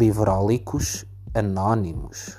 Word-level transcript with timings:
Livrólicos 0.00 1.04
Anónimos. 1.34 2.38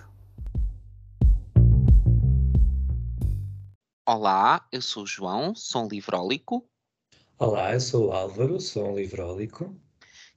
Olá, 4.03 4.67
eu 4.72 4.81
sou 4.81 5.03
o 5.03 5.06
João, 5.06 5.53
sou 5.53 5.85
um 5.85 5.87
livrólico. 5.87 6.67
Olá, 7.37 7.71
eu 7.74 7.79
sou 7.79 8.07
o 8.07 8.11
Álvaro, 8.13 8.59
sou 8.59 8.89
um 8.89 8.95
livrólico. 8.95 9.79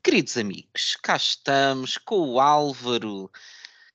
Queridos 0.02 0.36
amigos, 0.36 0.98
cá 1.02 1.16
estamos 1.16 1.96
com 1.96 2.28
o 2.28 2.38
Álvaro. 2.38 3.30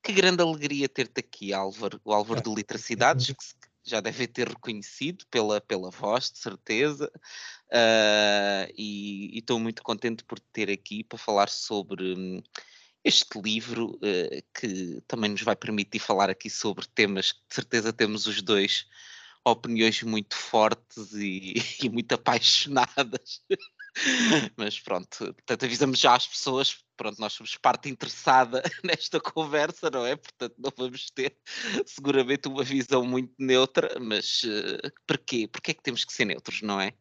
Que 0.01 0.11
grande 0.11 0.41
alegria 0.41 0.89
ter-te 0.89 1.19
aqui, 1.19 1.53
Álvaro, 1.53 2.01
o 2.03 2.11
Álvaro 2.11 2.41
de 2.41 2.51
Literacidades, 2.51 3.27
que 3.37 3.45
já 3.91 4.01
deve 4.01 4.25
ter 4.25 4.49
reconhecido 4.49 5.23
pela, 5.29 5.61
pela 5.61 5.91
voz, 5.91 6.31
de 6.31 6.39
certeza. 6.39 7.11
Uh, 7.67 8.73
e 8.75 9.37
estou 9.37 9.59
muito 9.59 9.83
contente 9.83 10.23
por 10.23 10.39
te 10.39 10.47
ter 10.51 10.71
aqui 10.71 11.03
para 11.03 11.19
falar 11.19 11.47
sobre 11.47 12.15
hum, 12.17 12.41
este 13.09 13.39
livro, 13.41 13.95
uh, 13.95 14.43
que 14.59 15.01
também 15.07 15.31
nos 15.31 15.41
vai 15.41 15.55
permitir 15.55 15.99
falar 15.99 16.29
aqui 16.29 16.49
sobre 16.49 16.87
temas 16.87 17.31
que 17.31 17.39
de 17.49 17.55
certeza 17.55 17.91
temos 17.91 18.25
os 18.25 18.41
dois 18.41 18.85
opiniões 19.45 20.01
muito 20.03 20.35
fortes 20.35 21.13
e, 21.13 21.55
e 21.83 21.89
muito 21.89 22.13
apaixonadas. 22.13 23.41
Mas 24.55 24.79
pronto, 24.79 25.17
portanto, 25.17 25.65
avisamos 25.65 25.99
já 25.99 26.15
as 26.15 26.27
pessoas, 26.27 26.77
pronto, 26.95 27.19
nós 27.19 27.33
somos 27.33 27.55
parte 27.57 27.89
interessada 27.89 28.61
nesta 28.83 29.19
conversa, 29.19 29.89
não 29.89 30.05
é? 30.05 30.15
Portanto, 30.15 30.55
não 30.57 30.71
vamos 30.77 31.09
ter 31.09 31.35
seguramente 31.85 32.47
uma 32.47 32.63
visão 32.63 33.03
muito 33.03 33.33
neutra, 33.39 33.99
mas 33.99 34.43
uh, 34.43 34.91
porquê? 35.07 35.47
Porquê 35.47 35.71
é 35.71 35.73
que 35.73 35.81
temos 35.83 36.05
que 36.05 36.13
ser 36.13 36.25
neutros, 36.25 36.61
não 36.61 36.79
é? 36.79 36.93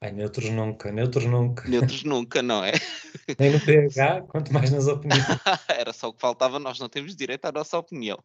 Ai, 0.00 0.12
neutros 0.12 0.50
nunca, 0.50 0.92
neutros 0.92 1.24
nunca. 1.24 1.66
Neutros 1.68 2.04
nunca, 2.04 2.42
não 2.42 2.62
é? 2.62 2.72
Nem 3.38 3.52
no 3.52 3.60
PH, 3.60 4.22
quanto 4.28 4.52
mais 4.52 4.70
nas 4.70 4.86
opiniões. 4.86 5.24
Era 5.68 5.92
só 5.92 6.08
o 6.08 6.12
que 6.12 6.20
faltava, 6.20 6.58
nós 6.58 6.78
não 6.78 6.88
temos 6.88 7.16
direito 7.16 7.46
à 7.46 7.52
nossa 7.52 7.78
opinião. 7.78 8.18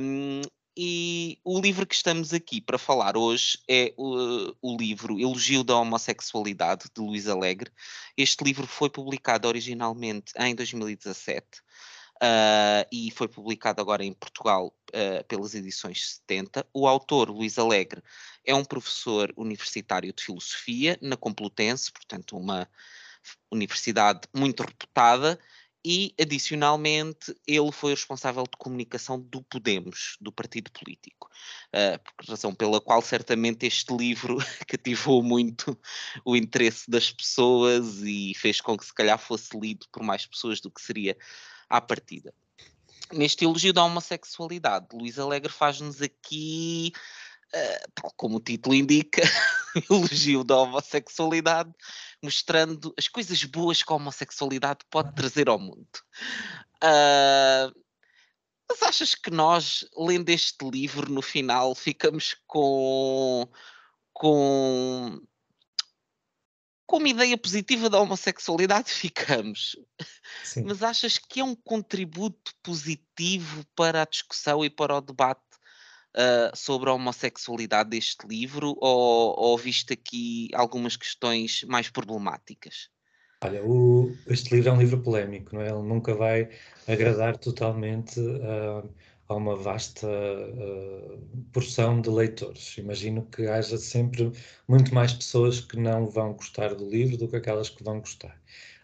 Um, 0.00 0.42
e 0.76 1.38
o 1.44 1.60
livro 1.60 1.86
que 1.86 1.94
estamos 1.94 2.32
aqui 2.32 2.60
para 2.60 2.78
falar 2.78 3.16
hoje 3.16 3.58
é 3.68 3.92
o, 3.96 4.52
o, 4.62 4.76
livro 4.76 5.18
Elogio 5.18 5.64
da 5.64 5.76
Homossexualidade, 5.76 6.86
de 6.94 7.00
Luís 7.00 7.26
Alegre. 7.26 7.70
Este 8.16 8.44
livro 8.44 8.66
foi 8.66 8.88
publicado 8.88 9.48
originalmente 9.48 10.32
em 10.38 10.54
2017 10.54 11.44
uh, 12.22 12.86
e 12.92 13.10
foi 13.10 13.28
publicado 13.28 13.80
agora 13.80 14.04
em 14.04 14.12
Portugal 14.12 14.74
uh, 14.90 15.24
pelas 15.24 15.54
edições 15.54 16.20
70. 16.26 16.66
O 16.72 16.86
autor, 16.86 17.30
Luís 17.30 17.58
Alegre, 17.58 18.02
é 18.44 18.54
um 18.54 18.64
professor 18.64 19.32
universitário 19.36 20.12
de 20.12 20.24
filosofia 20.24 20.98
na 21.00 21.16
Complutense, 21.16 21.92
portanto, 21.92 22.36
uma 22.36 22.68
universidade 23.50 24.20
muito 24.34 24.62
reputada 24.62 25.38
e, 25.84 26.12
adicionalmente, 26.20 27.34
ele 27.46 27.70
foi 27.70 27.92
o 27.92 27.94
responsável 27.94 28.42
de 28.42 28.56
comunicação 28.58 29.20
do 29.20 29.42
Podemos, 29.42 30.16
do 30.20 30.32
partido 30.32 30.70
político. 30.72 31.30
Uh, 31.68 32.28
razão 32.28 32.54
pela 32.54 32.80
qual, 32.80 33.00
certamente, 33.00 33.64
este 33.64 33.94
livro 33.96 34.36
cativou 34.66 35.22
muito 35.22 35.78
o 36.24 36.36
interesse 36.36 36.90
das 36.90 37.12
pessoas 37.12 38.02
e 38.02 38.34
fez 38.34 38.60
com 38.60 38.76
que, 38.76 38.84
se 38.84 38.92
calhar, 38.92 39.18
fosse 39.18 39.58
lido 39.58 39.86
por 39.92 40.02
mais 40.02 40.26
pessoas 40.26 40.60
do 40.60 40.70
que 40.70 40.82
seria 40.82 41.16
à 41.68 41.80
partida. 41.80 42.32
Neste 43.12 43.44
elogio 43.44 43.72
da 43.72 43.84
homossexualidade, 43.84 44.88
Luís 44.92 45.18
Alegre 45.18 45.52
faz-nos 45.52 46.02
aqui 46.02 46.92
Uh, 47.48 47.90
tal 47.94 48.12
como 48.14 48.36
o 48.36 48.40
título 48.40 48.74
indica, 48.74 49.22
elogio 49.90 50.44
da 50.44 50.54
homossexualidade, 50.58 51.72
mostrando 52.22 52.92
as 52.98 53.08
coisas 53.08 53.42
boas 53.44 53.82
que 53.82 53.90
a 53.90 53.96
homossexualidade 53.96 54.80
pode 54.90 55.14
trazer 55.14 55.48
ao 55.48 55.58
mundo. 55.58 55.88
Uh, 56.84 57.72
mas 58.68 58.82
achas 58.82 59.14
que 59.14 59.30
nós, 59.30 59.88
lendo 59.96 60.28
este 60.28 60.62
livro, 60.68 61.10
no 61.10 61.22
final 61.22 61.74
ficamos 61.74 62.36
com, 62.46 63.48
com, 64.12 65.18
com 66.88 66.96
uma 66.96 67.08
ideia 67.10 67.36
positiva 67.36 67.90
da 67.90 68.00
homossexualidade? 68.00 68.90
Ficamos. 68.90 69.76
Sim. 70.42 70.64
Mas 70.64 70.82
achas 70.82 71.18
que 71.18 71.38
é 71.38 71.44
um 71.44 71.54
contributo 71.54 72.52
positivo 72.62 73.62
para 73.76 74.02
a 74.02 74.06
discussão 74.06 74.64
e 74.64 74.70
para 74.70 74.96
o 74.96 75.00
debate 75.02 75.42
uh, 76.16 76.56
sobre 76.56 76.88
a 76.88 76.94
homossexualidade 76.94 77.90
deste 77.90 78.26
livro 78.26 78.74
ou, 78.80 79.38
ou 79.38 79.58
viste 79.58 79.92
aqui 79.92 80.48
algumas 80.54 80.96
questões 80.96 81.62
mais 81.64 81.90
problemáticas? 81.90 82.88
Olha, 83.44 83.62
o, 83.62 84.16
este 84.26 84.54
livro 84.54 84.70
é 84.70 84.72
um 84.72 84.80
livro 84.80 85.02
polémico, 85.02 85.54
não 85.54 85.62
é? 85.62 85.68
Ele 85.68 85.82
nunca 85.82 86.14
vai 86.14 86.48
agradar 86.88 87.36
totalmente 87.36 88.18
uh, 88.18 88.90
a 89.28 89.34
uma 89.34 89.56
vasta 89.56 90.06
uh, 90.06 91.18
porção 91.52 92.00
de 92.00 92.08
leitores. 92.10 92.76
Imagino 92.78 93.26
que 93.26 93.46
haja 93.46 93.76
sempre 93.76 94.32
muito 94.66 94.94
mais 94.94 95.12
pessoas 95.12 95.60
que 95.60 95.76
não 95.78 96.06
vão 96.06 96.32
gostar 96.34 96.74
do 96.74 96.88
livro 96.88 97.16
do 97.16 97.28
que 97.28 97.36
aquelas 97.36 97.68
que 97.68 97.84
vão 97.84 98.00
gostar. 98.00 98.40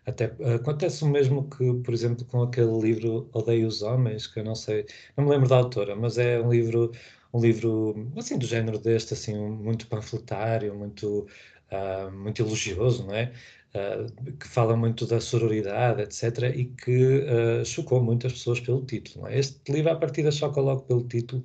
Até 0.07 0.27
acontece 0.55 1.03
o 1.03 1.09
mesmo 1.09 1.49
que, 1.49 1.73
por 1.83 1.95
exemplo, 1.95 2.25
com 2.27 2.43
aquele 2.43 2.79
livro 2.79 3.29
Odeio 3.33 3.67
os 3.67 3.81
Homens, 3.83 4.27
que 4.27 4.41
eu 4.41 4.45
não 4.45 4.55
sei, 4.55 4.87
não 5.17 5.25
me 5.25 5.31
lembro 5.31 5.49
da 5.49 5.57
autora, 5.57 5.97
mas 5.97 6.19
é 6.19 6.39
um 6.41 6.51
livro, 6.53 6.93
um 7.33 7.41
livro 7.41 7.95
assim 8.17 8.39
do 8.39 8.47
género 8.47 8.79
deste, 8.79 9.15
assim, 9.15 9.35
muito 9.35 9.87
panfletário, 9.87 10.75
muito, 10.75 11.27
uh, 11.73 12.11
muito 12.13 12.43
elogioso, 12.43 13.07
não 13.07 13.15
é? 13.15 13.33
Uh, 13.75 14.33
que 14.37 14.47
fala 14.47 14.77
muito 14.77 15.05
da 15.05 15.21
sororidade, 15.21 16.03
etc., 16.03 16.55
e 16.55 16.67
que 16.67 17.25
uh, 17.25 17.65
chocou 17.65 18.01
muitas 18.01 18.33
pessoas 18.33 18.61
pelo 18.61 18.85
título. 18.87 19.27
É? 19.27 19.37
Este 19.39 19.73
livro, 19.73 19.91
à 19.91 19.97
partida, 19.97 20.31
choca 20.31 20.61
logo 20.61 20.83
pelo 20.83 21.03
título, 21.09 21.43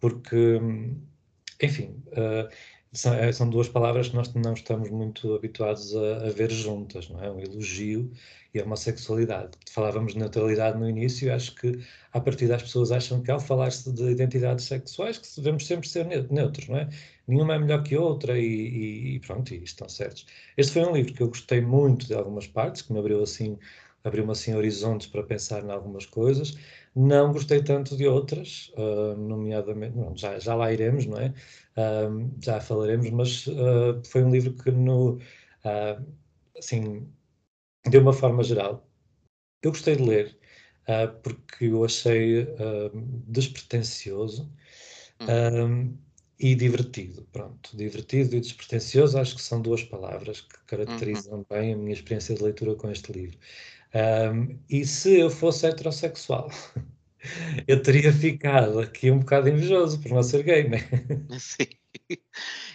porque, 0.00 0.60
enfim, 1.62 2.02
uh, 2.08 2.48
são, 2.92 3.14
é, 3.14 3.30
são, 3.32 3.48
duas 3.48 3.68
palavras 3.68 4.08
que 4.08 4.16
nós 4.16 4.32
não 4.34 4.54
estamos 4.54 4.90
muito 4.90 5.34
habituados 5.34 5.94
a, 5.94 6.28
a, 6.28 6.30
ver 6.30 6.50
juntas, 6.50 7.08
não 7.08 7.22
é? 7.22 7.30
Um 7.30 7.40
elogio 7.40 8.10
e 8.54 8.60
a 8.60 8.64
homossexualidade. 8.64 9.50
Falávamos 9.70 10.14
de 10.14 10.18
neutralidade 10.18 10.78
no 10.78 10.88
início 10.88 11.26
e 11.26 11.30
acho 11.30 11.54
que, 11.54 11.78
a 12.12 12.20
partir 12.20 12.48
das 12.48 12.62
pessoas 12.62 12.90
acham 12.90 13.22
que 13.22 13.30
ao 13.30 13.40
falar-se 13.40 13.92
de 13.92 14.10
identidades 14.10 14.64
sexuais 14.64 15.18
que 15.18 15.28
devemos 15.36 15.66
sempre 15.66 15.88
ser 15.88 16.06
neutros, 16.30 16.68
não 16.68 16.78
é? 16.78 16.88
Nenhuma 17.26 17.54
é 17.54 17.58
melhor 17.58 17.82
que 17.82 17.96
outra 17.96 18.38
e, 18.38 19.16
e 19.16 19.20
pronto, 19.20 19.52
e 19.52 19.62
estão 19.62 19.88
certos. 19.88 20.26
Este 20.56 20.72
foi 20.72 20.82
um 20.82 20.92
livro 20.92 21.12
que 21.12 21.22
eu 21.22 21.28
gostei 21.28 21.60
muito 21.60 22.06
de 22.06 22.14
algumas 22.14 22.46
partes, 22.46 22.82
que 22.82 22.92
me 22.92 22.98
abriu 22.98 23.22
assim 23.22 23.58
abriu-me 24.04 24.32
assim 24.32 24.54
horizontes 24.54 25.06
para 25.06 25.22
pensar 25.22 25.64
em 25.64 25.70
algumas 25.70 26.06
coisas. 26.06 26.56
Não 26.94 27.32
gostei 27.32 27.62
tanto 27.62 27.96
de 27.96 28.06
outras, 28.06 28.72
uh, 28.76 29.16
nomeadamente, 29.16 29.96
não, 29.96 30.16
já, 30.16 30.38
já 30.38 30.54
lá 30.54 30.72
iremos, 30.72 31.06
não 31.06 31.18
é? 31.18 31.32
Uh, 31.78 32.34
já 32.42 32.60
falaremos, 32.60 33.08
mas 33.10 33.46
uh, 33.46 34.02
foi 34.04 34.24
um 34.24 34.30
livro 34.30 34.52
que, 34.52 34.70
no, 34.70 35.20
assim, 36.58 37.06
de 37.88 37.98
uma 37.98 38.12
forma 38.12 38.42
geral, 38.42 38.84
eu 39.62 39.70
gostei 39.70 39.94
de 39.94 40.02
ler, 40.02 40.38
porque 41.22 41.66
eu 41.66 41.84
achei 41.84 42.46
despretensioso. 43.26 44.50
Uhum. 45.20 45.98
e 46.38 46.54
divertido, 46.54 47.26
pronto. 47.32 47.76
Divertido 47.76 48.36
e 48.36 48.40
despretensioso 48.40 49.18
acho 49.18 49.34
que 49.34 49.42
são 49.42 49.60
duas 49.60 49.82
palavras 49.82 50.40
que 50.42 50.56
caracterizam 50.66 51.38
uhum. 51.38 51.46
bem 51.50 51.74
a 51.74 51.76
minha 51.76 51.92
experiência 51.92 52.36
de 52.36 52.42
leitura 52.44 52.76
com 52.76 52.88
este 52.88 53.12
livro. 53.12 53.36
Um, 53.94 54.58
e 54.68 54.84
se 54.84 55.18
eu 55.18 55.30
fosse 55.30 55.66
heterossexual, 55.66 56.50
eu 57.66 57.82
teria 57.82 58.12
ficado 58.12 58.80
aqui 58.80 59.10
um 59.10 59.20
bocado 59.20 59.48
invejoso 59.48 60.00
por 60.00 60.12
não 60.12 60.22
ser 60.22 60.42
gay, 60.42 60.68
né? 60.68 60.78
Sim. 61.38 61.68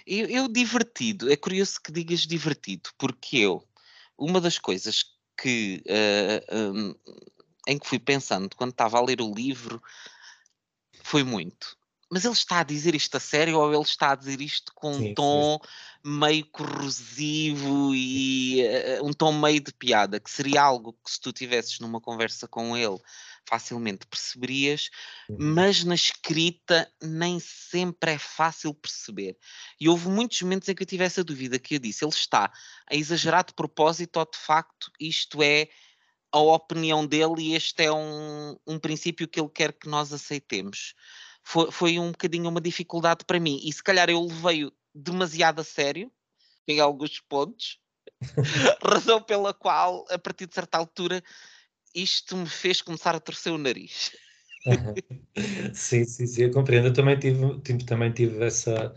Eu, 0.05 0.27
eu 0.27 0.47
divertido, 0.47 1.31
é 1.31 1.35
curioso 1.35 1.79
que 1.81 1.91
digas 1.91 2.21
divertido, 2.21 2.89
porque 2.97 3.37
eu, 3.37 3.63
uma 4.17 4.39
das 4.41 4.59
coisas 4.59 5.05
que 5.41 5.83
uh, 5.87 6.55
um, 6.55 6.95
em 7.67 7.79
que 7.79 7.87
fui 7.87 7.99
pensando 7.99 8.55
quando 8.55 8.71
estava 8.71 8.97
a 8.97 9.01
ler 9.01 9.21
o 9.21 9.33
livro 9.33 9.81
foi 11.01 11.23
muito 11.23 11.77
mas 12.13 12.25
ele 12.25 12.33
está 12.35 12.59
a 12.59 12.63
dizer 12.63 12.93
isto 12.93 13.17
a 13.17 13.19
sério 13.19 13.57
ou 13.57 13.73
ele 13.73 13.81
está 13.81 14.11
a 14.11 14.15
dizer 14.15 14.39
isto 14.39 14.71
com 14.75 14.93
sim, 14.93 15.09
um 15.09 15.13
tom 15.15 15.59
sim. 15.59 16.19
meio 16.19 16.45
corrosivo 16.51 17.91
e 17.95 18.61
uh, 18.99 19.07
um 19.07 19.11
tom 19.11 19.33
meio 19.33 19.59
de 19.59 19.73
piada, 19.73 20.19
que 20.19 20.29
seria 20.29 20.61
algo 20.61 20.93
que 21.03 21.09
se 21.09 21.19
tu 21.19 21.33
tivesses 21.33 21.79
numa 21.79 21.99
conversa 21.99 22.47
com 22.47 22.77
ele 22.77 22.99
facilmente 23.47 24.07
perceberias, 24.07 24.89
uhum. 25.29 25.37
mas 25.39 25.83
na 25.83 25.95
escrita 25.95 26.91
nem 27.01 27.39
sempre 27.39 28.11
é 28.11 28.17
fácil 28.17 28.73
perceber. 28.73 29.37
E 29.79 29.89
houve 29.89 30.07
muitos 30.09 30.41
momentos 30.41 30.69
em 30.69 30.75
que 30.75 30.83
eu 30.83 30.87
tive 30.87 31.03
essa 31.03 31.23
dúvida 31.23 31.59
que 31.59 31.75
eu 31.75 31.79
disse, 31.79 32.03
ele 32.03 32.11
está 32.11 32.51
a 32.89 32.95
exagerar 32.95 33.45
de 33.45 33.53
propósito 33.53 34.17
ou 34.17 34.25
de 34.25 34.37
facto 34.37 34.91
isto 34.99 35.41
é 35.43 35.67
a 36.31 36.39
opinião 36.39 37.05
dele 37.05 37.35
e 37.39 37.55
este 37.55 37.83
é 37.83 37.91
um, 37.91 38.57
um 38.65 38.79
princípio 38.79 39.27
que 39.27 39.39
ele 39.39 39.49
quer 39.49 39.71
que 39.73 39.87
nós 39.87 40.11
aceitemos 40.11 40.95
foi, 41.43 41.71
foi 41.71 41.99
um 41.99 42.11
bocadinho 42.11 42.49
uma 42.49 42.61
dificuldade 42.61 43.25
para 43.25 43.39
mim. 43.39 43.59
E 43.63 43.71
se 43.71 43.83
calhar 43.83 44.09
eu 44.09 44.25
levei-o 44.25 44.71
demasiado 44.95 45.59
a 45.59 45.63
sério 45.63 46.11
em 46.67 46.79
alguns 46.79 47.19
pontos, 47.19 47.79
razão 48.81 49.21
pela 49.21 49.53
qual, 49.53 50.05
a 50.09 50.17
partir 50.17 50.47
de 50.47 50.55
certa 50.55 50.77
altura, 50.77 51.21
isto 51.93 52.35
me 52.35 52.47
fez 52.47 52.81
começar 52.81 53.15
a 53.15 53.19
torcer 53.19 53.53
o 53.53 53.57
nariz. 53.57 54.11
sim, 55.73 56.05
sim, 56.05 56.25
sim, 56.25 56.43
eu 56.43 56.51
compreendo. 56.51 56.87
Eu 56.87 56.93
também 56.93 57.17
tive, 57.19 57.59
tive, 57.61 57.83
também 57.85 58.11
tive 58.11 58.43
essa, 58.43 58.93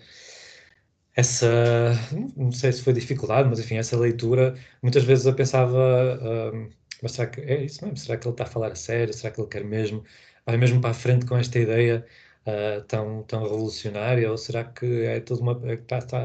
essa, 1.15 1.93
não 2.37 2.53
sei 2.53 2.73
se 2.73 2.83
foi 2.83 2.93
dificuldade, 2.93 3.49
mas 3.49 3.59
enfim, 3.59 3.77
essa 3.77 3.97
leitura. 3.99 4.55
Muitas 4.83 5.05
vezes 5.05 5.27
eu 5.27 5.35
pensava, 5.35 5.77
uh, 5.77 6.71
mas 7.03 7.13
será 7.13 7.29
que 7.29 7.41
é 7.41 7.65
isso 7.65 7.85
mesmo? 7.85 7.97
Será 7.97 8.17
que 8.19 8.27
ele 8.27 8.35
está 8.35 8.45
a 8.45 8.47
falar 8.47 8.73
a 8.73 8.77
sério? 8.77 9.13
Será 9.15 9.33
que 9.33 9.41
ele 9.41 9.49
quer 9.49 9.65
mesmo, 9.65 10.05
vai 10.45 10.57
mesmo 10.57 10.81
para 10.81 10.91
a 10.91 10.95
frente 10.95 11.27
com 11.27 11.37
esta 11.37 11.59
ideia 11.59 12.07
uh, 12.47 12.83
tão, 12.85 13.23
tão 13.25 13.43
revolucionária? 13.43 14.31
Ou 14.31 14.37
será 14.37 14.65
que 14.65 14.87
é 15.05 15.21
tudo 15.21 15.41
uma, 15.43 15.61
é, 15.71 15.77
tá, 15.77 16.01
tá, 16.03 16.23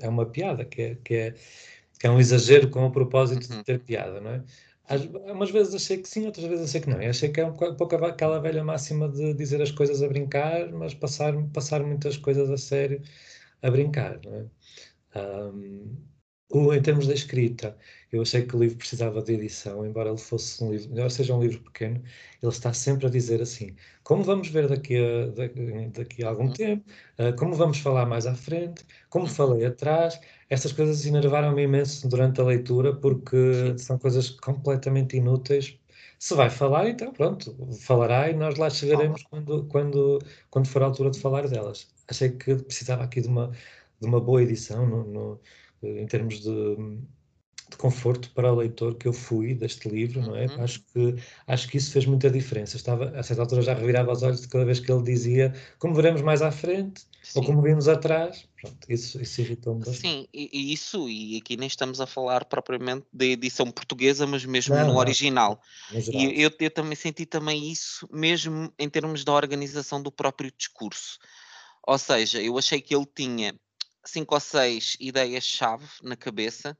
é 0.00 0.08
uma 0.08 0.26
piada, 0.26 0.64
que 0.64 0.82
é, 0.82 0.94
que, 0.96 1.14
é, 1.14 1.34
que 1.98 2.06
é 2.06 2.10
um 2.10 2.18
exagero 2.18 2.70
com 2.70 2.84
o 2.86 2.90
propósito 2.90 3.46
de 3.48 3.56
uhum. 3.56 3.62
ter 3.62 3.80
piada, 3.80 4.20
não 4.20 4.30
é? 4.30 4.44
Às, 4.90 5.04
umas 5.04 5.50
vezes 5.52 5.72
achei 5.74 5.98
que 5.98 6.08
sim, 6.08 6.26
outras 6.26 6.44
vezes 6.46 6.68
achei 6.68 6.80
que 6.80 6.90
não. 6.90 7.00
Eu 7.00 7.10
achei 7.10 7.28
que 7.30 7.40
é 7.40 7.46
um 7.46 7.52
pouco 7.54 7.94
aquela 8.04 8.40
velha 8.40 8.64
máxima 8.64 9.08
de 9.08 9.32
dizer 9.34 9.62
as 9.62 9.70
coisas 9.70 10.02
a 10.02 10.08
brincar, 10.08 10.70
mas 10.72 10.94
passar, 10.94 11.32
passar 11.52 11.82
muitas 11.84 12.16
coisas 12.16 12.50
a 12.50 12.56
sério 12.56 13.00
a 13.62 13.70
brincar. 13.70 14.20
Não 14.24 14.34
é? 14.34 14.46
Um, 16.52 16.72
em 16.74 16.82
termos 16.82 17.06
da 17.06 17.14
escrita, 17.14 17.76
eu 18.10 18.22
achei 18.22 18.44
que 18.44 18.56
o 18.56 18.58
livro 18.58 18.78
precisava 18.78 19.22
de 19.22 19.34
edição, 19.34 19.86
embora 19.86 20.08
ele 20.08 20.18
fosse 20.18 20.62
um 20.64 20.72
livro, 20.72 20.90
embora 20.90 21.08
seja 21.08 21.34
um 21.36 21.40
livro 21.40 21.60
pequeno, 21.60 22.02
ele 22.42 22.50
está 22.52 22.72
sempre 22.72 23.06
a 23.06 23.10
dizer 23.10 23.40
assim: 23.40 23.76
como 24.02 24.24
vamos 24.24 24.48
ver 24.48 24.66
daqui 24.68 24.96
a, 24.96 25.26
daqui 25.92 26.24
a 26.24 26.28
algum 26.30 26.46
uhum. 26.46 26.52
tempo, 26.52 26.84
uh, 27.20 27.36
como 27.36 27.54
vamos 27.54 27.78
falar 27.78 28.06
mais 28.06 28.26
à 28.26 28.34
frente, 28.34 28.84
como 29.08 29.26
uhum. 29.26 29.30
falei 29.30 29.64
atrás, 29.64 30.20
essas 30.50 30.72
coisas 30.72 31.06
enervaram-me 31.06 31.62
imenso 31.62 32.08
durante 32.08 32.40
a 32.40 32.44
leitura, 32.44 32.94
porque 32.94 33.78
são 33.78 33.98
coisas 33.98 34.30
completamente 34.30 35.16
inúteis. 35.16 35.78
Se 36.18 36.34
vai 36.34 36.50
falar, 36.50 36.88
então 36.90 37.12
pronto, 37.12 37.56
falará 37.80 38.28
e 38.30 38.34
nós 38.34 38.56
lá 38.58 38.68
chegaremos 38.68 39.22
quando, 39.24 39.64
quando, 39.66 40.18
quando 40.50 40.68
for 40.68 40.82
a 40.82 40.86
altura 40.86 41.10
de 41.10 41.20
falar 41.20 41.48
delas. 41.48 41.88
Achei 42.08 42.30
que 42.30 42.56
precisava 42.56 43.04
aqui 43.04 43.20
de 43.22 43.28
uma, 43.28 43.52
de 44.00 44.06
uma 44.06 44.20
boa 44.20 44.42
edição 44.42 44.86
no, 44.86 45.04
no 45.04 45.40
em 45.82 46.06
termos 46.06 46.40
de 46.40 46.76
de 47.70 47.76
conforto 47.76 48.30
para 48.34 48.52
o 48.52 48.56
leitor 48.56 48.96
que 48.96 49.06
eu 49.06 49.12
fui 49.12 49.54
deste 49.54 49.88
livro, 49.88 50.20
não 50.20 50.36
é? 50.36 50.46
Uhum. 50.46 50.62
Acho, 50.62 50.80
que, 50.92 51.14
acho 51.46 51.68
que 51.68 51.76
isso 51.76 51.92
fez 51.92 52.04
muita 52.04 52.28
diferença. 52.28 52.76
Estava, 52.76 53.10
a 53.18 53.22
certa 53.22 53.42
altura 53.42 53.62
já 53.62 53.74
revirava 53.74 54.12
os 54.12 54.22
olhos 54.22 54.40
de 54.40 54.48
cada 54.48 54.64
vez 54.64 54.80
que 54.80 54.90
ele 54.90 55.02
dizia 55.02 55.54
como 55.78 55.94
veremos 55.94 56.20
mais 56.20 56.42
à 56.42 56.50
frente 56.50 57.02
Sim. 57.22 57.38
ou 57.38 57.44
como 57.44 57.62
vimos 57.62 57.86
atrás. 57.88 58.46
Pronto, 58.60 58.78
isso, 58.88 59.22
isso 59.22 59.40
irritou-me 59.40 59.78
bastante. 59.78 60.00
Sim, 60.00 60.28
e, 60.34 60.72
isso, 60.72 61.08
e 61.08 61.38
aqui 61.38 61.56
nem 61.56 61.68
estamos 61.68 62.00
a 62.00 62.06
falar 62.06 62.44
propriamente 62.44 63.06
da 63.12 63.24
edição 63.24 63.70
portuguesa, 63.70 64.26
mas 64.26 64.44
mesmo 64.44 64.74
não, 64.74 64.88
no 64.88 64.92
não, 64.94 64.96
original. 64.98 65.60
E 65.92 66.42
eu, 66.42 66.50
eu 66.58 66.70
também 66.70 66.96
senti 66.96 67.24
também 67.24 67.70
isso, 67.70 68.08
mesmo 68.12 68.72
em 68.78 68.88
termos 68.88 69.24
da 69.24 69.32
organização 69.32 70.02
do 70.02 70.10
próprio 70.10 70.52
discurso. 70.56 71.18
Ou 71.86 71.96
seja, 71.96 72.42
eu 72.42 72.58
achei 72.58 72.80
que 72.80 72.94
ele 72.94 73.06
tinha 73.06 73.54
cinco 74.04 74.34
ou 74.34 74.40
seis 74.40 74.96
ideias-chave 75.00 75.86
na 76.02 76.16
cabeça 76.16 76.76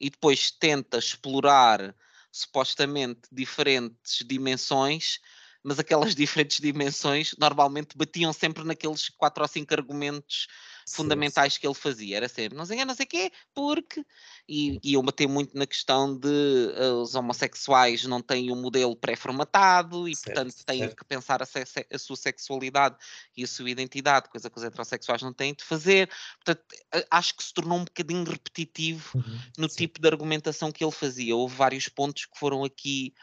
e 0.00 0.08
depois 0.08 0.50
tenta 0.50 0.98
explorar 0.98 1.94
supostamente 2.32 3.22
diferentes 3.30 4.24
dimensões, 4.26 5.20
mas 5.62 5.78
aquelas 5.78 6.14
diferentes 6.14 6.58
dimensões 6.58 7.34
normalmente 7.38 7.96
batiam 7.96 8.32
sempre 8.32 8.64
naqueles 8.64 9.08
quatro 9.10 9.42
ou 9.42 9.48
cinco 9.48 9.74
argumentos 9.74 10.46
fundamentais 10.88 11.56
que 11.56 11.66
ele 11.66 11.74
fazia. 11.74 12.16
Era 12.16 12.28
sempre, 12.28 12.56
não 12.56 12.66
sei, 12.66 12.84
não 12.84 12.94
sei 12.94 13.06
quê, 13.06 13.32
porque. 13.54 14.04
E, 14.48 14.80
e 14.82 14.94
eu 14.94 15.02
matei 15.02 15.26
muito 15.26 15.56
na 15.56 15.66
questão 15.66 16.18
de 16.18 16.28
uh, 16.28 17.02
os 17.02 17.14
homossexuais 17.14 18.04
não 18.04 18.20
têm 18.20 18.50
um 18.50 18.60
modelo 18.60 18.96
pré-formatado 18.96 20.08
e, 20.08 20.16
certo, 20.16 20.34
portanto, 20.34 20.64
têm 20.64 20.78
certo. 20.80 20.96
que 20.96 21.04
pensar 21.04 21.42
a, 21.42 21.46
a, 21.46 21.98
sua 21.98 22.16
sexualidade 22.16 22.96
e 23.36 23.44
a 23.44 23.46
sua 23.46 23.70
identidade, 23.70 24.28
coisa 24.28 24.50
que 24.50 24.58
os 24.58 24.64
heterossexuais 24.64 25.22
não 25.22 25.32
têm 25.32 25.54
de 25.54 25.62
fazer. 25.62 26.10
Portanto, 26.44 26.64
acho 27.10 27.36
que 27.36 27.44
se 27.44 27.54
tornou 27.54 27.78
um 27.78 27.84
bocadinho 27.84 28.24
repetitivo 28.24 29.18
uhum, 29.18 29.40
no 29.56 29.68
sim. 29.68 29.76
tipo 29.76 30.00
de 30.00 30.08
argumentação 30.08 30.72
que 30.72 30.82
ele 30.82 30.92
fazia. 30.92 31.36
Houve 31.36 31.54
vários 31.54 31.88
pontos 31.88 32.26
que 32.26 32.38
foram 32.38 32.64
aqui. 32.64 33.14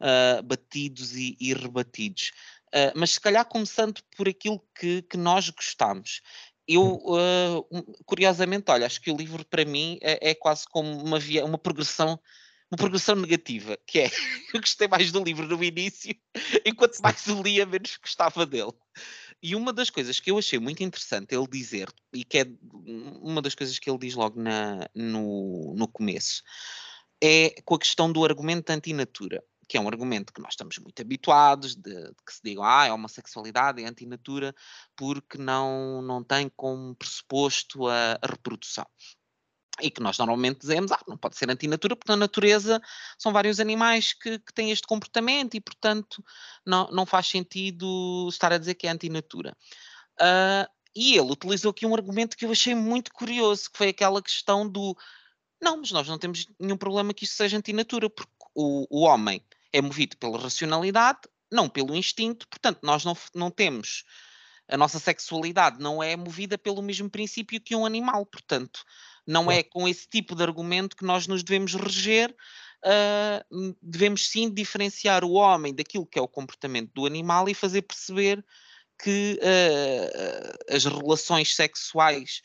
Uh, 0.00 0.42
batidos 0.42 1.16
e, 1.16 1.36
e 1.40 1.54
rebatidos. 1.54 2.32
Uh, 2.68 2.92
mas 2.94 3.12
se 3.12 3.20
calhar 3.20 3.44
começando 3.46 4.00
por 4.16 4.28
aquilo 4.28 4.62
que, 4.78 5.02
que 5.02 5.16
nós 5.16 5.48
gostamos 5.48 6.20
eu, 6.68 6.96
uh, 6.96 7.94
curiosamente, 8.04 8.70
olha, 8.70 8.86
acho 8.86 9.00
que 9.00 9.10
o 9.10 9.16
livro 9.16 9.44
para 9.44 9.64
mim 9.64 9.98
é, 10.02 10.30
é 10.30 10.34
quase 10.34 10.64
como 10.68 10.90
uma, 11.00 11.18
via, 11.18 11.44
uma 11.44 11.58
progressão 11.58 12.18
uma 12.68 12.76
progressão 12.76 13.14
negativa, 13.14 13.78
que 13.86 14.00
é 14.00 14.10
eu 14.52 14.60
gostei 14.60 14.88
mais 14.88 15.12
do 15.12 15.22
livro 15.22 15.46
no 15.46 15.62
início, 15.62 16.12
enquanto 16.66 16.98
mais 16.98 17.24
o 17.28 17.40
lia, 17.40 17.64
menos 17.64 17.96
gostava 17.96 18.44
dele. 18.44 18.72
E 19.40 19.54
uma 19.54 19.72
das 19.72 19.88
coisas 19.88 20.18
que 20.18 20.32
eu 20.32 20.38
achei 20.38 20.58
muito 20.58 20.82
interessante 20.82 21.32
ele 21.32 21.46
dizer, 21.46 21.88
e 22.12 22.24
que 22.24 22.38
é 22.38 22.46
uma 23.22 23.40
das 23.40 23.54
coisas 23.54 23.78
que 23.78 23.88
ele 23.88 23.98
diz 23.98 24.14
logo 24.14 24.42
na, 24.42 24.88
no, 24.92 25.74
no 25.76 25.86
começo, 25.86 26.42
é 27.22 27.54
com 27.64 27.76
a 27.76 27.78
questão 27.78 28.10
do 28.10 28.24
argumento 28.24 28.70
antinatura 28.70 29.44
que 29.68 29.76
é 29.76 29.80
um 29.80 29.88
argumento 29.88 30.32
que 30.32 30.40
nós 30.40 30.52
estamos 30.52 30.78
muito 30.78 31.00
habituados, 31.00 31.74
de, 31.74 31.92
de 31.92 32.14
que 32.24 32.32
se 32.32 32.40
diga, 32.42 32.62
ah, 32.62 32.88
a 32.88 32.94
homossexualidade 32.94 33.82
é 33.82 33.86
antinatura 33.86 34.54
porque 34.96 35.38
não, 35.38 36.00
não 36.02 36.22
tem 36.22 36.48
como 36.54 36.94
pressuposto 36.94 37.88
a, 37.88 38.18
a 38.22 38.26
reprodução 38.26 38.86
e 39.80 39.90
que 39.90 40.00
nós 40.00 40.16
normalmente 40.18 40.60
dizemos, 40.60 40.90
ah, 40.90 41.00
não 41.06 41.16
pode 41.16 41.36
ser 41.36 41.50
antinatura, 41.50 41.94
porque 41.94 42.10
na 42.10 42.16
natureza 42.16 42.80
são 43.18 43.32
vários 43.32 43.60
animais 43.60 44.12
que, 44.12 44.38
que 44.38 44.52
têm 44.54 44.70
este 44.70 44.86
comportamento 44.86 45.54
e, 45.54 45.60
portanto, 45.60 46.24
não, 46.64 46.88
não 46.90 47.04
faz 47.04 47.26
sentido 47.26 48.26
estar 48.30 48.52
a 48.52 48.58
dizer 48.58 48.74
que 48.74 48.86
é 48.86 48.90
antinatura. 48.90 49.54
Uh, 50.18 50.66
e 50.94 51.14
ele 51.18 51.30
utilizou 51.30 51.72
aqui 51.72 51.84
um 51.84 51.94
argumento 51.94 52.36
que 52.36 52.46
eu 52.46 52.50
achei 52.50 52.74
muito 52.74 53.12
curioso, 53.12 53.70
que 53.70 53.76
foi 53.76 53.88
aquela 53.88 54.22
questão 54.22 54.66
do 54.66 54.96
não, 55.60 55.78
mas 55.78 55.90
nós 55.90 56.08
não 56.08 56.18
temos 56.18 56.46
nenhum 56.58 56.76
problema 56.76 57.14
que 57.14 57.24
isso 57.24 57.34
seja 57.34 57.56
antinatura, 57.56 58.10
porque 58.10 58.32
o, 58.54 58.86
o 58.90 59.04
homem 59.04 59.42
é 59.76 59.80
movido 59.82 60.16
pela 60.16 60.38
racionalidade, 60.38 61.20
não 61.52 61.68
pelo 61.68 61.94
instinto, 61.94 62.48
portanto, 62.48 62.80
nós 62.82 63.04
não, 63.04 63.16
não 63.34 63.50
temos. 63.50 64.04
A 64.68 64.76
nossa 64.76 64.98
sexualidade 64.98 65.78
não 65.78 66.02
é 66.02 66.16
movida 66.16 66.56
pelo 66.56 66.82
mesmo 66.82 67.10
princípio 67.10 67.60
que 67.60 67.76
um 67.76 67.84
animal, 67.84 68.24
portanto, 68.24 68.82
não 69.26 69.50
é 69.50 69.62
com 69.62 69.86
esse 69.86 70.08
tipo 70.08 70.34
de 70.34 70.42
argumento 70.42 70.96
que 70.96 71.04
nós 71.04 71.26
nos 71.26 71.42
devemos 71.42 71.74
reger. 71.74 72.34
Uh, 72.84 73.76
devemos 73.82 74.28
sim 74.28 74.52
diferenciar 74.52 75.24
o 75.24 75.32
homem 75.32 75.74
daquilo 75.74 76.06
que 76.06 76.18
é 76.18 76.22
o 76.22 76.28
comportamento 76.28 76.92
do 76.94 77.04
animal 77.04 77.48
e 77.48 77.54
fazer 77.54 77.82
perceber 77.82 78.44
que 78.98 79.38
uh, 79.42 80.74
as 80.74 80.84
relações 80.84 81.54
sexuais 81.54 82.40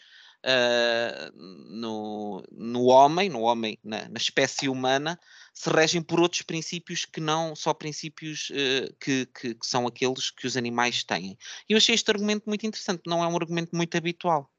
uh, 0.45 1.31
no, 1.69 2.43
no 2.51 2.85
homem, 2.85 3.29
no 3.29 3.41
homem, 3.41 3.77
na, 3.83 4.09
na, 4.09 4.17
espécie 4.17 4.67
humana, 4.67 5.19
se 5.53 5.70
regem 5.70 6.01
por 6.01 6.20
outros 6.20 6.41
princípios 6.41 7.05
que 7.05 7.20
não 7.20 7.55
só 7.55 7.74
princípios 7.74 8.50
uh, 8.51 8.93
que, 9.00 9.25
que, 9.27 9.55
que, 9.55 9.65
são 9.65 9.86
aqueles 9.86 10.31
que 10.31 10.48
os 10.48 10.58
animais 10.58 11.03
têm. 11.03 11.38
E 11.70 11.74
eu 11.74 11.77
achei 11.77 11.93
este 11.93 12.10
argumento 12.10 12.43
muito 12.48 12.65
interessante, 12.65 13.01
não 13.05 13.24
é 13.24 13.27
um 13.27 13.36
argumento 13.36 13.75
muito 13.75 13.96
habitual. 13.98 14.50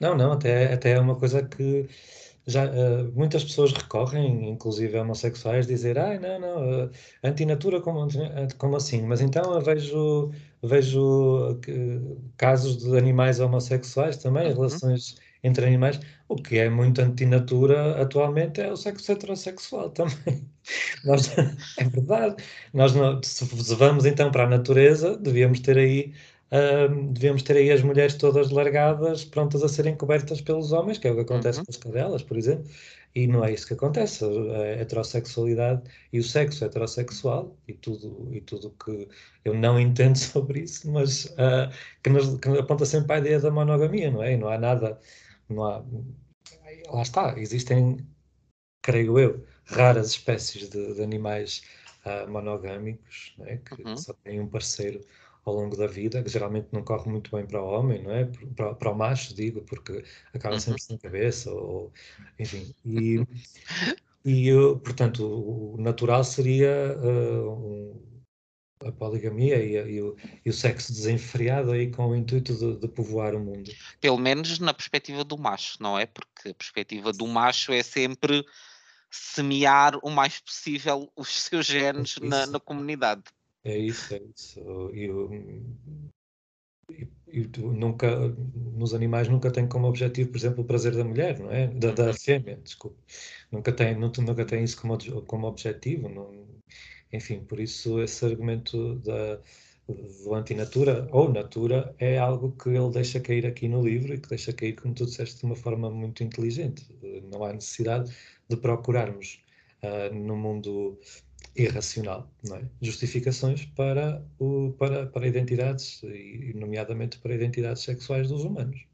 Não, 0.00 0.16
não, 0.16 0.32
até, 0.32 0.72
até 0.72 0.92
é 0.92 1.00
uma 1.00 1.16
coisa 1.16 1.42
que 1.42 1.88
já 2.44 2.64
uh, 2.64 3.12
muitas 3.14 3.44
pessoas 3.44 3.72
recorrem, 3.72 4.48
inclusive 4.48 4.98
homossexuais, 4.98 5.66
dizer, 5.66 5.96
ah, 5.96 6.18
não, 6.18 6.40
não, 6.40 6.86
uh, 6.86 6.90
antinatura 7.22 7.80
como, 7.80 8.08
como 8.58 8.76
assim? 8.76 9.02
Mas 9.02 9.20
então 9.20 9.54
eu 9.54 9.60
vejo, 9.60 10.32
vejo 10.60 11.60
casos 12.36 12.78
de 12.78 12.98
animais 12.98 13.38
homossexuais 13.38 14.16
também, 14.16 14.48
uhum. 14.48 14.54
relações 14.54 15.16
entre 15.42 15.66
animais, 15.66 16.00
o 16.28 16.36
que 16.36 16.58
é 16.58 16.70
muito 16.70 17.00
antinatura 17.00 18.00
atualmente 18.00 18.60
é 18.60 18.70
o 18.70 18.76
sexo 18.76 19.12
heterossexual 19.12 19.90
também. 19.90 20.48
Nós, 21.04 21.36
é 21.78 21.84
verdade. 21.84 22.36
Nós, 22.72 22.94
não, 22.94 23.20
se 23.22 23.44
vamos 23.74 24.06
então 24.06 24.30
para 24.30 24.44
a 24.44 24.48
natureza, 24.48 25.16
devíamos 25.16 25.60
ter 25.60 25.78
aí 25.78 26.12
devíamos 27.12 27.42
ter 27.42 27.56
aí 27.56 27.70
as 27.72 27.80
mulheres 27.82 28.14
todas 28.14 28.50
largadas, 28.50 29.24
prontas 29.24 29.62
a 29.62 29.68
serem 29.68 29.96
cobertas 29.96 30.40
pelos 30.42 30.70
homens, 30.70 30.98
que 30.98 31.08
é 31.08 31.10
o 31.10 31.14
que 31.14 31.22
acontece 31.22 31.60
uhum. 31.60 31.64
com 31.64 31.70
as 31.70 31.76
cadelas, 31.78 32.22
por 32.22 32.36
exemplo, 32.36 32.66
e 33.14 33.26
não 33.26 33.42
é 33.42 33.52
isso 33.52 33.66
que 33.66 33.72
acontece. 33.72 34.22
A 34.24 34.80
heterossexualidade 34.80 35.82
e 36.12 36.18
o 36.18 36.22
sexo 36.22 36.64
heterossexual 36.64 37.56
e 37.66 37.72
tudo 37.72 38.28
e 38.32 38.40
tudo 38.42 38.74
que 38.84 39.08
eu 39.46 39.54
não 39.54 39.80
entendo 39.80 40.16
sobre 40.18 40.60
isso, 40.60 40.90
mas 40.90 41.24
uh, 41.24 41.72
que, 42.02 42.10
nos, 42.10 42.38
que 42.38 42.48
aponta 42.50 42.84
sempre 42.84 43.14
à 43.14 43.18
ideia 43.18 43.40
da 43.40 43.50
monogamia, 43.50 44.10
não 44.10 44.22
é? 44.22 44.34
E 44.34 44.36
não 44.36 44.48
há 44.48 44.58
nada, 44.58 44.98
não 45.52 45.64
há, 45.64 45.84
lá 46.88 47.02
está, 47.02 47.38
existem, 47.38 47.98
creio 48.82 49.18
eu, 49.18 49.46
raras 49.64 50.10
espécies 50.10 50.68
de, 50.68 50.94
de 50.94 51.02
animais 51.02 51.62
uh, 52.04 52.30
monogâmicos, 52.30 53.34
é? 53.40 53.56
que 53.58 53.82
uhum. 53.82 53.96
só 53.96 54.12
têm 54.24 54.40
um 54.40 54.48
parceiro 54.48 55.00
ao 55.44 55.54
longo 55.54 55.76
da 55.76 55.86
vida, 55.86 56.22
que 56.22 56.30
geralmente 56.30 56.68
não 56.72 56.84
corre 56.84 57.10
muito 57.10 57.34
bem 57.34 57.44
para 57.44 57.60
o 57.60 57.66
homem, 57.66 58.02
não 58.02 58.12
é? 58.12 58.30
Para, 58.56 58.74
para 58.74 58.90
o 58.90 58.94
macho, 58.94 59.34
digo, 59.34 59.62
porque 59.62 60.04
acaba 60.32 60.58
sempre 60.60 60.80
uhum. 60.82 60.86
sem 60.86 60.98
cabeça, 60.98 61.50
ou 61.50 61.92
enfim. 62.38 62.72
E, 62.84 63.26
E, 64.24 64.46
eu, 64.48 64.78
portanto, 64.78 65.24
o 65.26 65.76
natural 65.80 66.22
seria 66.22 66.96
uh, 66.96 67.50
um, 67.50 68.00
a 68.86 68.92
poligamia 68.92 69.56
e, 69.56 69.74
e, 69.74 70.02
o, 70.02 70.16
e, 70.44 70.50
o, 70.50 70.52
sexo 70.52 70.92
desenfreado 70.92 71.72
aí 71.72 71.90
com 71.90 72.08
o 72.08 72.16
intuito 72.16 72.54
de, 72.54 72.76
de, 72.76 72.88
povoar 72.88 73.34
o 73.34 73.40
mundo. 73.40 73.70
Pelo 74.00 74.18
menos 74.18 74.58
na 74.58 74.74
perspectiva 74.74 75.24
do 75.24 75.38
macho, 75.38 75.76
não 75.80 75.98
é? 75.98 76.06
Porque 76.06 76.50
a 76.50 76.54
perspectiva 76.54 77.12
do 77.12 77.26
macho 77.26 77.72
é 77.72 77.82
sempre 77.82 78.44
semear 79.10 79.98
o 80.02 80.10
mais 80.10 80.40
possível 80.40 81.10
os 81.14 81.28
seus 81.28 81.66
genes 81.66 82.16
é 82.20 82.26
na, 82.26 82.46
na, 82.46 82.60
comunidade. 82.60 83.24
É 83.64 83.76
isso, 83.76 84.14
é 84.14 84.20
isso. 84.34 84.60
Eu, 84.92 85.30
e, 87.32 87.48
nunca, 87.58 88.28
nos 88.54 88.94
animais 88.94 89.28
nunca 89.28 89.50
tem 89.50 89.66
como 89.66 89.88
objetivo, 89.88 90.30
por 90.30 90.36
exemplo, 90.36 90.62
o 90.62 90.66
prazer 90.66 90.94
da 90.94 91.04
mulher, 91.04 91.38
não 91.38 91.50
é? 91.50 91.66
Da, 91.68 91.92
da 91.92 92.06
uhum. 92.08 92.14
fêmea, 92.14 92.60
desculpe. 92.62 92.98
Nunca 93.50 93.72
tem, 93.72 93.94
nunca 93.96 94.44
tem 94.44 94.64
isso 94.64 94.80
como, 94.80 94.98
como 95.24 95.46
objetivo. 95.46 96.08
Não, 96.08 96.41
enfim, 97.12 97.40
por 97.40 97.60
isso 97.60 98.00
esse 98.00 98.24
argumento 98.24 98.96
da, 98.96 99.38
do 100.24 100.34
antinatura 100.34 101.08
ou 101.10 101.32
natura 101.32 101.94
é 101.98 102.18
algo 102.18 102.52
que 102.52 102.70
ele 102.70 102.90
deixa 102.90 103.20
cair 103.20 103.46
aqui 103.46 103.68
no 103.68 103.82
livro 103.82 104.14
e 104.14 104.18
que 104.18 104.28
deixa 104.28 104.52
cair, 104.52 104.74
como 104.74 104.94
tu 104.94 105.04
disseste, 105.04 105.40
de 105.40 105.44
uma 105.44 105.56
forma 105.56 105.90
muito 105.90 106.22
inteligente. 106.22 106.86
Não 107.30 107.44
há 107.44 107.52
necessidade 107.52 108.14
de 108.48 108.56
procurarmos 108.56 109.42
uh, 109.82 110.14
no 110.14 110.36
mundo 110.36 110.98
irracional, 111.54 112.30
é? 112.50 112.64
Justificações 112.80 113.66
para, 113.66 114.24
o, 114.38 114.72
para, 114.78 115.06
para 115.06 115.26
identidades, 115.26 116.02
e 116.02 116.52
nomeadamente 116.54 117.18
para 117.18 117.34
identidades 117.34 117.82
sexuais 117.82 118.28
dos 118.28 118.44
humanos. 118.44 118.86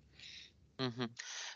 Uhum. 0.80 1.08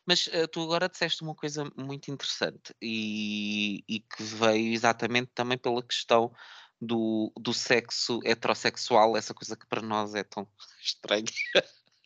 Mas 0.06 0.26
uh, 0.28 0.48
tu 0.50 0.62
agora 0.62 0.88
disseste 0.88 1.22
uma 1.22 1.34
coisa 1.34 1.70
muito 1.76 2.10
interessante 2.10 2.74
e, 2.80 3.84
e, 3.88 4.00
que 4.00 4.22
veio 4.22 4.72
exatamente 4.72 5.30
também 5.34 5.56
pela 5.56 5.82
questão 5.82 6.32
do, 6.80 7.32
do 7.38 7.54
sexo 7.54 8.20
heterossexual, 8.24 9.16
essa 9.16 9.32
coisa 9.32 9.56
que 9.56 9.66
para 9.66 9.80
nós 9.80 10.14
é 10.14 10.24
tão 10.24 10.48
estranha. 10.82 11.24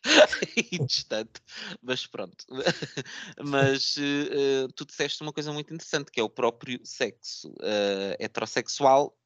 e 0.55 0.77
distante, 0.85 1.41
mas 1.81 2.05
pronto. 2.05 2.45
mas 3.43 3.97
uh, 3.97 4.67
tu 4.75 4.85
disseste 4.85 5.21
uma 5.23 5.33
coisa 5.33 5.51
muito 5.51 5.73
interessante, 5.73 6.11
que 6.11 6.19
é 6.19 6.23
o 6.23 6.29
próprio 6.29 6.79
sexo 6.85 7.49
uh, 7.49 8.15
heterossexual 8.19 9.17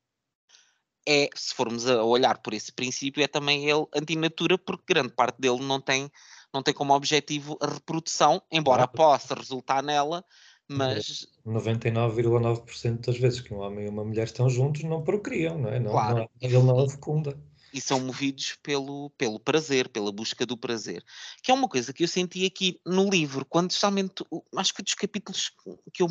é, 1.08 1.30
se 1.36 1.54
formos 1.54 1.88
a 1.88 2.04
olhar 2.04 2.38
por 2.40 2.54
esse 2.54 2.72
princípio, 2.72 3.24
é 3.24 3.28
também 3.28 3.70
ele 3.70 3.86
antinatura, 3.94 4.58
porque 4.58 4.94
grande 4.94 5.14
parte 5.14 5.40
dele 5.40 5.60
não 5.60 5.82
tem, 5.82 6.12
não 6.54 6.62
tem 6.64 6.74
como 6.74 6.94
objetivo 6.94 7.58
a 7.62 7.68
reprodução, 7.68 8.42
embora 8.52 8.88
possa 8.88 9.34
resultar 9.34 9.82
nela, 9.82 10.24
mas 10.68 11.28
99,9% 11.46 13.06
das 13.06 13.18
vezes 13.18 13.42
que 13.42 13.54
um 13.54 13.60
homem 13.60 13.86
e 13.86 13.90
uma 13.90 14.06
mulher 14.06 14.26
estão 14.26 14.50
juntos 14.50 14.84
não 14.84 15.04
procriam, 15.04 15.58
não 15.58 15.70
é? 15.70 15.80
Não, 15.80 15.92
claro. 15.92 16.18
não, 16.20 16.30
ele 16.40 16.58
não 16.60 16.80
a 16.80 16.90
fecunda 16.90 17.38
e 17.74 17.80
são 17.80 18.00
movidos 18.00 18.58
pelo, 18.62 19.10
pelo 19.12 19.40
prazer, 19.40 19.88
pela 19.90 20.12
busca 20.12 20.46
do 20.46 20.58
prazer. 20.58 21.04
Que 21.42 21.52
é 21.52 21.54
uma 21.54 21.70
coisa 21.70 21.94
que 21.94 22.04
eu 22.04 22.08
senti 22.08 22.46
aqui 22.46 22.80
no 22.86 23.10
livro, 23.10 23.46
quando 23.46 23.72
justamente, 23.72 24.26
acho 24.58 24.72
que 24.72 24.78
foi 24.78 24.84
dos 24.84 24.94
capítulos 24.94 25.52
que 25.94 26.04
eu 26.04 26.08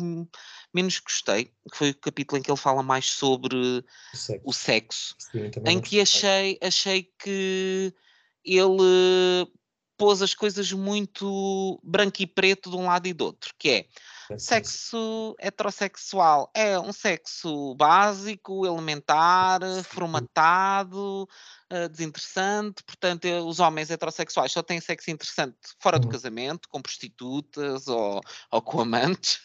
menos 0.73 0.99
gostei, 0.99 1.45
que 1.45 1.77
foi 1.77 1.89
o 1.91 1.99
capítulo 1.99 2.39
em 2.39 2.41
que 2.41 2.49
ele 2.49 2.57
fala 2.57 2.81
mais 2.81 3.05
sobre 3.05 3.55
o 3.55 4.17
sexo, 4.17 4.41
o 4.43 4.53
sexo 4.53 5.15
Sim, 5.19 5.51
em 5.65 5.79
que 5.79 6.01
achei, 6.01 6.57
achei 6.61 7.09
que 7.19 7.93
ele 8.43 9.47
pôs 10.01 10.19
as 10.19 10.33
coisas 10.33 10.71
muito 10.71 11.79
branco 11.83 12.23
e 12.23 12.25
preto 12.25 12.71
de 12.71 12.75
um 12.75 12.87
lado 12.87 13.05
e 13.07 13.13
do 13.13 13.25
outro, 13.25 13.53
que 13.59 13.69
é 13.69 13.85
Sexo 14.39 15.35
heterossexual 15.39 16.49
é 16.53 16.79
um 16.79 16.93
sexo 16.93 17.75
básico, 17.75 18.65
elementar, 18.65 19.59
formatado, 19.83 21.27
uh, 21.71 21.89
desinteressante. 21.89 22.83
Portanto, 22.83 23.25
eh, 23.25 23.41
os 23.41 23.59
homens 23.59 23.91
heterossexuais 23.91 24.51
só 24.51 24.63
têm 24.63 24.79
sexo 24.79 25.11
interessante 25.11 25.57
fora 25.79 25.99
do 25.99 26.05
uhum. 26.05 26.11
casamento, 26.11 26.69
com 26.69 26.81
prostitutas 26.81 27.87
ou, 27.87 28.21
ou 28.49 28.61
com 28.61 28.81
amantes. 28.81 29.39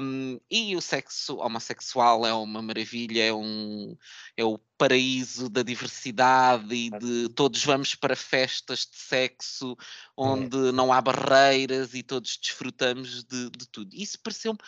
Um, 0.00 0.40
e 0.50 0.76
o 0.76 0.80
sexo 0.80 1.36
homossexual 1.36 2.26
é 2.26 2.32
uma 2.32 2.60
maravilha, 2.60 3.24
é, 3.24 3.32
um, 3.32 3.96
é 4.36 4.44
o 4.44 4.58
paraíso 4.76 5.48
da 5.48 5.62
diversidade 5.62 6.74
e 6.74 6.90
de 6.90 7.28
todos 7.30 7.64
vamos 7.64 7.94
para 7.94 8.16
festas 8.16 8.80
de 8.80 8.96
sexo 8.96 9.76
onde 10.16 10.68
é. 10.68 10.72
não 10.72 10.92
há 10.92 11.00
barreiras 11.00 11.94
e 11.94 12.02
todos 12.02 12.36
desfrutamos 12.36 13.24
de, 13.24 13.50
de 13.50 13.68
tudo. 13.68 13.94
Isso 13.94 14.18
pareceu-me. 14.22 14.58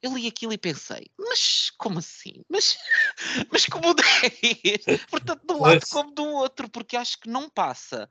Eu 0.00 0.14
li 0.14 0.26
aquilo 0.26 0.52
e 0.52 0.58
pensei, 0.58 1.10
mas 1.18 1.70
como 1.78 1.98
assim? 1.98 2.44
Mas, 2.48 2.76
mas 3.50 3.64
como 3.64 3.86
é 3.88 4.98
Portanto, 5.08 5.46
de 5.46 5.52
um 5.54 5.60
lado 5.60 5.86
como 5.90 6.12
do 6.12 6.24
outro, 6.24 6.68
porque 6.68 6.96
acho 6.96 7.18
que 7.18 7.28
não 7.28 7.48
passa 7.48 8.08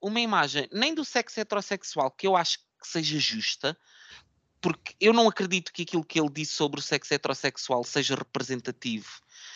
uma 0.00 0.20
imagem 0.20 0.68
nem 0.72 0.94
do 0.94 1.04
sexo 1.04 1.40
heterossexual 1.40 2.10
que 2.10 2.26
eu 2.26 2.36
acho 2.36 2.58
que 2.58 2.88
seja 2.88 3.18
justa, 3.18 3.76
porque 4.64 4.96
eu 4.98 5.12
não 5.12 5.28
acredito 5.28 5.70
que 5.70 5.82
aquilo 5.82 6.02
que 6.02 6.18
ele 6.18 6.30
disse 6.30 6.52
sobre 6.52 6.80
o 6.80 6.82
sexo 6.82 7.12
heterossexual 7.12 7.84
seja 7.84 8.14
representativo. 8.14 9.10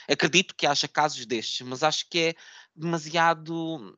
Acredito 0.07 0.55
que 0.55 0.67
haja 0.67 0.87
casos 0.87 1.25
destes, 1.25 1.67
mas 1.67 1.83
acho 1.83 2.07
que 2.11 2.19
é 2.19 2.35
demasiado 2.77 3.97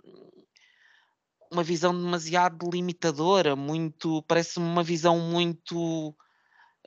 uma 1.51 1.65
visão 1.65 1.93
demasiado 1.93 2.71
limitadora, 2.71 3.57
muito 3.57 4.23
parece-me 4.23 4.65
uma 4.65 4.85
visão 4.85 5.19
muito 5.19 6.11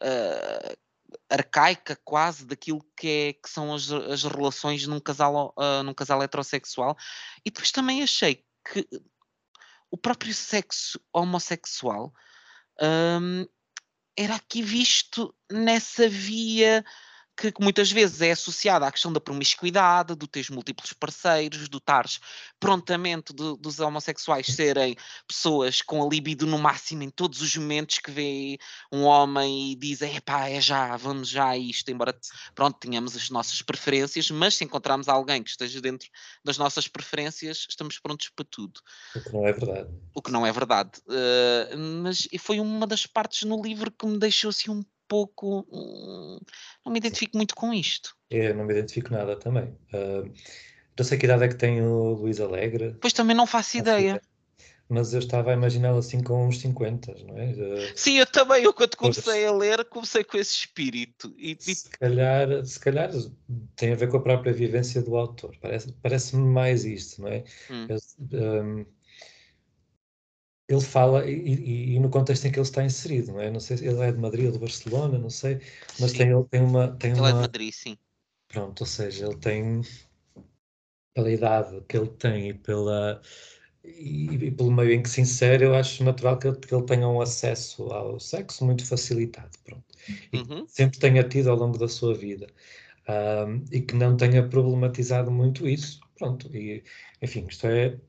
uh, 0.01 0.77
arcaica 1.30 2.00
quase 2.06 2.46
daquilo 2.46 2.82
que, 2.96 3.10
é, 3.10 3.34
que 3.34 3.50
são 3.50 3.75
as, 3.75 3.92
as 3.92 4.24
relações 4.24 4.88
num 4.88 5.01
casal, 5.01 5.53
uh, 5.58 5.84
num 5.84 5.94
casal 5.94 6.24
heterossexual. 6.24 6.96
E 7.46 7.51
depois 7.51 7.74
também 7.74 8.01
achei 8.01 8.42
que 8.72 8.88
o 9.92 9.98
próprio 9.98 10.34
sexo 10.34 10.98
homossexual 11.12 12.13
um, 12.82 13.46
era 14.17 14.36
aqui 14.36 14.62
visto 14.62 15.36
nessa 15.51 16.08
via 16.08 16.84
que, 17.36 17.54
muitas 17.60 17.92
vezes 17.92 18.22
é 18.22 18.32
associada 18.32 18.88
à 18.88 18.92
questão 18.92 19.12
da 19.12 19.20
promiscuidade, 19.20 20.16
do 20.16 20.28
teres 20.28 20.50
múltiplos 20.50 20.94
parceiros, 20.94 21.68
do 21.68 21.78
estares 21.78 22.20
prontamente 22.60 23.34
do, 23.34 23.58
dos 23.58 23.80
homossexuais 23.80 24.48
serem 24.48 24.96
pessoas 25.28 25.82
com 25.82 26.04
a 26.04 26.08
libido 26.08 26.46
no 26.46 26.58
máximo 26.58 27.04
em 27.04 27.10
todos 27.10 27.42
os 27.42 27.56
momentos 27.58 28.00
que 28.00 28.12
vê 28.12 28.58
um 28.92 29.04
homem 29.04 29.72
e 29.72 29.75
dizem, 29.75 30.16
epá, 30.16 30.48
é 30.48 30.62
já, 30.62 30.96
vamos 30.96 31.30
já 31.30 31.50
a 31.50 31.58
isto, 31.58 31.90
embora 31.90 32.18
pronto, 32.56 32.78
tenhamos 32.80 33.16
as 33.16 33.30
nossas 33.30 33.62
preferências, 33.62 34.30
mas 34.32 34.56
se 34.56 34.63
encontrarmos 34.63 35.08
alguém 35.08 35.44
que 35.44 35.50
esteja 35.50 35.82
dentro 35.82 36.08
das 36.44 36.58
nossas 36.58 36.88
preferências, 36.88 37.66
estamos 37.70 38.00
prontos 38.00 38.30
para 38.30 38.46
tudo. 38.46 38.80
O 39.16 39.22
que 39.22 39.34
não 39.34 39.48
é 39.48 39.54
verdade. 39.54 39.90
O 40.13 40.22
que 40.22 40.32
não 40.32 40.46
é 40.46 40.52
verdade. 40.52 40.92
Uh, 41.08 41.78
mas 42.04 42.28
foi 42.40 42.60
uma 42.60 42.86
das 42.86 43.06
partes 43.06 43.44
no 43.44 43.62
livro 43.62 43.92
que 43.92 44.06
me 44.06 44.18
deixou 44.18 44.50
assim 44.50 44.72
um 44.72 44.84
pouco. 45.13 45.67
Hum, 45.72 46.39
não 46.84 46.91
me 46.91 46.98
identifico 46.98 47.38
muito 47.38 47.53
com 47.53 47.72
isto. 47.72 48.15
Eu 48.32 48.55
não 48.55 48.65
me 48.65 48.74
identifico 48.74 49.13
nada 49.13 49.36
também. 49.36 49.65
Uh, 49.93 50.32
não 50.98 51.05
sei 51.05 51.20
que 51.20 51.25
idade 51.25 51.43
é 51.43 51.48
que 51.48 51.55
tem 51.55 51.84
o 51.84 52.13
Luís 52.13 52.39
Alegre. 52.39 52.96
Pois 53.00 53.13
também 53.13 53.36
não 53.36 53.46
faço 53.46 53.77
ideia. 53.77 54.20
Mas 54.89 55.13
eu 55.13 55.20
estava 55.20 55.51
a 55.51 55.53
imaginá-lo 55.53 56.00
assim 56.00 56.22
com 56.22 56.48
uns 56.48 56.60
50, 56.60 57.15
não 57.25 57.38
é? 57.38 57.51
Uh, 57.51 57.93
Sim, 57.96 58.17
eu 58.17 58.25
também. 58.25 58.63
Eu 58.63 58.74
quando 58.74 58.96
comecei 58.96 59.46
a 59.46 59.51
ler, 59.51 59.86
comecei 59.86 60.24
com 60.24 60.38
esse 60.38 60.51
espírito. 60.51 61.34
E, 61.38 61.55
se, 61.60 61.89
calhar, 61.91 62.65
se 62.65 62.79
calhar 62.79 63.12
tem 63.75 63.93
a 63.93 63.96
ver 63.96 64.10
com 64.10 64.17
a 64.17 64.22
própria 64.22 64.51
vivência 64.51 65.01
do 65.01 65.15
autor. 65.15 65.55
Parece-me 65.62 65.93
parece 66.01 66.36
mais 66.36 66.86
isto, 66.86 67.22
não 67.22 67.29
é? 67.29 67.43
Hum. 67.70 67.88
Eu, 67.88 68.63
um, 68.63 68.86
ele 70.74 70.82
fala, 70.82 71.25
e, 71.30 71.34
e, 71.34 71.96
e, 71.96 72.00
no 72.00 72.10
contexto 72.10 72.46
em 72.46 72.51
que 72.51 72.60
ele 72.60 72.65
está 72.65 72.84
inserido, 72.84 73.34
não 73.34 73.42
é? 73.42 73.51
Não 73.51 73.60
sei 73.60 73.77
se 73.77 73.86
ele 73.86 74.01
é 74.01 74.12
de 74.12 74.18
Madrid 74.18 74.46
ou 74.46 74.51
de 74.51 74.60
Barcelona, 74.60 75.18
não 75.18 75.30
sei, 75.30 75.60
mas 76.00 76.13
tem, 76.13 76.30
ele 76.30 76.44
tem 76.46 76.62
uma. 76.62 76.89
Tem 76.98 77.12
ele 77.12 77.20
uma... 77.20 77.30
é 77.30 77.34
de 77.34 77.39
Madrid, 77.39 77.74
sim. 77.74 77.98
Pronto, 78.48 78.82
ou 78.82 78.88
seja, 78.88 79.25
ele 79.25 79.38
tem, 79.38 79.82
pela 81.13 81.32
idade 81.32 81.82
que 81.88 81.98
ele 81.98 82.10
tem 82.10 82.50
e, 82.50 82.53
pela, 82.53 83.22
e, 83.84 84.25
e 84.34 84.51
pelo 84.51 84.72
meio 84.72 84.92
em 84.92 85.01
que 85.01 85.10
se 85.10 85.22
insere, 85.22 85.65
eu 85.65 85.75
acho 85.75 86.03
natural 86.03 86.38
que 86.38 86.48
ele, 86.48 86.58
que 86.58 86.74
ele 86.74 86.86
tenha 86.86 87.08
um 87.08 87.20
acesso 87.20 87.84
ao 87.92 88.20
sexo 88.20 88.65
muito 88.65 88.86
facilitado, 88.86 89.51
pronto. 89.63 89.86
E 90.32 90.38
uhum. 90.38 90.65
sempre 90.68 91.00
tenha 91.00 91.24
tido 91.24 91.50
ao 91.50 91.58
longo 91.58 91.77
da 91.77 91.88
sua 91.88 92.13
vida. 92.13 92.48
Um, 93.08 93.65
e 93.72 93.82
que 93.82 93.96
não 93.96 94.15
tenha 94.15 94.48
problematizado 94.48 95.30
muito 95.30 95.68
isso, 95.68 96.00
pronto. 96.15 96.56
E, 96.56 96.84
enfim, 97.22 97.46
isto 97.50 97.68
é 97.68 98.00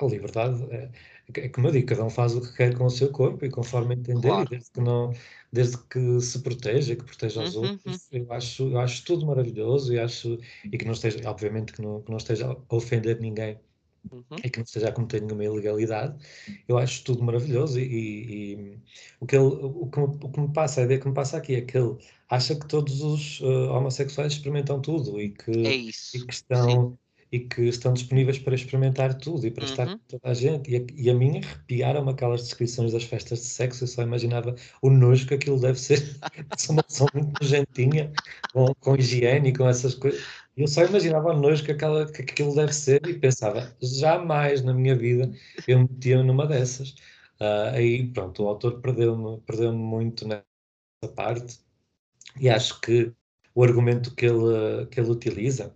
a 0.00 0.04
liberdade. 0.06 0.62
É, 0.70 0.90
é 1.36 1.48
como 1.48 1.68
eu 1.68 1.72
digo, 1.72 1.86
cada 1.86 2.04
um 2.04 2.10
faz 2.10 2.34
o 2.34 2.40
que 2.40 2.56
quer 2.56 2.76
com 2.76 2.84
o 2.84 2.90
seu 2.90 3.10
corpo 3.10 3.44
e 3.44 3.50
conforme 3.50 3.94
entender, 3.94 4.28
claro. 4.28 4.46
e 4.46 4.50
desde 4.50 4.70
que, 4.70 4.80
não, 4.80 5.12
desde 5.52 5.78
que 5.88 6.20
se 6.20 6.38
proteja, 6.40 6.96
que 6.96 7.04
proteja 7.04 7.42
os 7.42 7.54
uhum, 7.54 7.70
outros, 7.70 8.08
uhum. 8.12 8.18
eu, 8.18 8.32
acho, 8.32 8.62
eu 8.64 8.78
acho 8.78 9.04
tudo 9.04 9.26
maravilhoso 9.26 9.92
e 9.92 9.98
acho 9.98 10.38
e 10.64 10.76
que 10.76 10.84
não 10.84 10.92
esteja, 10.92 11.20
obviamente 11.28 11.72
que 11.72 11.82
não, 11.82 12.02
que 12.02 12.10
não 12.10 12.18
esteja 12.18 12.46
a 12.50 12.74
ofender 12.74 13.20
ninguém 13.20 13.58
uhum. 14.10 14.22
e 14.42 14.50
que 14.50 14.58
não 14.58 14.64
esteja 14.64 14.88
a 14.88 14.92
cometer 14.92 15.22
nenhuma 15.22 15.44
ilegalidade, 15.44 16.16
eu 16.66 16.78
acho 16.78 17.04
tudo 17.04 17.22
maravilhoso 17.22 17.78
e, 17.78 17.84
e, 17.84 18.54
e 18.54 18.78
o, 19.20 19.26
que 19.26 19.36
ele, 19.36 19.44
o, 19.44 19.86
que 19.90 20.00
o 20.00 20.30
que 20.30 20.40
me 20.40 20.52
passa, 20.52 20.80
a 20.80 20.84
ideia 20.84 21.00
que 21.00 21.08
me 21.08 21.14
passa 21.14 21.36
aqui 21.36 21.54
é 21.54 21.60
que 21.60 21.76
ele 21.76 21.96
acha 22.28 22.54
que 22.54 22.66
todos 22.66 23.00
os 23.02 23.40
uh, 23.40 23.70
homossexuais 23.72 24.32
experimentam 24.32 24.80
tudo 24.80 25.20
e 25.20 25.30
que, 25.30 25.50
é 25.50 25.74
e 25.74 25.92
que 26.26 26.32
estão... 26.32 26.90
Sim 26.90 26.98
e 27.32 27.38
que 27.38 27.62
estão 27.62 27.92
disponíveis 27.92 28.38
para 28.38 28.54
experimentar 28.54 29.14
tudo 29.14 29.46
e 29.46 29.50
para 29.50 29.64
uhum. 29.64 29.70
estar 29.70 29.86
com 29.86 29.98
toda 30.08 30.28
a 30.28 30.34
gente. 30.34 30.70
E 30.70 30.76
a, 30.76 30.80
e 30.94 31.10
a 31.10 31.14
mim 31.14 31.38
arrepiaram 31.38 32.08
aquelas 32.08 32.42
descrições 32.42 32.92
das 32.92 33.04
festas 33.04 33.40
de 33.40 33.44
sexo, 33.46 33.84
eu 33.84 33.88
só 33.88 34.02
imaginava 34.02 34.54
o 34.82 34.90
nojo 34.90 35.26
que 35.26 35.34
aquilo 35.34 35.60
deve 35.60 35.78
ser. 35.78 36.18
São 36.58 36.74
uma 36.74 36.82
pessoa 36.82 37.08
muito 37.14 37.32
nojentinha, 37.40 38.12
com, 38.52 38.74
com 38.80 38.96
higiene 38.96 39.50
e 39.50 39.56
com 39.56 39.68
essas 39.68 39.94
coisas. 39.94 40.20
Eu 40.56 40.66
só 40.66 40.84
imaginava 40.84 41.30
o 41.30 41.40
nojo 41.40 41.64
que, 41.64 41.72
aquela, 41.72 42.10
que 42.10 42.22
aquilo 42.22 42.54
deve 42.54 42.72
ser 42.72 43.06
e 43.06 43.14
pensava, 43.14 43.74
jamais 43.80 44.62
na 44.62 44.74
minha 44.74 44.96
vida 44.96 45.32
eu 45.66 45.78
me 45.78 45.88
metia 45.88 46.22
numa 46.22 46.46
dessas. 46.46 46.90
Uh, 47.40 47.72
aí, 47.72 48.06
pronto, 48.08 48.42
o 48.42 48.48
autor 48.48 48.80
perdeu-me 48.80 49.40
perdeu 49.42 49.72
muito 49.72 50.28
nessa 50.28 50.44
parte 51.14 51.58
e 52.38 52.50
acho 52.50 52.80
que 52.80 53.12
o 53.54 53.64
argumento 53.64 54.14
que 54.14 54.26
ele, 54.26 54.86
que 54.90 55.00
ele 55.00 55.10
utiliza 55.10 55.74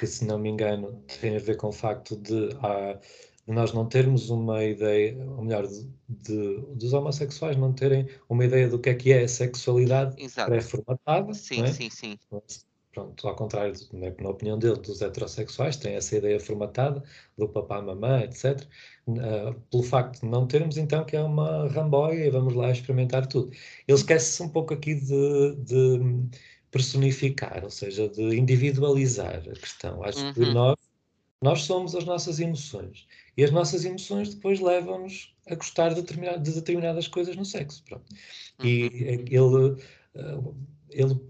que, 0.00 0.06
se 0.06 0.24
não 0.24 0.38
me 0.38 0.48
engano, 0.48 1.04
tem 1.20 1.36
a 1.36 1.38
ver 1.38 1.58
com 1.58 1.68
o 1.68 1.72
facto 1.72 2.16
de, 2.16 2.56
ah, 2.62 2.98
de 3.46 3.52
nós 3.52 3.74
não 3.74 3.86
termos 3.86 4.30
uma 4.30 4.64
ideia, 4.64 5.14
ou 5.36 5.44
melhor, 5.44 5.66
de, 5.66 5.86
de, 6.08 6.56
dos 6.74 6.94
homossexuais 6.94 7.54
não 7.58 7.74
terem 7.74 8.08
uma 8.26 8.42
ideia 8.46 8.66
do 8.66 8.78
que 8.78 8.88
é 8.88 8.94
que 8.94 9.12
é 9.12 9.24
a 9.24 9.28
sexualidade 9.28 10.16
pré-formatada. 10.46 11.34
Sim, 11.34 11.64
é? 11.64 11.66
sim, 11.66 11.90
sim. 11.90 12.18
Pronto, 12.92 13.28
ao 13.28 13.36
contrário, 13.36 13.74
na, 13.92 14.10
na, 14.22 14.30
opinião 14.30 14.58
dele, 14.58 14.80
dos 14.80 15.02
heterossexuais, 15.02 15.76
têm 15.76 15.94
essa 15.94 16.16
ideia 16.16 16.40
formatada 16.40 17.02
do 17.36 17.46
papá, 17.46 17.82
mamã, 17.82 18.22
etc. 18.22 18.66
Uh, 19.06 19.52
pelo 19.70 19.82
facto 19.82 20.22
de 20.22 20.26
não 20.26 20.46
termos, 20.46 20.78
então, 20.78 21.04
que 21.04 21.14
é 21.14 21.22
uma 21.22 21.68
ramboia 21.68 22.24
e 22.24 22.30
vamos 22.30 22.54
lá 22.54 22.70
experimentar 22.70 23.26
tudo. 23.26 23.50
Ele 23.86 23.98
esquece-se 23.98 24.42
um 24.42 24.48
pouco 24.48 24.72
aqui 24.72 24.94
de, 24.94 25.56
de 25.56 26.30
personificar, 26.70 27.64
ou 27.64 27.70
seja, 27.70 28.08
de 28.08 28.36
individualizar 28.36 29.36
a 29.36 29.54
questão. 29.54 30.02
Acho 30.04 30.24
uhum. 30.24 30.32
que 30.32 30.40
nós, 30.40 30.76
nós 31.42 31.62
somos 31.62 31.94
as 31.94 32.04
nossas 32.04 32.38
emoções. 32.38 33.06
E 33.36 33.44
as 33.44 33.50
nossas 33.50 33.84
emoções 33.84 34.34
depois 34.34 34.60
levam-nos 34.60 35.34
a 35.48 35.54
gostar 35.54 35.94
de, 35.94 36.02
de, 36.02 36.52
determinadas 36.52 37.08
coisas 37.08 37.34
no 37.36 37.44
sexo. 37.44 37.82
Pronto. 37.84 38.04
Uhum. 38.60 38.66
E 38.66 38.82
ele, 39.30 39.82
eh, 40.14 40.38
ele 40.90 41.20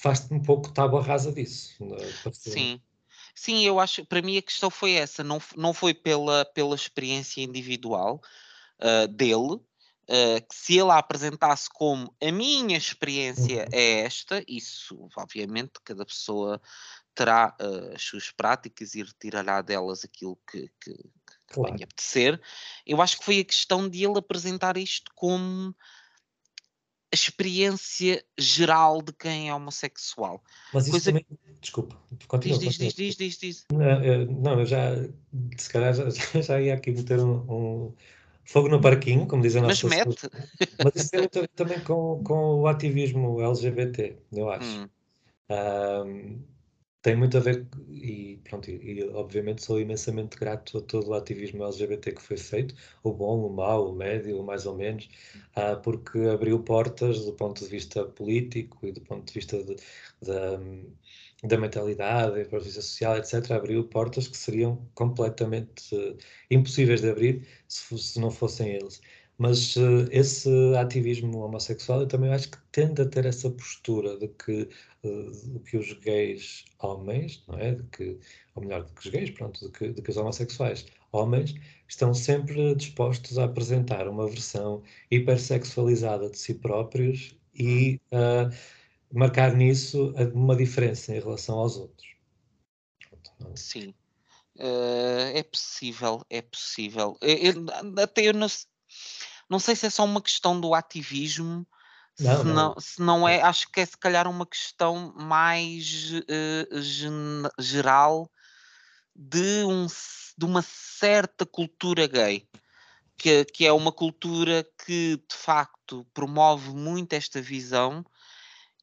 faz 0.00 0.28
um 0.30 0.40
pouco 0.40 0.72
tábua 0.72 1.02
rasa 1.02 1.32
disso. 1.32 1.72
É? 1.94 2.32
Sim. 2.32 2.80
Sim, 3.34 3.64
eu 3.64 3.80
acho, 3.80 4.04
para 4.04 4.20
mim 4.20 4.36
a 4.36 4.42
questão 4.42 4.70
foi 4.70 4.92
essa, 4.92 5.24
não, 5.24 5.40
não 5.56 5.72
foi 5.72 5.94
pela, 5.94 6.44
pela 6.44 6.74
experiência 6.74 7.40
individual 7.42 8.20
uh, 8.78 9.08
dele, 9.08 9.58
Uh, 10.08 10.44
que 10.48 10.54
se 10.54 10.78
ele 10.78 10.90
a 10.90 10.98
apresentasse 10.98 11.70
como 11.72 12.12
a 12.20 12.32
minha 12.32 12.76
experiência 12.76 13.62
uhum. 13.62 13.68
é 13.72 14.00
esta, 14.00 14.42
isso 14.48 15.08
obviamente 15.16 15.74
cada 15.84 16.04
pessoa 16.04 16.60
terá 17.14 17.56
uh, 17.60 17.94
as 17.94 18.02
suas 18.02 18.30
práticas 18.30 18.94
e 18.94 19.02
retirará 19.02 19.62
delas 19.62 20.04
aquilo 20.04 20.36
que, 20.50 20.68
que, 20.80 20.94
que 20.94 21.54
claro. 21.54 21.72
tenha 21.72 21.84
apetecer. 21.84 22.40
Eu 22.86 23.00
acho 23.00 23.18
que 23.18 23.24
foi 23.24 23.38
a 23.40 23.44
questão 23.44 23.88
de 23.88 24.04
ele 24.04 24.18
apresentar 24.18 24.76
isto 24.76 25.10
como 25.14 25.74
a 27.12 27.14
experiência 27.14 28.24
geral 28.38 29.02
de 29.02 29.12
quem 29.12 29.50
é 29.50 29.54
homossexual. 29.54 30.42
Mas 30.72 30.84
isso 30.84 30.92
Coisa... 30.92 31.12
também, 31.12 31.26
desculpa, 31.60 32.00
continua. 32.26 32.58
Diz, 32.58 32.78
diz, 32.78 32.94
diz, 32.94 33.16
diz, 33.16 33.38
diz, 33.38 33.66
Não, 33.70 34.02
eu, 34.02 34.26
não, 34.26 34.60
eu 34.60 34.64
já, 34.66 34.94
se 35.58 35.68
calhar 35.68 35.92
já, 35.92 36.08
já 36.40 36.60
ia 36.60 36.74
aqui 36.74 36.90
meter 36.90 37.20
um, 37.20 37.34
um 37.50 37.94
Fogo 38.44 38.68
no 38.68 38.80
parquinho, 38.80 39.26
como 39.26 39.42
dizem 39.42 39.62
Mas 39.62 39.82
mete. 39.82 40.28
Mas 40.82 40.94
isso 40.96 41.10
tem 41.10 41.20
muito 41.20 41.38
a 41.38 41.42
ver 41.42 41.48
também 41.48 41.80
com, 41.80 42.22
com 42.24 42.60
o 42.60 42.66
ativismo 42.66 43.40
LGBT, 43.40 44.16
eu 44.32 44.50
acho. 44.50 44.80
Hum. 44.80 44.88
Um, 45.50 46.42
tem 47.02 47.16
muito 47.16 47.36
a 47.36 47.40
ver, 47.40 47.66
e 47.88 48.40
pronto, 48.44 48.70
e, 48.70 49.00
e, 49.00 49.04
obviamente 49.10 49.64
sou 49.64 49.80
imensamente 49.80 50.36
grato 50.38 50.78
a 50.78 50.80
todo 50.80 51.08
o 51.08 51.14
ativismo 51.14 51.64
LGBT 51.64 52.12
que 52.12 52.22
foi 52.22 52.36
feito, 52.36 52.76
o 53.02 53.12
bom, 53.12 53.44
o 53.44 53.52
mau, 53.52 53.90
o 53.90 53.94
médio, 53.94 54.40
o 54.40 54.44
mais 54.44 54.66
ou 54.66 54.76
menos, 54.76 55.08
uh, 55.56 55.80
porque 55.82 56.18
abriu 56.20 56.60
portas 56.62 57.24
do 57.24 57.32
ponto 57.32 57.62
de 57.62 57.68
vista 57.68 58.04
político 58.04 58.86
e 58.86 58.92
do 58.92 59.00
ponto 59.00 59.26
de 59.26 59.32
vista 59.34 59.62
de, 59.64 59.74
de, 59.74 60.86
da 61.42 61.58
mentalidade, 61.58 62.34
da 62.34 62.42
improvisação 62.42 62.82
social, 62.82 63.16
etc., 63.16 63.52
abriu 63.52 63.84
portas 63.84 64.28
que 64.28 64.36
seriam 64.36 64.88
completamente 64.94 65.94
uh, 65.94 66.16
impossíveis 66.50 67.00
de 67.00 67.10
abrir 67.10 67.46
se, 67.66 67.98
se, 67.98 68.20
não 68.20 68.30
fossem 68.30 68.68
eles. 68.70 69.00
Mas 69.38 69.74
uh, 69.76 70.06
esse 70.10 70.48
ativismo 70.76 71.38
homossexual 71.40 72.02
eu 72.02 72.06
também 72.06 72.32
acho 72.32 72.50
que 72.50 72.58
tende 72.70 73.02
a 73.02 73.06
ter 73.08 73.26
essa 73.26 73.50
postura 73.50 74.16
de 74.18 74.28
que, 74.28 74.68
uh, 75.04 75.30
de 75.52 75.58
que 75.60 75.76
os 75.76 75.92
gays 75.94 76.64
homens, 76.78 77.42
não 77.48 77.58
é? 77.58 77.74
De 77.74 77.82
que, 77.84 78.18
ou 78.54 78.62
melhor, 78.62 78.84
de 78.84 78.92
que 78.92 79.00
os 79.00 79.12
gays, 79.12 79.30
pronto, 79.30 79.66
de 79.66 79.72
que, 79.72 79.88
de 79.92 80.02
que 80.02 80.10
os 80.10 80.16
homossexuais 80.16 80.86
homens 81.10 81.54
estão 81.88 82.14
sempre 82.14 82.74
dispostos 82.76 83.38
a 83.38 83.44
apresentar 83.44 84.08
uma 84.08 84.28
versão 84.28 84.82
hipersexualizada 85.10 86.30
de 86.30 86.38
si 86.38 86.54
próprios 86.54 87.36
e 87.54 88.00
uh, 88.12 88.50
marcar 89.12 89.54
nisso 89.54 90.14
uma 90.34 90.56
diferença 90.56 91.14
em 91.14 91.20
relação 91.20 91.58
aos 91.58 91.76
outros. 91.76 92.08
Sim. 93.54 93.94
Uh, 94.56 95.32
é 95.34 95.42
possível, 95.42 96.24
é 96.30 96.42
possível. 96.42 97.16
Eu, 97.20 97.66
até 98.02 98.28
eu 98.28 98.34
não, 98.34 98.46
não 99.48 99.58
sei 99.58 99.76
se 99.76 99.86
é 99.86 99.90
só 99.90 100.04
uma 100.04 100.22
questão 100.22 100.60
do 100.60 100.74
ativismo, 100.74 101.66
não, 102.18 102.38
se, 102.38 102.44
não, 102.44 102.54
não. 102.54 102.80
se 102.80 103.02
não 103.02 103.28
é, 103.28 103.40
acho 103.40 103.70
que 103.70 103.80
é 103.80 103.86
se 103.86 103.96
calhar 103.96 104.28
uma 104.28 104.46
questão 104.46 105.12
mais 105.16 106.12
uh, 106.12 107.62
geral 107.62 108.30
de, 109.14 109.64
um, 109.64 109.86
de 110.36 110.44
uma 110.44 110.62
certa 110.62 111.44
cultura 111.44 112.06
gay. 112.06 112.46
Que, 113.14 113.44
que 113.44 113.64
é 113.64 113.72
uma 113.72 113.92
cultura 113.92 114.66
que 114.84 115.16
de 115.16 115.36
facto 115.36 116.04
promove 116.12 116.70
muito 116.70 117.12
esta 117.12 117.40
visão 117.40 118.04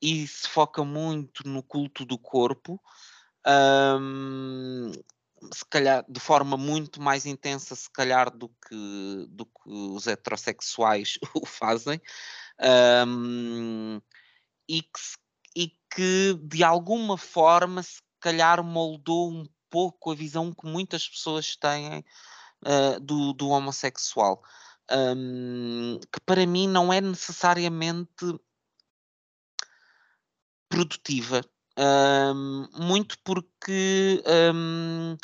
e 0.02 0.28
se 0.28 0.48
foca 0.48 0.84
muito 0.84 1.48
no 1.48 1.62
culto 1.62 2.06
do 2.06 2.18
corpo, 2.18 2.82
um, 4.00 4.92
se 5.54 5.66
calhar 5.70 6.06
de 6.08 6.20
forma 6.20 6.58
muito 6.58 7.02
mais 7.02 7.26
intensa, 7.26 7.76
se 7.76 7.90
calhar, 7.90 8.30
do 8.30 8.50
que, 8.50 9.26
do 9.30 9.46
que 9.46 9.70
os 9.70 10.08
heterossexuais 10.08 11.18
o 11.36 11.46
fazem, 11.46 12.02
um, 13.08 14.02
e, 14.68 14.82
que, 14.82 15.00
e 15.56 15.68
que 15.94 16.34
de 16.44 16.64
alguma 16.64 17.18
forma 17.18 17.82
se 17.84 18.02
calhar 18.20 18.64
moldou 18.64 19.32
um 19.32 19.46
pouco 19.70 20.12
a 20.12 20.16
visão 20.16 20.54
que 20.54 20.66
muitas 20.66 21.08
pessoas 21.08 21.56
têm 21.56 22.04
uh, 22.66 23.00
do, 23.00 23.34
do 23.34 23.50
homossexual. 23.50 24.42
Um, 24.92 26.00
que 26.12 26.20
para 26.26 26.48
mim 26.48 26.68
não 26.68 26.92
é 26.92 27.00
necessariamente 27.00 28.26
produtiva. 30.70 31.44
Um, 31.78 32.68
muito 32.74 33.18
porque 33.24 34.22
um, 34.54 35.18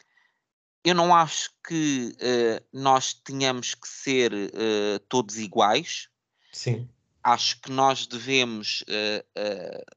eu 0.86 0.94
não 0.94 1.14
acho 1.16 1.50
que 1.68 2.16
uh, 2.16 2.66
nós 2.72 3.14
tenhamos 3.14 3.74
que 3.74 3.88
ser 3.88 4.32
uh, 4.34 5.00
todos 5.10 5.38
iguais. 5.38 6.10
Sim. 6.52 6.88
Acho 7.24 7.60
que 7.60 7.72
nós 7.72 8.06
devemos 8.06 8.84
uh, 8.84 9.94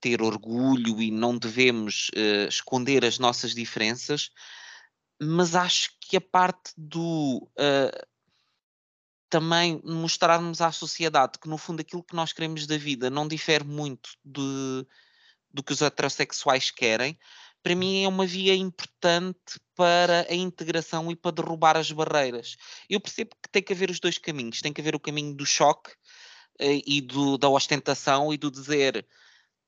ter 0.00 0.20
orgulho 0.20 1.00
e 1.00 1.10
não 1.10 1.38
devemos 1.38 2.10
esconder 2.46 3.04
as 3.04 3.18
nossas 3.18 3.54
diferenças, 3.54 4.30
mas 5.20 5.54
acho 5.54 5.90
que 5.98 6.18
a 6.18 6.20
parte 6.20 6.72
do 6.76 7.48
também 9.28 9.80
mostrarmos 9.84 10.60
à 10.60 10.70
sociedade 10.70 11.38
que, 11.40 11.48
no 11.48 11.58
fundo, 11.58 11.80
aquilo 11.80 12.02
que 12.02 12.14
nós 12.14 12.32
queremos 12.32 12.66
da 12.66 12.76
vida 12.76 13.10
não 13.10 13.26
difere 13.26 13.64
muito 13.64 14.10
de, 14.24 14.86
do 15.52 15.62
que 15.62 15.72
os 15.72 15.82
heterossexuais 15.82 16.70
querem, 16.70 17.18
para 17.62 17.74
mim 17.74 18.04
é 18.04 18.08
uma 18.08 18.24
via 18.24 18.54
importante 18.54 19.58
para 19.74 20.26
a 20.30 20.34
integração 20.34 21.10
e 21.10 21.16
para 21.16 21.32
derrubar 21.32 21.76
as 21.76 21.90
barreiras. 21.90 22.56
Eu 22.88 23.00
percebo 23.00 23.30
que 23.42 23.50
tem 23.50 23.62
que 23.62 23.72
haver 23.72 23.90
os 23.90 23.98
dois 23.98 24.18
caminhos. 24.18 24.60
Tem 24.60 24.72
que 24.72 24.80
haver 24.80 24.94
o 24.94 25.00
caminho 25.00 25.34
do 25.34 25.44
choque 25.44 25.90
eh, 26.60 26.80
e 26.86 27.00
do, 27.00 27.36
da 27.36 27.48
ostentação 27.48 28.32
e 28.32 28.36
do 28.36 28.50
dizer 28.50 29.04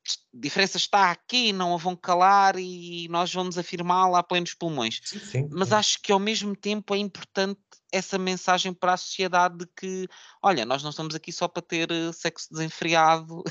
a 0.09 0.41
diferença 0.41 0.77
está 0.77 1.11
aqui, 1.11 1.53
não 1.53 1.75
a 1.75 1.77
vão 1.77 1.95
calar 1.95 2.57
e 2.57 3.09
nós 3.09 3.33
vamos 3.33 3.59
afirmá-la 3.59 4.21
a 4.21 4.23
plenos 4.23 4.55
pulmões. 4.55 5.01
Sim, 5.05 5.19
sim, 5.19 5.49
Mas 5.51 5.73
acho 5.73 6.01
que 6.01 6.13
ao 6.13 6.19
mesmo 6.19 6.57
tempo 6.57 6.95
é 6.95 6.99
importante 6.99 7.61
essa 7.93 8.19
mensagem 8.19 8.73
para 8.73 8.95
a 8.95 8.97
sociedade 8.97 9.59
de 9.59 9.67
que, 9.67 10.09
olha, 10.43 10.65
nós 10.65 10.83
não 10.83 10.91
estamos 10.91 11.15
aqui 11.15 11.33
só 11.33 11.49
para 11.49 11.63
ter 11.63 11.91
eh, 11.91 12.13
sexo 12.13 12.53
desenfreado. 12.53 13.43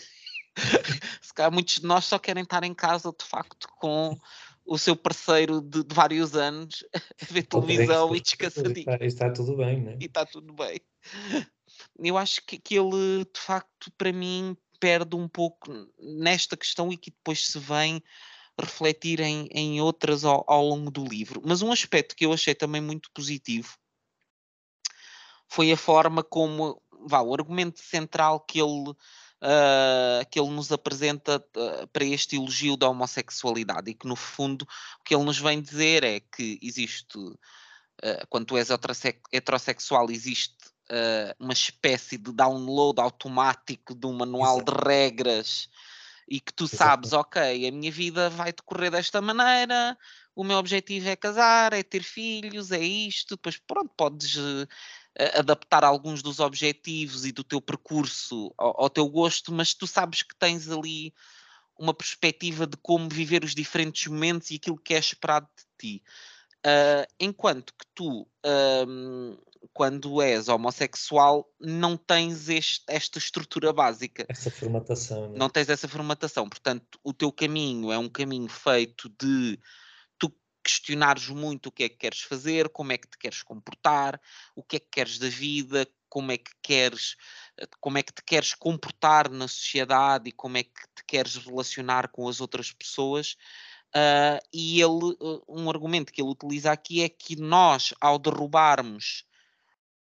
Se 1.21 1.33
calhar 1.33 1.51
muitos 1.51 1.75
de 1.75 1.85
nós 1.85 2.05
só 2.05 2.17
querem 2.17 2.43
estar 2.43 2.63
em 2.63 2.73
casa 2.73 3.13
de 3.17 3.25
facto 3.25 3.67
com 3.79 4.17
o 4.65 4.77
seu 4.77 4.95
parceiro 4.95 5.61
de, 5.61 5.83
de 5.83 5.95
vários 5.95 6.35
anos 6.35 6.83
a 7.21 7.33
ver 7.33 7.43
televisão 7.43 8.15
e 8.15 8.19
descansadinho. 8.19 8.79
Está, 8.79 9.05
está 9.05 9.31
tudo 9.31 9.55
bem, 9.57 9.81
né? 9.81 9.97
E 9.99 10.05
está 10.05 10.25
tudo 10.25 10.53
bem. 10.53 10.79
Eu 11.99 12.17
acho 12.17 12.45
que, 12.45 12.57
que 12.57 12.75
ele, 12.75 13.25
de 13.33 13.39
facto, 13.39 13.91
para 13.97 14.11
mim, 14.11 14.57
perde 14.79 15.15
um 15.15 15.27
pouco 15.27 15.71
nesta 15.99 16.57
questão 16.57 16.91
e 16.91 16.97
que 16.97 17.11
depois 17.11 17.47
se 17.47 17.59
vem 17.59 18.01
refletir 18.59 19.19
em, 19.19 19.47
em 19.51 19.79
outras 19.79 20.25
ao, 20.25 20.43
ao 20.47 20.65
longo 20.65 20.89
do 20.89 21.05
livro. 21.05 21.41
Mas 21.45 21.61
um 21.61 21.71
aspecto 21.71 22.15
que 22.15 22.25
eu 22.25 22.33
achei 22.33 22.55
também 22.55 22.81
muito 22.81 23.09
positivo 23.13 23.77
foi 25.47 25.71
a 25.71 25.77
forma 25.77 26.23
como 26.23 26.81
vá, 27.07 27.21
o 27.21 27.33
argumento 27.33 27.79
central 27.79 28.39
que 28.39 28.59
ele, 28.59 28.89
uh, 28.89 30.29
que 30.29 30.39
ele 30.39 30.49
nos 30.49 30.71
apresenta 30.71 31.37
uh, 31.37 31.87
para 31.87 32.03
este 32.03 32.35
elogio 32.35 32.75
da 32.77 32.89
homossexualidade 32.89 33.91
e 33.91 33.93
que 33.93 34.07
no 34.07 34.15
fundo 34.15 34.67
o 34.99 35.03
que 35.03 35.15
ele 35.15 35.23
nos 35.23 35.39
vem 35.39 35.61
dizer 35.61 36.03
é 36.03 36.19
que 36.19 36.59
existe 36.61 37.17
uh, 37.17 38.27
quando 38.29 38.47
tu 38.47 38.57
és 38.57 38.69
heterossexual 39.31 40.09
existe 40.11 40.55
uma 41.37 41.51
espécie 41.51 42.17
de 42.17 42.31
download 42.31 43.01
automático 43.01 43.93
de 43.93 44.07
um 44.07 44.13
manual 44.13 44.59
Exato. 44.59 44.71
de 44.71 44.87
regras 44.87 45.69
e 46.29 46.39
que 46.39 46.53
tu 46.53 46.63
Exato. 46.63 46.77
sabes, 46.77 47.11
ok, 47.11 47.67
a 47.67 47.71
minha 47.73 47.91
vida 47.91 48.29
vai 48.29 48.53
decorrer 48.53 48.89
desta 48.89 49.19
maneira, 49.19 49.97
o 50.33 50.45
meu 50.45 50.55
objetivo 50.57 51.09
é 51.09 51.15
casar, 51.17 51.73
é 51.73 51.83
ter 51.83 52.03
filhos, 52.03 52.71
é 52.71 52.79
isto, 52.79 53.35
depois 53.35 53.57
pronto, 53.57 53.91
podes 53.97 54.37
adaptar 55.35 55.83
alguns 55.83 56.21
dos 56.21 56.39
objetivos 56.39 57.25
e 57.25 57.31
do 57.31 57.43
teu 57.43 57.59
percurso 57.59 58.53
ao, 58.57 58.83
ao, 58.83 58.89
teu 58.89 59.07
gosto, 59.07 59.51
mas 59.51 59.73
tu 59.73 59.87
sabes 59.87 60.21
que 60.21 60.35
tens 60.35 60.69
ali 60.69 61.13
uma 61.77 61.93
perspectiva 61.93 62.65
de 62.65 62.77
como 62.77 63.09
viver 63.09 63.43
os 63.43 63.53
diferentes 63.53 64.07
momentos 64.07 64.51
e 64.51 64.55
aquilo 64.55 64.77
que 64.77 64.93
é 64.93 64.99
esperado 64.99 65.47
de 65.57 65.65
ti. 65.77 66.03
Uh, 66.65 67.05
enquanto 67.19 67.73
que 67.73 67.85
tu, 67.93 68.27
um, 68.87 69.37
quando 69.73 70.21
és 70.21 70.47
homossexual, 70.47 71.47
não 71.59 71.95
tens 71.95 72.49
este, 72.49 72.83
esta 72.87 73.17
estrutura 73.19 73.71
básica. 73.71 74.25
Essa 74.27 74.49
formatação. 74.49 75.29
Né? 75.29 75.37
Não 75.37 75.49
tens 75.49 75.69
essa 75.69 75.87
formatação. 75.87 76.49
Portanto, 76.49 76.99
o 77.03 77.13
teu 77.13 77.31
caminho 77.31 77.91
é 77.91 77.97
um 77.97 78.09
caminho 78.09 78.49
feito 78.49 79.07
de 79.19 79.59
questionares 80.67 81.29
muito 81.29 81.67
o 81.67 81.71
que 81.71 81.85
é 81.85 81.89
que 81.89 81.95
queres 81.95 82.19
fazer, 82.19 82.67
como 82.67 82.91
é 82.91 82.97
que 82.97 83.07
te 83.07 83.17
queres 83.17 83.41
comportar, 83.41 84.19
o 84.53 84.61
que 84.61 84.75
é 84.75 84.79
que 84.79 84.89
queres 84.91 85.17
da 85.17 85.29
vida, 85.29 85.87
como 86.09 86.33
é 86.33 86.37
que 86.37 86.51
queres, 86.61 87.15
eh, 87.57 87.67
como 87.79 87.97
é 87.97 88.03
que 88.03 88.13
te 88.13 88.21
queres 88.21 88.53
comportar 88.53 89.29
na 89.29 89.47
sociedade 89.47 90.27
e 90.27 90.33
como 90.33 90.57
é 90.57 90.63
que 90.63 90.81
te 90.93 91.05
queres 91.07 91.37
relacionar 91.37 92.09
com 92.09 92.27
as 92.27 92.41
outras 92.41 92.73
pessoas. 92.73 93.37
Uh, 93.95 94.43
e 94.51 94.81
ele, 94.81 95.15
uh, 95.21 95.41
um 95.47 95.69
argumento 95.69 96.11
que 96.11 96.21
ele 96.21 96.29
utiliza 96.29 96.69
aqui 96.71 97.01
é 97.01 97.07
que 97.07 97.37
nós, 97.37 97.93
ao 98.01 98.19
derrubarmos 98.19 99.25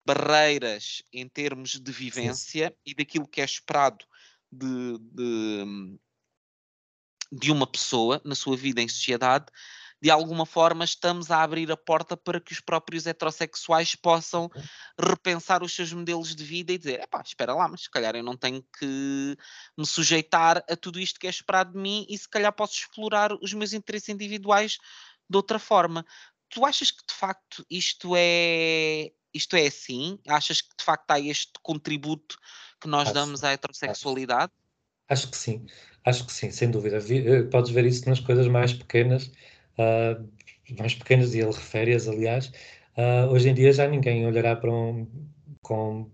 barreiras 0.07 1.03
em 1.13 1.29
termos 1.29 1.81
de 1.81 1.93
vivência 1.93 2.69
Sim. 2.69 2.77
e 2.87 2.95
daquilo 2.95 3.27
que 3.27 3.41
é 3.41 3.45
esperado 3.45 4.05
de, 4.53 4.99
de, 5.01 5.99
de 7.33 7.51
uma 7.51 7.67
pessoa 7.67 8.23
na 8.25 8.37
sua 8.37 8.57
vida 8.57 8.81
em 8.81 8.89
sociedade, 8.89 9.47
de 10.05 10.11
alguma 10.11 10.45
forma 10.45 10.85
estamos 10.85 11.31
a 11.31 11.43
abrir 11.43 11.73
a 11.73 11.79
porta 11.79 12.15
para 12.15 12.39
que 12.39 12.53
os 12.53 12.61
próprios 12.61 13.07
heterossexuais 13.07 13.95
possam 13.95 14.51
repensar 15.01 15.63
os 15.63 15.75
seus 15.75 15.95
modelos 15.95 16.37
de 16.37 16.45
vida 16.45 16.75
e 16.75 16.77
dizer: 16.77 17.01
epá, 17.01 17.23
espera 17.25 17.55
lá, 17.55 17.67
mas 17.67 17.85
se 17.85 17.91
calhar 17.91 18.15
eu 18.15 18.23
não 18.23 18.37
tenho 18.37 18.63
que 18.79 19.35
me 19.75 19.87
sujeitar 19.87 20.63
a 20.69 20.77
tudo 20.77 21.01
isto 21.01 21.19
que 21.19 21.27
é 21.27 21.31
esperado 21.31 21.73
de 21.73 21.79
mim 21.79 22.05
e 22.07 22.19
se 22.19 22.29
calhar 22.29 22.53
posso 22.53 22.75
explorar 22.75 23.33
os 23.41 23.55
meus 23.55 23.73
interesses 23.73 24.11
individuais 24.11 24.77
de 25.27 25.37
outra 25.39 25.59
forma. 25.59 26.05
Tu 26.51 26.67
achas 26.67 26.91
que 26.91 27.03
de 27.09 27.15
facto 27.15 27.65
isto 27.71 28.13
é 28.15 29.11
isto 29.33 29.57
é 29.57 29.69
assim? 29.69 30.19
Achas 30.29 30.61
que 30.61 30.77
de 30.77 30.85
facto 30.85 31.11
há 31.13 31.19
este 31.19 31.55
contributo 31.63 32.37
que 32.79 32.89
nós 32.89 33.05
acho, 33.05 33.15
damos 33.15 33.43
à 33.43 33.53
heterossexualidade? 33.53 34.53
Acho, 35.09 35.23
acho, 35.23 35.31
que 35.31 35.37
sim, 35.39 35.65
acho 36.05 36.27
que 36.27 36.33
sim, 36.35 36.51
sem 36.51 36.71
dúvida. 36.71 36.99
Eh, 36.99 37.45
podes 37.45 37.71
ver 37.71 37.87
isso 37.87 38.07
nas 38.07 38.21
coisas 38.21 38.47
mais 38.49 38.75
pequenas 38.75 39.31
uh, 39.79 40.29
mais 40.79 40.95
pequenas, 40.95 41.35
e 41.35 41.41
ele 41.41 41.53
refere-as, 41.53 42.09
aliás, 42.09 42.53
uh, 42.97 43.31
hoje 43.31 43.49
em 43.49 43.55
dia 43.55 43.73
já 43.73 43.87
ninguém 43.89 44.27
olhará 44.27 44.57
para 44.57 44.71
um, 44.73 45.07
com, 45.63 46.11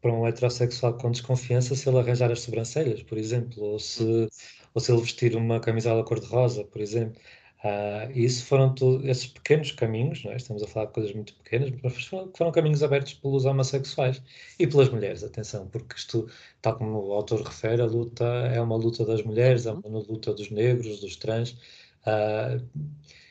para 0.00 0.12
um 0.12 0.26
heterossexual 0.26 0.94
com 0.98 1.10
desconfiança 1.10 1.74
se 1.74 1.88
ele 1.88 1.98
arranjar 1.98 2.30
as 2.30 2.40
sobrancelhas, 2.40 3.02
por 3.02 3.18
exemplo, 3.18 3.62
ou 3.62 3.78
se, 3.78 4.28
ou 4.74 4.80
se 4.80 4.92
ele 4.92 5.00
vestir 5.00 5.36
uma 5.36 5.60
camisola 5.60 6.04
cor-de-rosa, 6.04 6.64
por 6.64 6.80
exemplo. 6.80 7.20
Uh, 7.64 8.06
e 8.14 8.24
isso 8.24 8.44
foram 8.46 8.72
todos 8.72 9.04
esses 9.04 9.26
pequenos 9.26 9.72
caminhos, 9.72 10.24
é? 10.26 10.36
estamos 10.36 10.62
a 10.62 10.66
falar 10.68 10.86
de 10.86 10.92
coisas 10.92 11.12
muito 11.12 11.34
pequenas, 11.34 11.72
mas 11.82 12.04
foram, 12.06 12.30
foram, 12.32 12.52
caminhos 12.52 12.84
abertos 12.84 13.14
pelos 13.14 13.44
homossexuais 13.44 14.22
e 14.60 14.66
pelas 14.66 14.88
mulheres, 14.90 15.24
atenção, 15.24 15.66
porque 15.66 15.96
isto, 15.96 16.28
tal 16.62 16.76
como 16.78 17.08
o 17.08 17.12
autor 17.12 17.42
refere, 17.42 17.82
a 17.82 17.86
luta 17.86 18.24
é 18.24 18.60
uma 18.60 18.76
luta 18.76 19.04
das 19.04 19.22
mulheres, 19.22 19.66
é 19.66 19.72
uma 19.72 19.98
luta 19.98 20.32
dos 20.32 20.50
negros, 20.50 21.00
dos 21.00 21.16
trans, 21.16 21.56
Uh, 22.06 22.66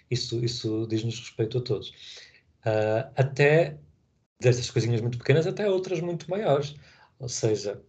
isso, 0.10 0.44
isso 0.44 0.88
diz-nos 0.88 1.20
respeito 1.20 1.58
a 1.58 1.62
todos. 1.62 1.90
Uh, 2.66 3.12
até 3.16 3.78
destas 4.40 4.70
coisinhas 4.70 5.02
muito 5.02 5.18
pequenas 5.18 5.48
até 5.48 5.70
outras 5.70 6.00
muito 6.00 6.30
maiores. 6.30 6.76
Ou 7.20 7.30
seja, 7.30 7.82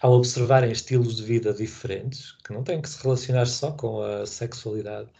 ao 0.00 0.12
observarem 0.12 0.70
estilos 0.70 1.16
de 1.16 1.22
vida 1.22 1.52
diferentes, 1.52 2.32
que 2.44 2.52
não 2.52 2.64
têm 2.64 2.80
que 2.80 2.88
se 2.88 3.02
relacionar 3.02 3.46
só 3.46 3.72
com 3.72 4.02
a 4.02 4.26
sexualidade, 4.26 5.10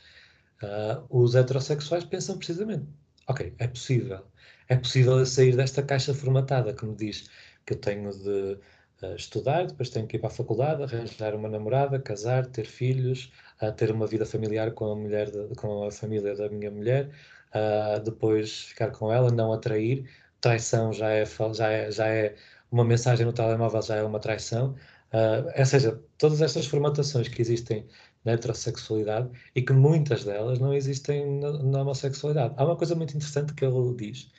uh, 0.62 1.04
os 1.11 1.34
heterossexuais 1.34 2.04
pensam 2.04 2.37
precisamente: 2.38 2.87
ok, 3.28 3.54
é 3.58 3.68
possível. 3.68 4.24
É 4.68 4.76
possível 4.76 5.24
sair 5.24 5.56
desta 5.56 5.82
caixa 5.82 6.14
formatada 6.14 6.74
que 6.74 6.84
me 6.84 6.94
diz 6.94 7.28
que 7.64 7.74
eu 7.74 7.78
tenho 7.78 8.11
de 8.11 8.58
uh, 9.02 9.14
estudar, 9.16 9.66
depois 9.66 9.90
tenho 9.90 10.06
que 10.06 10.16
ir 10.16 10.20
para 10.20 10.28
a 10.28 10.32
faculdade, 10.32 10.82
arranjar 10.82 11.34
uma 11.34 11.48
namorada, 11.48 12.00
casar, 12.00 12.46
ter 12.46 12.66
filhos, 12.66 13.32
a 13.60 13.72
ter 13.72 13.90
uma 13.90 14.06
vida 14.06 14.24
familiar 14.26 14.72
com 14.72 14.92
a 14.92 14.96
mulher, 14.96 15.30
de, 15.30 15.54
com 15.56 15.84
a 15.84 15.90
família 15.90 16.34
da 16.34 16.48
minha 16.48 16.70
mulher, 16.70 17.10
uh, 17.54 18.00
depois 18.02 18.64
ficar 18.64 18.90
com 18.90 19.12
ela, 19.12 19.30
não 19.30 19.52
atrair. 19.52 20.08
Traição 20.40 20.92
já 20.92 21.10
é, 21.10 21.24
já 21.24 21.70
é, 21.70 21.90
já 21.90 22.06
é 22.06 22.36
uma 22.70 22.84
mensagem 22.84 23.26
no 23.26 23.32
telemóvel, 23.32 23.82
já 23.82 23.96
é 23.96 24.02
uma 24.02 24.20
traição. 24.20 24.74
Uh, 25.12 25.58
ou 25.58 25.66
seja, 25.66 26.00
todas 26.18 26.42
estas 26.42 26.66
formatações 26.66 27.28
que 27.28 27.40
existem 27.40 27.86
na 28.24 28.32
heterossexualidade 28.32 29.30
e 29.54 29.62
que 29.62 29.72
muitas 29.72 30.24
delas 30.24 30.58
não 30.58 30.74
existem 30.74 31.40
na, 31.40 31.62
na 31.62 31.82
homossexualidade. 31.82 32.54
Há 32.56 32.64
uma 32.64 32.76
coisa 32.76 32.94
muito 32.94 33.16
interessante 33.16 33.54
que 33.54 33.64
ele 33.64 33.94
diz, 33.96 34.30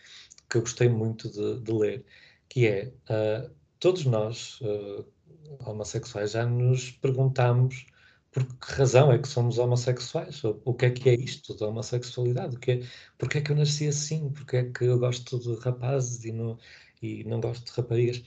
que 0.50 0.58
eu 0.58 0.62
gostei 0.62 0.90
muito 0.90 1.30
de, 1.30 1.60
de 1.62 1.72
ler, 1.72 2.06
que 2.48 2.68
é, 2.68 2.92
uh, 3.10 3.50
todos 3.80 4.06
nós, 4.06 4.60
uh, 4.62 5.06
homossexuais, 5.66 6.32
já 6.32 6.46
nos 6.46 6.92
perguntamos 6.92 7.86
por 8.32 8.46
que 8.46 8.74
razão 8.74 9.12
é 9.12 9.18
que 9.18 9.28
somos 9.28 9.58
homossexuais? 9.58 10.44
O 10.44 10.74
que 10.74 10.86
é 10.86 10.92
que 10.92 11.10
é 11.10 11.16
isto 11.16 11.56
da 11.56 11.68
homossexualidade? 11.68 12.56
O 12.56 12.60
que 12.60 12.72
é, 12.72 12.82
porque 13.18 13.40
é 13.40 13.42
que 13.42 13.52
eu 13.52 13.56
nasci 13.56 13.88
assim? 13.88 14.30
Porque 14.32 14.58
é 14.58 14.72
que 14.72 14.86
eu 14.86 15.00
gosto 15.00 15.40
de 15.40 15.56
rapazes 15.64 16.24
e 16.26 16.32
não, 16.32 16.58
e 17.02 17.24
não 17.24 17.42
gosto 17.42 17.66
de 17.66 17.72
raparigas? 17.72 18.24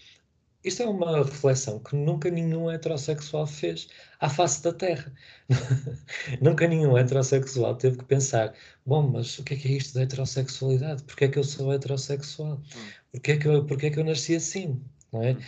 Isto 0.64 0.82
é 0.84 0.86
uma 0.86 1.24
reflexão 1.24 1.80
que 1.80 1.96
nunca 1.96 2.30
nenhum 2.30 2.70
heterossexual 2.70 3.46
fez 3.46 3.88
à 4.20 4.28
face 4.28 4.62
da 4.62 4.72
Terra. 4.72 5.12
nunca 6.40 6.68
nenhum 6.68 6.96
heterossexual 6.96 7.76
teve 7.76 7.98
que 7.98 8.04
pensar: 8.04 8.54
bom, 8.86 9.02
mas 9.02 9.38
o 9.38 9.44
que 9.44 9.54
é 9.54 9.56
que 9.56 9.68
é 9.68 9.72
isto 9.72 9.94
da 9.94 10.02
heterossexualidade? 10.02 11.02
Porquê 11.04 11.24
é 11.26 11.28
que 11.28 11.38
eu 11.38 11.44
sou 11.44 11.72
heterossexual? 11.72 12.56
Hum. 12.56 12.90
Porquê 13.12 13.32
é 13.32 13.36
que 13.38 13.48
eu, 13.48 13.66
porquê 13.66 13.86
é 13.86 13.90
que 13.90 13.98
eu 14.00 14.04
nasci 14.04 14.36
assim? 14.36 14.80
Não 15.12 15.22
é? 15.22 15.32
Hum. 15.32 15.40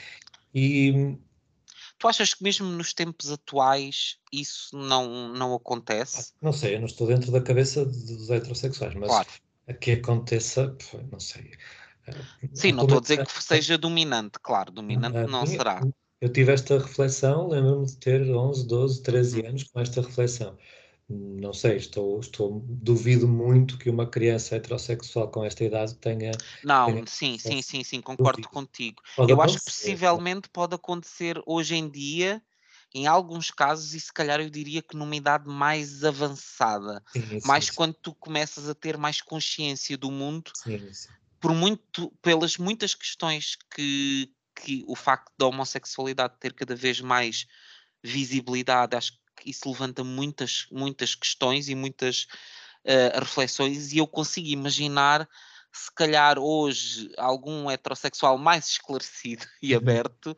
E 0.55 1.19
Tu 2.05 2.09
achas 2.09 2.35
que 2.35 2.45
mesmo 2.45 2.67
nos 2.67 2.93
tempos 2.93 3.31
atuais 3.31 4.19
isso 4.31 4.77
não, 4.77 5.33
não 5.33 5.55
acontece? 5.55 6.35
Não 6.43 6.53
sei, 6.53 6.75
eu 6.75 6.81
não 6.81 6.85
estou 6.85 7.07
dentro 7.07 7.33
da 7.33 7.41
cabeça 7.41 7.83
dos 7.83 8.29
heterossexuais, 8.29 8.95
mas 8.95 9.09
claro. 9.09 9.29
que 9.81 9.93
aconteça, 9.93 10.77
não 11.11 11.19
sei. 11.19 11.53
Eh, 12.07 12.13
Sim, 12.53 12.73
não 12.73 12.83
estou 12.83 12.99
a 12.99 13.01
dizer 13.01 13.25
que 13.27 13.43
seja 13.43 13.79
dominante, 13.79 14.39
claro, 14.43 14.71
dominante 14.71 15.17
uh, 15.17 15.27
não 15.27 15.47
será. 15.47 15.81
Eu 16.21 16.29
tive 16.29 16.53
esta 16.53 16.77
reflexão, 16.77 17.49
lembro-me 17.49 17.87
de 17.87 17.97
ter 17.97 18.31
11, 18.31 18.67
12, 18.67 19.03
13 19.03 19.47
anos 19.47 19.63
com 19.63 19.81
esta 19.81 20.03
reflexão 20.03 20.59
não 21.09 21.53
sei, 21.53 21.77
estou, 21.77 22.19
estou, 22.19 22.65
duvido 22.67 23.29
muito 23.29 23.77
que 23.77 23.91
uma 23.91 24.07
criança 24.07 24.57
heterossexual 24.57 25.29
com 25.31 25.45
esta 25.45 25.63
idade 25.63 25.95
tenha. 25.97 26.31
Não, 26.63 26.87
tenha 26.87 27.07
sim, 27.07 27.39
sim, 27.39 27.61
sim, 27.61 27.85
sim, 27.85 28.01
concordo 28.01 28.41
duvido. 28.41 28.49
contigo. 28.49 29.03
Pode 29.15 29.31
eu 29.31 29.41
acho 29.43 29.59
que 29.59 29.65
possivelmente 29.65 30.49
pode 30.49 30.75
acontecer 30.75 31.41
hoje 31.47 31.75
em 31.75 31.91
dia, 31.91 32.43
em 32.95 33.07
alguns 33.07 33.51
casos, 33.51 33.93
e 33.93 34.01
se 34.01 34.13
calhar 34.13 34.41
eu 34.41 34.49
diria 34.49 34.81
que 34.81 34.97
numa 34.97 35.15
idade 35.15 35.47
mais 35.47 36.05
avançada, 36.05 37.03
sim, 37.13 37.21
sim, 37.21 37.41
mais 37.45 37.67
sim. 37.67 37.73
quando 37.75 37.95
tu 37.95 38.15
começas 38.15 38.69
a 38.69 38.75
ter 38.75 38.97
mais 38.97 39.21
consciência 39.21 39.99
do 39.99 40.11
mundo, 40.11 40.51
por 41.39 41.53
muito, 41.53 42.11
pelas 42.23 42.57
muitas 42.57 42.95
questões 42.95 43.59
que, 43.75 44.33
que 44.55 44.83
o 44.87 44.97
facto 44.97 45.31
da 45.37 45.47
homossexualidade 45.47 46.39
ter 46.41 46.55
cada 46.55 46.75
vez 46.75 47.01
mais 47.03 47.47
visibilidade, 48.03 48.97
acho 48.97 49.13
que 49.13 49.24
isso 49.45 49.69
levanta 49.69 50.05
muitas, 50.05 50.67
muitas 50.71 51.15
questões 51.15 51.69
e 51.69 51.75
muitas 51.75 52.27
uh, 52.85 53.19
reflexões, 53.19 53.93
e 53.93 53.99
eu 53.99 54.07
consigo 54.07 54.49
imaginar 54.49 55.29
se 55.73 55.93
calhar 55.93 56.39
hoje 56.39 57.13
algum 57.17 57.69
heterossexual 57.69 58.39
mais 58.39 58.69
esclarecido 58.69 59.45
e 59.61 59.73
uhum. 59.73 59.79
aberto 59.79 60.37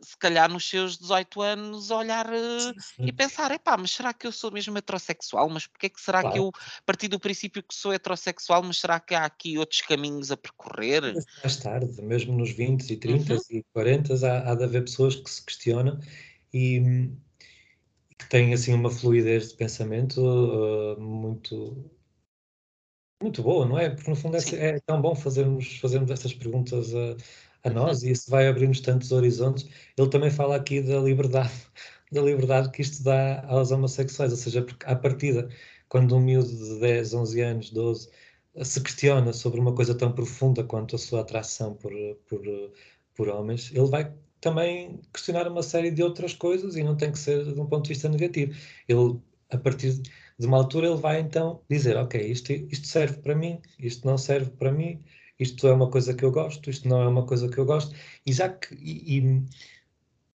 se 0.00 0.16
calhar 0.18 0.50
nos 0.50 0.68
seus 0.68 0.98
18 0.98 1.40
anos 1.40 1.90
olhar 1.90 2.26
uh, 2.26 2.74
e 2.98 3.12
pensar, 3.12 3.50
epá, 3.50 3.76
mas 3.76 3.92
será 3.92 4.12
que 4.12 4.26
eu 4.26 4.32
sou 4.32 4.50
mesmo 4.50 4.76
heterossexual? 4.76 5.48
Mas 5.48 5.66
porquê 5.66 5.88
que 5.88 6.00
será 6.00 6.20
claro. 6.20 6.34
que 6.34 6.40
eu, 6.40 6.52
a 6.54 6.82
partir 6.84 7.08
do 7.08 7.18
princípio 7.18 7.62
que 7.62 7.74
sou 7.74 7.92
heterossexual, 7.92 8.62
mas 8.62 8.78
será 8.78 9.00
que 9.00 9.14
há 9.14 9.24
aqui 9.24 9.58
outros 9.58 9.80
caminhos 9.80 10.30
a 10.30 10.36
percorrer? 10.36 11.14
Mais 11.42 11.56
tarde, 11.56 12.02
mesmo 12.02 12.36
nos 12.36 12.50
20 12.50 12.90
e 12.90 12.96
30 12.96 13.34
uhum. 13.34 13.40
e 13.50 13.62
40 13.72 14.14
há, 14.26 14.52
há 14.52 14.54
de 14.54 14.64
haver 14.64 14.84
pessoas 14.84 15.14
que 15.14 15.30
se 15.30 15.44
questionam 15.44 15.98
e 16.52 17.10
que 18.18 18.28
têm 18.28 18.52
assim 18.54 18.72
uma 18.74 18.90
fluidez 18.90 19.50
de 19.50 19.56
pensamento 19.56 20.20
uh, 20.20 21.00
muito 21.00 21.90
muito 23.22 23.42
boa, 23.42 23.66
não 23.66 23.78
é? 23.78 23.90
Porque 23.90 24.10
no 24.10 24.16
fundo 24.16 24.36
é, 24.36 24.40
é, 24.56 24.80
tão 24.80 25.00
bom 25.00 25.14
fazermos, 25.14 25.78
fazermos 25.78 26.10
estas 26.10 26.34
perguntas 26.34 26.94
a, 26.94 27.16
a 27.68 27.70
nós 27.70 28.02
e 28.02 28.10
isso 28.10 28.30
vai 28.30 28.46
abrir-nos 28.48 28.80
tantos 28.80 29.12
horizontes. 29.12 29.68
Ele 29.96 30.08
também 30.10 30.30
fala 30.30 30.56
aqui 30.56 30.80
da 30.82 30.98
liberdade, 31.00 31.52
da 32.12 32.22
liberdade 32.22 32.70
que 32.70 32.82
isto 32.82 33.02
dá 33.02 33.44
aos 33.46 33.70
homossexuais, 33.70 34.32
ou 34.32 34.38
seja, 34.38 34.62
porque 34.62 34.86
à 34.86 34.94
partida, 34.96 35.48
quando 35.88 36.14
um 36.16 36.20
miúdo 36.20 36.48
de 36.48 36.80
10, 36.80 37.14
11 37.14 37.40
anos, 37.40 37.70
12, 37.70 38.10
se 38.62 38.80
questiona 38.82 39.32
sobre 39.32 39.60
uma 39.60 39.74
coisa 39.74 39.94
tão 39.94 40.12
profunda 40.12 40.64
quanto 40.64 40.96
a 40.96 40.98
sua 40.98 41.20
atração 41.20 41.74
por, 41.74 41.92
por, 42.28 42.42
por 43.14 43.28
homens, 43.28 43.70
ele 43.74 43.86
vai 43.86 44.12
também 44.40 45.00
questionar 45.12 45.48
uma 45.48 45.62
série 45.62 45.90
de 45.90 46.02
outras 46.02 46.34
coisas 46.34 46.76
e 46.76 46.82
não 46.82 46.96
tem 46.96 47.12
que 47.12 47.18
ser 47.18 47.44
de 47.44 47.60
um 47.60 47.66
ponto 47.66 47.84
de 47.84 47.90
vista 47.90 48.08
negativo. 48.08 48.54
Ele, 48.88 49.18
a 49.50 49.58
partir 49.58 50.00
de 50.38 50.46
uma 50.46 50.58
altura, 50.58 50.88
ele 50.88 50.96
vai 50.96 51.20
então 51.20 51.62
dizer: 51.68 51.96
Ok, 51.96 52.20
isto, 52.20 52.52
isto 52.52 52.86
serve 52.86 53.18
para 53.18 53.34
mim, 53.34 53.60
isto 53.78 54.06
não 54.06 54.18
serve 54.18 54.50
para 54.50 54.72
mim, 54.72 55.02
isto 55.38 55.66
é 55.66 55.72
uma 55.72 55.90
coisa 55.90 56.14
que 56.14 56.24
eu 56.24 56.30
gosto, 56.32 56.70
isto 56.70 56.88
não 56.88 57.02
é 57.02 57.08
uma 57.08 57.26
coisa 57.26 57.48
que 57.48 57.58
eu 57.58 57.64
gosto, 57.66 57.94
e 58.24 58.32
já 58.32 58.48
que. 58.48 58.74
E, 58.74 59.18
e, 59.18 59.44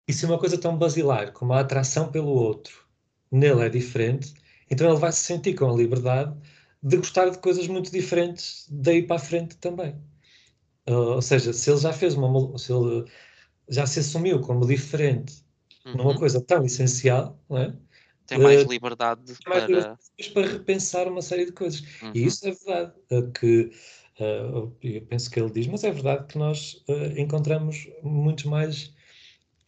e 0.07 0.13
se 0.13 0.25
uma 0.25 0.39
coisa 0.39 0.57
tão 0.57 0.77
basilar 0.77 1.33
como 1.33 1.53
a 1.53 1.59
atração 1.59 2.09
pelo 2.11 2.29
outro 2.29 2.87
nele 3.31 3.65
é 3.65 3.69
diferente, 3.69 4.33
então 4.69 4.89
ele 4.89 4.99
vai 4.99 5.11
se 5.11 5.19
sentir 5.19 5.53
com 5.55 5.69
a 5.69 5.75
liberdade 5.75 6.35
de 6.81 6.97
gostar 6.97 7.29
de 7.29 7.37
coisas 7.39 7.67
muito 7.67 7.91
diferentes 7.91 8.67
daí 8.69 9.03
para 9.03 9.17
a 9.17 9.19
frente 9.19 9.57
também. 9.57 9.95
Uh, 10.89 11.15
ou 11.15 11.21
seja, 11.21 11.51
se 11.51 11.69
ele 11.69 11.79
já 11.79 11.91
fez 11.91 12.15
uma. 12.15 12.57
Se 12.57 12.71
ele 12.71 13.05
já 13.69 13.85
se 13.85 13.99
assumiu 13.99 14.39
como 14.41 14.65
diferente 14.65 15.43
uhum. 15.85 15.95
numa 15.95 16.15
coisa 16.17 16.41
tão 16.41 16.63
essencial, 16.65 17.39
não 17.49 17.57
é? 17.57 17.73
Tem 18.25 18.39
mais 18.39 18.63
uh, 18.63 18.69
liberdade 18.69 19.21
tem 19.25 19.35
mais 19.47 19.65
para... 19.65 19.97
Para 20.33 20.47
repensar 20.47 21.07
uma 21.07 21.21
série 21.21 21.45
de 21.45 21.53
coisas. 21.53 21.81
Uhum. 22.01 22.11
E 22.13 22.25
isso 22.25 22.47
é 22.47 22.51
verdade. 22.51 22.93
Uh, 23.11 23.31
que 23.31 23.71
Uh, 24.19 24.73
eu 24.81 25.01
penso 25.03 25.29
que 25.29 25.39
ele 25.39 25.51
diz, 25.51 25.67
mas 25.67 25.83
é 25.83 25.91
verdade 25.91 26.25
que 26.25 26.39
nós 26.39 26.83
uh, 26.89 27.19
encontramos 27.19 27.87
muitos 28.01 28.45
mais, 28.45 28.91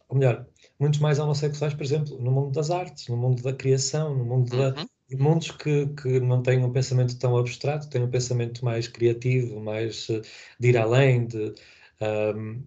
ou 0.08 0.18
melhor, 0.18 0.44
muitos 0.76 0.98
mais 0.98 1.20
homossexuais, 1.20 1.72
por 1.72 1.84
exemplo, 1.84 2.20
no 2.20 2.32
mundo 2.32 2.50
das 2.50 2.68
artes, 2.68 3.06
no 3.06 3.16
mundo 3.16 3.40
da 3.44 3.52
criação, 3.52 4.12
no 4.12 4.24
mundo 4.24 4.52
uhum. 4.52 4.72
da, 4.72 4.86
mundos 5.16 5.52
que, 5.52 5.86
que 5.88 6.18
não 6.18 6.42
têm 6.42 6.64
um 6.64 6.72
pensamento 6.72 7.16
tão 7.16 7.36
abstrato, 7.36 7.88
têm 7.88 8.02
um 8.02 8.10
pensamento 8.10 8.64
mais 8.64 8.88
criativo, 8.88 9.60
mais 9.60 10.08
de 10.58 10.68
ir 10.68 10.76
além, 10.76 11.26
de, 11.26 11.54
um, 12.34 12.60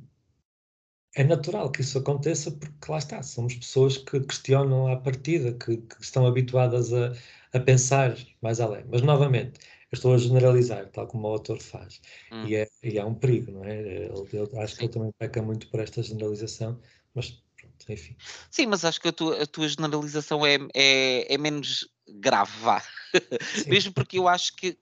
é 1.15 1.23
natural 1.23 1.71
que 1.71 1.81
isso 1.81 1.97
aconteça 1.97 2.51
porque 2.51 2.91
lá 2.91 2.97
está, 2.97 3.21
somos 3.21 3.55
pessoas 3.55 3.97
que 3.97 4.19
questionam 4.21 4.87
à 4.87 4.97
partida, 4.97 5.53
que, 5.53 5.77
que 5.77 6.01
estão 6.01 6.25
habituadas 6.25 6.91
a, 6.91 7.13
a 7.53 7.59
pensar 7.59 8.17
mais 8.41 8.59
além. 8.59 8.83
Mas, 8.89 9.01
novamente, 9.01 9.59
eu 9.91 9.95
estou 9.95 10.13
a 10.13 10.17
generalizar, 10.17 10.89
tal 10.89 11.07
como 11.07 11.27
o 11.27 11.31
autor 11.31 11.61
faz. 11.61 12.01
Hum. 12.31 12.47
E, 12.47 12.55
é, 12.55 12.67
e 12.81 12.97
é 12.97 13.05
um 13.05 13.13
perigo, 13.13 13.51
não 13.51 13.63
é? 13.63 13.79
Ele, 13.79 14.27
ele, 14.33 14.59
acho 14.59 14.73
Sim. 14.73 14.79
que 14.79 14.83
ele 14.85 14.93
também 14.93 15.11
peca 15.19 15.41
muito 15.41 15.67
por 15.69 15.79
esta 15.79 16.01
generalização, 16.01 16.79
mas 17.13 17.29
pronto, 17.55 17.91
enfim. 17.91 18.15
Sim, 18.49 18.65
mas 18.67 18.83
acho 18.83 18.99
que 18.99 19.09
a 19.09 19.13
tua, 19.13 19.43
a 19.43 19.45
tua 19.45 19.67
generalização 19.67 20.43
é, 20.43 20.57
é, 20.73 21.33
é 21.33 21.37
menos 21.37 21.87
grave, 22.07 22.51
vá. 22.61 22.83
Mesmo 23.67 23.93
porque 23.93 24.17
eu 24.17 24.27
acho 24.27 24.55
que, 24.55 24.75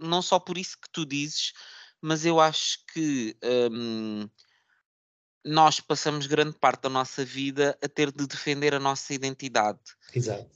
não 0.00 0.22
só 0.22 0.38
por 0.38 0.56
isso 0.56 0.78
que 0.80 0.88
tu 0.90 1.04
dizes, 1.04 1.52
mas 2.00 2.24
eu 2.24 2.40
acho 2.40 2.78
que. 2.94 3.36
Hum, 3.70 4.26
nós 5.46 5.78
passamos 5.78 6.26
grande 6.26 6.58
parte 6.58 6.82
da 6.82 6.88
nossa 6.88 7.24
vida 7.24 7.78
a 7.80 7.88
ter 7.88 8.10
de 8.10 8.26
defender 8.26 8.74
a 8.74 8.80
nossa 8.80 9.14
identidade. 9.14 9.78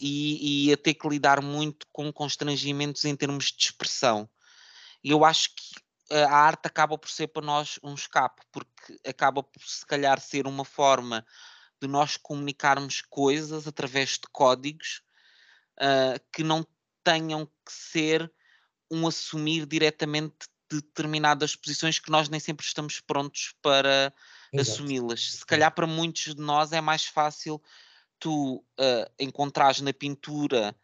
E, 0.00 0.66
e 0.66 0.72
a 0.72 0.76
ter 0.76 0.94
que 0.94 1.08
lidar 1.08 1.40
muito 1.40 1.86
com 1.92 2.12
constrangimentos 2.12 3.04
em 3.04 3.14
termos 3.14 3.52
de 3.52 3.62
expressão. 3.66 4.28
E 5.02 5.10
eu 5.10 5.24
acho 5.24 5.54
que 5.54 5.80
a 6.12 6.36
arte 6.36 6.66
acaba 6.66 6.98
por 6.98 7.08
ser 7.08 7.28
para 7.28 7.40
nós 7.40 7.78
um 7.84 7.94
escape, 7.94 8.42
porque 8.50 8.98
acaba 9.06 9.44
por 9.44 9.62
se 9.62 9.86
calhar 9.86 10.20
ser 10.20 10.48
uma 10.48 10.64
forma 10.64 11.24
de 11.80 11.86
nós 11.86 12.16
comunicarmos 12.16 13.00
coisas 13.00 13.68
através 13.68 14.14
de 14.14 14.28
códigos 14.32 15.02
uh, 15.78 16.20
que 16.32 16.42
não 16.42 16.66
tenham 17.04 17.46
que 17.46 17.72
ser 17.72 18.30
um 18.90 19.06
assumir 19.06 19.66
diretamente 19.66 20.48
determinadas 20.70 21.56
posições 21.56 21.98
que 21.98 22.10
nós 22.10 22.28
nem 22.28 22.40
sempre 22.40 22.64
estamos 22.64 23.00
prontos 23.00 23.54
para 23.60 24.12
assumi-las. 24.58 25.32
Se 25.32 25.46
calhar 25.46 25.72
para 25.74 25.86
muitos 25.86 26.34
de 26.34 26.40
nós 26.40 26.72
é 26.72 26.80
mais 26.80 27.04
fácil 27.04 27.60
tu 28.18 28.56
uh, 28.56 29.10
encontrares 29.18 29.80
na 29.80 29.92
pintura 29.92 30.76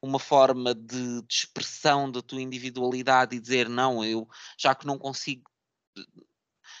uma 0.00 0.18
forma 0.18 0.74
de, 0.74 1.22
de, 1.22 1.34
expressão 1.34 2.10
da 2.10 2.20
tua 2.20 2.42
individualidade 2.42 3.36
e 3.36 3.40
dizer 3.40 3.68
não, 3.68 4.04
eu 4.04 4.28
já 4.58 4.74
que 4.74 4.86
não 4.86 4.98
consigo 4.98 5.50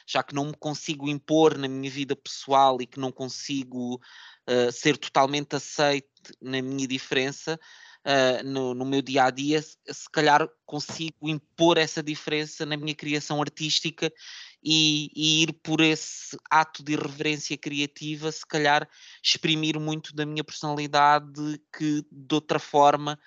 já 0.06 0.22
que 0.22 0.34
não 0.34 0.46
me 0.46 0.56
consigo 0.56 1.08
impor 1.08 1.56
na 1.56 1.68
minha 1.68 1.90
vida 1.90 2.16
pessoal 2.16 2.80
e 2.80 2.86
que 2.86 2.98
não 2.98 3.12
consigo 3.12 3.96
uh, 3.96 4.72
ser 4.72 4.96
totalmente 4.98 5.54
aceite 5.54 6.08
na 6.40 6.60
minha 6.60 6.86
diferença, 6.88 7.58
uh, 8.06 8.44
no, 8.44 8.74
no, 8.74 8.84
meu 8.84 9.02
dia 9.02 9.24
a 9.24 9.30
dia, 9.30 9.62
se 9.62 10.10
calhar 10.12 10.48
consigo 10.64 11.28
impor 11.28 11.78
essa 11.78 12.02
diferença 12.02 12.66
na 12.66 12.76
minha 12.76 12.94
criação 12.94 13.40
artística 13.40 14.12
e, 14.62 15.10
e, 15.14 15.42
ir 15.42 15.52
por 15.62 15.80
esse 15.80 16.36
ato 16.50 16.82
de 16.82 16.92
irreverência 16.92 17.56
criativa, 17.56 18.30
se 18.30 18.46
calhar 18.46 18.88
exprimir 19.22 19.78
muito 19.78 20.14
da 20.14 20.24
minha 20.24 20.44
personalidade 20.44 21.60
que 21.76 22.04
de 22.10 22.34
outra 22.34 22.58
forma 22.58 23.18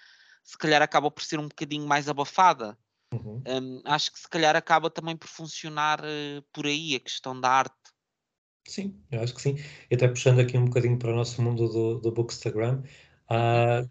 se 0.43 0.57
calhar 0.57 0.81
acaba 0.81 1.09
por 1.09 1.23
ser 1.23 1.39
um 1.39 1.47
bocadinho 1.47 1.87
mais 1.87 2.07
abafada. 2.07 2.77
Uhum. 3.11 3.41
Um, 3.47 3.81
acho 3.85 4.11
que 4.11 4.19
se 4.19 4.29
calhar 4.29 4.55
acaba 4.55 4.89
também 4.89 5.15
por 5.15 5.27
funcionar 5.27 6.01
uh, 6.01 6.41
por 6.53 6.65
aí 6.65 6.95
a 6.95 6.99
questão 6.99 7.39
da 7.39 7.49
arte. 7.49 7.73
Sim, 8.67 8.99
eu 9.11 9.21
acho 9.21 9.33
que 9.33 9.41
sim. 9.41 9.55
E 9.89 9.95
até 9.95 10.07
puxando 10.07 10.39
aqui 10.39 10.57
um 10.57 10.65
bocadinho 10.65 10.97
para 10.97 11.11
o 11.11 11.15
nosso 11.15 11.41
mundo 11.41 11.67
do, 11.67 11.99
do 11.99 12.11
Bookstagram, 12.11 12.83
uh, 13.29 13.89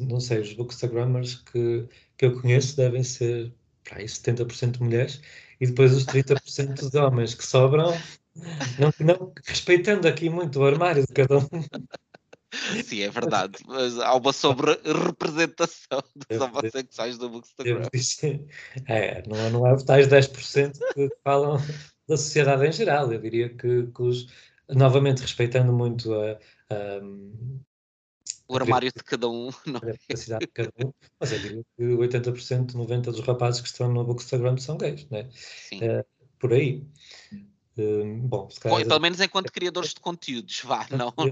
não 0.00 0.20
sei, 0.20 0.40
os 0.40 0.52
Bookstagrammers 0.52 1.36
que, 1.36 1.86
que 2.16 2.26
eu 2.26 2.40
conheço 2.40 2.76
devem 2.76 3.02
ser 3.02 3.52
para 3.84 3.98
aí 3.98 4.04
70% 4.04 4.80
mulheres 4.80 5.20
e 5.60 5.66
depois 5.66 5.94
os 5.94 6.04
30% 6.04 6.90
de 6.90 6.98
homens 6.98 7.34
que 7.34 7.44
sobram, 7.44 7.92
não, 8.78 8.92
não, 9.00 9.32
respeitando 9.44 10.06
aqui 10.06 10.28
muito 10.28 10.60
o 10.60 10.64
armário 10.64 11.06
de 11.06 11.12
cada 11.12 11.38
um. 11.38 11.48
Sim, 12.84 13.02
é 13.02 13.10
verdade, 13.10 13.58
mas 13.66 13.98
há 13.98 14.14
uma 14.14 14.32
sobre-representação 14.32 16.02
dos 16.28 16.40
homossexuais 16.40 17.18
do 17.18 17.28
Bookstagram. 17.28 17.82
É, 18.86 19.22
não, 19.26 19.36
é, 19.36 19.50
não 19.50 19.66
é 19.66 19.74
os 19.74 19.82
tais 19.82 20.08
10% 20.08 20.78
que 20.94 21.08
falam 21.22 21.58
da 22.08 22.16
sociedade 22.16 22.66
em 22.66 22.72
geral. 22.72 23.12
Eu 23.12 23.20
diria 23.20 23.50
que, 23.50 23.86
que 23.86 24.02
os, 24.02 24.26
novamente 24.68 25.20
respeitando 25.20 25.72
muito 25.72 26.12
a, 26.14 26.38
a, 26.70 27.00
o 28.48 28.56
armário 28.56 28.90
de 28.94 29.04
cada 29.04 29.28
um. 29.28 29.50
Não 29.66 29.80
é? 29.84 29.90
A 29.92 29.98
capacidade 29.98 30.46
de 30.46 30.52
cada 30.52 30.72
um. 30.84 30.92
Mas 31.20 31.32
eu 31.32 31.38
digo 31.38 31.66
que 31.76 31.82
80%, 31.84 32.72
90% 32.72 33.00
dos 33.02 33.20
rapazes 33.20 33.60
que 33.60 33.68
estão 33.68 33.92
no 33.92 34.04
Bookstagram 34.04 34.56
são 34.56 34.76
gays, 34.76 35.06
né? 35.10 35.28
Sim. 35.32 35.82
É, 35.82 36.04
por 36.38 36.52
aí. 36.52 36.86
Um, 37.78 38.26
bom, 38.26 38.50
se 38.50 38.58
calhar... 38.58 38.84
pelo 38.88 39.00
menos 39.00 39.20
enquanto 39.20 39.52
criadores 39.52 39.94
de 39.94 40.00
conteúdos, 40.00 40.62
vá, 40.64 40.84
não, 40.90 41.14
não, 41.16 41.28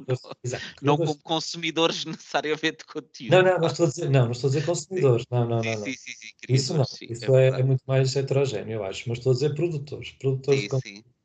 não 0.81 0.97
como 0.97 1.19
consumidores 1.19 2.05
necessariamente 2.07 2.79
de 2.79 2.85
conteúdo. 2.85 3.33
Não, 3.33 3.43
não, 3.43 3.59
não 3.59 3.67
estou 3.67 3.87
a 3.87 3.89
dizer, 3.89 4.11
não, 4.11 4.25
não 4.27 4.31
estou 4.31 4.47
a 4.47 4.53
dizer 4.53 4.65
consumidores, 4.65 5.23
sim. 5.23 5.29
não, 5.35 5.49
não, 5.49 5.57
não. 5.57 5.63
Sim, 5.63 5.93
sim, 5.93 6.13
sim, 6.13 6.29
isso 6.49 6.75
não, 6.75 6.83
isso 6.83 7.37
é, 7.37 7.49
é, 7.49 7.61
é, 7.61 7.63
muito 7.65 7.83
mais 7.85 8.15
heterogéneo, 8.15 8.75
eu 8.75 8.85
acho, 8.85 9.09
mas 9.09 9.19
estou 9.19 9.33
a 9.33 9.35
dizer 9.35 9.55
produtores, 9.57 10.13
produtores 10.13 10.63
de 10.63 10.69
conteúdo. 10.69 11.16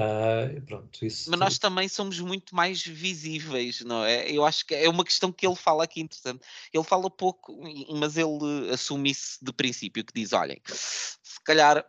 Uh, 0.00 0.62
pronto, 0.62 1.04
isso 1.04 1.30
Mas 1.30 1.38
nós 1.38 1.58
também 1.58 1.88
somos 1.88 2.18
muito 2.20 2.54
mais 2.54 2.82
visíveis, 2.82 3.80
não 3.80 4.04
é? 4.04 4.30
Eu 4.30 4.44
acho 4.44 4.64
que 4.64 4.74
é 4.74 4.88
uma 4.88 5.04
questão 5.04 5.30
que 5.30 5.46
ele 5.46 5.56
fala 5.56 5.84
aqui 5.84 6.00
interessante. 6.00 6.46
Ele 6.72 6.84
fala 6.84 7.10
pouco, 7.10 7.58
mas 7.94 8.16
ele 8.16 8.70
assume 8.72 9.10
isso 9.10 9.38
de 9.42 9.52
princípio, 9.52 10.04
que 10.04 10.12
diz, 10.14 10.32
olhem, 10.32 10.60
se 10.66 11.40
calhar 11.44 11.84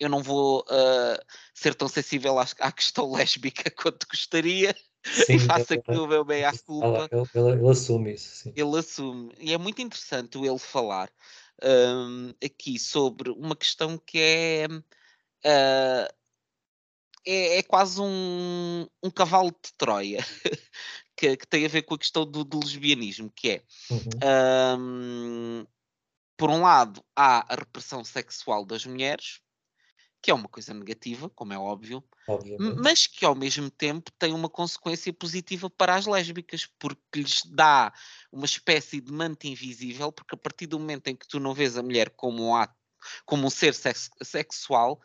eu 0.00 0.08
não 0.08 0.22
vou 0.22 0.60
uh, 0.62 1.24
ser 1.54 1.74
tão 1.74 1.86
sensível 1.86 2.38
à, 2.38 2.46
à, 2.58 2.72
questão 2.72 3.12
lésbica 3.12 3.70
quanto 3.76 4.06
gostaria, 4.08 4.74
Sim, 5.04 5.34
e 5.36 5.38
faço 5.38 5.74
aqui 5.74 5.92
o 5.92 6.06
meu 6.08 6.24
bem 6.24 6.44
à 6.44 6.52
culpa. 6.58 7.08
Ele, 7.12 7.28
ele, 7.34 7.60
ele, 7.60 7.70
assume 7.70 8.14
isso. 8.14 8.42
Sim. 8.42 8.52
Ele 8.56 8.78
assume. 8.78 9.32
E 9.38 9.52
é 9.52 9.58
muito 9.58 9.80
interessante 9.80 10.38
ele 10.38 10.58
falar 10.58 11.08
um, 11.62 12.34
aqui 12.44 12.78
sobre 12.78 13.30
uma 13.30 13.54
questão 13.54 13.96
que 13.96 14.18
é. 14.18 14.66
Uh, 15.44 16.21
é, 17.26 17.58
é, 17.58 17.62
quase 17.62 18.00
um, 18.00 18.86
um 19.02 19.10
cavalo 19.10 19.50
de 19.50 19.72
Troia 19.76 20.18
que, 21.16 21.36
que, 21.36 21.46
tem 21.46 21.64
a 21.64 21.68
ver 21.68 21.82
com 21.82 21.94
a 21.94 21.98
questão 21.98 22.24
do, 22.24 22.44
do 22.44 22.60
lesbianismo, 22.60 23.30
que 23.34 23.50
é 23.50 23.62
uhum. 23.90 24.78
um, 24.78 25.66
por 26.36 26.50
um 26.50 26.62
lado 26.62 27.04
há 27.14 27.52
a 27.52 27.56
repressão 27.56 28.04
sexual 28.04 28.64
das 28.64 28.84
mulheres, 28.84 29.40
que 30.20 30.30
é 30.30 30.34
uma 30.34 30.48
coisa 30.48 30.72
negativa, 30.72 31.28
como 31.30 31.52
é 31.52 31.58
óbvio, 31.58 32.02
Obviamente. 32.28 32.80
mas 32.80 33.06
que 33.08 33.24
ao 33.24 33.34
mesmo 33.34 33.68
tempo 33.68 34.10
tem 34.18 34.32
uma 34.32 34.48
consequência 34.48 35.12
positiva 35.12 35.68
para 35.68 35.96
as 35.96 36.06
lésbicas, 36.06 36.66
porque 36.78 37.20
lhes 37.20 37.42
dá 37.46 37.92
uma 38.30 38.44
espécie 38.44 39.00
de 39.00 39.12
manto 39.12 39.46
invisível, 39.46 40.12
porque 40.12 40.34
a 40.36 40.38
partir 40.38 40.66
do 40.66 40.78
momento 40.78 41.08
em 41.08 41.16
que 41.16 41.26
tu 41.26 41.40
não 41.40 41.52
vês 41.52 41.76
a 41.76 41.82
mulher 41.82 42.10
como 42.10 42.44
um 42.44 42.54
ato, 42.54 42.74
como 43.26 43.46
um 43.46 43.50
ser 43.50 43.74
sex 43.74 44.10
sexual, 44.22 45.00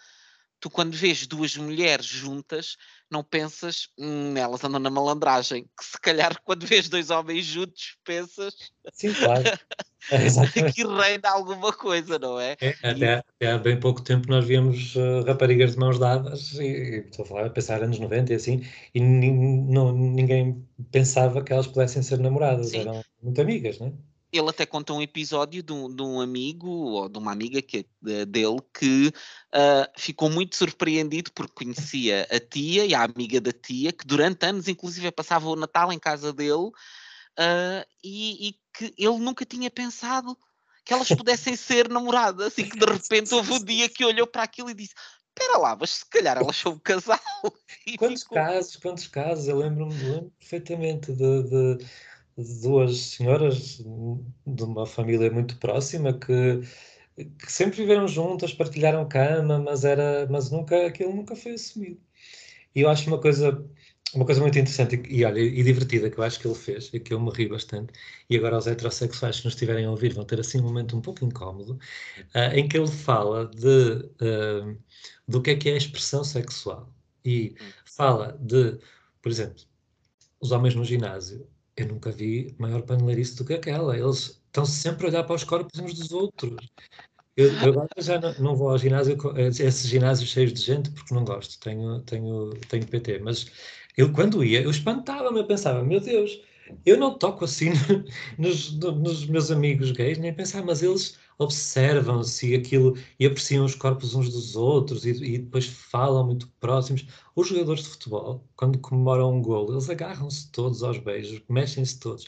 tu 0.60 0.70
quando 0.70 0.96
vês 0.96 1.28
duas 1.28 1.56
mulheres 1.56 2.06
juntas, 2.06 2.76
não 3.10 3.24
pensas, 3.24 3.88
hum, 3.98 4.36
elas 4.36 4.64
andam 4.64 4.80
na 4.80 4.90
malandragem, 4.90 5.64
que 5.78 5.86
se 5.86 6.00
calhar 6.02 6.40
quando 6.44 6.66
vês 6.66 6.90
dois 6.90 7.10
homens 7.10 7.46
juntos, 7.46 7.98
pensas. 8.04 8.54
Sim, 8.94 9.14
claro. 9.14 9.44
É, 10.10 10.72
que 10.72 10.86
reina 10.86 11.30
alguma 11.30 11.74
coisa, 11.74 12.18
não 12.18 12.40
é? 12.40 12.56
é 12.62 12.70
até, 12.82 12.98
e... 12.98 13.06
até, 13.06 13.52
há 13.52 13.58
bem 13.58 13.78
pouco 13.78 14.02
tempo 14.02 14.30
nós 14.30 14.46
víamos 14.46 14.96
uh, 14.96 15.24
raparigas 15.26 15.72
de 15.72 15.80
mãos 15.80 16.00
dadas, 16.00 16.54
e, 16.54 17.04
estou 17.10 17.26
a 17.26 17.28
falar, 17.28 17.46
a 17.48 17.50
pensar 17.50 17.84
anos 17.84 18.00
90 18.00 18.32
e 18.32 18.36
assim, 18.36 18.66
e 18.94 19.02
não, 19.02 19.92
ninguém 19.92 20.66
pensava 20.92 21.44
que 21.44 21.52
elas 21.52 21.68
pudessem 21.68 22.02
ser 22.04 22.20
namoradas, 22.20 22.70
Sim. 22.70 22.82
eram 22.82 23.04
muito 23.22 23.42
amigas, 23.42 23.80
não 23.80 23.88
é? 23.88 23.94
Ele 24.38 24.50
até 24.50 24.66
conta 24.66 24.94
um 24.94 25.02
episódio 25.02 25.64
de 25.64 25.74
um, 25.74 25.94
de 25.94 26.02
um, 26.02 26.22
amigo 26.22 26.68
ou 26.68 27.10
de 27.10 27.18
uma 27.18 27.32
amiga 27.32 27.62
que, 27.62 27.86
dele 28.02 28.60
que 28.74 29.08
uh, 29.08 29.92
ficou 29.98 30.30
muito 30.30 30.56
surpreendido 30.56 31.32
porque 31.34 31.66
conhecia 31.66 32.28
a 32.32 32.40
tia 32.40 32.86
e 32.86 32.94
a 32.94 33.04
amiga 33.04 33.42
da 33.42 33.52
tia, 33.52 33.92
que 33.92 34.06
durante 34.06 34.46
anos, 34.46 34.68
inclusive, 34.68 35.12
passava 35.12 35.50
o 35.50 35.56
Natal 35.56 35.92
em 35.92 36.00
casa 36.00 36.32
dele 36.34 36.72
uh, 37.38 37.86
e, 38.04 38.50
e, 38.50 38.56
que 38.74 38.94
ele 38.98 39.18
nunca 39.20 39.46
tinha 39.46 39.70
pensado 39.70 40.38
que 40.86 40.94
elas 40.94 41.10
pudessem 41.10 41.56
ser 41.56 41.90
namoradas 41.90 42.58
e 42.58 42.64
que 42.64 42.78
de 42.78 42.86
repente 42.86 43.34
houve 43.34 43.54
um 43.54 43.64
dia 43.64 43.90
que 43.90 44.06
olhou 44.06 44.26
para 44.26 44.44
aquilo 44.44 44.70
e 44.70 44.74
disse 44.74 44.94
espera 45.38 45.58
lá, 45.60 45.78
mas 45.80 45.92
se 45.92 46.06
calhar 46.10 46.38
elas 46.38 46.56
são 46.56 46.74
um 46.74 46.80
casal. 46.80 47.20
quantos 47.98 48.24
ficou... 48.24 48.36
casos, 48.36 48.76
quantos 48.76 49.08
casos, 49.08 49.48
eu 49.48 49.58
lembro-me 49.58 49.94
lembro 49.94 50.32
perfeitamente 50.40 51.14
de, 51.14 51.44
de 51.44 51.86
duas 52.38 52.98
senhoras 52.98 53.78
de 54.46 54.64
uma 54.64 54.86
família 54.86 55.32
muito 55.32 55.58
próxima 55.58 56.14
que, 56.14 56.62
que 57.16 57.52
sempre 57.52 57.78
viveram 57.78 58.08
juntas, 58.08 58.54
partilharam 58.54 59.08
cama, 59.08 59.60
mas 59.60 59.84
era, 59.84 60.28
mas 60.30 60.52
nunca 60.52 60.88
aquilo 60.88 61.16
nunca 61.16 61.36
foi 61.36 61.54
assumido. 61.54 62.00
E 62.76 62.82
eu 62.82 62.90
acho 62.90 63.08
uma 63.08 63.20
coisa 63.20 63.66
uma 64.14 64.26
coisa 64.26 64.40
muito 64.42 64.58
interessante 64.58 65.02
e, 65.10 65.26
olha, 65.26 65.40
e 65.40 65.64
divertida 65.64 66.10
que 66.10 66.18
eu 66.18 66.24
acho 66.24 66.40
que 66.40 66.48
ele 66.48 66.56
fez 66.56 66.90
e 66.94 67.00
que 67.00 67.14
eu 67.14 67.20
me 67.20 67.30
ri 67.32 67.48
bastante, 67.48 67.92
e 68.30 68.38
agora 68.38 68.58
os 68.58 68.68
heterossexuais 68.68 69.40
que 69.40 69.46
nos 69.46 69.54
estiverem 69.54 69.86
a 69.86 69.92
ouvir 69.92 70.14
vão 70.14 70.24
ter 70.24 70.40
assim 70.40 70.60
um 70.60 70.64
momento 70.64 70.96
um 70.96 71.02
pouco 71.02 71.26
incómodo, 71.26 71.74
uh, 72.34 72.56
em 72.56 72.68
que 72.68 72.78
ele 72.78 72.88
fala 72.88 73.48
de, 73.48 74.06
uh, 74.22 74.78
do 75.28 75.42
que 75.42 75.52
é 75.52 75.56
que 75.56 75.70
é 75.70 75.74
a 75.74 75.78
expressão 75.78 76.24
sexual 76.24 76.94
e 77.26 77.56
hum. 77.60 77.66
fala 77.86 78.38
de, 78.40 78.80
por 79.22 79.30
exemplo, 79.30 79.64
os 80.40 80.52
homens 80.52 80.76
no 80.76 80.86
ginásio 80.86 81.46
eu 81.78 81.88
nunca 81.88 82.12
vi 82.12 82.56
maior 82.58 82.82
paneleirice 82.82 83.36
do 83.38 83.46
que 83.46 83.54
aquela. 83.54 83.96
Eles 83.96 84.42
estão 84.48 84.66
sempre 84.66 85.06
a 85.06 85.10
olhar 85.10 85.24
para 85.24 85.36
os 85.36 85.44
corpos 85.44 85.80
uns 85.80 85.94
dos 85.94 86.12
outros. 86.12 86.56
Eu, 87.36 87.52
agora 87.60 87.88
já 88.00 88.20
não, 88.20 88.34
não, 88.40 88.56
vou 88.56 88.72
ao 88.72 88.78
ginásio, 88.80 89.16
esses 89.38 89.88
ginásios 89.88 90.30
cheios 90.30 90.52
de 90.54 90.62
gente, 90.62 90.90
porque 90.90 91.14
não 91.14 91.24
gosto, 91.24 91.60
tenho, 91.60 92.00
tenho, 92.02 92.50
tenho 92.68 92.88
PT. 92.88 93.20
Mas 93.20 93.52
eu, 93.96 94.12
quando 94.12 94.44
ia, 94.44 94.64
eu 94.64 94.72
espantava-me, 94.72 95.40
eu 95.40 95.46
pensava, 95.46 95.84
meu 95.84 96.00
Deus, 96.00 96.42
eu 96.84 96.98
não 96.98 97.18
toco 97.18 97.46
assim 97.46 97.70
nos, 98.40 98.72
nos 98.80 99.28
meus 99.28 99.52
amigos 99.52 99.92
gays, 99.92 100.18
nem 100.18 100.34
pensar, 100.34 100.64
mas 100.64 100.82
eles 100.82 101.18
observam-se 101.38 102.56
aquilo 102.56 102.96
e 103.20 103.26
apreciam 103.26 103.66
os 103.66 103.76
corpos 103.76 104.16
uns 104.16 104.30
dos 104.32 104.56
outros 104.56 105.06
e, 105.06 105.12
e, 105.12 105.38
depois 105.38 105.66
falam 105.68 106.26
muito 106.26 106.48
próximos. 106.60 107.06
Os 107.36 107.48
jogadores 107.48 107.84
de 107.84 107.90
futebol, 107.90 108.44
quando 108.56 108.80
comemoram 108.80 109.36
um 109.36 109.42
golo, 109.42 109.74
eles 109.74 109.90
agarram-se 109.90 110.52
todos 110.52 110.84
aos 110.84 110.98
beijos, 110.98 111.42
mexem-se 111.50 112.00
todos. 112.00 112.26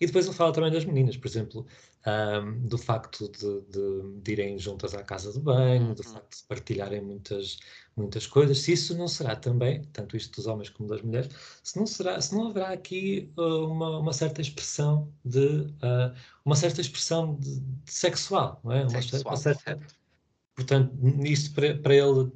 E 0.00 0.06
depois 0.06 0.26
ele 0.26 0.34
fala 0.34 0.52
também 0.52 0.72
das 0.72 0.84
meninas, 0.84 1.16
por 1.16 1.26
exemplo, 1.26 1.66
um, 2.06 2.66
do 2.66 2.76
facto 2.76 3.30
de, 3.30 3.60
de, 3.62 4.20
de, 4.20 4.32
irem 4.32 4.58
juntas 4.58 4.94
à 4.94 5.02
casa 5.02 5.32
de 5.32 5.40
banho, 5.40 5.94
do 5.94 6.06
uhum. 6.06 6.12
facto 6.12 6.36
de 6.36 6.42
partilharem 6.44 7.00
muitas, 7.00 7.58
muitas 7.96 8.26
coisas, 8.26 8.58
se 8.58 8.72
isso 8.72 8.96
não 8.96 9.08
será 9.08 9.34
também, 9.34 9.82
tanto 9.92 10.16
isto 10.16 10.36
dos 10.36 10.46
homens 10.46 10.68
como 10.68 10.88
das 10.88 11.02
mulheres, 11.02 11.30
se 11.62 11.78
não, 11.78 11.86
será, 11.86 12.20
se 12.20 12.34
não 12.34 12.48
haverá 12.48 12.70
aqui 12.70 13.32
uh, 13.38 13.66
uma, 13.66 13.98
uma, 13.98 14.12
certa 14.12 14.42
expressão 14.42 15.10
de 15.24 15.46
uh, 15.46 16.14
uma 16.44 16.56
certa 16.56 16.80
expressão 16.80 17.36
de, 17.36 17.60
de 17.60 17.92
sexual, 17.92 18.60
não 18.62 18.72
é? 18.72 18.82
Uma, 18.82 19.02
sexual, 19.02 19.36
certa, 19.36 19.80
portanto, 20.54 20.94
isto 21.24 21.54
para, 21.54 21.78
para 21.78 21.94
ele 21.94 22.30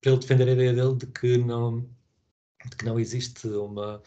para 0.00 0.12
ele 0.12 0.20
defender 0.20 0.48
a 0.48 0.52
ideia 0.52 0.72
dele 0.72 0.96
de 0.96 1.06
que 1.06 1.38
não 1.38 1.80
de 2.68 2.76
que 2.76 2.84
não 2.84 2.98
existe 2.98 3.46
uma 3.48 4.02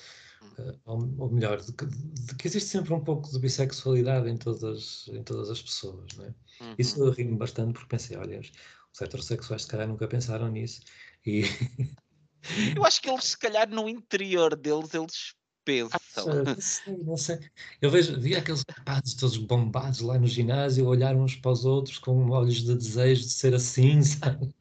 ou 0.86 1.30
melhor, 1.32 1.62
de 1.62 1.74
que, 1.74 1.86
de 1.86 2.36
que, 2.36 2.48
existe 2.48 2.70
sempre 2.70 2.94
um 2.94 3.04
pouco 3.04 3.30
de 3.32 3.40
bissexualidade 3.40 4.30
em 4.30 4.38
todas, 4.38 5.08
em 5.10 5.24
todas 5.24 5.50
as 5.50 5.62
pessoas, 5.62 6.14
não 6.18 6.26
é? 6.26 6.34
Uhum. 6.62 6.76
Isso 6.78 7.10
ri-me 7.12 7.38
bastante 7.38 7.74
porque 7.74 7.90
pensei, 7.90 8.18
olha, 8.18 8.40
os 8.40 9.02
heterossexuais 9.02 9.64
se 9.64 9.68
calhar 9.68 9.88
nunca 9.88 10.08
pensaram 10.08 10.50
nisso. 10.50 10.82
E... 11.26 11.44
Eu 12.76 12.86
acho 12.86 13.02
que 13.02 13.10
eles, 13.10 13.24
se 13.24 13.38
calhar, 13.38 13.70
no 13.70 13.88
interior 13.88 14.56
deles, 14.56 14.94
eles 14.94 15.34
pensam. 15.64 16.30
Ah, 16.30 16.44
não 16.44 16.62
sei, 16.62 16.98
não 16.98 17.18
sei. 17.18 17.40
Eu 17.82 17.90
vejo, 17.90 18.20
vi 18.20 18.36
aqueles 18.36 18.64
rapazes 18.70 19.16
todos 19.16 19.38
bombados 19.38 20.02
lá 20.02 20.18
no 20.18 20.28
ginásio, 20.28 20.86
olhar 20.86 21.16
uns 21.16 21.36
para 21.36 21.52
os 21.52 21.66
outros 21.66 21.98
com 21.98 22.30
olhos 22.30 22.62
de 22.62 22.76
desejo 22.76 23.24
de 23.24 23.30
ser 23.30 23.54
assim, 23.54 24.04
sabe? 24.04 24.54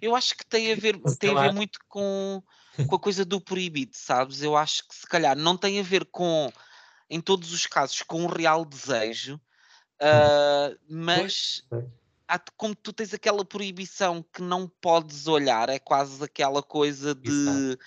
Eu 0.00 0.14
acho 0.14 0.36
que 0.36 0.46
tem 0.46 0.72
a 0.72 0.76
ver, 0.76 0.98
tem 1.18 1.36
a 1.36 1.42
ver 1.42 1.52
muito 1.52 1.78
com, 1.88 2.42
com 2.86 2.94
a 2.94 2.98
coisa 2.98 3.24
do 3.24 3.40
proibido, 3.40 3.94
sabes? 3.94 4.42
Eu 4.42 4.56
acho 4.56 4.86
que 4.88 4.94
se 4.94 5.06
calhar 5.06 5.36
não 5.36 5.56
tem 5.56 5.78
a 5.78 5.82
ver 5.82 6.04
com, 6.06 6.52
em 7.08 7.20
todos 7.20 7.52
os 7.52 7.66
casos, 7.66 8.02
com 8.02 8.22
um 8.22 8.26
real 8.26 8.64
desejo, 8.64 9.36
uh, 10.00 10.78
mas 10.88 11.64
há, 12.26 12.38
como 12.56 12.74
tu 12.74 12.92
tens 12.92 13.12
aquela 13.12 13.44
proibição 13.44 14.24
que 14.32 14.40
não 14.40 14.68
podes 14.80 15.26
olhar, 15.26 15.68
é 15.68 15.78
quase 15.78 16.22
aquela 16.24 16.62
coisa 16.62 17.14
de. 17.14 17.78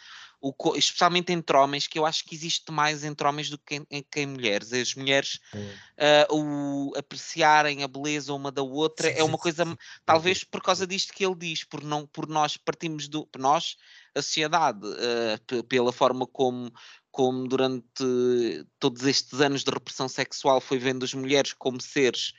O, 0.47 0.75
especialmente 0.75 1.34
entre 1.34 1.58
homens, 1.58 1.88
que 1.88 1.97
eu 1.97 2.05
acho 2.05 2.23
que 2.23 2.36
existe 2.36 2.71
mais 2.71 3.03
entre 3.03 3.27
homens 3.27 3.49
do 3.49 3.58
que 3.58 3.81
em, 3.89 4.05
em 4.15 4.27
mulheres. 4.27 4.71
As 4.71 4.93
mulheres 4.93 5.39
uh, 5.55 6.36
o 6.36 6.93
apreciarem 6.95 7.81
a 7.81 7.88
beleza 7.88 8.31
uma 8.31 8.51
da 8.51 8.62
outra 8.62 9.12
sim, 9.12 9.17
é 9.17 9.23
uma 9.23 9.39
coisa, 9.39 9.65
sim, 9.65 9.75
talvez 10.05 10.43
por 10.43 10.62
causa 10.62 10.86
disto 10.86 11.13
que 11.13 11.25
ele 11.25 11.34
diz, 11.34 11.63
por, 11.63 11.84
não, 11.84 12.05
por 12.05 12.27
nós 12.27 12.58
partimos 12.58 13.08
do. 13.08 13.25
Por 13.25 13.41
nós, 13.41 13.75
a 14.13 14.21
sociedade, 14.21 14.86
uh, 14.86 15.63
pela 15.63 15.91
forma 15.91 16.27
como, 16.27 16.71
como 17.10 17.47
durante 17.47 17.84
todos 18.77 19.03
estes 19.03 19.41
anos 19.41 19.63
de 19.63 19.71
repressão 19.71 20.08
sexual 20.08 20.62
foi 20.62 20.77
vendo 20.77 21.03
as 21.03 21.13
mulheres 21.15 21.53
como 21.53 21.81
seres 21.81 22.34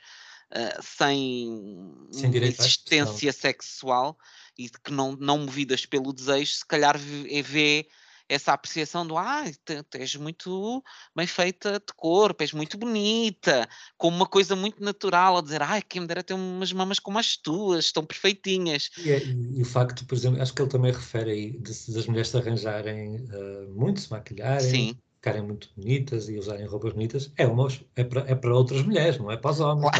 uh, 0.53 0.81
sem, 0.81 2.07
sem 2.11 2.35
existência 2.35 3.31
sexual 3.31 4.17
e 4.57 4.69
que 4.69 4.91
não, 4.91 5.15
não 5.15 5.39
movidas 5.39 5.85
pelo 5.85 6.13
desejo, 6.13 6.53
se 6.53 6.65
calhar 6.65 6.97
vê, 6.97 7.87
essa 8.29 8.53
apreciação 8.53 9.07
do 9.07 9.17
ah, 9.17 9.45
és 9.93 10.15
muito 10.15 10.83
bem 11.15 11.25
feita 11.25 11.73
de 11.73 11.93
corpo, 11.95 12.43
és 12.43 12.51
muito 12.51 12.77
bonita, 12.77 13.67
como 13.97 14.17
uma 14.17 14.25
coisa 14.25 14.55
muito 14.55 14.83
natural, 14.83 15.37
a 15.37 15.41
dizer, 15.41 15.61
ai, 15.61 15.81
quem 15.81 16.01
me 16.01 16.07
dera 16.07 16.23
ter 16.23 16.33
umas 16.33 16.73
mamas 16.73 16.99
como 16.99 17.19
as 17.19 17.37
tuas, 17.37 17.85
estão 17.85 18.05
perfeitinhas. 18.05 18.89
E, 18.97 19.11
é, 19.11 19.23
e, 19.23 19.59
e 19.59 19.61
o 19.61 19.65
facto, 19.65 20.05
por 20.05 20.15
exemplo, 20.15 20.41
acho 20.41 20.53
que 20.53 20.61
ele 20.61 20.69
também 20.69 20.91
refere 20.91 21.31
aí 21.31 21.51
de, 21.51 21.93
das 21.93 22.05
mulheres 22.05 22.29
se 22.29 22.37
arranjarem 22.37 23.15
uh, 23.15 23.73
muito, 23.73 24.01
se 24.01 24.11
maquilharem, 24.11 24.69
Sim 24.69 24.97
ficarem 25.17 25.41
muito 25.41 25.69
bonitas 25.75 26.29
e 26.29 26.37
usarem 26.37 26.65
roupas 26.65 26.93
bonitas 26.93 27.31
é, 27.37 27.45
uma, 27.45 27.67
é, 27.95 28.03
para, 28.03 28.21
é 28.21 28.35
para 28.35 28.55
outras 28.55 28.83
mulheres, 28.83 29.17
não 29.17 29.31
é 29.31 29.37
para 29.37 29.51
os 29.51 29.59
homens. 29.59 29.91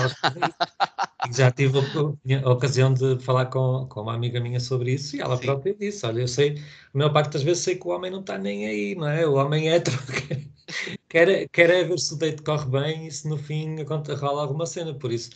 e 1.29 1.35
já 1.35 1.51
tive 1.51 1.79
a, 1.79 2.47
a, 2.47 2.51
ocasião 2.51 2.93
de 2.93 3.19
falar 3.19 3.47
com, 3.47 3.87
com 3.89 4.01
uma 4.01 4.13
amiga 4.13 4.39
minha 4.39 4.59
sobre 4.59 4.93
isso 4.93 5.15
e 5.15 5.21
ela 5.21 5.37
Sim. 5.37 5.43
própria 5.43 5.73
disse: 5.73 6.05
Olha, 6.05 6.21
eu 6.21 6.27
sei, 6.27 6.61
a 6.93 6.97
maior 6.97 7.11
parte 7.11 7.33
das 7.33 7.43
vezes 7.43 7.63
sei 7.63 7.75
que 7.75 7.87
o 7.87 7.91
homem 7.91 8.11
não 8.11 8.21
está 8.21 8.37
nem 8.37 8.67
aí, 8.67 8.95
não 8.95 9.07
é? 9.07 9.27
O 9.27 9.33
homem 9.33 9.69
é 9.69 9.75
hétero 9.75 9.97
quer, 11.09 11.47
quer 11.49 11.69
é 11.69 11.83
ver 11.83 11.99
se 11.99 12.13
o 12.13 12.17
date 12.17 12.43
corre 12.43 12.69
bem 12.69 13.07
e 13.07 13.11
se 13.11 13.27
no 13.27 13.37
fim 13.37 13.75
rola 14.19 14.43
alguma 14.43 14.65
cena. 14.65 14.93
Por 14.93 15.11
isso, 15.11 15.31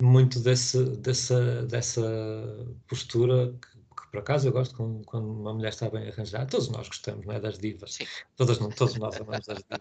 muito 0.00 0.40
desse, 0.40 0.84
dessa, 0.98 1.66
dessa 1.66 2.02
postura 2.86 3.52
por 4.10 4.20
acaso 4.20 4.48
eu 4.48 4.52
gosto 4.52 4.74
quando, 4.76 5.04
quando, 5.04 5.30
uma 5.30 5.52
mulher 5.52 5.70
está 5.70 5.88
bem 5.88 6.08
arranjada. 6.08 6.46
Todos 6.46 6.68
nós 6.68 6.88
gostamos, 6.88 7.26
não 7.26 7.34
é? 7.34 7.40
Das 7.40 7.58
divas. 7.58 7.94
Sim. 7.94 8.06
Todas, 8.36 8.58
todos 8.74 8.94
nós 8.96 9.16
amamos 9.16 9.46
das 9.46 9.58
divas. 9.58 9.80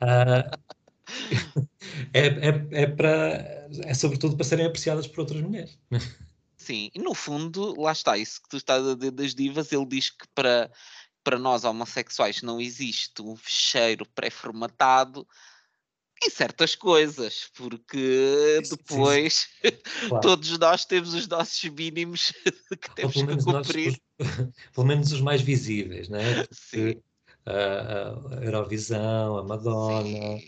Uh, 0.00 0.82
é, 2.12 2.26
é, 2.26 2.82
é, 2.82 2.86
para, 2.86 3.68
é 3.84 3.94
sobretudo 3.94 4.36
para 4.36 4.44
serem 4.44 4.66
apreciadas 4.66 5.06
por 5.06 5.20
outras 5.20 5.40
mulheres. 5.40 5.78
Sim, 6.56 6.90
e 6.94 7.00
no 7.00 7.14
fundo, 7.14 7.80
lá 7.80 7.92
está, 7.92 8.16
isso 8.16 8.40
que 8.40 8.48
tu 8.48 8.56
estás 8.56 8.86
a 8.86 8.94
dizer 8.94 9.10
das 9.10 9.34
divas, 9.34 9.72
ele 9.72 9.86
diz 9.86 10.10
que 10.10 10.28
para, 10.34 10.70
para 11.24 11.38
nós 11.38 11.64
homossexuais 11.64 12.42
não 12.42 12.60
existe 12.60 13.20
um 13.20 13.34
fecheiro 13.34 14.06
pré-formatado 14.14 15.26
em 16.24 16.30
certas 16.30 16.74
coisas, 16.74 17.50
porque 17.54 18.60
depois 18.70 19.48
claro. 20.08 20.22
todos 20.22 20.58
nós 20.58 20.84
temos 20.84 21.14
os 21.14 21.26
nossos 21.26 21.62
mínimos 21.70 22.32
que 22.80 22.94
temos 22.94 23.14
que 23.14 23.44
cumprir. 23.44 24.00
Nós, 24.18 24.28
os, 24.28 24.48
pelo 24.74 24.86
menos 24.86 25.12
os 25.12 25.20
mais 25.20 25.40
visíveis, 25.40 26.08
não 26.08 26.18
é? 26.18 26.44
Porque, 26.44 26.54
Sim 26.54 27.02
a, 27.46 28.36
a 28.36 28.44
Eurovisão, 28.44 29.38
a 29.38 29.42
Madonna. 29.42 30.38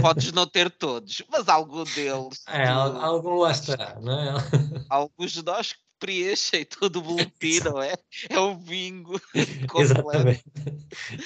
Podes 0.00 0.32
não 0.32 0.46
ter 0.46 0.70
todos, 0.70 1.22
mas 1.30 1.48
algum 1.48 1.84
deles. 1.84 2.42
É, 2.48 2.64
tu... 2.66 2.70
algum 2.70 3.36
lá 3.36 3.50
está, 3.52 3.98
não 4.00 4.12
é? 4.12 4.34
Alguns 4.88 5.32
de 5.32 5.44
nós 5.44 5.74
preenchem 6.02 6.64
todo 6.64 6.96
o 6.96 7.02
boletim, 7.02 7.60
não 7.64 7.80
é? 7.80 7.94
É 8.28 8.38
o 8.40 8.56
bingo. 8.56 9.20
Exatamente. 9.78 10.42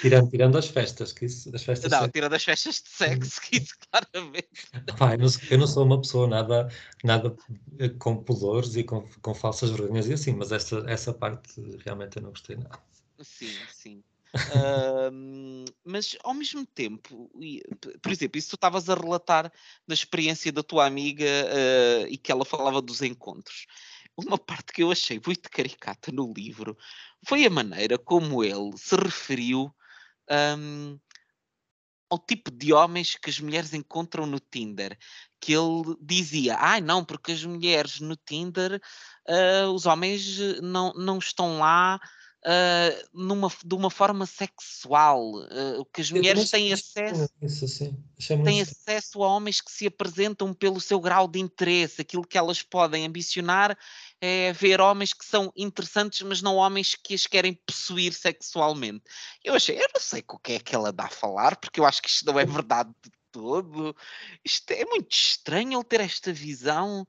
Tirando, 0.03 0.31
tirando 0.31 0.59
as 0.59 0.69
festas, 0.69 1.13
que 1.15 1.25
isso, 1.25 1.51
as 1.55 1.65
festas 1.65 1.91
Não, 1.91 2.09
tirando 2.11 2.35
as 2.35 2.45
festas 2.45 2.83
de 2.83 2.89
sexo, 2.91 3.41
que 3.41 3.57
isso 3.57 3.75
claramente. 3.91 4.49
Pai, 4.99 5.15
eu, 5.15 5.19
não, 5.19 5.29
eu 5.51 5.59
não 5.59 5.67
sou 5.67 5.85
uma 5.85 5.99
pessoa 5.99 6.29
nada, 6.29 6.71
nada 7.03 7.35
eh, 7.79 7.89
com 7.89 8.23
pudores 8.23 8.77
e 8.77 8.85
com, 8.85 9.09
com 9.23 9.35
falsas 9.35 9.71
vergonhas 9.71 10.09
e 10.09 10.13
assim, 10.13 10.35
mas 10.35 10.53
essa, 10.53 10.85
essa 10.87 11.15
parte 11.15 11.61
realmente 11.85 12.19
eu 12.19 12.23
não 12.23 12.31
gostei 12.31 12.57
nada. 12.57 12.79
Sim, 13.23 13.57
sim 13.73 14.03
mas 15.85 16.17
ao 16.23 16.35
mesmo 16.35 16.67
tempo, 16.67 17.31
por 18.03 18.13
exemplo, 18.13 18.39
isso 18.39 18.51
tu 18.51 18.55
estavas 18.57 18.89
a 18.89 18.95
relatar 18.95 19.53
da 19.87 19.95
experiência 19.95 20.53
da 20.53 20.63
tua 20.63 20.87
amiga 20.87 21.25
uh, 21.25 22.07
e 22.09 22.17
que 22.17 22.31
ela 22.31 22.45
falava 22.45 22.83
dos 22.83 23.03
encontros. 23.03 23.67
Uma 24.17 24.39
parte 24.39 24.73
que 24.73 24.83
eu 24.83 24.91
achei 24.91 25.21
muito 25.25 25.51
caricata 25.51 26.11
no 26.11 26.33
livro 26.33 26.77
foi 27.27 27.45
a 27.45 27.51
maneira 27.51 27.99
como 27.99 28.43
ele 28.43 28.77
se 28.77 28.97
referiu 28.97 29.75
um, 30.59 30.99
ao 32.09 32.19
tipo 32.19 32.51
de 32.51 32.73
homens 32.73 33.17
que 33.17 33.29
as 33.29 33.39
mulheres 33.41 33.75
encontram 33.75 34.27
no 34.27 34.41
Tinder. 34.41 34.97
Que 35.41 35.53
ele 35.53 35.97
dizia: 36.01 36.57
ai 36.57 36.79
ah, 36.79 36.81
não, 36.81 37.05
porque 37.05 37.33
as 37.33 37.45
mulheres 37.45 38.01
no 38.01 38.17
Tinder, 38.17 38.81
uh, 39.29 39.71
os 39.73 39.87
homens 39.87 40.39
não, 40.63 40.93
não 40.95 41.19
estão 41.19 41.59
lá 41.59 42.01
uh, 42.47 43.09
numa, 43.13 43.51
de 43.65 43.75
uma 43.75 43.91
forma 43.91 44.25
sexual, 44.25 45.35
uh, 45.35 45.85
que 45.93 46.01
as 46.01 46.11
mulheres 46.11 46.51
têm 46.51 46.73
acesso, 46.73 47.29
isso, 47.43 47.67
sim. 47.67 47.97
têm 48.45 48.63
acesso 48.63 49.23
a 49.23 49.29
homens 49.29 49.61
que 49.61 49.71
se 49.71 49.87
apresentam 49.87 50.55
pelo 50.55 50.81
seu 50.81 51.01
grau 51.01 51.27
de 51.27 51.41
interesse, 51.41 52.01
aquilo 52.01 52.27
que 52.27 52.39
elas 52.39 52.63
podem 52.63 53.05
ambicionar 53.05 53.77
é 54.21 54.53
ver 54.53 54.81
homens 54.81 55.13
que 55.13 55.25
são 55.25 55.53
interessantes, 55.57 56.23
mas 56.23 56.41
não 56.41 56.57
homens 56.57 56.95
que 56.95 57.15
as 57.15 57.27
querem 57.27 57.53
possuir 57.53 58.15
sexualmente. 58.15 59.05
Eu 59.45 59.55
achei, 59.55 59.77
eu 59.77 59.89
não 59.93 60.01
sei 60.01 60.23
com 60.23 60.37
o 60.37 60.41
que 60.41 60.53
é 60.53 60.59
que 60.59 60.75
ela 60.75 60.93
dá 60.93 61.05
a 61.05 61.11
falar, 61.11 61.57
porque 61.57 61.81
eu 61.81 61.85
acho 61.85 62.01
que 62.01 62.09
isto 62.09 62.25
não 62.25 62.39
é 62.39 62.47
verdade 62.47 62.91
de 63.03 63.11
todo. 63.31 63.95
Isto 64.43 64.71
é 64.71 64.85
muito 64.87 65.13
estranho 65.13 65.79
ele 65.79 65.85
ter 65.85 66.01
esta 66.01 66.33
visão. 66.33 67.07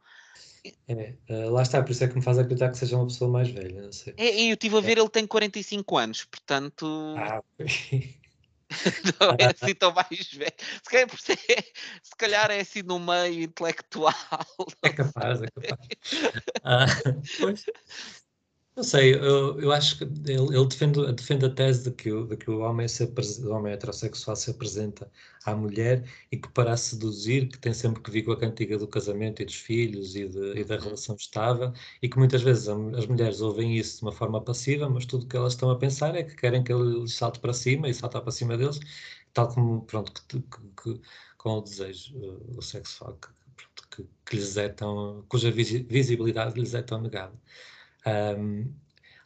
É, 0.88 1.14
uh, 1.30 1.50
lá 1.50 1.62
está, 1.62 1.82
por 1.82 1.92
isso 1.92 2.04
é 2.04 2.08
que 2.08 2.16
me 2.16 2.22
faz 2.22 2.38
acreditar 2.38 2.70
que 2.70 2.78
seja 2.78 2.96
uma 2.96 3.08
pessoa 3.08 3.30
mais 3.30 3.50
velha, 3.50 3.82
não 3.82 3.92
sei. 3.92 4.14
É, 4.18 4.50
eu 4.50 4.54
estive 4.54 4.76
a 4.76 4.80
é. 4.80 4.82
ver, 4.82 4.98
é. 4.98 5.02
ele 5.02 5.10
tem 5.10 5.28
45 5.28 5.98
anos, 5.98 6.26
portanto. 6.26 7.16
Ah, 7.18 7.42
não 9.20 9.36
é 9.40 9.46
assim 9.46 9.74
tão 9.76 9.94
mais 9.94 10.32
velho. 10.32 10.54
Se 10.84 10.90
calhar, 10.90 11.10
se 12.04 12.16
calhar 12.18 12.52
é 12.52 12.60
assim 12.60 12.82
no 12.84 13.00
meio 13.00 13.44
intelectual. 13.44 14.14
É 14.84 14.90
capaz, 14.90 15.42
é 15.42 15.48
capaz. 15.48 15.88
Ah, 16.64 16.86
pois. 17.40 17.66
Não 18.78 18.84
sei, 18.84 19.16
eu, 19.16 19.60
eu 19.60 19.72
acho 19.72 19.98
que 19.98 20.04
ele, 20.04 20.56
ele 20.56 20.66
defende, 20.68 21.12
defende 21.14 21.46
a 21.46 21.50
tese 21.50 21.90
de 21.90 21.92
que, 21.96 22.12
o, 22.12 22.28
de 22.28 22.38
que 22.38 22.50
o, 22.52 22.60
homem 22.60 22.88
se, 22.88 23.04
o 23.06 23.50
homem 23.50 23.74
heterossexual 23.74 24.36
se 24.36 24.52
apresenta 24.52 25.12
à 25.44 25.56
mulher 25.56 26.08
e 26.32 26.38
que 26.38 26.48
para 26.50 26.74
a 26.74 26.78
seduzir, 26.78 27.48
que 27.50 27.58
tem 27.58 27.74
sempre 27.74 28.04
que 28.04 28.12
vir 28.12 28.24
com 28.24 28.34
a 28.34 28.40
cantiga 28.40 28.78
do 28.78 28.88
casamento 28.88 29.42
e 29.42 29.46
dos 29.46 29.56
filhos 29.56 30.16
e, 30.16 30.28
de, 30.30 30.60
e 30.60 30.64
da 30.64 30.76
uhum. 30.76 30.82
relação 30.82 31.16
estável, 31.16 31.74
e 32.04 32.08
que 32.08 32.20
muitas 32.20 32.44
vezes 32.44 32.68
as 32.70 33.08
mulheres 33.08 33.42
ouvem 33.42 33.76
isso 33.76 33.98
de 33.98 34.04
uma 34.04 34.12
forma 34.12 34.40
passiva, 34.44 34.88
mas 34.88 35.08
tudo 35.08 35.24
o 35.26 35.28
que 35.28 35.36
elas 35.36 35.54
estão 35.54 35.72
a 35.72 35.80
pensar 35.80 36.16
é 36.16 36.22
que 36.24 36.36
querem 36.36 36.64
que 36.64 36.72
ele 36.72 37.08
salte 37.08 37.40
para 37.40 37.54
cima 37.54 37.90
e 37.90 37.94
saltar 37.96 38.22
para 38.22 38.32
cima 38.32 38.56
deles, 38.56 38.80
tal 39.34 39.48
como, 39.52 39.82
pronto, 39.86 40.14
que, 40.28 40.40
que, 40.40 41.02
com 41.38 41.58
o 41.58 41.62
desejo 41.62 42.16
uh, 42.16 42.62
sexual 42.62 43.18
que, 43.90 44.04
que, 44.26 44.36
lhes 44.36 44.56
é 44.56 44.70
tão, 44.70 45.26
cuja 45.28 45.50
visibilidade 45.52 46.60
lhes 46.60 46.76
é 46.76 46.82
tão 46.84 47.02
negada. 47.02 47.34
Um, 48.08 48.74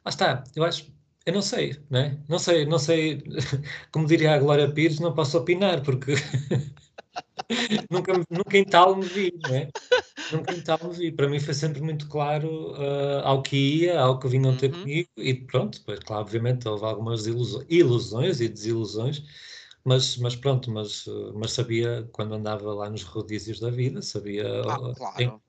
lá 0.03 0.09
está, 0.09 0.43
eu 0.55 0.63
acho, 0.63 0.91
eu 1.25 1.34
não 1.34 1.41
sei, 1.41 1.77
né? 1.89 2.19
Não 2.27 2.39
sei, 2.39 2.65
não 2.65 2.79
sei, 2.79 3.23
como 3.91 4.07
diria 4.07 4.34
a 4.34 4.39
Glória 4.39 4.71
Pires, 4.71 4.99
não 4.99 5.13
posso 5.13 5.38
opinar, 5.38 5.84
porque 5.84 6.13
nunca, 7.91 8.13
nunca 8.29 8.57
em 8.57 8.65
tal 8.65 8.95
me 8.95 9.05
vi, 9.05 9.34
né? 9.47 9.69
Nunca 10.32 10.53
em 10.55 10.61
tal 10.61 10.79
me 10.84 10.93
vi. 10.93 11.11
Para 11.11 11.29
mim 11.29 11.39
foi 11.39 11.53
sempre 11.53 11.82
muito 11.82 12.07
claro 12.07 12.71
uh, 12.73 13.21
ao 13.23 13.41
que 13.43 13.55
ia, 13.55 13.99
ao 13.99 14.17
que 14.17 14.27
vinham 14.27 14.57
ter 14.57 14.73
uhum. 14.73 14.79
comigo, 14.82 15.09
e 15.17 15.36
pronto, 15.36 15.77
depois, 15.79 15.99
claro, 15.99 16.23
obviamente 16.23 16.67
houve 16.67 16.86
algumas 16.86 17.27
ilusões, 17.27 17.65
ilusões 17.69 18.41
e 18.41 18.49
desilusões, 18.49 19.23
mas, 19.84 20.17
mas 20.17 20.36
pronto, 20.36 20.71
mas, 20.71 21.05
mas 21.36 21.51
sabia 21.51 22.07
quando 22.11 22.34
andava 22.34 22.73
lá 22.73 22.89
nos 22.89 23.03
rodízios 23.03 23.59
da 23.59 23.69
vida, 23.69 24.01
sabia 24.01 24.61
ah, 24.61 24.93
claro 24.95 25.41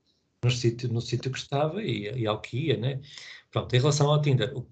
no 0.43 0.51
sítio, 0.51 0.91
no 0.91 1.01
sítio 1.01 1.31
que 1.31 1.37
estava 1.37 1.81
e, 1.83 2.21
e 2.21 2.27
ao 2.27 2.41
que 2.41 2.67
ia, 2.67 2.77
né? 2.77 3.01
Pronto, 3.51 3.73
em 3.75 3.79
relação 3.79 4.09
ao 4.09 4.21
Tinder, 4.21 4.55
o, 4.57 4.67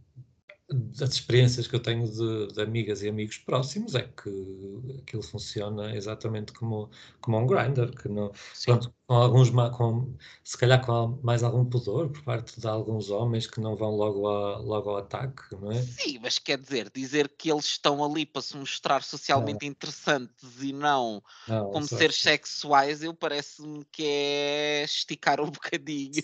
as 1.01 1.13
experiências 1.13 1.67
que 1.67 1.75
eu 1.75 1.79
tenho 1.79 2.07
de, 2.07 2.53
de, 2.53 2.61
amigas 2.61 3.01
e 3.01 3.09
amigos 3.09 3.37
próximos 3.37 3.95
é 3.95 4.03
que 4.03 4.99
aquilo 5.01 5.21
funciona 5.21 5.95
exatamente 5.95 6.53
como, 6.53 6.89
como 7.19 7.37
um 7.37 7.45
grinder, 7.45 7.91
que 7.91 8.07
não, 8.07 8.31
pronto, 8.65 8.93
com 9.05 9.13
alguns, 9.15 9.49
com, 9.49 10.15
se 10.43 10.57
calhar 10.57 10.83
com 10.85 11.19
mais 11.21 11.43
algum 11.43 11.65
pudor 11.65 12.09
por 12.09 12.23
parte 12.23 12.59
de 12.59 12.67
alguns 12.67 13.09
homens 13.09 13.47
que 13.47 13.59
não 13.59 13.75
vão 13.75 13.91
logo, 13.91 14.27
a, 14.27 14.57
logo 14.57 14.89
ao 14.91 14.97
ataque, 14.97 15.43
não 15.59 15.71
é? 15.71 15.81
Sim, 15.81 16.19
mas 16.21 16.39
quer 16.39 16.57
dizer, 16.57 16.89
dizer 16.93 17.29
que 17.29 17.51
eles 17.51 17.65
estão 17.65 18.03
ali 18.03 18.25
para 18.25 18.41
se 18.41 18.55
mostrar 18.55 19.03
socialmente 19.03 19.65
não. 19.65 19.71
interessantes 19.71 20.61
e 20.61 20.71
não, 20.71 21.21
não 21.47 21.71
como 21.71 21.87
seres 21.87 22.17
sexuais, 22.17 23.03
eu 23.03 23.13
parece-me 23.13 23.83
que 23.91 24.03
é 24.05 24.83
esticar 24.83 25.41
um 25.41 25.49
bocadinho. 25.51 26.23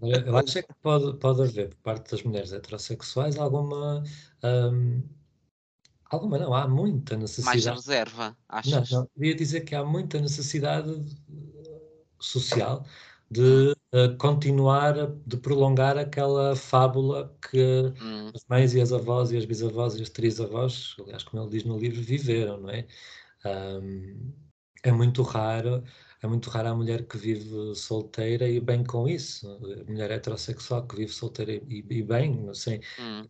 Eu 0.00 0.36
acho 0.36 0.58
é 0.58 0.62
que 0.62 0.74
pode, 0.82 1.18
pode 1.18 1.42
haver, 1.42 1.68
por 1.70 1.76
parte 1.78 2.10
das 2.10 2.22
mulheres 2.22 2.52
heterossexuais, 2.52 3.36
alguma. 3.36 4.02
Um, 4.42 5.02
alguma 6.10 6.38
não, 6.38 6.54
há 6.54 6.68
muita 6.68 7.16
necessidade. 7.16 7.64
Mais 7.64 7.76
reserva, 7.76 8.36
achas? 8.48 8.90
Não, 8.90 9.00
não, 9.00 9.24
ia 9.24 9.34
dizer 9.34 9.62
que 9.62 9.74
há 9.74 9.84
muita 9.84 10.20
necessidade 10.20 11.04
social 12.20 12.86
de 13.30 13.74
uh, 13.94 14.16
continuar, 14.18 14.94
de 15.26 15.36
prolongar 15.38 15.96
aquela 15.96 16.54
fábula 16.54 17.34
que 17.50 17.92
hum. 18.00 18.30
as 18.34 18.44
mães 18.48 18.74
e 18.74 18.80
as 18.80 18.92
avós 18.92 19.32
e 19.32 19.38
as 19.38 19.44
bisavós 19.44 19.96
e 19.96 20.02
as 20.02 20.10
trisavós, 20.10 20.94
aliás, 21.00 21.22
como 21.22 21.42
ele 21.42 21.50
diz 21.50 21.64
no 21.64 21.78
livro, 21.78 22.02
viveram, 22.02 22.60
não 22.60 22.70
é? 22.70 22.86
Um, 23.44 24.32
é 24.82 24.92
muito 24.92 25.22
raro 25.22 25.82
é 26.22 26.26
muito 26.28 26.48
rara 26.50 26.70
a 26.70 26.74
mulher 26.74 27.04
que 27.04 27.18
vive 27.18 27.74
solteira 27.74 28.48
e 28.48 28.60
bem 28.60 28.84
com 28.84 29.08
isso. 29.08 29.48
A 29.50 29.90
mulher 29.90 30.12
heterossexual 30.12 30.86
que 30.86 30.94
vive 30.94 31.12
solteira 31.12 31.52
e, 31.52 31.84
e 31.90 32.02
bem, 32.02 32.48
assim. 32.48 32.80
Hum. 32.98 33.28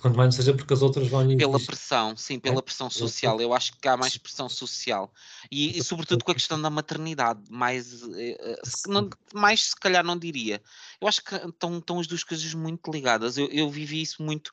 Quanto 0.00 0.16
mais 0.16 0.28
não 0.28 0.32
seja 0.32 0.54
porque 0.54 0.72
as 0.72 0.80
outras 0.80 1.08
vão 1.08 1.22
lhe. 1.22 1.36
Pela 1.36 1.60
pressão, 1.60 2.16
sim, 2.16 2.38
pela 2.38 2.60
é? 2.60 2.62
pressão 2.62 2.88
social. 2.88 3.38
Eu 3.40 3.52
acho 3.52 3.72
que 3.76 3.86
há 3.86 3.94
mais 3.94 4.16
pressão 4.16 4.48
social. 4.48 5.12
E, 5.50 5.78
e 5.78 5.84
sobretudo 5.84 6.24
com 6.24 6.30
a 6.30 6.34
questão 6.34 6.60
da 6.60 6.70
maternidade. 6.70 7.42
Mais, 7.50 8.02
eh, 8.14 8.38
eh, 8.40 8.60
não, 8.86 9.10
mais 9.34 9.64
se 9.70 9.76
calhar 9.76 10.02
não 10.02 10.16
diria. 10.16 10.62
Eu 10.98 11.08
acho 11.08 11.22
que 11.22 11.34
estão, 11.34 11.76
estão 11.76 12.00
as 12.00 12.06
duas 12.06 12.24
coisas 12.24 12.54
muito 12.54 12.90
ligadas. 12.90 13.36
Eu, 13.36 13.48
eu 13.50 13.68
vivi 13.68 14.00
isso 14.00 14.22
muito 14.22 14.50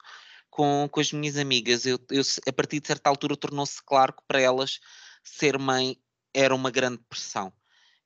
com, 0.50 0.90
com 0.92 1.00
as 1.00 1.14
minhas 1.14 1.38
amigas. 1.38 1.86
Eu, 1.86 1.98
eu, 2.12 2.24
a 2.46 2.52
partir 2.52 2.82
de 2.82 2.88
certa 2.88 3.10
altura 3.10 3.38
tornou-se 3.38 3.82
claro 3.82 4.12
que 4.12 4.24
para 4.28 4.42
elas 4.42 4.82
ser 5.24 5.58
mãe 5.58 5.96
era 6.34 6.54
uma 6.54 6.70
grande 6.70 6.98
pressão 7.08 7.54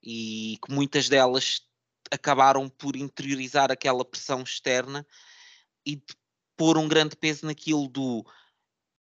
e 0.04 0.58
que 0.66 0.74
muitas 0.74 1.10
delas 1.10 1.62
acabaram 2.12 2.68
por 2.68 2.95
interiorizar 2.95 3.72
aquela 3.72 4.04
pressão 4.04 4.41
externa 4.41 5.06
e 5.86 6.02
pôr 6.58 6.78
um 6.78 6.88
grande 6.88 7.16
peso 7.16 7.45
naquilo 7.45 7.88
do 7.88 8.26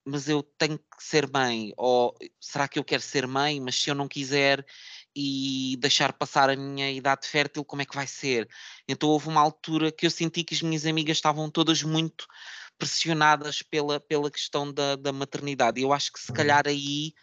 mas 0.06 0.28
eu 0.28 0.44
tenho 0.44 0.78
que 0.78 1.02
ser 1.02 1.32
mãe, 1.32 1.72
ou 1.78 2.14
será 2.40 2.68
que 2.68 2.78
eu 2.78 2.84
quero 2.84 3.02
ser 3.02 3.26
mãe, 3.26 3.62
mas 3.62 3.76
se 3.76 3.90
eu 3.90 3.96
não 3.96 4.06
quiser, 4.06 4.66
e 5.16 5.78
deixar 5.80 6.12
passar 6.14 6.50
a 6.50 6.56
minha 6.56 6.92
idade 6.92 7.28
fértil, 7.28 7.64
como 7.64 7.82
é 7.84 7.86
que 7.86 7.96
vai 7.96 8.08
ser? 8.08 8.50
Então 8.88 9.10
houve 9.10 9.30
uma 9.30 9.42
altura 9.42 9.92
que 9.92 10.06
eu 10.06 10.12
senti 10.12 10.44
que 10.44 10.56
as 10.56 10.62
minhas 10.62 10.86
amigas 10.86 11.18
estavam 11.18 11.50
todas 11.50 11.84
muito 11.84 12.28
pressionadas 12.78 13.62
pela, 13.62 14.00
pela 14.00 14.32
questão 14.32 14.74
da, 14.74 14.96
da 14.96 15.14
maternidade. 15.14 15.82
Eu 15.82 15.94
acho 15.94 16.12
que 16.12 16.20
se 16.20 16.32
uhum. 16.32 16.36
calhar 16.36 16.68
aí 16.68 17.14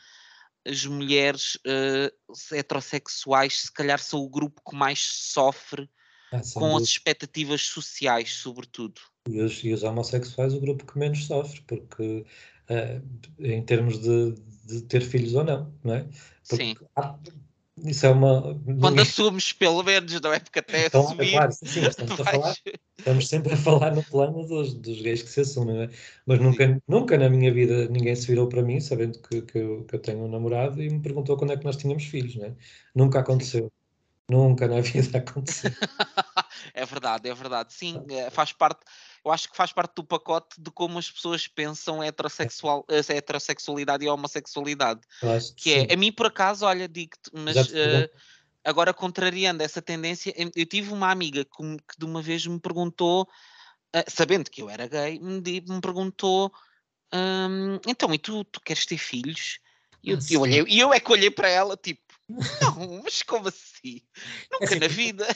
as 0.67 0.85
mulheres 0.85 1.57
uh, 1.67 2.55
heterossexuais 2.55 3.63
se 3.63 3.73
calhar 3.73 3.99
são 3.99 4.21
o 4.21 4.29
grupo 4.29 4.63
que 4.69 4.77
mais 4.77 5.01
sofre 5.01 5.89
ah, 6.33 6.41
com 6.55 6.77
as 6.77 6.85
expectativas 6.85 7.63
sociais, 7.63 8.33
sobretudo. 8.35 9.01
E 9.29 9.41
os, 9.41 9.65
e 9.65 9.73
os, 9.73 9.83
homossexuais 9.83 10.55
o 10.55 10.61
grupo 10.61 10.87
que 10.87 10.99
menos 10.99 11.27
sofre, 11.27 11.61
porque 11.63 12.25
uh, 12.71 13.45
em 13.45 13.63
termos 13.65 13.99
de, 13.99 14.35
de, 14.65 14.83
ter 14.83 15.03
filhos 15.03 15.35
ou 15.35 15.45
não, 15.45 15.75
não 15.83 15.95
é? 15.95 16.09
Porque 16.49 16.65
Sim. 16.65 16.77
Há, 16.97 17.19
isso 17.85 18.07
é 18.07 18.11
uma. 18.11 18.43
Quando 18.43 18.91
Ninguém... 18.91 19.03
assumes, 19.03 19.53
pelo 19.53 19.83
menos, 19.83 20.21
não 20.21 20.33
é? 20.33 20.39
Porque 20.39 20.59
até 20.59 20.87
então, 20.87 21.03
assumir... 21.03 21.29
É 21.29 21.31
claro, 21.33 21.53
sim, 21.53 21.87
estamos, 21.87 22.21
a 22.21 22.25
falar, 22.25 22.55
estamos 22.99 23.29
sempre 23.29 23.53
a 23.55 23.57
falar 23.57 23.95
no 23.95 24.03
plano 24.05 24.47
dos, 24.47 24.75
dos 24.75 25.01
gays 25.01 25.23
que 25.23 25.31
se 25.31 25.41
assumem, 25.41 25.83
é? 25.83 25.91
Mas 26.27 26.39
nunca, 26.41 26.83
nunca 26.87 27.19
na 27.19 27.29
minha 27.29 27.53
vida 27.53 27.89
ninguém 27.89 28.15
se 28.15 28.27
virou 28.27 28.49
para 28.49 28.63
mim, 28.63 28.81
sabendo 28.81 29.19
que, 29.21 29.43
que, 29.43 29.59
eu, 29.59 29.85
que 29.85 29.95
eu 29.95 30.01
tenho 30.01 30.25
um 30.25 30.29
namorado, 30.29 30.83
e 30.83 30.91
me 30.91 31.01
perguntou 31.01 31.37
quando 31.37 31.53
é 31.53 31.57
que 31.57 31.65
nós 31.65 31.77
tínhamos 31.77 32.05
filhos, 32.05 32.37
não 32.37 32.47
é? 32.47 32.55
Nunca 32.95 33.21
aconteceu. 33.21 33.73
Nunca 34.29 34.69
na 34.69 34.81
vida 34.83 35.19
aconteceu. 35.19 35.71
é 36.75 36.87
verdade, 36.87 37.29
é 37.29 37.35
verdade. 37.35 37.73
Sim, 37.73 38.01
é, 38.11 38.31
faz 38.31 38.53
parte 38.53 38.81
eu 39.25 39.31
acho 39.31 39.51
que 39.51 39.57
faz 39.57 39.73
parte 39.73 39.95
do 39.97 40.05
pacote 40.05 40.61
de 40.61 40.71
como 40.71 40.99
as 40.99 41.11
pessoas 41.11 41.47
pensam 41.47 42.03
heterossexual, 42.03 42.87
a 42.89 43.13
heterossexualidade 43.13 44.05
e 44.05 44.09
a 44.09 44.15
homossexualidade. 44.15 45.01
Que, 45.57 45.63
que 45.63 45.75
é, 45.75 45.95
a 45.95 45.97
mim 45.97 46.11
por 46.11 46.27
acaso, 46.27 46.65
olha, 46.65 46.89
digo-te, 46.89 47.31
mas 47.33 47.57
uh, 47.69 48.11
agora 48.65 48.95
contrariando 48.95 49.63
essa 49.63 49.83
tendência, 49.83 50.35
eu 50.57 50.67
tive 50.67 50.93
uma 50.93 51.11
amiga 51.11 51.45
que, 51.45 51.53
que 51.53 51.99
de 51.99 52.05
uma 52.05 52.23
vez 52.23 52.47
me 52.47 52.59
perguntou, 52.59 53.29
uh, 53.95 54.11
sabendo 54.11 54.51
que 54.51 54.63
eu 54.63 54.71
era 54.71 54.87
gay, 54.87 55.19
me, 55.19 55.41
me 55.41 55.81
perguntou: 55.83 56.51
um, 57.13 57.79
então, 57.87 58.13
e 58.15 58.19
tu, 58.19 58.43
tu 58.45 58.61
queres 58.61 58.87
ter 58.87 58.99
filhos? 58.99 59.59
E 60.03 60.13
eu, 60.13 60.17
ah, 60.17 60.21
eu, 60.31 60.41
olhei, 60.41 60.65
e 60.67 60.81
eu 60.81 60.95
é 60.95 61.01
que 61.01 61.13
olhei 61.13 61.31
para 61.31 61.49
ela, 61.49 61.77
tipo, 61.77 62.01
não, 62.63 63.03
mas 63.03 63.23
como 63.23 63.49
assim? 63.49 64.03
É 64.51 64.53
Nunca 64.53 64.65
assim, 64.65 64.79
na 64.79 64.89
vida. 64.89 65.27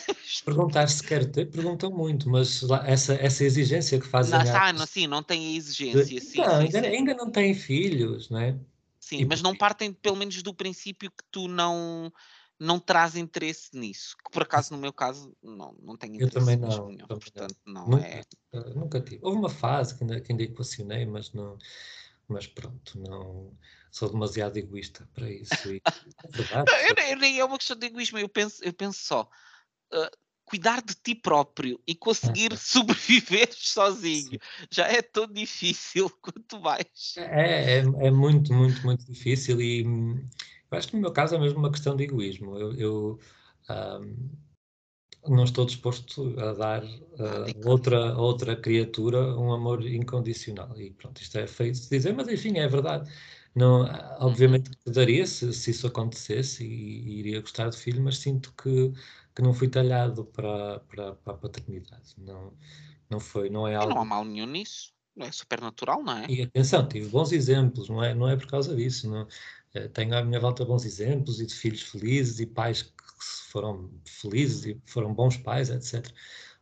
Perguntar 0.44 0.86
se 0.88 1.02
quer 1.02 1.30
ter, 1.30 1.50
perguntam 1.50 1.90
muito, 1.90 2.28
mas 2.28 2.62
lá, 2.62 2.86
essa, 2.86 3.14
essa 3.14 3.44
exigência 3.44 3.98
que 3.98 4.06
fazem. 4.06 4.38
Não, 4.38 4.56
ah, 4.56 4.72
não, 4.72 4.86
sim, 4.86 5.06
não 5.06 5.22
tem 5.22 5.56
exigência. 5.56 6.04
De, 6.04 6.20
sim, 6.20 6.38
não, 6.38 6.46
sim, 6.46 6.52
ainda, 6.64 6.80
sim. 6.80 6.86
ainda, 6.86 7.14
não 7.14 7.30
têm 7.30 7.54
filhos, 7.54 8.30
não 8.30 8.40
é? 8.40 8.58
Sim, 9.00 9.20
e, 9.20 9.24
mas 9.24 9.42
não 9.42 9.54
partem 9.54 9.92
pelo 9.92 10.16
menos 10.16 10.42
do 10.42 10.54
princípio 10.54 11.10
que 11.10 11.24
tu 11.30 11.46
não, 11.46 12.12
não 12.58 12.78
traz 12.78 13.16
interesse 13.16 13.76
nisso. 13.76 14.16
Que 14.24 14.30
por 14.30 14.42
acaso, 14.42 14.72
no 14.72 14.80
meu 14.80 14.92
caso, 14.92 15.36
não, 15.42 15.76
não 15.82 15.96
tenho 15.96 16.14
interesse. 16.14 16.36
Eu 16.36 16.40
também 16.40 16.56
não. 16.56 16.88
Nenhum, 16.88 17.06
portanto, 17.06 17.56
não, 17.66 17.86
nunca, 17.88 18.06
é. 18.06 18.24
Nunca 18.74 19.00
tive. 19.00 19.18
Houve 19.22 19.38
uma 19.38 19.50
fase 19.50 19.96
que 19.96 20.04
ainda, 20.04 20.20
que 20.20 20.32
ainda 20.32 20.44
equacionei, 20.44 21.04
mas 21.04 21.32
não. 21.32 21.58
Mas 22.28 22.46
pronto, 22.46 22.98
não 22.98 23.52
sou 23.90 24.10
demasiado 24.10 24.56
egoísta 24.56 25.08
para 25.14 25.30
isso. 25.30 25.70
E, 25.70 25.82
é 26.50 26.64
não, 26.64 27.08
eu, 27.08 27.16
nem 27.16 27.38
é 27.38 27.44
uma 27.44 27.58
questão 27.58 27.76
de 27.76 27.86
egoísmo, 27.86 28.18
eu 28.18 28.28
penso, 28.28 28.62
eu 28.64 28.72
penso 28.72 28.98
só. 29.00 29.28
Uh, 29.92 30.10
cuidar 30.44 30.82
de 30.82 30.94
ti 30.94 31.14
próprio 31.14 31.80
e 31.86 31.94
conseguir 31.94 32.56
sobreviver 32.58 33.48
sozinho 33.52 34.30
Sim. 34.30 34.38
já 34.70 34.86
é 34.86 35.00
tão 35.00 35.26
difícil 35.26 36.10
quanto 36.20 36.60
mais. 36.60 37.14
É, 37.16 37.22
é, 37.22 37.78
é, 37.78 38.10
muito, 38.10 38.52
muito, 38.52 38.82
muito 38.82 39.04
difícil 39.06 39.60
e 39.60 39.86
hum, 39.86 40.28
eu 40.70 40.78
acho 40.78 40.88
que 40.88 40.96
no 40.96 41.02
meu 41.02 41.12
caso 41.12 41.34
é 41.34 41.38
mesmo 41.38 41.58
uma 41.58 41.70
questão 41.70 41.96
de 41.96 42.04
egoísmo. 42.04 42.58
Eu, 42.58 42.74
eu 42.74 43.20
um, 43.70 44.28
não 45.28 45.44
estou 45.44 45.64
disposto 45.64 46.38
a 46.38 46.52
dar 46.52 46.84
uh, 46.84 47.68
outra, 47.68 48.16
outra 48.16 48.56
criatura 48.56 49.36
um 49.38 49.52
amor 49.52 49.86
incondicional. 49.86 50.78
E 50.80 50.90
pronto, 50.90 51.20
isto 51.20 51.38
é 51.38 51.46
feito 51.46 51.80
de 51.80 51.88
dizer, 51.88 52.14
mas 52.14 52.28
enfim, 52.28 52.58
é 52.58 52.68
verdade. 52.68 53.10
Não, 53.54 53.84
obviamente 54.18 54.70
que 54.70 54.90
daria 54.90 55.24
se, 55.26 55.52
se 55.52 55.70
isso 55.70 55.86
acontecesse 55.86 56.64
e, 56.64 56.68
e, 56.68 57.18
iria 57.20 57.40
gostar 57.40 57.68
de 57.68 57.76
filho, 57.76 58.02
mas 58.02 58.18
sinto 58.18 58.52
que, 58.60 58.92
que 59.34 59.42
não 59.42 59.54
fui 59.54 59.68
talhado 59.68 60.24
para, 60.24 60.80
para, 60.80 61.14
para 61.14 61.34
a 61.34 61.36
paternidade. 61.36 62.14
Não, 62.18 62.52
não 63.08 63.20
foi, 63.20 63.48
não 63.48 63.66
é 63.66 63.76
algo... 63.76 63.92
E 63.92 63.94
não 63.94 64.02
há 64.02 64.04
mal 64.04 64.24
nenhum 64.24 64.46
nisso. 64.46 64.92
Não 65.16 65.26
é 65.26 65.32
super 65.32 65.60
natural, 65.60 66.02
não 66.02 66.18
é? 66.18 66.26
E 66.28 66.42
atenção, 66.42 66.88
tive 66.88 67.08
bons 67.08 67.32
exemplos, 67.32 67.88
não 67.88 68.02
é, 68.02 68.14
não 68.14 68.28
é 68.28 68.36
por 68.36 68.46
causa 68.46 68.74
disso. 68.74 69.08
Não, 69.08 69.26
eh, 69.74 69.88
tenho 69.88 70.16
à 70.16 70.22
minha 70.22 70.40
volta 70.40 70.64
bons 70.64 70.84
exemplos 70.84 71.40
e 71.40 71.46
de 71.46 71.54
filhos 71.54 71.82
felizes 71.82 72.40
e 72.40 72.46
pais 72.46 72.82
que 72.82 72.92
foram 73.50 73.90
felizes 74.04 74.64
e 74.66 74.80
foram 74.86 75.14
bons 75.14 75.36
pais, 75.36 75.70
etc. 75.70 76.12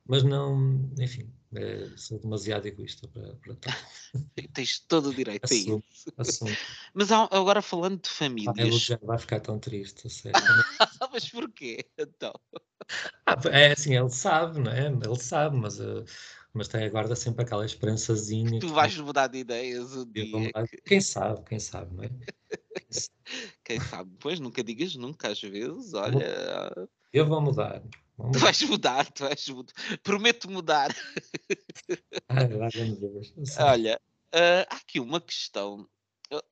Mas 0.07 0.23
não, 0.23 0.91
enfim, 0.99 1.33
é, 1.55 1.91
sou 1.97 2.19
demasiado 2.19 2.67
egoísta 2.67 3.07
para, 3.09 3.35
para 3.37 3.55
tal. 3.57 3.75
Tens 4.55 4.81
todo 4.81 5.11
o 5.11 5.15
direito 5.15 5.45
assumo, 5.45 5.85
a 5.87 5.93
isso. 5.93 6.13
Assumo. 6.17 6.51
Mas 6.95 7.13
agora 7.13 7.63
falando 7.63 8.03
de 8.03 8.09
famílias. 8.09 8.91
Ah, 8.91 8.99
vai 9.03 9.19
ficar 9.19 9.41
tão 9.41 9.59
triste, 9.59 10.09
sério. 10.11 10.41
mas 11.13 11.29
porquê? 11.29 11.85
Então. 11.99 12.33
Ah, 13.27 13.37
é 13.51 13.73
assim, 13.73 13.97
ele 13.97 14.11
sabe, 14.11 14.61
não 14.61 14.73
é? 14.73 14.87
Ele 14.87 15.19
sabe, 15.19 15.57
mas, 15.57 15.79
uh, 15.79 16.05
mas 16.53 16.69
tem, 16.69 16.85
aguarda 16.85 17.17
sempre 17.17 17.45
aquela 17.45 17.65
esperançazinha. 17.65 18.61
Tu 18.61 18.69
vais 18.69 18.97
mudar 18.99 19.27
de 19.27 19.39
ideias 19.39 19.97
o 19.97 20.05
dia. 20.05 20.53
Que... 20.69 20.83
Quem 20.83 21.01
sabe, 21.01 21.43
quem 21.45 21.59
sabe, 21.59 21.95
não 21.95 22.05
é? 22.05 22.11
quem 23.65 23.81
sabe? 23.81 24.15
Pois 24.21 24.39
nunca 24.39 24.63
digas 24.63 24.95
nunca, 24.95 25.29
às 25.29 25.41
vezes, 25.41 25.95
olha. 25.95 26.89
Eu 27.13 27.27
vou 27.27 27.41
mudar. 27.41 27.83
Tu 28.33 28.39
vais 28.39 28.63
mudar, 28.63 29.11
tu 29.11 29.25
vais 29.25 29.49
mudar. 29.49 29.73
Prometo 30.03 30.51
mudar. 30.51 30.95
Ai, 32.29 32.49
Deus. 32.49 33.33
Olha, 33.59 34.01
uh, 34.35 34.67
há 34.69 34.77
aqui 34.77 35.01
uma 35.01 35.21
questão. 35.21 35.89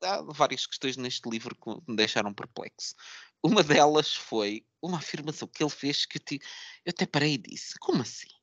Há 0.02 0.22
várias 0.22 0.66
questões 0.66 0.96
neste 0.96 1.28
livro 1.28 1.54
que 1.54 1.70
me 1.90 1.96
deixaram 1.96 2.34
perplexo. 2.34 2.94
Uma 3.42 3.62
delas 3.62 4.14
foi 4.14 4.64
uma 4.82 4.98
afirmação 4.98 5.48
que 5.48 5.62
ele 5.62 5.70
fez 5.70 6.04
que 6.04 6.18
eu, 6.18 6.22
te, 6.22 6.40
eu 6.84 6.90
até 6.90 7.06
parei 7.06 7.34
e 7.34 7.38
disse: 7.38 7.78
Como 7.78 8.02
assim? 8.02 8.39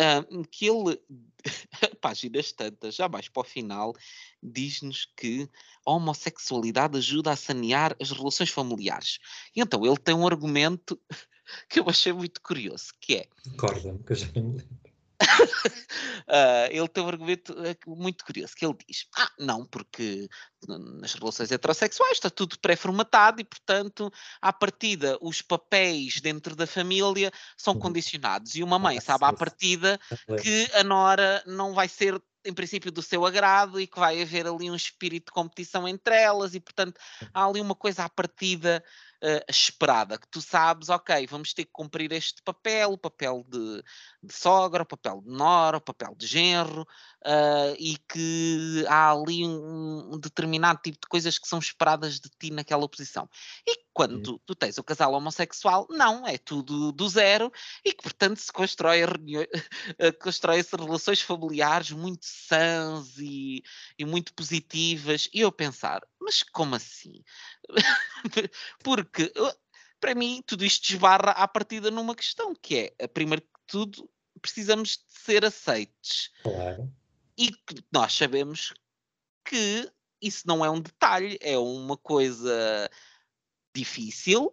Uh, 0.00 0.46
que 0.48 0.66
ele, 0.66 1.00
páginas 2.00 2.52
tantas, 2.52 2.94
já 2.94 3.08
mais 3.08 3.28
para 3.28 3.40
o 3.40 3.44
final, 3.44 3.92
diz-nos 4.40 5.06
que 5.16 5.48
a 5.84 5.90
homossexualidade 5.90 6.96
ajuda 6.96 7.32
a 7.32 7.36
sanear 7.36 7.96
as 8.00 8.12
relações 8.12 8.50
familiares. 8.50 9.18
E 9.56 9.60
então 9.60 9.84
ele 9.84 9.96
tem 9.96 10.14
um 10.14 10.26
argumento 10.26 11.00
que 11.68 11.80
eu 11.80 11.88
achei 11.88 12.12
muito 12.12 12.40
curioso, 12.40 12.92
que 13.00 13.16
é... 13.16 13.28
Recorda-me, 13.50 13.98
que 14.04 14.12
eu 14.12 14.16
já 14.16 14.26
não 14.36 14.50
lembro. 14.52 14.66
Uh, 16.28 16.68
ele 16.70 16.88
tem 16.88 17.02
um 17.02 17.08
argumento 17.08 17.54
eh, 17.64 17.76
muito 17.86 18.24
curioso 18.24 18.54
que 18.54 18.64
ele 18.64 18.76
diz: 18.86 19.06
Ah, 19.16 19.30
não, 19.38 19.66
porque 19.66 20.28
nas 20.66 21.14
relações 21.14 21.52
heterossexuais 21.52 22.12
está 22.12 22.30
tudo 22.30 22.58
pré-formatado 22.58 23.40
e, 23.40 23.44
portanto, 23.44 24.12
à 24.40 24.52
partida, 24.52 25.18
os 25.20 25.40
papéis 25.40 26.20
dentro 26.20 26.56
da 26.56 26.66
família 26.66 27.30
são 27.56 27.74
uhum. 27.74 27.80
condicionados. 27.80 28.56
E 28.56 28.62
uma 28.62 28.78
mãe 28.78 29.00
sabe 29.00 29.24
à 29.24 29.32
partida 29.32 30.00
que 30.42 30.68
a 30.74 30.82
Nora 30.82 31.42
não 31.46 31.74
vai 31.74 31.88
ser 31.88 32.20
em 32.48 32.54
princípio 32.54 32.90
do 32.90 33.02
seu 33.02 33.26
agrado 33.26 33.80
e 33.80 33.86
que 33.86 33.98
vai 33.98 34.20
haver 34.22 34.46
ali 34.46 34.70
um 34.70 34.74
espírito 34.74 35.26
de 35.26 35.32
competição 35.32 35.86
entre 35.86 36.14
elas 36.14 36.54
e 36.54 36.60
portanto 36.60 36.98
há 37.32 37.44
ali 37.44 37.60
uma 37.60 37.74
coisa 37.74 38.04
à 38.04 38.08
partida 38.08 38.82
uh, 39.22 39.44
esperada, 39.48 40.18
que 40.18 40.28
tu 40.28 40.40
sabes, 40.40 40.88
ok, 40.88 41.26
vamos 41.26 41.52
ter 41.52 41.64
que 41.64 41.72
cumprir 41.72 42.12
este 42.12 42.42
papel, 42.42 42.92
o 42.92 42.98
papel 42.98 43.44
de, 43.48 43.82
de 44.22 44.32
sogra, 44.32 44.82
o 44.82 44.86
papel 44.86 45.22
de 45.22 45.30
nora, 45.30 45.76
o 45.76 45.80
papel 45.80 46.14
de 46.16 46.26
genro, 46.26 46.86
uh, 47.24 47.74
e 47.78 47.96
que 48.08 48.84
há 48.88 49.12
ali 49.12 49.44
um, 49.44 50.14
um, 50.14 50.18
determinado 50.18 50.80
tipo 50.82 50.98
de 51.00 51.08
coisas 51.08 51.38
que 51.38 51.48
são 51.48 51.58
esperadas 51.58 52.20
de 52.20 52.28
ti 52.38 52.50
naquela 52.50 52.88
posição. 52.88 53.28
E 53.66 53.78
quando 53.92 54.22
tu, 54.22 54.40
tu, 54.46 54.54
tens 54.54 54.78
o 54.78 54.84
casal 54.84 55.12
homossexual, 55.12 55.86
não, 55.90 56.26
é 56.26 56.38
tudo 56.38 56.92
do 56.92 57.08
zero, 57.08 57.52
e 57.84 57.92
que 57.92 58.02
portanto 58.02 58.38
se 58.38 58.52
constrói, 58.52 59.00
constrói-se 60.22 60.76
relações 60.76 61.20
familiares 61.20 61.90
muito 61.90 62.24
sãs 62.24 63.18
e, 63.18 63.62
e 63.98 64.04
muito 64.04 64.32
positivas, 64.34 65.28
e 65.32 65.40
eu 65.40 65.50
pensar, 65.50 66.02
mas 66.20 66.42
como 66.42 66.76
assim? 66.76 67.22
Porque 68.84 69.32
para 70.00 70.14
mim 70.14 70.42
tudo 70.46 70.64
isto 70.64 70.88
desbarra 70.88 71.32
à 71.32 71.48
partida 71.48 71.90
numa 71.90 72.14
questão 72.14 72.54
que 72.54 72.94
é, 72.98 73.06
primeiro 73.08 73.42
que 73.42 73.48
tudo, 73.66 74.08
precisamos 74.40 74.90
de 74.90 75.04
ser 75.08 75.44
aceites. 75.44 76.30
Claro. 76.42 76.92
E 77.38 77.50
nós 77.92 78.12
sabemos 78.12 78.74
que 79.44 79.88
isso 80.20 80.42
não 80.46 80.64
é 80.64 80.70
um 80.70 80.80
detalhe, 80.80 81.38
é 81.40 81.56
uma 81.56 81.96
coisa 81.96 82.90
difícil. 83.74 84.52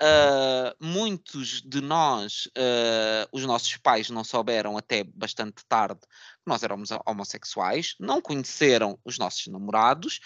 Uh, 0.00 0.74
muitos 0.80 1.60
de 1.60 1.80
nós, 1.80 2.46
uh, 2.46 3.28
os 3.30 3.44
nossos 3.44 3.76
pais 3.76 4.10
não 4.10 4.24
souberam 4.24 4.76
até 4.76 5.04
bastante 5.04 5.62
tarde 5.68 6.00
que 6.00 6.08
nós 6.46 6.62
éramos 6.62 6.88
homossexuais, 7.06 7.94
não 8.00 8.20
conheceram 8.20 8.98
os 9.04 9.18
nossos 9.18 9.46
namorados 9.46 10.18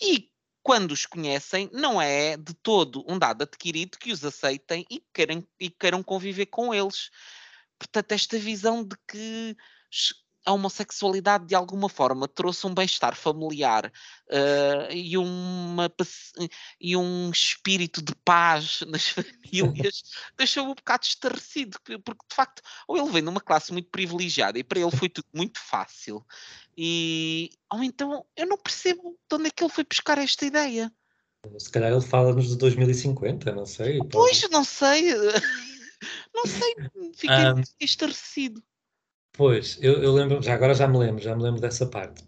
e 0.00 0.30
quando 0.62 0.92
os 0.92 1.06
conhecem, 1.06 1.70
não 1.72 2.00
é 2.00 2.36
de 2.36 2.52
todo 2.54 3.04
um 3.08 3.18
dado 3.18 3.42
adquirido 3.42 3.98
que 3.98 4.12
os 4.12 4.22
aceitem 4.24 4.84
e 4.90 5.02
queiram, 5.14 5.46
e 5.58 5.70
queiram 5.70 6.02
conviver 6.02 6.46
com 6.46 6.74
eles. 6.74 7.10
Portanto, 7.78 8.12
esta 8.12 8.38
visão 8.38 8.84
de 8.84 8.94
que 9.10 9.56
a 10.48 10.52
homossexualidade 10.52 11.46
de 11.46 11.54
alguma 11.54 11.90
forma 11.90 12.26
trouxe 12.26 12.66
um 12.66 12.72
bem-estar 12.72 13.14
familiar 13.14 13.92
uh, 14.30 14.90
e, 14.90 15.18
uma, 15.18 15.92
e 16.80 16.96
um 16.96 17.30
espírito 17.30 18.00
de 18.00 18.14
paz 18.24 18.80
nas 18.88 19.08
famílias 19.08 20.02
deixou-me 20.38 20.70
um 20.70 20.74
bocado 20.74 21.04
estarrecido, 21.04 21.78
porque 21.84 21.98
de 21.98 22.34
facto, 22.34 22.62
ou 22.86 22.96
ele 22.96 23.10
vem 23.10 23.20
numa 23.20 23.42
classe 23.42 23.72
muito 23.74 23.90
privilegiada 23.90 24.58
e 24.58 24.64
para 24.64 24.80
ele 24.80 24.90
foi 24.90 25.10
tudo 25.10 25.28
muito 25.34 25.60
fácil, 25.60 26.24
e 26.74 27.50
ou 27.70 27.84
então 27.84 28.24
eu 28.34 28.46
não 28.46 28.56
percebo 28.56 29.18
de 29.28 29.36
onde 29.36 29.48
é 29.48 29.50
que 29.50 29.62
ele 29.62 29.72
foi 29.72 29.84
buscar 29.84 30.16
esta 30.16 30.46
ideia. 30.46 30.90
Se 31.58 31.70
calhar 31.70 31.92
ele 31.92 32.00
fala-nos 32.00 32.48
de 32.48 32.56
2050, 32.56 33.52
não 33.52 33.66
sei. 33.66 33.98
Pois, 34.10 34.40
pode... 34.40 34.52
não 34.52 34.64
sei. 34.64 35.12
Não 36.32 36.46
sei, 36.46 36.76
fiquei 37.16 37.52
um, 37.52 37.62
estarrecido. 37.80 38.62
Pois, 39.38 39.78
eu, 39.80 40.02
eu, 40.02 40.12
lembro, 40.12 40.42
já 40.42 40.54
agora 40.54 40.74
já 40.74 40.88
me 40.88 40.98
lembro, 40.98 41.22
já 41.22 41.36
me 41.36 41.44
lembro 41.44 41.60
dessa 41.60 41.86
parte. 41.86 42.24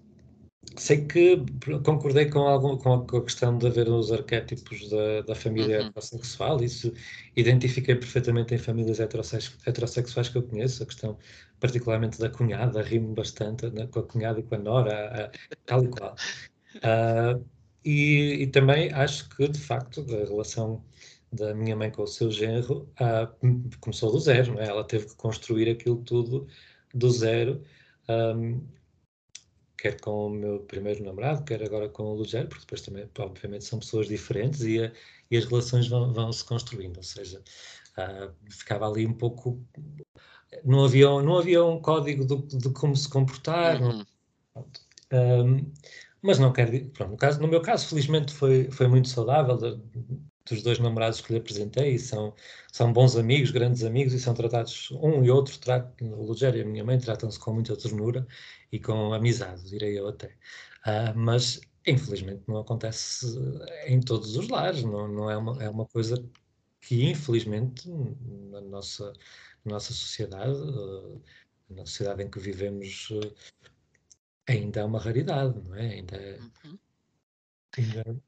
Sei 0.76 1.04
que 1.06 1.44
concordei 1.82 2.26
com, 2.30 2.38
algum, 2.38 2.76
com 2.78 3.16
a 3.16 3.24
questão 3.24 3.58
de 3.58 3.66
haver 3.66 3.88
os 3.88 4.12
arquétipos 4.12 4.88
da, 4.88 5.22
da 5.22 5.34
família 5.34 5.80
uhum. 5.80 5.86
heterossexual, 5.88 6.62
isso 6.62 6.92
identifiquei 7.34 7.96
perfeitamente 7.96 8.54
em 8.54 8.58
famílias 8.58 9.00
heterossexuais 9.00 10.28
que 10.28 10.38
eu 10.38 10.44
conheço, 10.44 10.84
a 10.84 10.86
questão 10.86 11.18
particularmente 11.58 12.16
da 12.20 12.30
cunhada, 12.30 12.80
rimo 12.80 13.12
bastante 13.12 13.68
né, 13.70 13.88
com 13.88 13.98
a 13.98 14.04
cunhada 14.04 14.38
e 14.38 14.44
com 14.44 14.54
a 14.54 14.58
nora, 14.58 15.32
a, 15.32 15.56
tal 15.66 15.82
e 15.82 15.88
qual. 15.88 16.14
Uh, 16.76 17.44
e, 17.84 18.42
e, 18.42 18.46
também 18.46 18.92
acho 18.92 19.28
que, 19.30 19.48
de 19.48 19.58
facto, 19.58 20.06
a 20.08 20.28
relação 20.28 20.84
da 21.32 21.54
minha 21.54 21.74
mãe 21.74 21.90
com 21.90 22.04
o 22.04 22.06
seu 22.06 22.30
genro 22.30 22.88
uh, 23.00 23.76
começou 23.80 24.12
do 24.12 24.20
zero, 24.20 24.60
é? 24.60 24.68
ela 24.68 24.84
teve 24.84 25.06
que 25.06 25.16
construir 25.16 25.68
aquilo 25.68 25.96
tudo 26.04 26.46
do 26.94 27.10
zero, 27.10 27.62
um, 28.08 28.60
quer 29.80 30.00
com 30.00 30.26
o 30.26 30.30
meu 30.30 30.60
primeiro 30.60 31.02
namorado, 31.02 31.44
quer 31.44 31.62
agora 31.62 31.88
com 31.88 32.02
o 32.04 32.14
Lugero, 32.14 32.48
porque 32.48 32.62
depois 32.62 32.82
também, 32.82 33.08
obviamente, 33.18 33.64
são 33.64 33.78
pessoas 33.78 34.08
diferentes 34.08 34.60
e, 34.62 34.82
a, 34.82 34.92
e 35.30 35.36
as 35.36 35.44
relações 35.46 35.88
vão, 35.88 36.12
vão, 36.12 36.32
se 36.32 36.44
construindo, 36.44 36.98
ou 36.98 37.02
seja, 37.02 37.42
uh, 37.96 38.32
ficava 38.50 38.86
ali 38.86 39.06
um 39.06 39.14
pouco. 39.14 39.64
Não 40.64 40.84
havia, 40.84 41.06
não 41.06 41.38
havia 41.38 41.64
um 41.64 41.80
código 41.80 42.26
de, 42.26 42.58
de 42.58 42.70
como 42.70 42.94
se 42.94 43.08
comportar, 43.08 43.80
uhum. 43.80 44.04
um, 45.12 45.72
mas 46.20 46.38
não 46.38 46.52
quero. 46.52 46.90
Pronto, 46.90 47.12
no, 47.12 47.16
caso, 47.16 47.40
no 47.40 47.48
meu 47.48 47.62
caso, 47.62 47.88
felizmente 47.88 48.32
foi, 48.34 48.70
foi 48.70 48.86
muito 48.86 49.08
saudável. 49.08 49.56
Dos 50.50 50.62
dois 50.64 50.80
namorados 50.80 51.20
que 51.20 51.32
lhe 51.32 51.38
apresentei, 51.38 51.94
e 51.94 51.98
são, 51.98 52.34
são 52.72 52.92
bons 52.92 53.16
amigos, 53.16 53.52
grandes 53.52 53.84
amigos, 53.84 54.12
e 54.12 54.18
são 54.18 54.34
tratados, 54.34 54.90
um 54.90 55.22
e 55.22 55.30
outro, 55.30 55.56
o 56.02 56.24
Lugero 56.24 56.56
e 56.58 56.62
a 56.62 56.64
minha 56.64 56.84
mãe 56.84 56.98
tratam-se 56.98 57.38
com 57.38 57.54
muita 57.54 57.76
ternura 57.76 58.26
e 58.72 58.80
com 58.80 59.12
amizade, 59.12 59.68
direi 59.68 59.96
eu 59.96 60.08
até. 60.08 60.26
Uh, 60.84 61.14
mas, 61.14 61.60
infelizmente, 61.86 62.42
não 62.48 62.58
acontece 62.58 63.26
em 63.86 64.00
todos 64.00 64.36
os 64.36 64.48
lares, 64.48 64.82
não, 64.82 65.06
não 65.06 65.30
é, 65.30 65.36
uma, 65.36 65.62
é 65.62 65.70
uma 65.70 65.86
coisa 65.86 66.16
que, 66.80 67.04
infelizmente, 67.08 67.88
na 68.50 68.60
nossa, 68.60 69.12
na 69.64 69.74
nossa 69.74 69.92
sociedade, 69.92 70.52
uh, 70.52 71.22
na 71.68 71.86
sociedade 71.86 72.24
em 72.24 72.30
que 72.30 72.40
vivemos, 72.40 73.10
uh, 73.10 73.34
ainda 74.48 74.80
é 74.80 74.84
uma 74.84 74.98
raridade, 74.98 75.60
não 75.62 75.76
é? 75.76 75.94
Ainda 75.94 76.16
é, 76.16 76.38
uhum. 76.64 76.78
ainda 77.78 78.22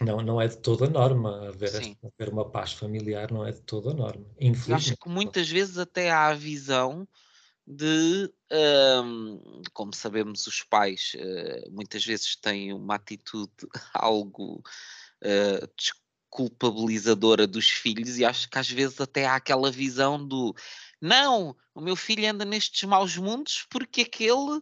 não, 0.00 0.22
não 0.22 0.40
é 0.40 0.48
de 0.48 0.56
toda 0.58 0.86
a 0.86 0.90
norma 0.90 1.48
haver, 1.48 1.96
haver 2.02 2.32
uma 2.32 2.48
paz 2.48 2.72
familiar, 2.72 3.30
não 3.32 3.46
é 3.46 3.52
de 3.52 3.60
toda 3.62 3.90
a 3.90 3.94
norma. 3.94 4.24
Infelizmente. 4.40 4.92
Acho 4.92 4.96
que 4.96 5.08
muitas 5.08 5.48
vezes 5.48 5.78
até 5.78 6.10
há 6.10 6.28
a 6.28 6.34
visão 6.34 7.06
de, 7.66 8.32
um, 9.04 9.62
como 9.74 9.94
sabemos, 9.94 10.46
os 10.46 10.62
pais 10.62 11.12
uh, 11.16 11.70
muitas 11.70 12.04
vezes 12.04 12.34
têm 12.36 12.72
uma 12.72 12.94
atitude 12.94 13.52
algo 13.92 14.62
uh, 15.22 15.68
desculpabilizadora 15.76 17.46
dos 17.46 17.68
filhos, 17.68 18.18
e 18.18 18.24
acho 18.24 18.48
que 18.48 18.58
às 18.58 18.70
vezes 18.70 19.00
até 19.00 19.26
há 19.26 19.34
aquela 19.34 19.70
visão 19.70 20.26
do 20.26 20.54
não, 21.00 21.54
o 21.74 21.80
meu 21.80 21.94
filho 21.94 22.28
anda 22.28 22.44
nestes 22.44 22.82
maus 22.88 23.16
mundos 23.16 23.66
porque 23.70 24.02
aquele, 24.02 24.60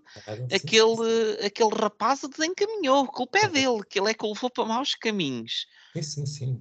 aquele, 0.53 1.47
aquele 1.47 1.74
rapaz 1.74 2.22
o 2.22 2.28
desencaminhou, 2.28 3.05
a 3.05 3.09
culpa 3.09 3.39
é 3.39 3.49
dele, 3.49 3.82
que 3.89 3.99
ele 3.99 4.11
é 4.11 4.14
que 4.14 4.24
o 4.24 4.32
levou 4.32 4.51
para 4.51 4.64
maus 4.66 4.95
caminhos. 4.95 5.66
Sim, 5.95 6.03
sim, 6.03 6.26
sim. 6.26 6.61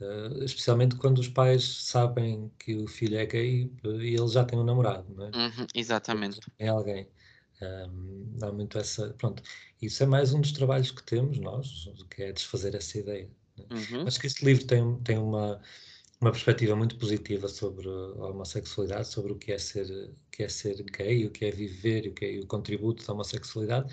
Uh, 0.00 0.44
especialmente 0.44 0.94
quando 0.94 1.18
os 1.18 1.28
pais 1.28 1.64
sabem 1.64 2.52
que 2.58 2.76
o 2.76 2.86
filho 2.86 3.18
é 3.18 3.26
gay 3.26 3.72
e 3.82 4.14
ele 4.14 4.28
já 4.28 4.44
tem 4.44 4.56
um 4.56 4.62
namorado, 4.62 5.12
não 5.12 5.26
é? 5.26 5.30
Uhum, 5.30 5.66
exatamente. 5.74 6.38
É 6.58 6.68
alguém. 6.68 7.08
Um, 7.60 8.36
há 8.40 8.52
muito 8.52 8.78
essa. 8.78 9.12
Pronto, 9.14 9.42
isso 9.82 10.00
é 10.02 10.06
mais 10.06 10.32
um 10.32 10.40
dos 10.40 10.52
trabalhos 10.52 10.92
que 10.92 11.02
temos 11.02 11.38
nós, 11.38 11.90
que 12.10 12.22
é 12.22 12.32
desfazer 12.32 12.76
essa 12.76 12.98
ideia. 12.98 13.28
Né? 13.56 13.64
Uhum. 13.72 14.06
Acho 14.06 14.20
que 14.20 14.28
este 14.28 14.44
livro 14.44 14.64
tem, 14.66 15.00
tem 15.00 15.18
uma 15.18 15.60
uma 16.20 16.32
perspectiva 16.32 16.74
muito 16.74 16.96
positiva 16.98 17.48
sobre 17.48 17.88
a 17.88 18.26
homossexualidade, 18.26 19.08
sobre 19.08 19.32
o 19.32 19.36
que 19.36 19.52
é 19.52 19.58
ser, 19.58 20.12
que 20.32 20.42
é 20.42 20.48
ser 20.48 20.82
gay, 20.84 21.26
o 21.26 21.30
que 21.30 21.44
é 21.44 21.50
viver 21.50 22.08
o 22.08 22.14
que 22.14 22.24
é 22.24 22.40
o 22.40 22.46
contributo 22.46 23.06
da 23.06 23.12
homossexualidade, 23.12 23.92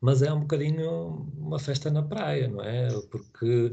mas 0.00 0.22
é 0.22 0.32
um 0.32 0.40
bocadinho 0.40 1.30
uma 1.36 1.58
festa 1.58 1.90
na 1.90 2.02
praia, 2.02 2.46
não 2.48 2.62
é? 2.62 2.88
Porque 3.10 3.72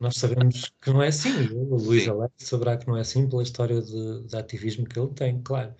nós 0.00 0.16
sabemos 0.16 0.72
que 0.80 0.90
não 0.90 1.02
é 1.02 1.08
assim. 1.08 1.30
O 1.52 1.76
Luís 1.76 2.08
Alex 2.08 2.34
saberá 2.38 2.76
que 2.78 2.86
não 2.86 2.96
é 2.96 3.00
assim 3.00 3.28
pela 3.28 3.42
história 3.42 3.82
de, 3.82 4.22
de 4.22 4.36
ativismo 4.36 4.86
que 4.86 4.98
ele 4.98 5.12
tem, 5.12 5.42
claro. 5.42 5.74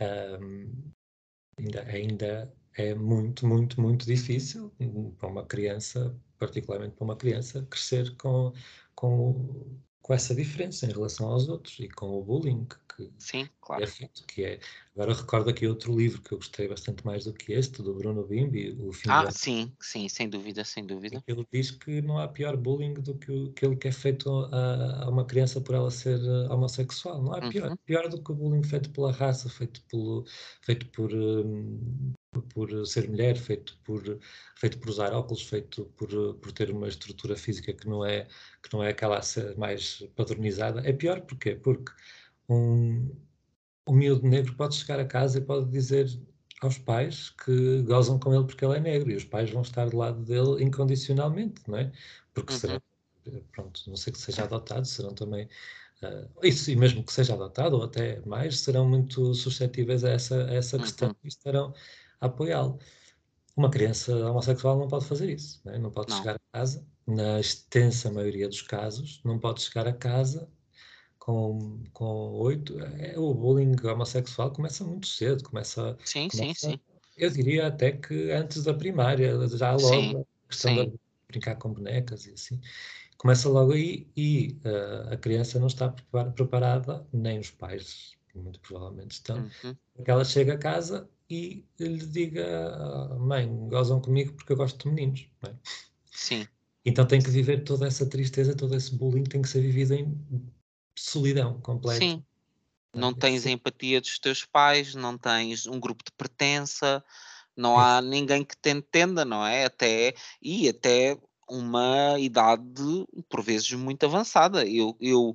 Um, 0.00 0.70
ainda, 1.58 1.82
ainda 1.84 2.54
é 2.74 2.94
muito, 2.94 3.46
muito, 3.46 3.80
muito 3.80 4.06
difícil 4.06 4.70
para 5.18 5.28
uma 5.28 5.46
criança, 5.46 6.14
particularmente 6.38 6.94
para 6.94 7.04
uma 7.04 7.16
criança, 7.16 7.66
crescer 7.70 8.14
com, 8.16 8.52
com 8.94 9.80
com 10.06 10.14
essa 10.14 10.32
diferença 10.36 10.86
em 10.86 10.92
relação 10.92 11.26
aos 11.26 11.48
outros 11.48 11.80
e 11.80 11.88
com 11.88 12.06
o 12.16 12.22
bullying 12.22 12.64
que, 12.94 13.10
Sim, 13.18 13.48
claro. 13.60 13.82
é 13.82 13.88
feito, 13.88 14.24
que 14.24 14.44
é... 14.44 14.60
Agora 14.94 15.12
recordo 15.12 15.50
aqui 15.50 15.66
outro 15.66 15.98
livro 15.98 16.22
que 16.22 16.30
eu 16.30 16.38
gostei 16.38 16.68
bastante 16.68 17.04
mais 17.04 17.24
do 17.24 17.32
que 17.32 17.52
este, 17.52 17.82
do 17.82 17.92
Bruno 17.92 18.24
Bimbi, 18.24 18.70
o 18.80 18.92
fim 18.92 19.08
Ah, 19.10 19.28
sim, 19.32 19.72
sim, 19.80 20.08
sem 20.08 20.28
dúvida, 20.28 20.64
sem 20.64 20.86
dúvida. 20.86 21.24
Ele 21.26 21.44
diz 21.52 21.72
que 21.72 22.00
não 22.02 22.20
há 22.20 22.28
pior 22.28 22.56
bullying 22.56 22.94
do 22.94 23.16
que 23.16 23.32
o, 23.32 23.48
aquele 23.50 23.74
que 23.74 23.88
é 23.88 23.92
feito 23.92 24.30
a, 24.30 25.02
a 25.02 25.10
uma 25.10 25.24
criança 25.24 25.60
por 25.60 25.74
ela 25.74 25.90
ser 25.90 26.20
uh, 26.20 26.52
homossexual. 26.52 27.20
Não 27.20 27.34
há 27.34 27.48
pior, 27.48 27.70
uhum. 27.70 27.76
pior 27.84 28.08
do 28.08 28.22
que 28.22 28.30
o 28.30 28.34
bullying 28.36 28.62
feito 28.62 28.90
pela 28.90 29.10
raça, 29.10 29.48
feito, 29.48 29.82
pelo, 29.90 30.24
feito 30.62 30.86
por, 30.90 31.12
um, 31.12 32.12
por 32.42 32.86
ser 32.86 33.08
mulher, 33.08 33.36
feito 33.36 33.78
por, 33.84 34.02
feito 34.56 34.78
por 34.78 34.90
usar 34.90 35.12
óculos, 35.12 35.42
feito 35.42 35.84
por, 35.96 36.08
por 36.34 36.52
ter 36.52 36.70
uma 36.70 36.88
estrutura 36.88 37.36
física 37.36 37.72
que 37.72 37.88
não 37.88 38.04
é, 38.04 38.26
que 38.62 38.72
não 38.72 38.82
é 38.82 38.90
aquela 38.90 39.20
mais 39.56 40.02
padronizada. 40.14 40.80
É 40.88 40.92
pior 40.92 41.20
porquê? 41.22 41.54
Porque 41.54 41.92
um, 42.48 43.10
um 43.86 43.94
miúdo 43.94 44.26
negro 44.26 44.54
pode 44.54 44.74
chegar 44.76 45.00
a 45.00 45.04
casa 45.04 45.38
e 45.38 45.40
pode 45.40 45.70
dizer 45.70 46.08
aos 46.62 46.78
pais 46.78 47.30
que 47.30 47.82
gozam 47.82 48.18
com 48.18 48.34
ele 48.34 48.44
porque 48.44 48.64
ele 48.64 48.76
é 48.76 48.80
negro 48.80 49.10
e 49.10 49.16
os 49.16 49.24
pais 49.24 49.50
vão 49.50 49.62
estar 49.62 49.88
do 49.90 49.96
lado 49.96 50.22
dele 50.24 50.62
incondicionalmente, 50.64 51.62
não 51.68 51.78
é? 51.78 51.92
Porque 52.34 52.52
uhum. 52.52 52.58
serão, 52.58 52.82
pronto, 53.52 53.82
não 53.88 53.96
sei 53.96 54.12
que 54.12 54.18
seja 54.18 54.44
adotado, 54.44 54.86
serão 54.86 55.14
também 55.14 55.48
Uh, 56.02 56.28
isso, 56.46 56.70
e 56.70 56.76
mesmo 56.76 57.02
que 57.02 57.12
seja 57.12 57.34
adotado, 57.34 57.76
ou 57.76 57.82
até 57.84 58.20
mais, 58.26 58.60
serão 58.60 58.86
muito 58.86 59.34
suscetíveis 59.34 60.04
a 60.04 60.10
essa, 60.10 60.44
a 60.44 60.54
essa 60.54 60.78
questão 60.78 61.08
uhum. 61.08 61.14
e 61.24 61.28
estarão 61.28 61.74
apoiá-lo. 62.20 62.78
Uma 63.56 63.70
criança 63.70 64.14
homossexual 64.14 64.78
não 64.78 64.88
pode 64.88 65.06
fazer 65.06 65.30
isso, 65.30 65.60
né? 65.64 65.78
não 65.78 65.90
pode 65.90 66.10
não. 66.10 66.18
chegar 66.18 66.36
a 66.36 66.58
casa, 66.58 66.86
na 67.06 67.40
extensa 67.40 68.10
maioria 68.10 68.48
dos 68.48 68.60
casos, 68.60 69.20
não 69.24 69.38
pode 69.38 69.62
chegar 69.62 69.86
a 69.86 69.92
casa 69.92 70.48
com, 71.18 71.82
com 71.92 72.32
oito. 72.34 72.78
É, 72.78 73.18
o 73.18 73.32
bullying 73.32 73.74
homossexual 73.82 74.52
começa 74.52 74.84
muito 74.84 75.06
cedo, 75.06 75.42
começa. 75.42 75.96
Sim, 76.04 76.28
começa, 76.28 76.54
sim, 76.54 76.70
sim. 76.72 76.80
Eu 77.16 77.30
diria 77.30 77.66
até 77.68 77.92
que 77.92 78.30
antes 78.30 78.62
da 78.64 78.74
primária, 78.74 79.34
já 79.48 79.72
logo, 79.72 79.88
sim, 79.88 80.16
a 80.18 80.48
questão 80.48 80.74
sim. 80.74 80.90
de 80.90 81.00
brincar 81.28 81.56
com 81.56 81.72
bonecas 81.72 82.26
e 82.26 82.32
assim. 82.32 82.60
Começa 83.16 83.48
logo 83.48 83.72
aí 83.72 84.06
e 84.14 84.58
uh, 84.64 85.14
a 85.14 85.16
criança 85.16 85.58
não 85.58 85.68
está 85.68 85.88
preparada, 86.34 87.06
nem 87.10 87.38
os 87.38 87.50
pais, 87.50 88.14
muito 88.34 88.60
provavelmente 88.60 89.12
estão, 89.12 89.38
uhum. 89.64 89.74
ela 90.04 90.24
chega 90.24 90.52
a 90.52 90.58
casa 90.58 91.08
e 91.28 91.64
lhe 91.78 92.06
diga: 92.06 93.16
mãe, 93.18 93.48
gozam 93.68 94.00
comigo 94.00 94.32
porque 94.34 94.52
eu 94.52 94.56
gosto 94.56 94.78
de 94.78 94.88
meninos. 94.88 95.28
É? 95.46 95.54
Sim. 96.04 96.46
Então 96.84 97.06
tem 97.06 97.20
que 97.20 97.30
viver 97.30 97.64
toda 97.64 97.86
essa 97.86 98.06
tristeza, 98.06 98.56
todo 98.56 98.74
esse 98.76 98.94
bullying 98.94 99.24
tem 99.24 99.42
que 99.42 99.48
ser 99.48 99.60
vivido 99.60 99.94
em 99.94 100.16
solidão 100.96 101.60
completa. 101.60 101.98
Sim. 101.98 102.24
É? 102.94 102.98
Não 102.98 103.12
tens 103.12 103.44
a 103.44 103.50
empatia 103.50 104.00
dos 104.00 104.18
teus 104.18 104.44
pais, 104.44 104.94
não 104.94 105.18
tens 105.18 105.66
um 105.66 105.78
grupo 105.78 106.02
de 106.04 106.12
pertença, 106.16 107.04
não 107.56 107.78
há 107.78 108.00
ninguém 108.00 108.44
que 108.44 108.56
te 108.56 108.70
entenda, 108.70 109.24
não 109.24 109.44
é? 109.44 109.64
Até, 109.64 110.14
e 110.40 110.68
até 110.68 111.18
uma 111.48 112.18
idade, 112.18 113.06
por 113.28 113.42
vezes, 113.42 113.72
muito 113.72 114.04
avançada. 114.04 114.64
Eu, 114.66 114.96
eu, 115.00 115.34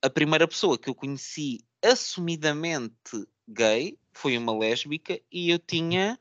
a 0.00 0.08
primeira 0.08 0.48
pessoa 0.48 0.78
que 0.78 0.88
eu 0.88 0.94
conheci 0.94 1.60
assumidamente 1.82 2.94
gay 3.46 3.98
foi 4.18 4.36
uma 4.36 4.56
lésbica 4.56 5.20
e 5.30 5.48
eu 5.48 5.60
tinha 5.60 6.18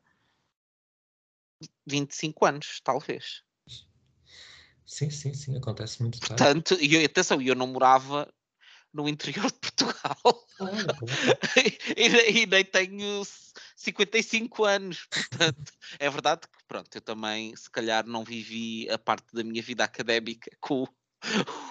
25 1.88 2.45
anos, 2.45 2.80
talvez. 2.84 3.41
Sim, 4.86 5.10
sim, 5.10 5.34
sim, 5.34 5.58
acontece 5.58 6.02
muito 6.02 6.20
tarde. 6.20 6.36
Portanto, 6.36 6.78
e 6.80 7.04
atenção, 7.04 7.41
eu 7.41 7.56
não 7.56 7.66
morava 7.66 8.32
no 8.93 9.10
interior 9.10 9.52
de 9.52 9.58
Portugal. 9.58 10.45
e, 11.98 12.41
e, 12.41 12.45
nem 12.45 12.64
tenho 12.64 13.24
55 13.76 14.64
anos, 14.64 15.08
portanto, 15.10 15.74
é 15.98 16.08
verdade 16.08 16.41
que, 16.41 16.64
pronto, 16.68 16.95
eu 16.95 17.02
também, 17.02 17.56
se 17.56 17.70
calhar, 17.70 18.06
não 18.06 18.24
vivi 18.24 18.88
a 18.91 19.00
parte 19.00 19.26
da 19.34 19.43
minha 19.43 19.62
vida 19.64 19.84
académica 19.84 20.52
com 20.60 20.88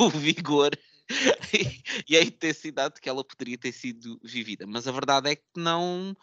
o 0.01 0.11
vigor 0.11 0.77
e, 2.09 2.16
a 2.16 2.22
intensidade 2.22 3.00
que 3.00 3.09
ela 3.09 3.24
poderia 3.24 3.59
ter 3.59 3.72
sido 3.72 4.18
vivida, 4.22 4.66
mas 4.66 4.86
a 4.86 4.92
verdade 4.92 5.30
é 5.30 5.36
que 5.36 5.44
não. 5.57 6.16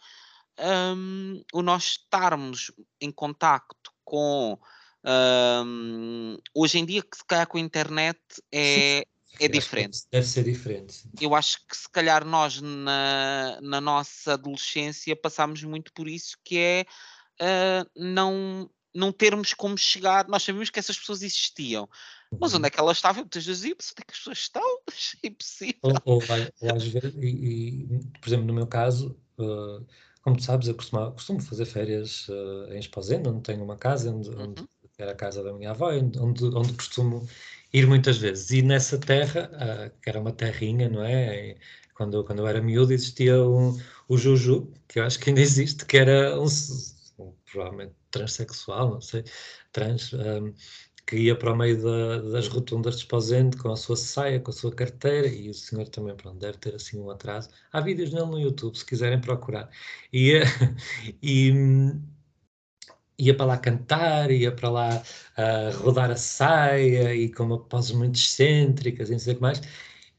Um, 0.96 1.42
o 1.52 1.62
nós 1.62 1.84
estarmos 1.84 2.70
em 3.00 3.10
contacto 3.10 3.90
com 4.04 4.56
um, 5.66 6.38
hoje 6.54 6.78
em 6.78 6.86
dia, 6.86 7.02
que 7.02 7.16
se 7.16 7.24
calhar 7.26 7.46
com 7.46 7.58
a 7.58 7.60
internet 7.60 8.20
é, 8.52 9.04
é 9.40 9.48
diferente. 9.48 10.00
Deve 10.10 10.26
ser 10.26 10.44
diferente. 10.44 11.08
Eu 11.20 11.34
acho 11.34 11.58
que 11.66 11.76
se 11.76 11.88
calhar 11.90 12.24
nós 12.24 12.60
na, 12.60 13.58
na 13.60 13.80
nossa 13.80 14.34
adolescência 14.34 15.16
passámos 15.16 15.62
muito 15.64 15.92
por 15.92 16.08
isso, 16.08 16.36
que 16.44 16.58
é 16.58 16.86
uh, 17.40 17.90
não, 17.96 18.70
não 18.94 19.12
termos 19.12 19.52
como 19.52 19.76
chegar. 19.76 20.28
Nós 20.28 20.42
sabíamos 20.42 20.70
que 20.70 20.78
essas 20.78 20.98
pessoas 20.98 21.22
existiam, 21.22 21.88
mas 22.40 22.52
uhum. 22.52 22.58
onde 22.58 22.66
é 22.66 22.70
que 22.70 22.80
elas 22.80 22.96
estavam? 22.96 23.22
Muitas 23.22 23.46
vezes, 23.46 23.64
onde 23.64 23.74
é 23.98 24.02
que 24.02 24.12
as 24.12 24.18
pessoas 24.18 24.38
estão? 24.38 24.78
É 25.22 25.26
impossível. 25.28 25.78
Ou, 25.82 25.92
ou, 26.04 26.22
ou 26.60 26.76
às 26.76 26.86
vezes, 26.86 27.14
e, 27.16 27.26
e, 27.26 27.86
por 28.20 28.28
exemplo, 28.28 28.46
no 28.46 28.54
meu 28.54 28.66
caso, 28.66 29.16
uh, 29.38 29.84
como 30.22 30.36
tu 30.36 30.42
sabes, 30.42 30.68
eu 30.68 30.74
costumo, 30.74 31.12
costumo 31.12 31.40
fazer 31.40 31.66
férias 31.66 32.28
uh, 32.28 32.72
em 32.72 32.78
Esposenda, 32.78 33.30
onde 33.30 33.42
tenho 33.42 33.62
uma 33.62 33.76
casa, 33.76 34.10
onde, 34.10 34.30
uhum. 34.30 34.50
onde 34.50 34.66
era 34.98 35.12
a 35.12 35.14
casa 35.14 35.42
da 35.42 35.52
minha 35.52 35.70
avó, 35.70 35.90
onde, 35.92 36.18
onde 36.18 36.72
costumo 36.72 37.26
ir 37.72 37.86
muitas 37.86 38.16
vezes. 38.18 38.50
E 38.50 38.62
nessa 38.62 38.98
terra, 38.98 39.50
uh, 39.52 40.00
que 40.00 40.08
era 40.08 40.20
uma 40.20 40.32
terrinha, 40.32 40.88
não 40.88 41.04
é? 41.04 41.56
Quando, 41.94 42.24
quando 42.24 42.40
eu 42.40 42.46
era 42.46 42.60
miúdo, 42.60 42.92
existia 42.92 43.40
um, 43.42 43.78
o 44.08 44.16
Juju, 44.16 44.72
que 44.88 44.98
eu 44.98 45.04
acho 45.04 45.18
que 45.18 45.30
ainda 45.30 45.40
existe, 45.40 45.84
que 45.84 45.96
era 45.96 46.40
um, 46.40 46.46
um 47.18 47.32
provavelmente 47.50 47.94
transexual, 48.10 48.90
não 48.90 49.00
sei, 49.00 49.24
trans, 49.72 50.12
um, 50.12 50.54
que 51.14 51.20
ia 51.20 51.36
para 51.36 51.52
o 51.52 51.56
meio 51.56 51.80
da, 51.80 52.18
das 52.32 52.48
rotundas 52.48 52.96
de 52.96 53.02
Esposende 53.02 53.56
com 53.56 53.70
a 53.70 53.76
sua 53.76 53.96
saia, 53.96 54.40
com 54.40 54.50
a 54.50 54.54
sua 54.54 54.74
carteira, 54.74 55.28
e 55.28 55.48
o 55.48 55.54
senhor 55.54 55.88
também, 55.88 56.16
pronto, 56.16 56.38
deve 56.38 56.58
ter 56.58 56.74
assim 56.74 56.98
um 56.98 57.08
atraso. 57.08 57.50
Há 57.72 57.80
vídeos 57.80 58.12
nele 58.12 58.26
no 58.26 58.40
YouTube, 58.40 58.76
se 58.76 58.84
quiserem 58.84 59.20
procurar. 59.20 59.70
E, 60.12 60.40
e, 61.22 61.52
ia 63.16 63.36
para 63.36 63.46
lá 63.46 63.56
cantar, 63.58 64.30
ia 64.32 64.50
para 64.50 64.70
lá 64.70 65.02
uh, 65.38 65.76
rodar 65.82 66.10
a 66.10 66.16
saia 66.16 67.14
e 67.14 67.30
com 67.32 67.44
uma 67.44 67.60
poses 67.60 67.92
muito 67.92 68.16
excêntricas 68.16 69.08
e 69.08 69.12
não 69.12 69.18
sei 69.20 69.34
o 69.34 69.36
que 69.36 69.42
mais. 69.42 69.60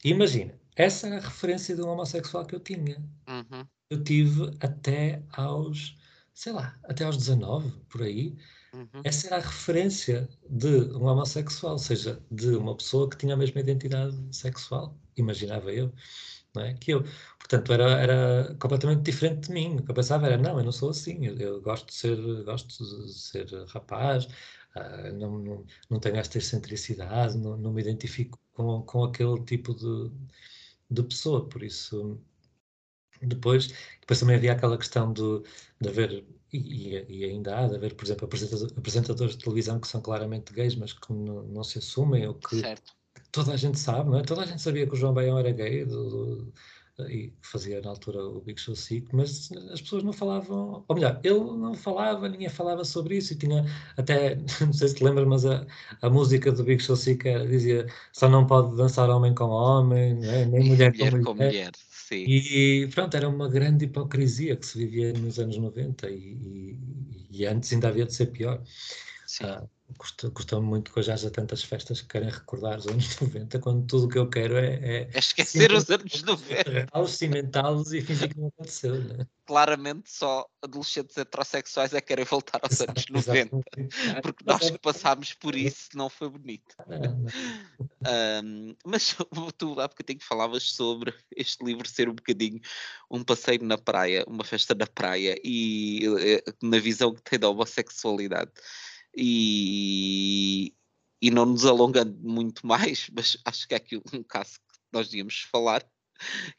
E 0.04 0.12
imagina, 0.12 0.54
essa 0.78 1.08
era 1.08 1.18
a 1.18 1.22
referência 1.22 1.76
de 1.76 1.82
um 1.82 1.90
homossexual 1.90 2.46
que 2.46 2.56
eu 2.56 2.60
tinha. 2.60 3.04
Uhum. 3.28 3.68
Eu 3.90 4.04
tive 4.04 4.50
até 4.62 5.22
aos, 5.34 5.98
sei 6.34 6.54
lá, 6.54 6.80
até 6.86 7.04
aos 7.04 7.18
19, 7.18 7.70
por 7.90 8.02
aí. 8.02 8.36
Uhum. 8.76 9.02
Essa 9.04 9.28
era 9.28 9.38
a 9.38 9.40
referência 9.40 10.28
de 10.50 10.68
um 10.68 11.06
homossexual, 11.06 11.74
ou 11.74 11.80
seja, 11.80 12.22
de 12.30 12.50
uma 12.50 12.76
pessoa 12.76 13.10
que 13.10 13.18
tinha 13.18 13.34
a 13.34 13.38
mesma 13.38 13.62
identidade 13.62 14.16
sexual, 14.32 14.98
imaginava 15.16 15.72
eu 15.72 15.94
não 16.56 16.64
é? 16.64 16.74
Que 16.74 16.92
eu, 16.92 17.04
portanto, 17.40 17.74
era, 17.74 17.84
era 18.02 18.56
completamente 18.60 19.04
diferente 19.04 19.48
de 19.48 19.54
mim. 19.54 19.76
O 19.78 19.84
que 19.84 19.92
eu 19.92 19.96
pensava 19.96 20.28
era, 20.28 20.38
não, 20.38 20.58
eu 20.58 20.64
não 20.66 20.72
sou 20.72 20.90
assim, 20.90 21.26
eu, 21.26 21.38
eu 21.38 21.62
gosto 21.62 21.88
de 21.88 21.94
ser, 21.94 22.44
gosto 22.44 23.06
de 23.06 23.14
ser 23.14 23.48
rapaz, 23.68 24.26
uh, 24.76 25.14
não, 25.14 25.38
não, 25.40 25.66
não 25.90 26.00
tenho 26.00 26.18
esta 26.18 26.38
excentricidade, 26.38 27.38
não, 27.38 27.58
não 27.58 27.74
me 27.74 27.82
identifico 27.82 28.40
com, 28.54 28.82
com 28.84 29.04
aquele 29.04 29.44
tipo 29.44 29.74
de, 29.76 30.12
de 30.90 31.04
pessoa, 31.04 31.48
por 31.48 31.64
isso 31.64 32.22
depois, 33.22 33.68
depois 34.02 34.20
também 34.20 34.36
havia 34.36 34.54
aquela 34.54 34.78
questão 34.78 35.12
de, 35.14 35.42
de 35.82 35.90
haver, 35.90 36.26
e, 36.56 37.06
e, 37.10 37.26
ainda 37.26 37.58
há, 37.58 37.68
de 37.68 37.76
haver, 37.76 37.94
por 37.96 38.06
exemplo, 38.06 38.30
apresentadores, 38.78 39.36
de 39.36 39.44
televisão 39.44 39.80
que 39.80 39.88
são 39.88 40.02
claramente 40.02 40.54
gays, 40.54 40.76
mas 40.76 40.94
que 40.94 41.12
não, 41.12 41.44
não 41.44 41.64
se 41.64 41.80
assumem, 41.80 42.28
ou 42.28 42.36
que, 42.36 42.60
certo 42.60 42.94
toda 43.32 43.54
a 43.54 43.58
gente 43.58 43.78
sabe, 43.78 44.10
não 44.10 44.20
é? 44.20 44.24
Toda 44.24 44.44
a 44.44 44.46
gente 44.46 44.62
sabia 44.62 44.88
que 44.88 44.94
o 44.94 44.96
João 44.96 45.14
Baião 45.14 45.38
era 45.38 45.52
gay 45.52 45.84
do, 45.84 46.10
do, 46.10 46.54
e 47.10 47.34
fazia 47.42 47.82
na 47.82 47.90
altura 47.90 48.24
o 48.24 48.40
Big 48.40 48.60
Show 48.60 48.76
5, 48.76 49.10
mas 49.14 49.52
as 49.74 49.82
pessoas 49.82 50.04
não 50.04 50.14
falavam, 50.14 50.86
ou 50.88 50.96
melhor, 50.96 51.20
ele 51.24 51.40
não 51.40 51.74
falava, 51.74 52.30
ninguém 52.30 52.48
falava 52.48 52.86
sobre 52.86 53.18
isso 53.18 53.34
e 53.34 53.36
tinha 53.36 53.66
até, 53.98 54.36
não 54.62 54.72
sei 54.72 54.88
se 54.88 54.96
te 54.96 55.04
lembras, 55.04 55.28
mas 55.28 55.46
a, 55.46 55.66
a 56.02 56.10
música 56.10 56.52
do 56.52 56.64
Big 56.64 56.82
Show 56.82 56.96
5 56.96 57.24
dizia 57.50 57.86
só 58.14 58.30
não 58.30 58.48
pode 58.48 58.78
dançar 58.78 59.10
homem 59.10 59.36
com 59.36 59.46
homem, 59.46 60.18
é? 60.24 60.46
nem 60.46 60.70
mulher, 60.70 60.94
mulher, 60.94 61.12
com 61.12 61.18
mulher. 61.18 61.26
Com 61.26 61.34
mulher. 61.34 61.72
Sim. 62.08 62.26
E 62.28 62.88
pronto, 62.94 63.16
era 63.18 63.28
uma 63.30 63.50
grande 63.50 63.86
hipocrisia 63.86 64.56
que 64.58 64.66
se 64.66 64.78
vivia 64.80 65.14
nos 65.14 65.40
anos 65.40 65.58
90 65.58 66.10
e, 66.10 66.18
e, 66.18 67.28
e 67.42 67.46
antes 67.46 67.72
ainda 67.74 67.88
havia 67.90 68.06
de 68.06 68.14
ser 68.14 68.28
pior. 68.28 68.64
Sim. 69.26 69.46
Ah, 69.46 69.68
Custa, 69.98 70.60
me 70.60 70.66
muito 70.66 70.92
que 70.92 71.00
hoje 71.00 71.12
haja 71.12 71.30
tantas 71.30 71.64
festas 71.64 72.02
que 72.02 72.08
querem 72.08 72.30
recordar 72.30 72.80
os 72.80 72.88
anos 72.88 73.06
90, 73.22 73.60
quando 73.60 73.86
tudo 73.86 74.06
o 74.06 74.10
que 74.10 74.18
eu 74.18 74.28
quero 74.28 74.58
é. 74.58 74.74
É, 74.82 75.10
é 75.14 75.20
esquecer 75.20 75.72
os 75.72 75.90
anos 75.90 76.24
90. 76.24 77.08
cimentá-los 77.08 77.94
e 77.94 78.02
fingir 78.02 78.30
que 78.30 78.40
não 78.40 78.48
aconteceu, 78.48 78.96
né? 78.96 79.28
Claramente 79.46 80.12
só 80.12 80.48
adolescentes 80.62 81.16
heterossexuais 81.16 81.94
é 81.94 82.02
que 82.02 82.08
querem 82.08 82.26
voltar 82.26 82.60
aos 82.64 82.82
anos 82.82 83.06
90. 83.08 83.58
Porque 84.24 84.44
nós 84.44 84.72
que 84.72 84.78
passámos 84.80 85.34
por 85.34 85.56
isso 85.56 85.90
não 85.94 86.10
foi 86.10 86.30
bonito. 86.30 86.76
um, 88.44 88.76
mas 88.84 89.16
tu 89.56 89.80
há 89.80 89.88
bocadinho 89.88 90.20
falavas 90.22 90.72
sobre 90.72 91.14
este 91.36 91.64
livro 91.64 91.88
ser 91.88 92.10
um 92.10 92.16
bocadinho 92.16 92.60
um 93.10 93.24
passeio 93.24 93.64
na 93.64 93.78
praia, 93.78 94.26
uma 94.28 94.44
festa 94.44 94.74
na 94.74 94.88
praia 94.88 95.40
e 95.44 96.02
eh, 96.20 96.44
na 96.62 96.80
visão 96.80 97.14
que 97.14 97.22
tem 97.22 97.38
da 97.38 97.50
homossexualidade 97.50 98.52
e, 99.16 100.74
e 101.22 101.32
não 101.32 101.46
nos 101.46 101.66
alongando 101.66 102.18
muito 102.22 102.66
mais, 102.66 103.10
mas 103.14 103.38
acho 103.46 103.68
que 103.68 103.74
é 103.74 103.78
aqui 103.78 104.02
um 104.14 104.24
caso 104.24 104.54
que 104.54 104.80
nós 104.92 105.10
devíamos 105.10 105.42
falar, 105.42 105.86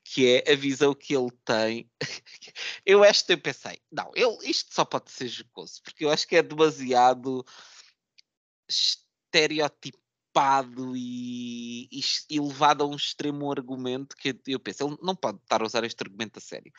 que 0.04 0.26
é 0.26 0.52
a 0.52 0.57
visão 0.57 0.94
que 0.94 1.14
ele 1.14 1.30
tem. 1.44 1.90
Eu 2.84 3.04
esta 3.04 3.32
eu 3.32 3.40
pensei, 3.40 3.80
não, 3.90 4.11
ele, 4.14 4.36
isto 4.48 4.74
só 4.74 4.84
pode 4.84 5.11
ser 5.11 5.28
jocoso, 5.28 5.82
porque 5.82 6.04
eu 6.04 6.11
acho 6.11 6.26
que 6.26 6.36
é 6.36 6.42
demasiado 6.42 7.44
estereotipado 8.68 10.96
e, 10.96 11.88
e, 11.90 12.00
e 12.30 12.40
levado 12.40 12.84
a 12.84 12.86
um 12.86 12.94
extremo 12.94 13.50
argumento 13.50 14.16
que 14.16 14.38
eu 14.46 14.61
penso, 14.61 14.86
ele 14.86 14.96
não 15.02 15.16
pode 15.16 15.38
estar 15.38 15.62
a 15.62 15.64
usar 15.64 15.84
este 15.84 16.02
argumento 16.02 16.38
a 16.38 16.40
sério, 16.40 16.72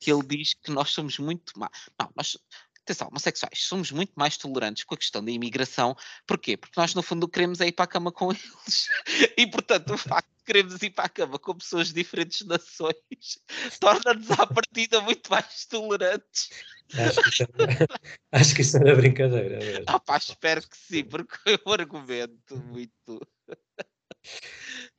que 0.00 0.10
ele 0.10 0.22
diz 0.22 0.54
que 0.54 0.70
nós 0.70 0.90
somos 0.90 1.18
muito 1.18 1.52
má. 1.58 1.70
Não, 1.98 2.10
nós, 2.16 2.38
atenção, 2.82 3.08
homossexuais, 3.08 3.64
somos 3.64 3.90
muito 3.90 4.12
mais 4.16 4.36
tolerantes 4.36 4.84
com 4.84 4.94
a 4.94 4.98
questão 4.98 5.24
da 5.24 5.30
imigração. 5.30 5.96
Porquê? 6.26 6.56
Porque 6.56 6.78
nós, 6.78 6.94
no 6.94 7.02
fundo, 7.02 7.28
queremos 7.28 7.60
é 7.60 7.68
ir 7.68 7.72
para 7.72 7.84
a 7.84 7.88
cama 7.88 8.12
com 8.12 8.30
eles. 8.32 8.88
E, 9.36 9.46
portanto, 9.46 9.94
o 9.94 9.98
facto 9.98 10.28
de 10.38 10.44
queremos 10.44 10.82
ir 10.82 10.90
para 10.90 11.04
a 11.04 11.08
cama 11.08 11.38
com 11.38 11.54
pessoas 11.54 11.88
de 11.88 11.94
diferentes 11.94 12.46
nações 12.46 12.96
torna-nos, 13.80 14.30
à 14.32 14.46
partida, 14.46 15.00
muito 15.00 15.30
mais 15.30 15.66
tolerantes. 15.66 16.50
Acho 16.94 17.22
que 17.22 17.28
isso 17.30 17.42
era, 17.42 17.86
acho 18.32 18.54
que 18.54 18.60
isso 18.60 18.76
era 18.76 18.94
brincadeira. 18.96 19.58
Mesmo. 19.58 19.84
Ah, 19.86 20.00
pá, 20.00 20.16
espero 20.16 20.62
que 20.68 20.76
sim, 20.76 21.04
porque 21.04 21.36
é 21.46 21.58
um 21.66 21.72
argumento 21.72 22.56
muito. 22.66 23.20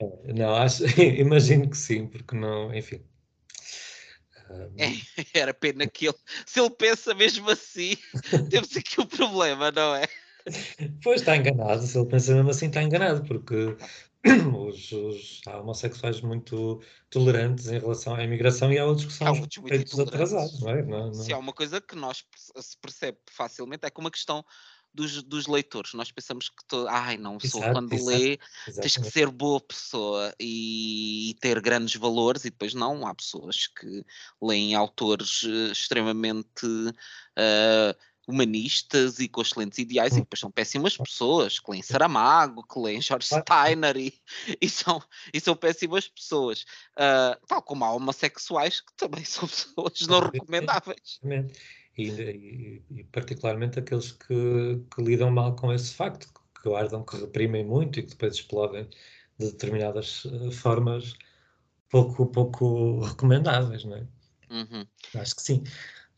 É, 0.02 0.34
não, 0.34 0.56
acho, 0.56 0.84
imagino 1.00 1.70
que 1.70 1.78
sim, 1.78 2.08
porque 2.08 2.36
não, 2.36 2.74
enfim, 2.74 3.06
é, 4.78 4.88
era 5.34 5.54
pena 5.54 5.88
que 5.88 6.08
ele, 6.08 6.18
se 6.46 6.60
ele 6.60 6.70
pensa 6.72 7.14
mesmo 7.14 7.50
assim, 7.50 7.98
temos 8.50 8.76
aqui 8.76 9.02
um 9.02 9.06
problema, 9.06 9.72
não 9.72 9.96
é? 9.96 10.08
Pois 11.02 11.22
está 11.22 11.38
enganado, 11.38 11.84
se 11.84 11.98
ele 11.98 12.10
pensa 12.10 12.36
mesmo 12.36 12.50
assim, 12.50 12.68
está 12.68 12.84
enganado, 12.84 13.24
porque 13.24 13.76
os, 14.56 14.92
os, 14.92 15.42
há 15.48 15.60
homossexuais 15.60 16.22
muito 16.22 16.82
tolerantes 17.10 17.68
em 17.68 17.80
relação 17.80 18.16
à 18.16 18.24
imigração 18.24 18.72
e 18.72 18.78
há 18.78 18.86
outros 18.86 19.08
que 19.08 19.14
são 19.14 19.28
há 19.28 19.34
muito 19.34 20.02
atrasados, 20.02 20.62
não 20.62 20.70
é? 20.70 20.82
Não, 20.82 21.08
não... 21.08 21.14
Se 21.14 21.34
há 21.34 21.38
uma 21.38 21.54
coisa 21.54 21.82
que 21.82 21.96
nós 21.96 22.26
se 22.36 22.78
percebe 22.78 23.18
facilmente 23.30 23.86
é 23.86 23.90
que 23.90 24.00
uma 24.00 24.12
questão 24.12 24.44
dos, 24.94 25.24
dos 25.24 25.48
leitores. 25.48 25.94
Nós 25.94 26.12
pensamos 26.12 26.50
que 26.50 26.64
todo, 26.68 26.88
ai 26.88 27.18
não, 27.18 27.40
sou 27.40 27.62
exato, 27.62 27.74
quando 27.74 27.94
exato, 27.94 28.10
lê 28.10 28.40
tens 28.82 28.98
que 28.98 29.12
ser 29.12 29.30
boa 29.30 29.60
pessoa 29.60 30.34
e, 30.40 31.32
e, 31.32 31.34
ter 31.36 31.60
grandes 31.62 31.96
valores, 31.96 32.46
e 32.46 32.50
depois 32.50 32.74
não, 32.74 33.08
há 33.08 33.16
pessoas 33.16 33.68
que 33.68 34.06
leem 34.42 34.76
autores 34.76 35.44
uh, 35.44 35.72
extremamente 35.72 36.66
uh, 36.66 37.96
humanistas 38.28 39.20
e 39.20 39.28
com 39.28 39.42
excelentes 39.42 39.80
ideais, 39.80 40.14
e 40.14 40.18
hum. 40.18 40.20
depois 40.20 40.40
são 40.40 40.52
péssimas 40.52 40.96
pessoas, 40.96 41.60
que 41.60 41.72
leem 41.72 41.82
Saramago, 41.82 42.66
que 42.66 42.80
leem 42.80 43.02
George 43.02 43.28
Steiner 43.28 43.98
e, 43.98 44.14
e, 44.62 44.70
são, 44.70 45.02
e 45.34 45.40
são 45.40 45.56
péssimas 45.56 46.08
pessoas. 46.08 46.62
Uh, 46.94 47.36
tal 47.48 47.62
como 47.62 47.84
há 47.84 47.92
homossexuais 47.92 48.80
que 48.80 48.94
também 48.96 49.26
são 49.26 49.48
pessoas 49.48 50.02
não 50.08 50.20
recomendáveis. 50.20 51.20
E, 51.98 52.10
e, 52.10 52.84
e, 52.90 53.04
particularmente 53.06 53.80
aqueles 53.80 54.12
que, 54.14 54.82
que, 54.94 55.02
lidam 55.02 55.30
mal 55.30 55.56
com 55.56 55.72
esse 55.72 55.94
facto, 55.94 56.28
que 56.60 56.70
guardam, 56.70 57.04
que 57.04 57.18
reprimem 57.18 57.64
muito 57.64 58.00
e 58.00 58.04
que 58.04 58.10
depois 58.10 58.36
explodem 58.36 58.90
de 59.38 59.52
determinadas 59.52 60.26
uh, 60.26 60.52
formas 60.52 61.14
pouco, 61.90 62.26
pouco 62.26 63.00
recomendáveis, 63.02 63.86
não 63.86 63.98
é? 63.98 64.08
Uhum. 64.50 64.86
Acho 65.16 65.36
que 65.36 65.42
sim. 65.42 65.64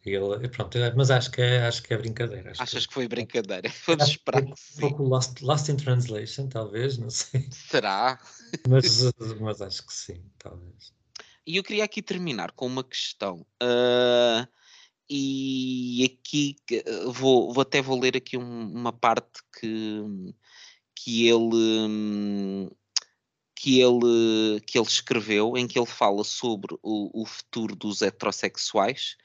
Ele, 0.06 0.48
pronto, 0.50 0.78
mas 0.96 1.10
acho 1.10 1.32
que 1.32 1.42
é, 1.42 1.66
acho 1.66 1.82
que 1.82 1.94
é 1.94 1.98
brincadeira. 1.98 2.52
Achas 2.52 2.84
que, 2.84 2.88
que 2.88 2.94
foi 2.94 3.08
brincadeira? 3.08 3.68
Vamos 3.88 4.08
esperar 4.08 4.44
sim. 4.56 4.78
Um 4.78 4.80
pouco 4.82 5.04
lost, 5.04 5.42
lost 5.42 5.68
in 5.70 5.78
translation, 5.78 6.48
talvez, 6.48 6.98
não 6.98 7.10
sei. 7.10 7.48
Será? 7.52 8.20
Mas, 8.70 9.02
mas 9.42 9.62
acho 9.62 9.86
que 9.86 9.94
sim, 9.94 10.24
talvez. 10.38 10.94
E 11.46 11.58
eu 11.58 11.64
queria 11.64 11.84
aqui 11.84 12.02
terminar 12.04 12.52
com 12.52 12.68
uma 12.68 12.84
questão. 12.84 13.46
Uh, 13.62 14.48
e 15.10 16.04
aqui 16.04 16.56
vou, 17.12 17.54
vou 17.54 17.62
até 17.62 17.82
vou 17.82 18.00
ler 18.00 18.18
aqui 18.18 18.38
um, 18.38 18.72
uma 18.72 18.92
parte 18.92 19.42
que, 19.60 20.04
que 20.96 21.28
ele 21.28 22.70
que 23.56 23.80
ele 23.80 24.60
que 24.62 24.78
ele 24.78 24.88
escreveu 24.88 25.58
em 25.58 25.68
que 25.68 25.78
ele 25.80 25.86
fala 25.86 26.24
sobre 26.24 26.76
o, 26.84 27.22
o 27.22 27.26
futuro 27.26 27.76
dos 27.76 28.02
heterossexuais 28.02 29.16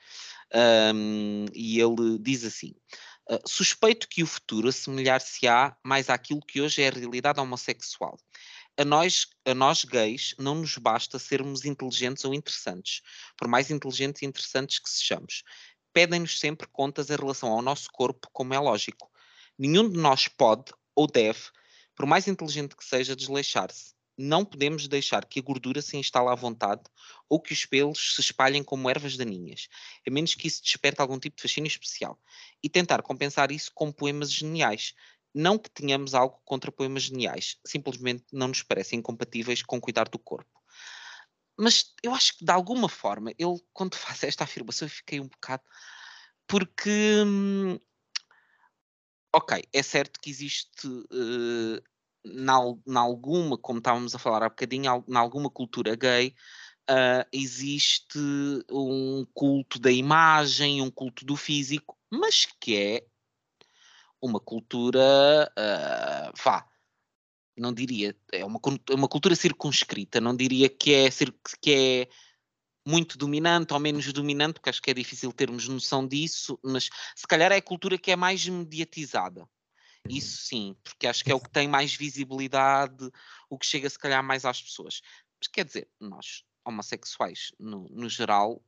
um, 0.54 1.46
e 1.54 1.80
ele 1.80 2.18
diz 2.18 2.44
assim: 2.44 2.74
uh, 3.30 3.40
suspeito 3.46 4.08
que 4.08 4.22
o 4.22 4.26
futuro 4.26 4.68
assemelhar-se-á 4.68 5.76
mais 5.84 6.10
àquilo 6.10 6.40
que 6.40 6.60
hoje 6.60 6.82
é 6.82 6.88
a 6.88 6.92
realidade 6.92 7.40
homossexual. 7.40 8.18
A 8.76 8.84
nós, 8.84 9.26
a 9.44 9.52
nós 9.52 9.84
gays 9.84 10.34
não 10.38 10.54
nos 10.54 10.78
basta 10.78 11.18
sermos 11.18 11.64
inteligentes 11.64 12.24
ou 12.24 12.32
interessantes, 12.32 13.02
por 13.36 13.46
mais 13.46 13.70
inteligentes 13.70 14.22
e 14.22 14.26
interessantes 14.26 14.78
que 14.78 14.88
sejamos. 14.88 15.42
Pedem-nos 15.92 16.38
sempre 16.38 16.66
contas 16.68 17.10
em 17.10 17.16
relação 17.16 17.50
ao 17.50 17.62
nosso 17.62 17.88
corpo, 17.92 18.28
como 18.32 18.54
é 18.54 18.58
lógico. 18.58 19.10
Nenhum 19.58 19.88
de 19.88 19.98
nós 19.98 20.28
pode 20.28 20.72
ou 20.94 21.06
deve, 21.06 21.40
por 21.94 22.06
mais 22.06 22.28
inteligente 22.28 22.76
que 22.76 22.84
seja, 22.84 23.16
desleixar-se 23.16 23.94
não 24.20 24.44
podemos 24.44 24.86
deixar 24.86 25.24
que 25.24 25.40
a 25.40 25.42
gordura 25.42 25.80
se 25.80 25.96
instale 25.96 26.28
à 26.28 26.34
vontade 26.34 26.82
ou 27.26 27.40
que 27.40 27.54
os 27.54 27.64
pelos 27.64 28.14
se 28.14 28.20
espalhem 28.20 28.62
como 28.62 28.90
ervas 28.90 29.16
daninhas, 29.16 29.68
a 30.06 30.10
menos 30.10 30.34
que 30.34 30.46
isso 30.46 30.62
desperte 30.62 31.00
algum 31.00 31.18
tipo 31.18 31.36
de 31.36 31.42
fascínio 31.42 31.68
especial, 31.68 32.20
e 32.62 32.68
tentar 32.68 33.00
compensar 33.02 33.50
isso 33.50 33.70
com 33.74 33.90
poemas 33.90 34.30
geniais. 34.30 34.92
Não 35.34 35.56
que 35.56 35.70
tenhamos 35.70 36.12
algo 36.12 36.38
contra 36.44 36.70
poemas 36.70 37.04
geniais, 37.04 37.56
simplesmente 37.64 38.24
não 38.30 38.48
nos 38.48 38.62
parecem 38.62 38.98
incompatíveis 38.98 39.62
com 39.62 39.80
cuidar 39.80 40.08
do 40.08 40.18
corpo. 40.18 40.59
Mas 41.58 41.92
eu 42.02 42.14
acho 42.14 42.38
que 42.38 42.44
de 42.44 42.52
alguma 42.52 42.88
forma, 42.88 43.30
ele, 43.38 43.60
quando 43.72 43.94
faz 43.96 44.22
esta 44.24 44.44
afirmação, 44.44 44.86
eu 44.86 44.90
fiquei 44.90 45.20
um 45.20 45.28
bocado. 45.28 45.62
Porque. 46.46 47.22
Hum, 47.24 47.78
ok, 49.32 49.62
é 49.72 49.82
certo 49.82 50.20
que 50.20 50.30
existe 50.30 50.86
uh, 50.88 51.82
na, 52.24 52.58
na 52.86 53.00
alguma, 53.00 53.56
como 53.56 53.78
estávamos 53.78 54.14
a 54.14 54.18
falar 54.18 54.42
há 54.42 54.48
bocadinho, 54.48 55.04
na 55.08 55.20
alguma 55.20 55.48
cultura 55.50 55.94
gay, 55.94 56.34
uh, 56.90 57.26
existe 57.32 58.18
um 58.70 59.24
culto 59.32 59.78
da 59.78 59.90
imagem, 59.90 60.82
um 60.82 60.90
culto 60.90 61.24
do 61.24 61.36
físico, 61.36 61.96
mas 62.10 62.46
que 62.60 62.76
é 62.76 63.06
uma 64.20 64.40
cultura, 64.40 65.00
uh, 65.58 66.32
vá, 66.42 66.68
não 67.60 67.72
diria, 67.72 68.16
é 68.32 68.44
uma, 68.44 68.58
é 68.88 68.94
uma 68.94 69.08
cultura 69.08 69.36
circunscrita, 69.36 70.20
não 70.20 70.34
diria 70.34 70.68
que 70.68 70.94
é, 70.94 71.08
que 71.60 71.72
é 71.72 72.08
muito 72.86 73.18
dominante 73.18 73.74
ou 73.74 73.78
menos 73.78 74.10
dominante, 74.12 74.54
porque 74.54 74.70
acho 74.70 74.82
que 74.82 74.90
é 74.90 74.94
difícil 74.94 75.32
termos 75.32 75.68
noção 75.68 76.06
disso, 76.08 76.58
mas 76.64 76.88
se 77.14 77.26
calhar 77.26 77.52
é 77.52 77.56
a 77.56 77.62
cultura 77.62 77.98
que 77.98 78.10
é 78.10 78.16
mais 78.16 78.46
mediatizada. 78.48 79.46
Isso 80.08 80.38
sim, 80.38 80.74
porque 80.82 81.06
acho 81.06 81.22
que 81.22 81.30
é 81.30 81.34
o 81.34 81.40
que 81.40 81.50
tem 81.50 81.68
mais 81.68 81.94
visibilidade, 81.94 83.10
o 83.50 83.58
que 83.58 83.66
chega 83.66 83.90
se 83.90 83.98
calhar 83.98 84.24
mais 84.24 84.46
às 84.46 84.62
pessoas. 84.62 85.02
Mas 85.38 85.48
quer 85.48 85.64
dizer, 85.66 85.88
nós, 86.00 86.42
homossexuais, 86.64 87.52
no, 87.58 87.86
no 87.90 88.08
geral, 88.08 88.64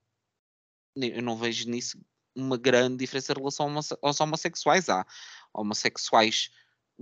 eu 0.94 1.22
não 1.22 1.36
vejo 1.36 1.68
nisso 1.70 1.98
uma 2.34 2.58
grande 2.58 2.98
diferença 2.98 3.32
em 3.32 3.36
relação 3.36 3.74
aos 4.02 4.20
homossexuais. 4.20 4.90
Há 4.90 5.06
homossexuais 5.54 6.50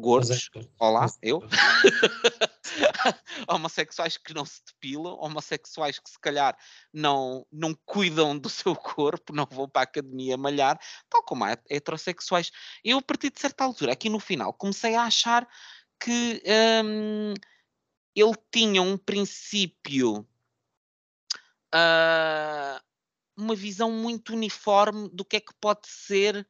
gordos, 0.01 0.51
olá, 0.79 1.07
eu. 1.23 1.43
homossexuais 3.47 4.17
que 4.17 4.33
não 4.33 4.45
se 4.45 4.63
depilam, 4.65 5.19
homossexuais 5.21 5.99
que 5.99 6.09
se 6.09 6.19
calhar 6.19 6.57
não, 6.93 7.47
não 7.53 7.75
cuidam 7.85 8.37
do 8.37 8.49
seu 8.49 8.75
corpo, 8.75 9.35
não 9.35 9.47
vão 9.51 9.69
para 9.69 9.83
a 9.83 9.85
academia 9.85 10.37
malhar, 10.37 10.81
tal 11.09 11.23
como 11.23 11.45
há 11.45 11.57
heterossexuais. 11.69 12.51
Eu, 12.83 12.99
a 12.99 13.03
partir 13.03 13.31
de 13.31 13.39
certa 13.39 13.65
altura, 13.65 13.93
aqui 13.93 14.09
no 14.09 14.19
final, 14.19 14.53
comecei 14.55 14.95
a 14.95 15.05
achar 15.05 15.47
que 16.01 16.43
hum, 16.85 17.35
ele 18.15 18.35
tinha 18.51 18.83
um 18.83 18.97
princípio. 18.97 20.27
Uh, 21.73 22.81
uma 23.37 23.55
visão 23.55 23.93
muito 23.93 24.33
uniforme 24.33 25.09
do 25.11 25.25
que 25.25 25.37
é 25.37 25.41
que 25.41 25.55
pode 25.61 25.87
ser 25.87 26.47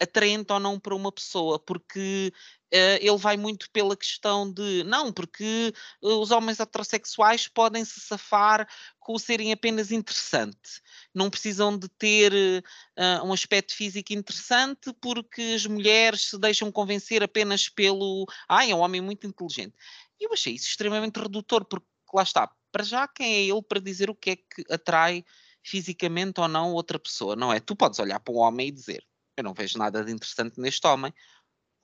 atraente 0.00 0.52
ou 0.52 0.58
não 0.58 0.80
para 0.80 0.94
uma 0.94 1.12
pessoa, 1.12 1.58
porque 1.58 2.32
uh, 2.72 2.98
ele 3.00 3.18
vai 3.18 3.36
muito 3.36 3.70
pela 3.70 3.96
questão 3.96 4.50
de 4.50 4.82
não, 4.84 5.12
porque 5.12 5.72
uh, 6.02 6.18
os 6.20 6.30
homens 6.30 6.58
heterossexuais 6.58 7.46
podem 7.48 7.84
se 7.84 8.00
safar 8.00 8.66
com 8.98 9.18
serem 9.18 9.52
apenas 9.52 9.90
interessante, 9.92 10.80
não 11.14 11.28
precisam 11.28 11.76
de 11.76 11.88
ter 11.88 12.32
uh, 12.32 13.26
um 13.26 13.32
aspecto 13.32 13.74
físico 13.74 14.12
interessante, 14.12 14.92
porque 15.00 15.42
as 15.54 15.66
mulheres 15.66 16.30
se 16.30 16.38
deixam 16.38 16.72
convencer 16.72 17.22
apenas 17.22 17.68
pelo 17.68 18.26
ah, 18.48 18.66
é 18.66 18.74
um 18.74 18.80
homem 18.80 19.00
muito 19.00 19.26
inteligente. 19.26 19.74
E 20.18 20.24
eu 20.24 20.32
achei 20.32 20.54
isso 20.54 20.68
extremamente 20.68 21.18
redutor, 21.18 21.64
porque 21.64 21.86
lá 22.14 22.22
está, 22.22 22.50
para 22.72 22.84
já 22.84 23.06
quem 23.06 23.34
é 23.34 23.42
ele 23.42 23.62
para 23.62 23.80
dizer 23.80 24.08
o 24.10 24.14
que 24.14 24.30
é 24.30 24.36
que 24.36 24.64
atrai 24.70 25.24
fisicamente 25.62 26.40
ou 26.40 26.48
não 26.48 26.72
outra 26.72 26.98
pessoa, 26.98 27.36
não 27.36 27.52
é? 27.52 27.60
Tu 27.60 27.76
podes 27.76 27.98
olhar 27.98 28.18
para 28.20 28.32
um 28.32 28.38
homem 28.38 28.68
e 28.68 28.70
dizer 28.70 29.04
eu 29.36 29.44
não 29.44 29.54
vejo 29.54 29.78
nada 29.78 30.04
de 30.04 30.12
interessante 30.12 30.60
neste 30.60 30.86
homem. 30.86 31.12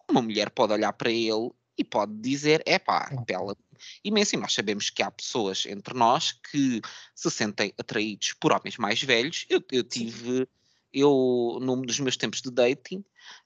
Uma 0.08 0.22
mulher 0.22 0.50
pode 0.50 0.72
olhar 0.72 0.92
para 0.92 1.10
ele 1.10 1.50
e 1.78 1.84
pode 1.84 2.14
dizer, 2.20 2.62
é 2.64 2.78
pá, 2.78 3.10
bela 3.26 3.56
imenso. 4.02 4.34
E 4.34 4.38
nós 4.38 4.54
sabemos 4.54 4.90
que 4.90 5.02
há 5.02 5.10
pessoas 5.10 5.66
entre 5.66 5.94
nós 5.94 6.32
que 6.32 6.80
se 7.14 7.30
sentem 7.30 7.72
atraídos 7.78 8.32
por 8.40 8.52
homens 8.52 8.76
mais 8.78 9.02
velhos. 9.02 9.44
Eu, 9.48 9.62
eu 9.70 9.84
tive, 9.84 10.48
eu, 10.92 11.58
num 11.60 11.82
dos 11.82 12.00
meus 12.00 12.16
tempos 12.16 12.40
de 12.40 12.50
dating, 12.50 13.04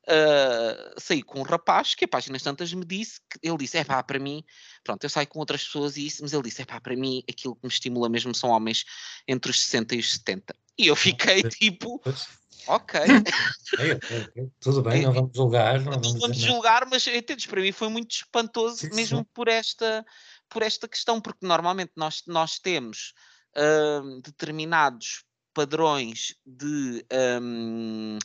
uh, 0.09 1.01
saí 1.01 1.23
com 1.23 1.41
um 1.41 1.43
rapaz 1.43 1.95
que 1.95 2.05
a 2.05 2.09
páginas 2.09 2.43
tantas 2.43 2.73
me 2.73 2.85
disse, 2.85 3.21
que 3.29 3.39
ele 3.43 3.59
disse, 3.59 3.79
é 3.79 3.85
pá, 3.85 4.03
para 4.03 4.19
mim, 4.19 4.45
pronto, 4.85 5.03
eu 5.03 5.11
saio 5.11 5.27
com 5.27 5.41
outras 5.41 5.65
pessoas 5.65 5.97
e 5.97 6.07
isso, 6.07 6.23
mas 6.23 6.33
ele 6.33 6.45
disse, 6.45 6.63
é 6.63 6.65
pá, 6.65 6.81
para 6.81 6.95
mim 6.95 7.25
aquilo 7.29 7.57
que 7.57 7.65
me 7.65 7.73
estimula 7.73 8.09
mesmo 8.09 8.35
são 8.35 8.51
homens 8.51 8.85
entre 9.27 9.51
os 9.51 9.61
60 9.61 9.97
e 9.97 9.99
os 9.99 10.13
70. 10.13 10.55
E 10.79 10.87
eu 10.87 10.95
fiquei 10.95 11.43
tipo, 11.51 12.01
Ok. 12.71 13.01
Tudo 14.61 14.83
bem, 14.83 15.03
não 15.03 15.13
vamos 15.13 15.33
julgar. 15.35 15.81
Não 15.81 15.93
vamos, 15.93 16.21
vamos 16.21 16.37
julgar, 16.37 16.87
mas 16.89 17.05
entendes, 17.09 17.47
para 17.47 17.61
mim 17.61 17.73
foi 17.73 17.89
muito 17.89 18.13
espantoso, 18.13 18.77
sim, 18.77 18.95
mesmo 18.95 19.19
sim. 19.19 19.27
Por, 19.35 19.49
esta, 19.49 20.07
por 20.49 20.63
esta 20.63 20.87
questão, 20.87 21.21
porque 21.21 21.45
normalmente 21.45 21.91
nós, 21.97 22.23
nós 22.29 22.61
temos 22.61 23.13
uh, 23.57 24.21
determinados 24.23 25.25
padrões 25.53 26.37
de 26.47 27.05
um, 27.43 28.19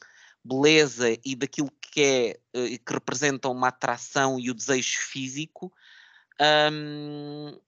beleza 0.43 1.18
e 1.26 1.36
daquilo 1.36 1.72
que 1.82 2.38
é 2.54 2.60
uh, 2.60 2.86
que 2.86 2.93
representam 2.93 3.52
uma 3.52 3.70
atração 3.70 4.39
e 4.39 4.52
o 4.52 4.54
desejo 4.54 5.00
físico. 5.00 5.74
Um, 6.72 7.60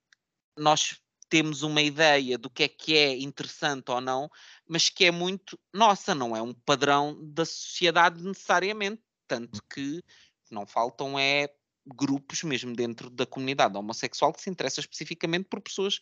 nós 0.56 1.02
temos 1.30 1.62
uma 1.64 1.82
ideia 1.82 2.38
do 2.38 2.50
que 2.50 2.64
é 2.64 2.68
que 2.68 2.96
é 2.96 3.18
interessante 3.18 3.92
ou 3.92 4.02
não, 4.02 4.30
mas 4.68 4.90
que 4.90 5.06
é 5.06 5.12
muito 5.12 5.60
nossa, 5.74 6.16
não 6.16 6.36
é 6.36 6.42
um 6.42 6.54
padrão 6.54 7.18
da 7.22 7.46
sociedade 7.46 8.24
necessariamente. 8.24 9.02
Tanto 9.28 9.62
que 9.70 10.02
não 10.50 10.66
faltam 10.66 11.20
é 11.20 11.50
grupos 11.86 12.44
mesmo 12.44 12.76
dentro 12.76 13.10
da 13.10 13.26
comunidade 13.26 13.78
homossexual 13.78 14.34
que 14.34 14.42
se 14.42 14.50
interessa 14.50 14.80
especificamente 14.80 15.48
por 15.50 15.62
pessoas 15.62 16.00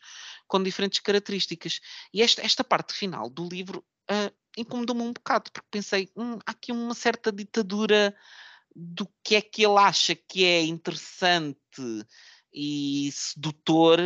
com 0.47 0.61
diferentes 0.61 0.99
características. 0.99 1.79
E 2.13 2.21
esta, 2.21 2.41
esta 2.41 2.63
parte 2.63 2.93
final 2.93 3.29
do 3.29 3.47
livro 3.47 3.85
uh, 4.09 4.35
incomodou-me 4.57 5.01
um 5.01 5.13
bocado, 5.13 5.51
porque 5.51 5.67
pensei, 5.69 6.09
hum, 6.15 6.39
há 6.45 6.51
aqui 6.51 6.71
uma 6.71 6.93
certa 6.93 7.31
ditadura 7.31 8.15
do 8.75 9.07
que 9.23 9.35
é 9.35 9.41
que 9.41 9.63
ele 9.65 9.77
acha 9.77 10.15
que 10.15 10.43
é 10.43 10.63
interessante 10.63 11.59
e 12.53 13.09
sedutor 13.11 13.99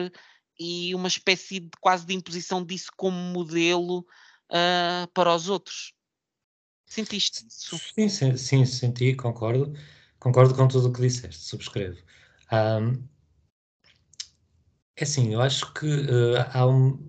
e 0.60 0.94
uma 0.94 1.08
espécie 1.08 1.62
de 1.62 1.70
quase 1.80 2.06
de 2.06 2.14
imposição 2.14 2.64
disso 2.64 2.92
como 2.98 3.16
modelo 3.16 4.00
uh, 4.52 5.08
para 5.14 5.34
os 5.34 5.48
outros. 5.48 5.94
Sentiste 6.86 7.46
isso? 7.48 7.78
Sim, 7.78 8.10
sim, 8.10 8.36
sim, 8.36 8.66
senti, 8.66 9.16
concordo. 9.16 9.74
Concordo 10.20 10.54
com 10.54 10.68
tudo 10.68 10.90
o 10.90 10.94
que 10.94 11.02
disseste, 11.02 11.40
subscrevo. 11.40 11.98
Um, 12.52 13.08
é 14.98 15.04
assim, 15.04 15.34
eu 15.34 15.42
acho 15.42 15.74
que 15.74 15.86
uh, 15.86 16.46
há 16.52 16.68
um. 16.68 17.08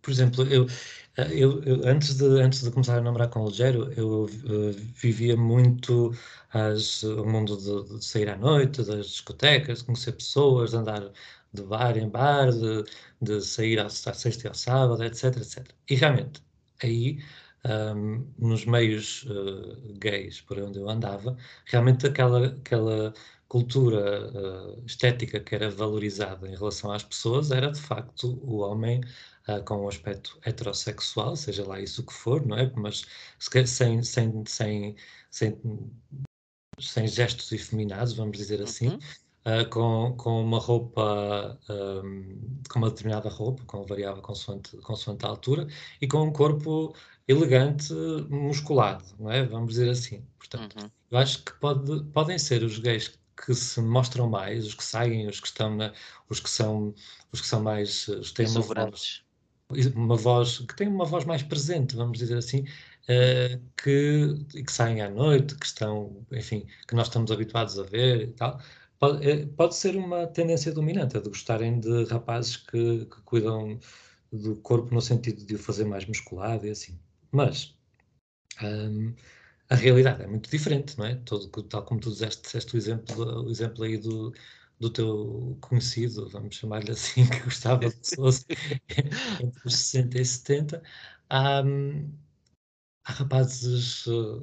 Por 0.00 0.10
exemplo, 0.10 0.44
eu, 0.44 0.66
eu, 1.30 1.62
eu, 1.62 1.86
antes, 1.86 2.16
de, 2.16 2.24
antes 2.40 2.62
de 2.62 2.70
começar 2.70 2.98
a 2.98 3.00
namorar 3.00 3.28
com 3.28 3.40
o 3.40 3.48
Ligero, 3.48 3.92
eu 3.92 4.24
uh, 4.24 4.72
vivia 4.94 5.36
muito 5.36 6.14
as, 6.52 7.02
o 7.02 7.24
mundo 7.24 7.56
de, 7.56 7.98
de, 7.98 8.04
sair 8.04 8.30
à 8.30 8.36
noite, 8.36 8.82
das 8.82 9.06
discotecas, 9.08 9.82
conhecer 9.82 10.12
pessoas, 10.12 10.74
andar 10.74 11.10
de 11.54 11.62
bar 11.62 11.96
em 11.96 12.08
bar, 12.08 12.50
de, 12.50 12.84
de 13.22 13.40
sair 13.40 13.78
à, 13.80 13.86
à 13.86 13.90
sexta 13.90 14.46
e 14.46 14.48
ao 14.48 14.54
sábado, 14.54 15.02
etc, 15.04 15.36
etc. 15.36 15.66
E 15.88 15.94
realmente, 15.94 16.42
aí 16.82 17.18
um, 17.64 18.26
nos 18.38 18.64
meios 18.66 19.24
uh, 19.24 19.94
gays 19.98 20.40
por 20.40 20.58
onde 20.58 20.78
eu 20.78 20.88
andava, 20.88 21.36
realmente 21.66 22.06
aquela, 22.06 22.48
aquela 22.48 23.14
cultura 23.48 24.30
uh, 24.32 24.82
estética 24.86 25.40
que 25.40 25.54
era 25.54 25.70
valorizada 25.70 26.48
em 26.48 26.56
relação 26.56 26.92
às 26.92 27.04
pessoas 27.04 27.50
era 27.50 27.70
de 27.70 27.80
facto 27.80 28.38
o 28.42 28.58
homem 28.58 29.00
uh, 29.48 29.62
com 29.64 29.84
um 29.84 29.88
aspecto 29.88 30.38
heterossexual, 30.44 31.36
seja 31.36 31.66
lá 31.66 31.80
isso 31.80 32.04
que 32.04 32.12
for, 32.12 32.44
não 32.46 32.56
é? 32.58 32.70
Mas 32.76 33.04
sem, 33.38 33.66
sem, 33.66 34.02
sem, 34.02 34.44
sem, 35.30 35.58
sem 36.78 37.08
gestos 37.08 37.52
efeminados, 37.52 38.14
vamos 38.14 38.36
dizer 38.36 38.60
assim. 38.60 38.88
Uhum. 38.88 38.98
Uh, 39.46 39.68
com, 39.68 40.14
com 40.16 40.42
uma 40.42 40.58
roupa, 40.58 41.58
um, 41.68 42.60
com 42.70 42.78
uma 42.78 42.88
determinada 42.88 43.28
roupa, 43.28 43.62
com 43.66 43.84
variável 43.84 44.22
consoante, 44.22 44.74
consoante 44.78 45.26
a 45.26 45.28
altura, 45.28 45.66
e 46.00 46.08
com 46.08 46.22
um 46.22 46.32
corpo 46.32 46.94
elegante, 47.28 47.92
musculado, 48.30 49.04
não 49.18 49.30
é? 49.30 49.44
Vamos 49.44 49.74
dizer 49.74 49.90
assim. 49.90 50.24
Portanto, 50.38 50.80
uhum. 50.80 50.90
eu 51.10 51.18
acho 51.18 51.44
que 51.44 51.52
pode, 51.60 52.04
podem 52.04 52.38
ser 52.38 52.62
os 52.62 52.78
gays 52.78 53.18
que 53.44 53.54
se 53.54 53.80
mostram 53.80 54.28
mais, 54.28 54.66
os 54.66 54.74
que 54.74 54.84
saem, 54.84 55.26
os 55.26 55.40
que 55.40 55.46
estão 55.46 55.74
na, 55.74 55.92
os 56.28 56.40
que 56.40 56.48
são, 56.48 56.94
os 57.32 57.40
que 57.40 57.46
são 57.46 57.62
mais, 57.62 58.08
os 58.08 58.30
que 58.30 58.36
têm 58.36 58.46
uma 58.48 58.60
voz, 58.62 59.22
uma 59.94 60.16
voz, 60.16 60.58
que 60.58 60.76
têm 60.76 60.88
uma 60.88 61.04
voz 61.04 61.24
mais 61.24 61.42
presente, 61.42 61.96
vamos 61.96 62.18
dizer 62.18 62.38
assim, 62.38 62.60
uh, 62.60 63.60
que, 63.76 64.62
que 64.62 64.72
saem 64.72 65.00
à 65.00 65.10
noite, 65.10 65.54
que 65.56 65.66
estão, 65.66 66.24
enfim, 66.32 66.66
que 66.86 66.94
nós 66.94 67.08
estamos 67.08 67.30
habituados 67.30 67.78
a 67.78 67.82
ver 67.82 68.22
e 68.22 68.32
tal. 68.32 68.60
Pode, 69.04 69.30
eh, 69.30 69.46
pode 69.56 69.74
ser 69.74 69.96
uma 69.96 70.26
tendência 70.26 70.72
dominante, 70.72 71.20
de 71.20 71.28
gostarem 71.28 71.78
de 71.78 72.04
rapazes 72.04 72.56
que, 72.56 73.04
que 73.04 73.22
cuidam 73.22 73.78
do 74.32 74.56
corpo 74.56 74.94
no 74.94 75.00
sentido 75.02 75.44
de 75.44 75.56
o 75.56 75.58
fazer 75.58 75.84
mais 75.84 76.06
musculado 76.06 76.66
e 76.66 76.70
assim. 76.70 76.98
Mas 77.30 77.76
um, 78.62 79.14
a 79.70 79.74
realidade 79.76 80.22
é 80.22 80.26
muito 80.26 80.50
diferente, 80.50 80.98
não 80.98 81.06
é? 81.06 81.16
Todo, 81.16 81.48
tal 81.64 81.84
como 81.84 82.00
tu 82.00 82.10
disseste, 82.10 82.42
disseste 82.44 82.76
o 82.76 82.78
exemplo, 82.78 83.44
o 83.46 83.50
exemplo 83.50 83.84
aí 83.84 83.98
do, 83.98 84.32
do 84.80 84.90
teu 84.90 85.58
conhecido, 85.60 86.28
vamos 86.30 86.56
chamar-lhe 86.56 86.92
assim, 86.92 87.26
que 87.28 87.40
gostava 87.40 87.88
de 87.88 87.96
pessoas 87.96 88.46
entre 89.42 89.66
os 89.66 89.76
60 89.76 90.20
e 90.20 90.24
70, 90.24 90.82
há, 91.30 91.62
há 93.04 93.12
rapazes 93.12 94.06
uh, 94.06 94.40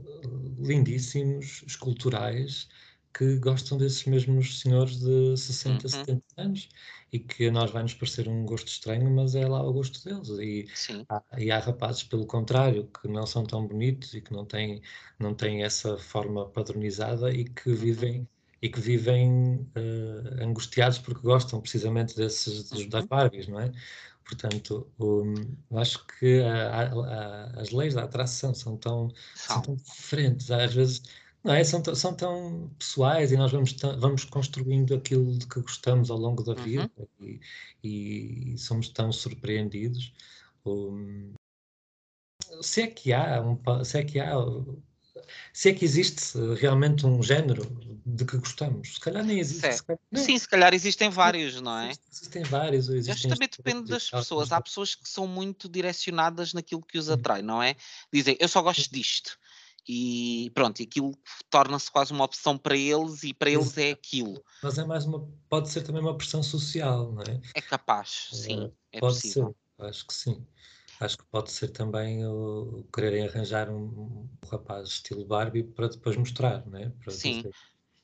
lindíssimos, 0.59 1.63
esculturais, 1.67 2.67
que 3.13 3.37
gostam 3.37 3.77
desses 3.77 4.05
mesmos 4.05 4.59
senhores 4.59 4.99
de 4.99 5.35
60, 5.37 5.83
uhum. 5.83 5.89
70 5.89 6.23
anos 6.37 6.69
e 7.11 7.19
que 7.19 7.47
a 7.47 7.51
nós 7.51 7.71
vai 7.71 7.83
nos 7.83 7.93
parecer 7.93 8.27
um 8.27 8.45
gosto 8.45 8.67
estranho, 8.67 9.09
mas 9.11 9.35
é 9.35 9.45
lá 9.45 9.61
o 9.61 9.73
gosto 9.73 10.03
deles. 10.03 10.29
E, 10.39 10.67
há, 11.09 11.23
e 11.37 11.51
há 11.51 11.59
rapazes, 11.59 12.03
pelo 12.03 12.25
contrário, 12.25 12.89
que 13.01 13.07
não 13.07 13.25
são 13.25 13.45
tão 13.45 13.67
bonitos 13.67 14.13
e 14.13 14.21
que 14.21 14.31
não 14.31 14.45
têm, 14.45 14.81
não 15.19 15.33
têm 15.33 15.63
essa 15.63 15.97
forma 15.97 16.47
padronizada 16.49 17.29
e 17.31 17.45
que 17.45 17.69
uhum. 17.69 17.75
vivem 17.75 18.27
e 18.61 18.69
que 18.69 18.79
vivem 18.79 19.55
uh, 19.75 20.43
angustiados 20.43 20.99
porque 20.99 21.21
gostam 21.21 21.59
precisamente 21.59 22.15
desses 22.15 22.69
dos, 22.69 22.85
das 22.85 23.01
uhum. 23.01 23.07
Barbies, 23.07 23.47
não 23.47 23.59
é? 23.59 23.71
Portanto, 24.23 24.87
um, 24.99 25.33
acho 25.77 26.05
que 26.05 26.41
a, 26.41 26.83
a, 26.83 27.59
as 27.59 27.71
leis 27.71 27.95
da 27.95 28.03
atração 28.03 28.53
são 28.53 28.77
tão, 28.77 29.11
são 29.35 29.61
tão 29.61 29.75
diferentes. 29.75 30.51
Às 30.51 30.75
vezes 30.75 31.01
não 31.43 31.53
é? 31.53 31.63
São, 31.63 31.83
são 31.95 32.13
tão 32.13 32.69
pessoais 32.77 33.31
e 33.31 33.37
nós 33.37 33.51
vamos, 33.51 33.73
vamos 33.97 34.25
construindo 34.25 34.93
aquilo 34.93 35.37
de 35.37 35.47
que 35.47 35.59
gostamos 35.61 36.11
ao 36.11 36.17
longo 36.17 36.43
da 36.43 36.53
vida 36.53 36.89
uhum. 36.97 37.39
e, 37.83 38.53
e, 38.53 38.57
somos 38.57 38.89
tão 38.89 39.11
surpreendidos. 39.11 40.13
Um, 40.65 41.33
se 42.61 42.81
é 42.81 42.87
que 42.87 43.13
há 43.13 43.41
um, 43.41 43.83
se 43.83 43.97
é 43.97 44.03
que 44.03 44.19
há 44.19 44.35
se 45.53 45.69
é 45.69 45.73
que 45.73 45.85
existe 45.85 46.37
realmente 46.59 47.05
um 47.05 47.21
género 47.21 47.65
de 48.05 48.25
que 48.25 48.37
gostamos. 48.37 48.95
Se 48.95 48.99
calhar 48.99 49.23
nem 49.23 49.39
existe. 49.39 49.71
Se 49.71 49.83
calhar, 49.83 49.99
Sim, 50.15 50.37
se 50.37 50.47
calhar 50.47 50.73
existem 50.73 51.09
vários, 51.09 51.59
não 51.61 51.77
é? 51.77 51.91
Existem 52.11 52.43
vários. 52.43 52.89
Existem 52.89 53.13
Acho 53.13 53.21
que 53.23 53.29
também 53.29 53.49
depende 53.49 53.89
das 53.89 54.09
pessoas. 54.09 54.51
Há 54.51 54.61
pessoas 54.61 54.95
que 54.95 55.07
são 55.07 55.27
muito 55.27 55.69
direcionadas 55.69 56.53
naquilo 56.53 56.81
que 56.81 56.97
os 56.97 57.09
atrai, 57.09 57.41
não 57.41 57.61
é? 57.61 57.75
Dizem, 58.11 58.37
eu 58.39 58.47
só 58.47 58.61
gosto 58.61 58.91
disto 58.91 59.37
e 59.87 60.51
pronto, 60.53 60.79
e 60.79 60.83
aquilo 60.83 61.11
torna-se 61.49 61.91
quase 61.91 62.13
uma 62.13 62.25
opção 62.25 62.57
para 62.57 62.77
eles 62.77 63.23
e 63.23 63.33
para 63.33 63.49
eles 63.49 63.77
é 63.77 63.91
aquilo. 63.91 64.43
Mas 64.61 64.77
é 64.77 64.85
mais 64.85 65.05
uma, 65.05 65.27
pode 65.49 65.69
ser 65.69 65.81
também 65.81 66.01
uma 66.01 66.15
pressão 66.15 66.43
social, 66.43 67.11
não 67.11 67.23
é? 67.23 67.41
É 67.55 67.61
capaz, 67.61 68.29
sim, 68.31 68.71
é, 68.91 68.97
é 68.97 68.99
pode 68.99 69.15
possível. 69.15 69.55
Ser, 69.79 69.85
acho 69.85 70.07
que 70.07 70.13
sim. 70.13 70.47
Acho 70.99 71.17
que 71.17 71.25
pode 71.25 71.51
ser 71.51 71.69
também 71.69 72.23
o, 72.27 72.87
quererem 72.93 73.27
arranjar 73.27 73.71
um, 73.71 73.85
um, 73.85 74.29
rapaz 74.47 74.87
estilo 74.89 75.25
Barbie 75.25 75.63
para 75.63 75.87
depois 75.87 76.15
mostrar, 76.15 76.63
não 76.67 76.77
é? 76.77 76.89
Para 77.03 77.11
sim. 77.11 77.37
Dizer. 77.37 77.55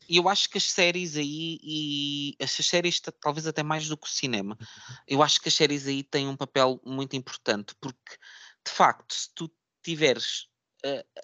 E 0.09 0.17
eu 0.17 0.27
acho 0.27 0.49
que 0.49 0.57
as 0.57 0.63
séries 0.63 1.15
aí, 1.15 1.59
e 1.61 2.35
essas 2.39 2.65
séries 2.65 2.99
talvez 3.21 3.45
até 3.45 3.61
mais 3.61 3.87
do 3.87 3.97
que 3.97 4.07
o 4.07 4.09
cinema, 4.09 4.57
uhum. 4.59 4.95
eu 5.05 5.21
acho 5.21 5.39
que 5.39 5.49
as 5.49 5.53
séries 5.53 5.85
aí 5.85 6.01
têm 6.01 6.27
um 6.27 6.35
papel 6.35 6.81
muito 6.83 7.15
importante, 7.15 7.75
porque 7.79 8.17
de 8.65 8.71
facto, 8.71 9.13
se 9.13 9.29
tu 9.35 9.51
tiveres 9.83 10.47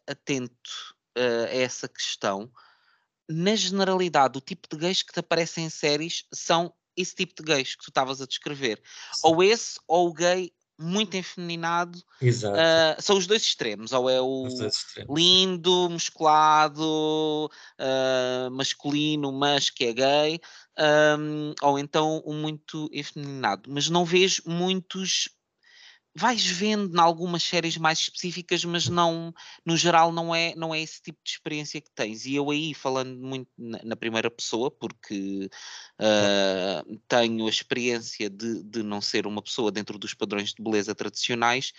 atento 0.07 0.95
a 1.15 1.55
essa 1.55 1.87
questão, 1.87 2.51
na 3.29 3.55
generalidade, 3.55 4.37
o 4.37 4.41
tipo 4.41 4.67
de 4.69 4.77
gays 4.77 5.01
que 5.01 5.13
te 5.13 5.19
aparecem 5.19 5.65
em 5.65 5.69
séries 5.69 6.25
são 6.33 6.73
esse 6.95 7.15
tipo 7.15 7.33
de 7.35 7.43
gays 7.43 7.75
que 7.75 7.83
tu 7.83 7.89
estavas 7.89 8.21
a 8.21 8.25
descrever. 8.25 8.81
Sim. 9.13 9.21
Ou 9.23 9.43
esse, 9.43 9.79
ou 9.87 10.09
o 10.09 10.13
gay 10.13 10.51
muito 10.79 11.15
enfeminado. 11.15 11.97
Uh, 12.21 13.01
são 13.01 13.17
os 13.17 13.27
dois 13.27 13.43
extremos. 13.43 13.91
Ou 13.91 14.09
é 14.09 14.21
o 14.21 14.47
lindo, 15.09 15.89
musculado, 15.89 17.49
uh, 17.79 18.51
masculino, 18.51 19.31
mas 19.31 19.69
que 19.69 19.85
é 19.85 19.93
gay. 19.93 20.41
Um, 21.17 21.53
ou 21.61 21.79
então 21.79 22.21
o 22.25 22.33
muito 22.33 22.89
efeminado. 22.91 23.69
Mas 23.71 23.89
não 23.89 24.03
vejo 24.03 24.43
muitos 24.45 25.29
vais 26.15 26.45
vendo 26.45 26.95
em 26.95 26.99
algumas 26.99 27.43
séries 27.43 27.77
mais 27.77 27.99
específicas, 27.99 28.63
mas 28.65 28.87
não, 28.87 29.33
no 29.65 29.75
geral 29.75 30.11
não 30.11 30.33
é, 30.33 30.53
não 30.55 30.73
é 30.73 30.81
esse 30.81 31.01
tipo 31.01 31.19
de 31.23 31.31
experiência 31.31 31.81
que 31.81 31.89
tens. 31.91 32.25
E 32.25 32.35
eu 32.35 32.51
aí, 32.51 32.73
falando 32.73 33.19
muito 33.19 33.49
na, 33.57 33.79
na 33.83 33.95
primeira 33.95 34.29
pessoa, 34.29 34.69
porque 34.69 35.49
uh, 35.99 36.97
tenho 37.07 37.47
a 37.47 37.49
experiência 37.49 38.29
de, 38.29 38.63
de 38.63 38.83
não 38.83 39.01
ser 39.01 39.25
uma 39.25 39.41
pessoa 39.41 39.71
dentro 39.71 39.97
dos 39.97 40.13
padrões 40.13 40.53
de 40.53 40.61
beleza 40.61 40.93
tradicionais, 40.93 41.73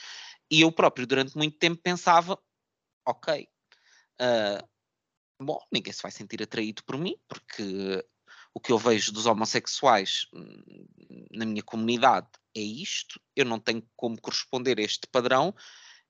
e 0.51 0.63
eu 0.63 0.73
próprio 0.73 1.07
durante 1.07 1.37
muito 1.37 1.57
tempo 1.59 1.81
pensava, 1.83 2.39
ok, 3.07 3.49
uh, 4.21 4.69
bom, 5.45 5.59
ninguém 5.73 5.93
se 5.93 6.03
vai 6.03 6.11
sentir 6.11 6.43
atraído 6.43 6.83
por 6.85 6.99
mim, 6.99 7.17
porque 7.29 8.05
o 8.55 8.61
que 8.61 8.73
eu 8.73 8.79
vejo 8.79 9.13
dos 9.13 9.27
homossexuais 9.27 10.29
hum, 10.33 10.87
na 11.33 11.45
minha 11.45 11.63
comunidade 11.63 12.29
é 12.57 12.61
isto, 12.61 13.21
eu 13.35 13.45
não 13.45 13.59
tenho 13.59 13.85
como 13.97 14.21
corresponder 14.21 14.79
a 14.79 14.83
este 14.83 15.09
padrão 15.09 15.53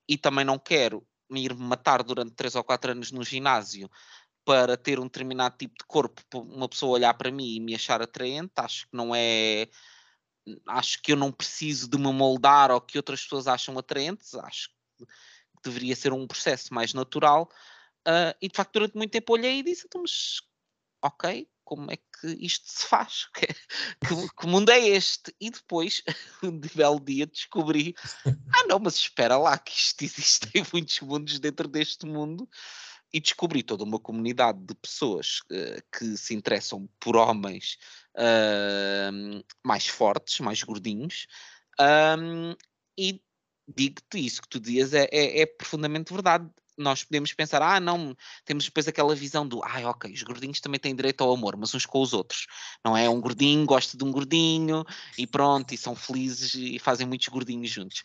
e 0.07 0.19
também 0.19 0.45
não 0.45 0.59
quero 0.59 1.07
me 1.31 1.45
ir 1.45 1.55
matar 1.55 2.03
durante 2.03 2.35
3 2.35 2.55
ou 2.55 2.63
4 2.63 2.93
anos 2.93 3.11
no 3.11 3.25
ginásio 3.25 3.91
para 4.45 4.77
ter 4.77 5.01
um 5.01 5.05
determinado 5.05 5.57
tipo 5.57 5.75
de 5.79 5.87
corpo, 5.87 6.23
uma 6.35 6.69
pessoa 6.69 6.93
olhar 6.93 7.15
para 7.15 7.31
mim 7.31 7.55
e 7.55 7.61
me 7.61 7.75
achar 7.75 8.03
atraente, 8.03 8.53
acho 8.57 8.87
que 8.87 8.97
não 8.97 9.15
é. 9.15 9.69
Acho 10.69 11.01
que 11.01 11.13
eu 11.13 11.17
não 11.17 11.33
preciso 11.33 11.89
de 11.89 11.97
me 11.97 12.13
moldar 12.13 12.71
ao 12.71 12.81
que 12.81 12.99
outras 12.99 13.23
pessoas 13.23 13.47
acham 13.47 13.79
atraentes, 13.79 14.35
acho 14.35 14.69
que 14.99 15.07
deveria 15.65 15.97
ser 15.97 16.13
um 16.13 16.27
processo 16.27 16.75
mais 16.75 16.93
natural. 16.93 17.49
Uh, 18.07 18.37
e 18.43 18.49
de 18.49 18.55
facto, 18.55 18.75
durante 18.75 18.97
muito 18.97 19.11
tempo 19.11 19.33
olhei 19.33 19.61
e 19.61 19.63
disse: 19.63 19.87
então, 19.87 20.03
mas 20.03 20.43
ok, 21.03 21.49
como 21.65 21.91
é 21.91 21.97
que 21.97 22.27
isto 22.39 22.67
se 22.67 22.87
faz? 22.87 23.29
Que, 23.35 23.47
que, 24.07 24.29
que 24.39 24.47
mundo 24.47 24.71
é 24.71 24.79
este? 24.79 25.35
E 25.41 25.51
depois, 25.51 26.03
um 26.43 26.59
belo 26.59 27.01
dia, 27.01 27.27
descobri: 27.27 27.95
ah, 28.55 28.67
não, 28.69 28.79
mas 28.79 28.97
espera 28.97 29.37
lá, 29.37 29.57
que 29.59 29.73
isto 29.73 30.03
existem 30.05 30.65
muitos 30.73 31.01
mundos 31.01 31.39
dentro 31.39 31.69
deste 31.69 32.07
mundo. 32.07 32.49
E 33.13 33.21
descobri 33.21 33.63
toda 33.63 33.85
uma 33.85 34.01
comunidade 34.01 34.59
de 34.59 34.75
pessoas 34.75 35.39
uh, 35.53 35.81
que 35.97 36.17
se 36.17 36.35
interessam 36.35 36.89
por 36.99 37.15
homens 37.15 37.79
uh, 38.17 39.45
mais 39.63 39.87
fortes, 39.87 40.41
mais 40.41 40.65
gordinhos, 40.65 41.29
um, 42.19 42.57
e 42.99 43.23
digo-te 43.69 44.19
isso 44.19 44.43
que 44.43 44.49
tu 44.49 44.61
dizias 44.61 44.93
é, 44.95 45.09
é, 45.11 45.43
é, 45.43 45.47
profundamente 45.47 46.13
verdade. 46.13 46.49
Nós 46.77 47.05
podemos 47.05 47.33
pensar, 47.33 47.63
ah, 47.63 47.81
não, 47.81 48.17
temos 48.45 48.65
depois 48.65 48.89
aquela 48.89 49.15
visão 49.15 49.47
do, 49.47 49.63
ah, 49.63 49.91
ok, 49.91 50.13
os 50.13 50.23
gordinhos 50.23 50.61
também 50.61 50.81
têm 50.81 50.95
direito 50.95 51.23
ao 51.23 51.33
amor, 51.33 51.57
mas 51.57 51.75
uns 51.75 51.87
com 51.87 52.01
os 52.01 52.13
outros, 52.13 52.47
não 52.85 52.97
é? 52.97 53.09
Um 53.09 53.21
gordinho 53.21 53.65
gosta 53.65 53.97
de 53.97 54.05
um 54.05 54.11
gordinho 54.11 54.85
e 55.17 55.27
pronto, 55.27 55.73
e 55.73 55.77
são 55.77 55.95
felizes 55.95 56.55
e 56.55 56.79
fazem 56.79 57.07
muitos 57.07 57.29
gordinhos 57.29 57.71
juntos. 57.71 58.03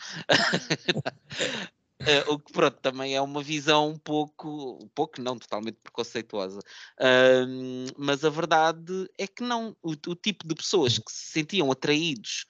Uh, 2.02 2.32
o 2.34 2.40
que 2.40 2.54
pronto, 2.54 2.78
também 2.82 3.16
é 3.16 3.22
uma 3.22 3.42
visão 3.42 3.90
um 3.90 3.98
pouco, 3.98 4.80
um 4.82 4.88
pouco 4.90 5.22
não 5.22 5.38
totalmente 5.38 5.78
preconceituosa, 5.84 6.60
uh, 6.60 7.94
mas 7.98 8.24
a 8.24 8.30
verdade 8.30 9.10
é 9.18 9.28
que 9.28 9.44
não, 9.44 9.76
o, 9.82 9.92
o, 9.92 10.16
tipo 10.16 10.48
de 10.48 10.56
pessoas 10.56 10.98
que 10.98 11.12
se 11.12 11.32
sentiam 11.32 11.72
atraídos 11.72 12.46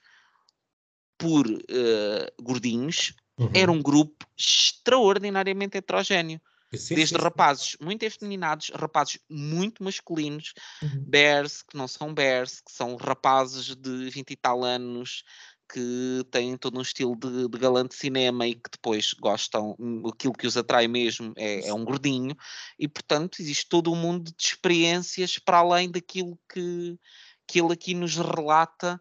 por 1.20 1.46
uh, 1.46 2.42
gordinhos 2.42 3.12
uhum. 3.40 3.50
era 3.54 3.72
um 3.72 3.82
grupo 3.82 4.26
extraordinariamente 4.36 5.76
heterogéneo. 5.76 6.40
Sim, 6.72 6.94
Desde 6.94 7.16
sim, 7.16 7.22
rapazes 7.22 7.70
sim. 7.70 7.84
muito 7.84 8.04
efeminados, 8.04 8.70
rapazes 8.72 9.18
muito 9.28 9.82
masculinos, 9.82 10.54
uhum. 10.80 11.04
bears 11.04 11.62
que 11.62 11.76
não 11.76 11.88
são 11.88 12.14
bears, 12.14 12.60
que 12.60 12.70
são 12.70 12.94
rapazes 12.94 13.74
de 13.74 14.08
20 14.08 14.30
e 14.30 14.36
tal 14.36 14.62
anos, 14.62 15.24
que 15.72 16.24
têm 16.30 16.56
todo 16.56 16.78
um 16.78 16.82
estilo 16.82 17.16
de, 17.16 17.48
de 17.48 17.58
galã 17.58 17.86
de 17.86 17.94
cinema 17.94 18.46
e 18.46 18.54
que 18.54 18.70
depois 18.70 19.12
gostam, 19.14 19.74
hum, 19.78 20.02
aquilo 20.08 20.32
que 20.32 20.46
os 20.46 20.56
atrai 20.56 20.88
mesmo 20.88 21.32
é, 21.36 21.68
é, 21.68 21.74
um 21.74 21.84
gordinho, 21.84 22.36
e 22.78 22.88
portanto 22.88 23.40
existe 23.40 23.68
todo 23.68 23.92
um 23.92 23.96
mundo 23.96 24.32
de 24.36 24.46
experiências 24.46 25.38
para 25.38 25.58
além 25.58 25.90
daquilo 25.90 26.38
que, 26.52 26.98
que 27.46 27.60
ele 27.60 27.72
aqui 27.72 27.94
nos 27.94 28.16
relata. 28.16 29.00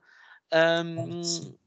Um, 0.52 1.58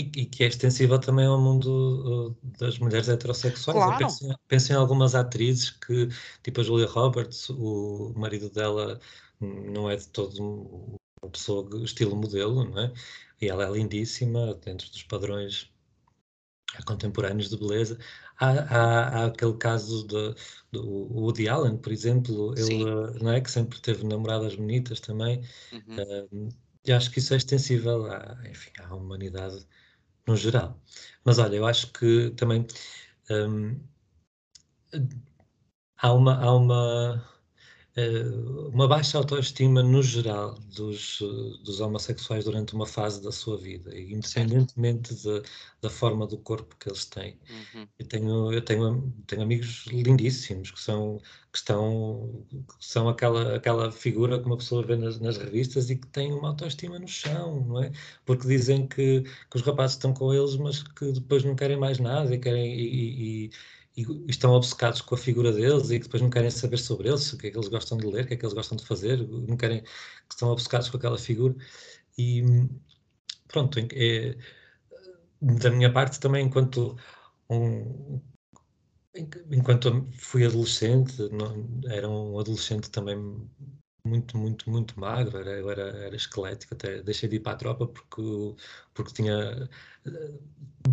e, 0.00 0.22
e, 0.22 0.26
que 0.26 0.44
é 0.44 0.46
extensível 0.46 0.98
também 0.98 1.26
ao 1.26 1.40
mundo 1.40 2.30
uh, 2.30 2.58
das 2.58 2.78
mulheres 2.78 3.08
heterossexuais. 3.08 3.78
Claro. 3.78 3.98
penso, 3.98 4.38
penso, 4.48 4.72
em 4.72 4.76
algumas 4.76 5.14
atrizes 5.14 5.70
que, 5.70 6.08
tipo 6.42 6.60
a 6.60 6.64
Julia 6.64 6.86
Roberts, 6.86 7.48
o 7.50 8.12
marido 8.16 8.50
dela 8.50 9.00
não 9.40 9.90
é 9.90 9.96
de 9.96 10.08
todo 10.08 10.98
uma 11.22 11.30
pessoa 11.30 11.68
estilo 11.84 12.16
modelo, 12.16 12.64
não 12.64 12.78
é? 12.78 12.92
E 13.40 13.48
ela 13.48 13.64
é 13.66 13.70
lindíssima, 13.70 14.54
dentro 14.54 14.90
dos 14.90 15.02
padrões 15.02 15.70
contemporâneos 16.84 17.48
de 17.48 17.56
beleza. 17.56 17.98
Há, 18.38 18.50
há, 18.50 19.08
há 19.08 19.26
aquele 19.26 19.54
caso 19.54 20.06
de, 20.06 20.34
do 20.72 20.82
Woody 21.12 21.48
Allen, 21.48 21.76
por 21.76 21.92
exemplo, 21.92 22.54
ele 22.56 22.84
não 23.20 23.32
é 23.32 23.40
que 23.40 23.50
sempre 23.50 23.80
teve 23.80 24.04
namoradas 24.04 24.54
bonitas 24.54 25.00
também. 25.00 25.42
Uhum. 25.72 26.48
Uh, 26.48 26.48
e 26.84 26.92
acho 26.92 27.10
que 27.10 27.18
isso 27.18 27.34
é 27.34 27.36
extensível 27.36 28.06
à, 28.10 28.38
enfim, 28.48 28.70
à 28.78 28.94
humanidade 28.94 29.66
no 30.30 30.36
geral. 30.36 30.80
Mas 31.24 31.38
olha, 31.38 31.56
eu 31.56 31.66
acho 31.66 31.92
que 31.92 32.30
também 32.36 32.66
um, 33.30 33.80
há 35.96 36.12
uma, 36.12 36.36
há 36.42 36.54
uma 36.54 37.39
uma 38.72 38.86
baixa 38.86 39.18
autoestima 39.18 39.82
no 39.82 40.02
geral 40.02 40.54
dos, 40.76 41.18
dos 41.64 41.80
homossexuais 41.80 42.44
durante 42.44 42.74
uma 42.74 42.86
fase 42.86 43.20
da 43.22 43.32
sua 43.32 43.58
vida, 43.58 43.98
independentemente 43.98 45.14
de, 45.14 45.42
da 45.82 45.90
forma 45.90 46.26
do 46.26 46.38
corpo 46.38 46.76
que 46.76 46.88
eles 46.88 47.04
têm. 47.04 47.36
Uhum. 47.74 47.88
Eu, 47.98 48.06
tenho, 48.06 48.52
eu 48.52 48.62
tenho, 48.62 49.12
tenho 49.26 49.42
amigos 49.42 49.86
lindíssimos 49.88 50.70
que 50.70 50.80
são, 50.80 51.20
que 51.52 51.58
estão, 51.58 52.46
que 52.48 52.86
são 52.86 53.08
aquela, 53.08 53.56
aquela 53.56 53.90
figura 53.90 54.38
que 54.38 54.46
uma 54.46 54.56
pessoa 54.56 54.86
vê 54.86 54.94
nas, 54.96 55.18
nas, 55.18 55.36
revistas 55.36 55.90
e 55.90 55.96
que 55.96 56.06
têm 56.06 56.32
uma 56.32 56.48
autoestima 56.48 56.96
no 56.98 57.08
chão, 57.08 57.64
não 57.66 57.82
é? 57.82 57.90
Porque 58.24 58.46
dizem 58.46 58.86
que, 58.86 59.22
que 59.22 59.56
os 59.56 59.62
rapazes 59.62 59.96
estão 59.96 60.14
com 60.14 60.32
eles, 60.32 60.54
mas 60.56 60.82
que 60.82 61.10
depois 61.12 61.42
não 61.42 61.56
querem 61.56 61.76
mais 61.76 61.98
nada 61.98 62.32
e 62.32 62.38
querem. 62.38 62.72
E, 62.72 63.46
e, 63.46 63.50
e 64.02 64.30
estão 64.30 64.52
obcecados 64.52 65.00
com 65.00 65.14
a 65.14 65.18
figura 65.18 65.52
deles 65.52 65.90
e 65.90 65.98
que 65.98 66.04
depois 66.06 66.22
não 66.22 66.30
querem 66.30 66.50
saber 66.50 66.78
sobre 66.78 67.08
eles, 67.08 67.32
o 67.32 67.38
que 67.38 67.48
é 67.48 67.50
que 67.50 67.56
eles 67.56 67.68
gostam 67.68 67.98
de 67.98 68.06
ler, 68.06 68.24
o 68.24 68.26
que 68.28 68.34
é 68.34 68.36
que 68.36 68.44
eles 68.44 68.54
gostam 68.54 68.76
de 68.76 68.86
fazer, 68.86 69.18
não 69.28 69.56
querem, 69.56 69.82
que 69.82 69.88
estão 70.34 70.50
obcecados 70.50 70.88
com 70.90 70.96
aquela 70.96 71.18
figura. 71.18 71.54
E 72.18 72.42
pronto, 73.48 73.78
é, 73.78 74.36
da 75.40 75.70
minha 75.70 75.92
parte 75.92 76.20
também, 76.20 76.46
enquanto 76.46 76.96
um, 77.50 78.20
enquanto 79.50 80.06
fui 80.18 80.44
adolescente, 80.44 81.20
não, 81.32 81.80
era 81.86 82.08
um 82.08 82.38
adolescente 82.38 82.90
também 82.90 83.16
muito, 84.04 84.36
muito, 84.38 84.70
muito 84.70 84.98
magro, 84.98 85.38
era, 85.38 85.50
eu 85.58 85.70
era, 85.70 85.82
era 85.82 86.16
esquelético, 86.16 86.74
até 86.74 87.02
deixei 87.02 87.28
de 87.28 87.36
ir 87.36 87.40
para 87.40 87.52
a 87.52 87.56
tropa 87.56 87.86
porque, 87.86 88.22
porque 88.94 89.12
tinha, 89.12 89.68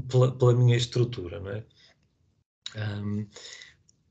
pela, 0.09 0.37
pela 0.37 0.53
minha 0.55 0.75
estrutura, 0.77 1.39
não 1.39 1.51
é? 1.51 1.65
Um, 2.75 3.27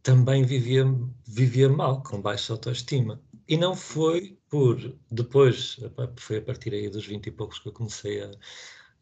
também 0.03 0.45
vivia, 0.45 0.85
vivia 1.27 1.69
mal, 1.69 2.03
com 2.03 2.21
baixa 2.21 2.53
autoestima. 2.53 3.21
E 3.49 3.57
não 3.57 3.75
foi 3.75 4.39
por, 4.49 4.79
depois, 5.11 5.79
foi 6.17 6.39
a 6.39 6.43
partir 6.43 6.73
aí 6.73 6.89
dos 6.89 7.07
20 7.07 7.27
e 7.27 7.31
poucos 7.31 7.59
que 7.59 7.69
eu 7.69 7.73
comecei 7.73 8.23
a, 8.23 8.31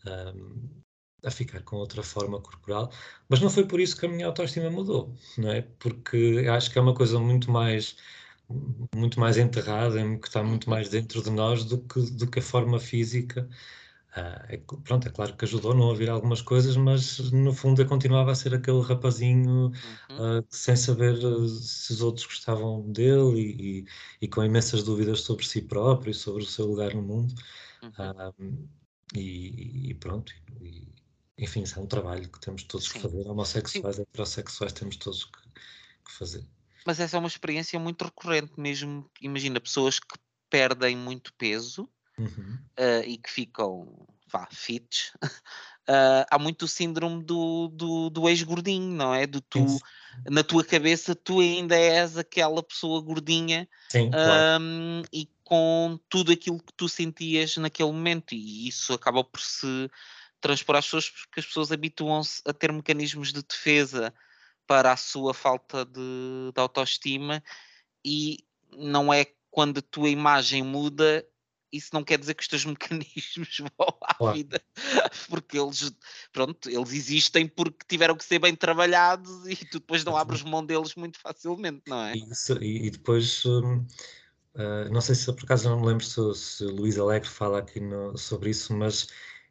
a, 0.07 0.34
a 1.28 1.30
ficar 1.30 1.62
com 1.62 1.76
outra 1.76 2.02
forma 2.02 2.40
corporal, 2.40 2.90
mas 3.28 3.40
não 3.40 3.50
foi 3.50 3.66
por 3.66 3.80
isso 3.80 3.96
que 3.98 4.07
a 4.07 4.09
minha 4.09 4.26
autoestima 4.26 4.70
mudou, 4.70 5.14
não 5.38 5.50
é? 5.50 5.62
Porque 5.78 6.46
acho 6.50 6.70
que 6.70 6.78
é 6.78 6.82
uma 6.82 6.94
coisa 6.94 7.18
muito 7.18 7.50
mais 7.50 7.96
muito 8.94 9.18
mais 9.20 9.38
enterrada, 9.38 9.98
que 10.18 10.28
está 10.28 10.42
muito 10.42 10.68
mais 10.68 10.88
dentro 10.88 11.22
de 11.22 11.30
nós 11.30 11.64
do 11.64 11.78
que, 11.78 12.00
do 12.12 12.30
que 12.30 12.38
a 12.40 12.42
forma 12.42 12.78
física 12.78 13.48
Uh, 14.16 14.46
é, 14.48 14.56
pronto, 14.84 15.08
é 15.08 15.10
claro 15.10 15.36
que 15.36 15.44
ajudou 15.44 15.74
não 15.74 15.86
a 15.86 15.88
ouvir 15.88 16.08
algumas 16.08 16.40
coisas, 16.40 16.76
mas 16.76 17.18
no 17.32 17.52
fundo 17.52 17.82
eu 17.82 17.86
continuava 17.86 18.30
a 18.30 18.34
ser 18.36 18.54
aquele 18.54 18.80
rapazinho 18.80 19.72
uhum. 20.08 20.38
uh, 20.38 20.46
sem 20.48 20.76
saber 20.76 21.14
uh, 21.14 21.48
se 21.48 21.94
os 21.94 22.00
outros 22.00 22.24
gostavam 22.24 22.92
dele 22.92 23.40
e, 23.40 23.80
e, 23.80 23.84
e, 24.22 24.28
com 24.28 24.44
imensas 24.44 24.84
dúvidas 24.84 25.22
sobre 25.22 25.44
si 25.44 25.62
próprio 25.62 26.12
e 26.12 26.14
sobre 26.14 26.44
o 26.44 26.46
seu 26.46 26.64
lugar 26.64 26.94
no 26.94 27.02
mundo. 27.02 27.34
Uhum. 27.82 28.68
E, 29.16 29.90
e, 29.90 29.94
pronto, 29.94 30.32
enfim, 31.36 31.62
isso 31.62 31.80
é 31.80 31.82
um 31.82 31.86
trabalho 31.86 32.28
que 32.28 32.40
temos 32.40 32.62
todos 32.62 32.86
Sim. 32.86 32.94
que 32.94 33.00
fazer, 33.00 33.28
homossexuais, 33.28 33.96
Sim. 33.96 34.02
heterossexuais, 34.02 34.72
temos 34.72 34.96
todos 34.96 35.24
que, 35.24 35.42
que 36.06 36.12
fazer. 36.12 36.44
Mas 36.86 37.00
essa 37.00 37.16
é 37.16 37.18
uma 37.18 37.26
experiência 37.26 37.80
muito 37.80 38.04
recorrente 38.04 38.52
mesmo. 38.56 39.10
Imagina 39.20 39.60
pessoas 39.60 39.98
que 39.98 40.16
perdem 40.48 40.96
muito 40.96 41.34
peso 41.34 41.88
uhum. 42.18 42.58
uh, 42.78 43.04
e 43.06 43.18
que 43.18 43.30
ficam 43.30 44.06
vá, 44.26 44.48
fits, 44.50 45.12
uh, 45.22 46.26
há 46.30 46.38
muito 46.38 46.64
o 46.64 46.68
síndrome 46.68 47.22
do, 47.22 47.68
do, 47.68 48.10
do 48.10 48.28
ex-gordinho, 48.28 48.92
não 48.92 49.14
é? 49.14 49.26
Do 49.26 49.40
tu, 49.40 49.64
na 50.28 50.42
tua 50.42 50.64
cabeça, 50.64 51.14
tu 51.14 51.40
ainda 51.40 51.76
és 51.76 52.18
aquela 52.18 52.62
pessoa 52.62 53.00
gordinha 53.00 53.68
Sim, 53.88 54.10
claro. 54.10 54.62
um, 54.62 55.02
e 55.12 55.28
com 55.44 55.98
tudo 56.08 56.32
aquilo 56.32 56.58
que 56.58 56.72
tu 56.72 56.88
sentias 56.88 57.56
naquele 57.56 57.92
momento, 57.92 58.34
e 58.34 58.66
isso 58.66 58.92
acaba 58.92 59.22
por 59.22 59.40
se 59.40 59.90
transpor 60.40 60.76
às 60.76 60.84
pessoas 60.84 61.08
porque 61.08 61.40
as 61.40 61.46
pessoas 61.46 61.72
habituam-se 61.72 62.42
a 62.46 62.52
ter 62.52 62.70
mecanismos 62.70 63.32
de 63.32 63.42
defesa 63.42 64.12
para 64.66 64.92
a 64.92 64.96
sua 64.96 65.32
falta 65.32 65.86
de, 65.86 66.52
de 66.54 66.60
autoestima 66.60 67.42
e 68.04 68.44
não 68.76 69.12
é 69.12 69.26
quando 69.50 69.78
a 69.78 69.82
tua 69.82 70.10
imagem 70.10 70.62
muda 70.62 71.24
isso 71.76 71.90
não 71.92 72.04
quer 72.04 72.18
dizer 72.18 72.34
que 72.34 72.42
os 72.42 72.48
teus 72.48 72.64
mecanismos 72.64 73.59
vão 73.59 73.88
à 74.02 74.14
claro. 74.14 74.36
vida, 74.36 74.62
porque 75.28 75.59
eles, 75.59 75.92
pronto, 76.32 76.70
eles 76.70 76.92
existem 76.92 77.46
porque 77.46 77.84
tiveram 77.88 78.16
que 78.16 78.24
ser 78.24 78.38
bem 78.38 78.55
trabalhados 78.55 79.46
e 79.46 79.56
tu 79.56 79.80
depois 79.80 80.05
não 80.05 80.16
abres 80.16 80.42
mão 80.42 80.64
deles 80.64 80.94
muito 80.94 81.18
facilmente, 81.18 81.82
não 81.86 82.01
é? 82.01 82.16
Isso, 82.16 82.62
e, 82.62 82.86
e 82.86 82.90
depois, 82.90 83.44
uh, 83.44 83.84
não 84.90 85.01
sei 85.01 85.14
se 85.14 85.32
por 85.32 85.44
acaso 85.44 85.68
não 85.68 85.80
me 85.80 85.86
lembro 85.86 86.05
se, 86.05 86.34
se 86.34 86.64
Luís 86.64 86.98
Alegre 86.98 87.28
fala 87.28 87.59
aqui 87.59 87.80
no, 87.80 88.16
sobre 88.16 88.51
isso, 88.51 88.72
mas 88.72 89.09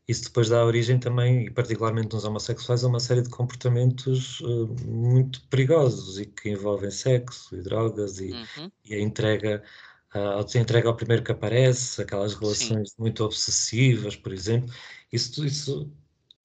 isso 0.07 0.25
depois 0.25 0.49
dá 0.49 0.65
origem 0.65 0.99
também, 0.99 1.45
e 1.45 1.49
particularmente 1.49 2.13
nos 2.13 2.25
homossexuais, 2.25 2.83
a 2.83 2.87
uma 2.87 2.99
série 2.99 3.21
de 3.21 3.29
comportamentos 3.29 4.41
uh, 4.41 4.67
muito 4.85 5.41
perigosos 5.47 6.19
e 6.19 6.25
que 6.25 6.49
envolvem 6.49 6.91
sexo 6.91 7.55
e 7.55 7.61
drogas 7.61 8.19
e, 8.19 8.31
uhum. 8.31 8.71
e 8.83 8.95
a 8.95 8.99
entrega 8.99 9.63
a 10.13 10.33
auto-entrega 10.35 10.87
ao 10.87 10.95
primeiro 10.95 11.23
que 11.23 11.31
aparece, 11.31 12.01
aquelas 12.01 12.33
relações 12.33 12.91
Sim. 12.91 12.95
muito 12.99 13.23
obsessivas, 13.23 14.15
por 14.15 14.31
exemplo, 14.31 14.73
isso, 15.11 15.45
isso 15.45 15.91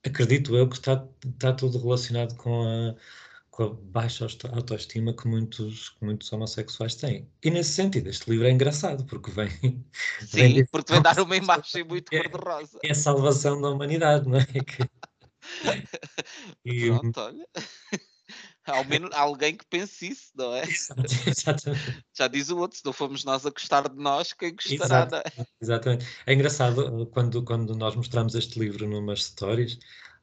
acredito 0.05 0.57
eu 0.57 0.69
que 0.69 0.77
está, 0.77 1.07
está 1.25 1.53
tudo 1.53 1.79
relacionado 1.79 2.35
com 2.37 2.63
a, 2.63 2.95
com 3.51 3.65
a 3.65 3.69
baixa 3.69 4.27
autoestima 4.53 5.13
que 5.15 5.29
muitos, 5.29 5.91
que 5.91 6.05
muitos 6.05 6.33
homossexuais 6.33 6.95
têm. 6.95 7.29
E 7.43 7.51
nesse 7.51 7.73
sentido, 7.73 8.09
este 8.09 8.31
livro 8.31 8.47
é 8.47 8.51
engraçado, 8.51 9.05
porque 9.05 9.31
vem. 9.31 9.51
Sim, 10.21 10.55
vem 10.55 10.67
porque 10.67 10.93
vem 10.93 11.03
dar 11.03 11.19
uma 11.21 11.37
imagem 11.37 11.85
muito 11.85 12.15
é, 12.15 12.23
cor-de-rosa. 12.23 12.79
É 12.83 12.93
a 12.93 12.95
salvação 12.95 13.61
da 13.61 13.71
humanidade, 13.71 14.29
não 14.29 14.39
é? 14.39 14.47
e, 16.65 16.87
Pronto, 16.87 17.21
olha. 17.21 17.47
Ao 18.69 18.85
menos 18.85 19.11
alguém 19.13 19.57
que 19.57 19.65
pense 19.67 20.09
isso, 20.09 20.31
não 20.35 20.55
é? 20.55 20.63
Exatamente. 21.27 22.05
Já 22.17 22.29
diz 22.29 22.51
o 22.51 22.59
outro, 22.59 22.79
se 22.79 22.85
não 22.85 22.93
fomos 22.93 23.25
nós 23.25 23.45
a 23.47 23.51
gostar 23.51 23.89
de 23.89 23.97
nós, 23.97 24.33
quem 24.33 24.55
gostará, 24.55 25.07
Exato, 25.07 25.17
é? 25.17 25.47
Exatamente. 25.61 26.07
É 26.27 26.35
engraçado, 26.35 27.03
uh, 27.03 27.07
quando, 27.07 27.43
quando 27.43 27.75
nós 27.75 27.95
mostramos 27.95 28.35
este 28.35 28.59
livro 28.59 28.87
numas 28.87 29.25
stories, 29.25 29.79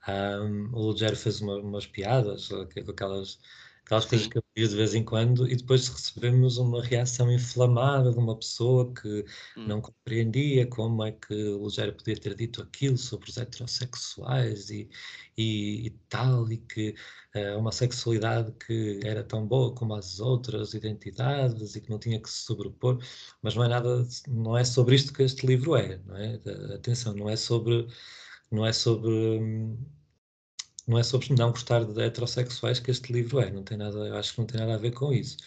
um, 0.08 0.70
o 0.74 0.88
Lugero 0.88 1.16
fez 1.16 1.42
uma, 1.42 1.58
umas 1.58 1.88
piadas, 1.88 2.50
aquelas 2.90 3.40
aquelas 3.86 4.06
coisas 4.06 4.28
que 4.28 4.38
eu 4.38 4.44
de 4.56 4.76
vez 4.76 4.96
em 4.96 5.04
quando, 5.04 5.48
e 5.50 5.56
depois 5.56 5.88
recebemos 5.88 6.58
uma 6.58 6.82
reação 6.82 7.32
inflamada 7.32 8.12
de 8.12 8.18
uma 8.18 8.36
pessoa 8.36 8.92
que 8.94 9.24
hum. 9.56 9.68
não 9.68 9.80
compreendia 9.82 10.66
como 10.68 11.04
é 11.06 11.12
que 11.12 11.34
o 11.34 11.60
Rogério 11.60 11.94
podia 11.94 12.18
ter 12.18 12.36
dito 12.36 12.62
aquilo 12.64 12.98
sobre 12.98 13.30
os 13.30 13.38
heterossexuais 13.38 14.70
e, 14.72 14.90
e, 15.38 15.88
e 15.88 15.90
tal, 16.10 16.52
e 16.52 16.58
que 16.58 16.96
a 17.36 17.58
homossexualidade 17.58 18.52
que 18.54 19.00
era 19.04 19.24
tão 19.24 19.46
boa 19.46 19.74
como 19.76 19.94
as 19.94 20.20
outras 20.20 20.74
identidades 20.74 21.76
e 21.76 21.82
que 21.82 21.90
não 21.90 22.00
tinha 22.00 22.20
que 22.20 22.30
se 22.30 22.44
sobrepor, 22.44 23.00
mas 23.42 23.56
não 23.56 23.64
é 23.64 23.68
nada, 23.68 24.08
não 24.28 24.58
é 24.58 24.64
sobre 24.64 24.96
isto 24.96 25.14
que 25.14 25.22
este 25.24 25.46
livro 25.46 25.76
é, 25.76 26.00
não 26.06 26.16
é? 26.18 26.40
Atenção, 26.74 27.14
não 27.14 27.30
é 27.30 27.36
sobre, 27.36 27.88
não 28.52 28.66
é 28.66 28.74
sobre 28.74 29.10
hum, 29.12 29.78
não 30.88 30.98
é 31.00 31.04
sobre 31.04 31.34
não 31.34 31.52
gostar 31.52 31.84
de 31.84 32.02
heterossexuais 32.02 32.80
que 32.80 32.92
este 32.92 33.12
livro 33.12 33.40
é, 33.40 33.50
não 33.52 33.64
tem 33.64 33.78
nada, 33.78 33.98
eu 33.98 34.16
acho 34.16 34.34
que 34.34 34.40
não 34.40 34.48
tem 34.48 34.60
nada 34.60 34.76
a 34.76 34.78
ver 34.78 34.92
com 34.92 35.14
isso. 35.14 35.38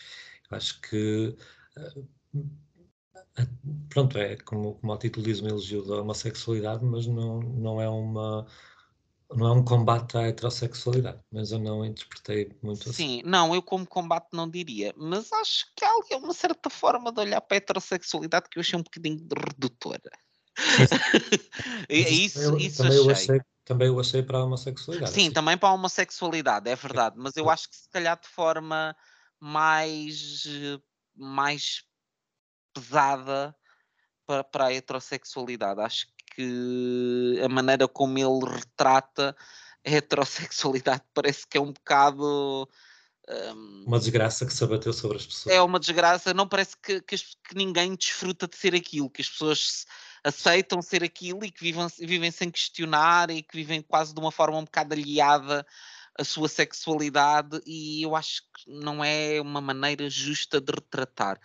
Eu 0.51 0.57
acho 0.57 0.81
que 0.81 1.37
eh, 1.77 3.45
pronto, 3.89 4.19
é 4.19 4.37
como, 4.37 4.75
como 4.77 4.93
o 4.93 4.99
título 4.99 5.25
diz 5.25 5.41
um 5.41 5.49
elogio 5.49 5.85
da 5.85 6.01
homossexualidade, 6.01 6.85
mas 6.85 7.07
não, 7.07 7.41
não 7.41 7.81
é 7.81 7.89
uma 7.89 8.47
não 9.35 9.47
é 9.47 9.53
um 9.53 9.65
combate 9.65 10.17
à 10.17 10.23
heterossexualidade, 10.23 11.21
mas 11.31 11.53
eu 11.53 11.59
não 11.59 11.85
interpretei 11.85 12.51
muito 12.63 12.85
Sim, 12.85 12.91
assim. 12.91 13.07
Sim, 13.19 13.23
não, 13.27 13.55
eu 13.55 13.63
como 13.63 13.87
combate 13.87 14.29
não 14.33 14.49
diria, 14.49 14.95
mas 14.97 15.31
acho 15.33 15.67
que 15.77 15.85
há 15.85 15.91
ali 15.91 16.25
uma 16.25 16.33
certa 16.33 16.71
forma 16.71 17.13
de 17.13 17.21
olhar 17.21 17.41
para 17.43 17.57
a 17.57 17.59
heterossexualidade 17.59 18.49
que 18.51 18.59
eu 18.59 18.63
achei 18.63 18.79
um 18.79 18.83
bocadinho 18.83 19.19
redutora. 19.47 20.11
é 21.89 21.99
isso, 21.99 22.41
também, 22.41 22.67
isso 22.67 22.83
também 22.83 22.99
achei. 22.99 23.13
achei. 23.13 23.41
Também 23.69 23.91
o 23.91 24.01
achei 24.01 24.23
para 24.23 24.39
a 24.39 24.45
homossexualidade. 24.45 25.13
Sim, 25.13 25.27
assim. 25.27 25.31
também 25.31 25.59
para 25.59 25.69
a 25.69 25.75
homossexualidade, 25.75 26.71
é 26.71 26.75
verdade, 26.75 27.17
mas 27.19 27.37
eu 27.37 27.51
acho 27.51 27.69
que 27.69 27.77
se 27.77 27.87
calhar 27.91 28.19
de 28.19 28.27
forma 28.27 28.97
mais, 29.39 30.43
mais 31.15 31.85
pesada 32.73 33.55
para, 34.27 34.43
para 34.43 34.65
a 34.69 34.73
heterossexualidade. 34.73 35.83
Acho 35.83 36.07
que 36.35 37.39
a 37.45 37.49
maneira 37.51 37.87
como 37.87 38.19
ele 38.19 38.57
retrata 38.57 39.37
a 39.87 39.91
heterossexualidade 39.91 41.03
parece 41.13 41.47
que 41.47 41.59
é 41.59 41.61
um 41.61 41.71
bocado. 41.71 42.67
Um, 43.29 43.85
uma 43.87 43.99
desgraça 43.99 44.47
que 44.47 44.55
se 44.55 44.65
abateu 44.65 44.95
sobre 44.95 45.19
as 45.19 45.27
pessoas. 45.27 45.55
É 45.55 45.61
uma 45.61 45.79
desgraça, 45.79 46.33
não 46.33 46.49
parece 46.49 46.75
que, 46.79 47.03
que, 47.03 47.17
que 47.17 47.55
ninguém 47.55 47.95
desfruta 47.95 48.49
de 48.49 48.57
ser 48.57 48.75
aquilo, 48.75 49.11
que 49.11 49.21
as 49.21 49.29
pessoas 49.29 49.85
aceitam 50.23 50.83
ser 50.83 51.03
aquilo 51.03 51.45
e 51.45 51.51
que 51.51 51.63
vivem, 51.63 51.87
vivem 51.99 52.31
sem 52.31 52.51
questionar 52.51 53.31
e 53.31 53.43
que 53.43 53.57
vivem 53.57 53.83
quase 53.83 54.15
de 54.15 54.21
uma 54.21 54.33
forma 54.33 54.59
um 54.59 54.65
bocado 54.65 54.95
aliada 54.95 55.67
a 56.19 56.25
sua 56.25 56.49
sexualidade 56.49 57.61
e 57.65 58.03
eu 58.03 58.17
acho 58.17 58.43
que 58.43 58.69
não 58.69 59.05
é 59.05 59.41
uma 59.41 59.61
maneira 59.61 60.11
justa 60.11 60.61
de 60.61 60.73
retratar. 60.73 61.39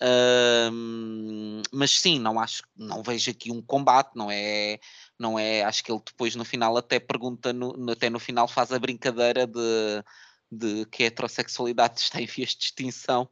Uh, 0.00 1.62
mas 1.72 1.90
sim, 1.90 2.20
não 2.20 2.38
acho, 2.38 2.62
não 2.76 3.02
vejo 3.02 3.30
aqui 3.30 3.50
um 3.50 3.60
combate, 3.60 4.10
não 4.14 4.30
é, 4.30 4.78
não 5.18 5.36
é, 5.36 5.64
acho 5.64 5.82
que 5.82 5.90
ele 5.90 6.00
depois 6.06 6.36
no 6.36 6.44
final 6.44 6.76
até 6.76 7.00
pergunta, 7.00 7.52
no, 7.52 7.90
até 7.90 8.08
no 8.08 8.20
final 8.20 8.46
faz 8.46 8.70
a 8.70 8.78
brincadeira 8.78 9.44
de 9.44 10.04
de 10.50 10.86
que 10.86 11.02
a 11.02 11.06
heterossexualidade 11.06 12.00
está 12.00 12.20
em 12.20 12.26
vias 12.26 12.50
de 12.50 12.64
extinção. 12.64 13.28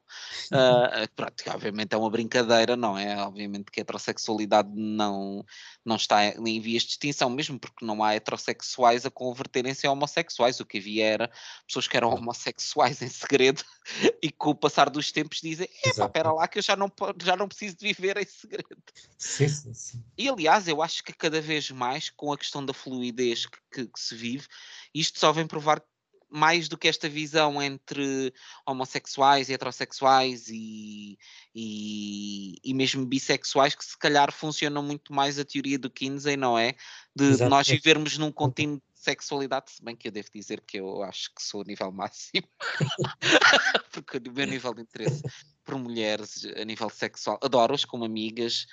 Uh, 0.53 1.09
pronto, 1.15 1.43
obviamente 1.49 1.95
é 1.95 1.97
uma 1.97 2.11
brincadeira, 2.11 2.77
não 2.77 2.97
é? 2.97 3.17
Obviamente 3.19 3.71
que 3.71 3.81
a 3.81 3.83
heterossexualidade 3.83 4.71
não, 4.75 5.45
não 5.85 5.97
está 5.97 6.25
em 6.27 6.61
vias 6.61 6.83
de 6.83 6.91
extinção, 6.91 7.31
mesmo 7.31 7.59
porque 7.59 7.85
não 7.85 8.03
há 8.03 8.15
heterossexuais 8.15 9.07
a 9.07 9.11
converterem-se 9.11 9.87
em 9.87 9.91
homossexuais. 9.91 10.61
O 10.61 10.67
que 10.67 10.79
havia 10.79 11.07
era 11.07 11.31
pessoas 11.67 11.89
que 11.89 11.97
eram 11.97 12.13
homossexuais 12.15 13.01
em 13.03 13.09
segredo 13.09 13.63
e 14.23 14.31
com 14.31 14.51
o 14.51 14.55
passar 14.55 14.91
dos 14.91 15.11
tempos 15.11 15.41
dizem: 15.41 15.69
epá, 15.85 16.07
espera 16.07 16.33
lá 16.33 16.47
que 16.47 16.59
eu 16.59 16.63
já 16.63 16.77
não, 16.77 16.93
já 17.23 17.37
não 17.37 17.49
preciso 17.49 17.77
de 17.77 17.87
viver 17.87 18.17
em 18.19 18.27
segredo. 18.27 18.83
Sim, 19.17 19.49
sim, 19.49 19.75
sim. 19.75 20.05
E 20.19 20.29
aliás, 20.29 20.69
eu 20.69 20.83
acho 20.83 21.03
que 21.03 21.13
cada 21.13 21.41
vez 21.41 21.71
mais, 21.71 22.11
com 22.11 22.33
a 22.33 22.39
questão 22.39 22.65
da 22.65 22.75
fluidez 22.75 23.47
que, 23.47 23.59
que, 23.73 23.87
que 23.87 24.01
se 24.01 24.15
vive, 24.15 24.47
isto 24.95 25.19
só 25.19 25.33
vem 25.33 25.47
provar 25.47 25.83
mais 26.29 26.69
do 26.69 26.77
que 26.77 26.89
esta 26.89 27.09
visão 27.09 27.63
entre 27.63 28.33
homossexuais 28.67 29.49
e 29.49 29.55
heterossexuais 29.55 30.49
e, 30.49 31.19
e, 31.55 32.57
e, 32.63 32.75
mesmo 32.75 33.07
bissexuais, 33.07 33.75
que 33.75 33.85
se 33.85 33.99
calhar 33.99 34.33
funcionam 34.33 34.83
muito 34.83 35.13
mais 35.13 35.39
a 35.39 35.45
teoria 35.45 35.79
do 35.79 35.91
Kinsey, 35.91 36.37
não 36.37 36.59
é? 36.59 36.75
De 37.15 37.25
Exato. 37.25 37.51
nós 37.51 37.69
vivermos 37.69 38.19
num 38.19 38.27
uhum. 38.27 38.33
contínuo 38.33 38.77
de 38.77 39.01
sexualidade, 39.01 39.71
se 39.71 39.85
bem 39.85 39.95
que 39.95 40.09
eu 40.09 40.13
devo 40.13 40.29
dizer 40.35 40.61
que 40.61 40.79
eu 40.79 41.03
acho 41.03 41.33
que 41.35 41.43
sou 41.43 41.61
o 41.61 41.65
nível 41.65 41.93
máximo, 41.93 42.49
porque 43.93 44.19
o 44.19 44.33
meu 44.33 44.47
nível 44.47 44.75
de 44.75 44.83
interesse 44.83 45.23
por 45.65 45.79
mulheres 45.79 46.45
a 46.57 46.65
nível 46.65 46.91
sexual, 46.91 47.39
adoro-as 47.43 47.85
como 47.85 48.05
amigas, 48.05 48.67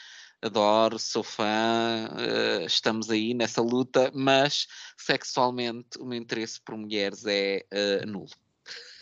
adoro, 0.44 1.00
sou 1.00 1.24
fã, 1.24 2.10
uh, 2.12 2.66
estamos 2.66 3.10
aí 3.10 3.34
nessa 3.34 3.62
luta, 3.62 4.12
mas 4.14 4.68
sexualmente 4.98 5.98
o 6.00 6.06
meu 6.06 6.20
interesse 6.20 6.60
por 6.62 6.78
mulheres 6.78 7.26
é 7.26 7.66
uh, 7.74 8.06
nulo. 8.06 8.30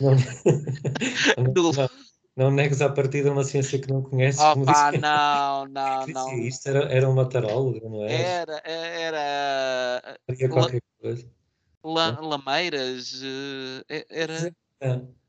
Não, 0.00 1.44
nulo. 1.54 1.72
Não, 1.76 1.88
não 2.34 2.50
negues 2.50 2.80
à 2.80 2.88
partida 2.88 3.30
uma 3.30 3.44
ciência 3.44 3.78
que 3.78 3.88
não 3.88 4.02
conheces. 4.02 4.40
Opa, 4.40 4.90
não, 4.92 5.66
não, 5.66 6.06
não. 6.06 6.38
Isto 6.38 6.68
era, 6.70 6.92
era 6.92 7.08
uma 7.08 7.28
taróloga, 7.28 7.88
não 7.88 8.04
é? 8.04 8.12
Era, 8.12 8.62
era. 8.64 10.18
Era 10.26 10.48
qualquer 10.48 10.82
coisa. 11.00 11.30
La, 11.84 12.18
lameiras, 12.20 13.22
eh, 13.88 14.06
era. 14.08 14.52
Não 14.80 15.21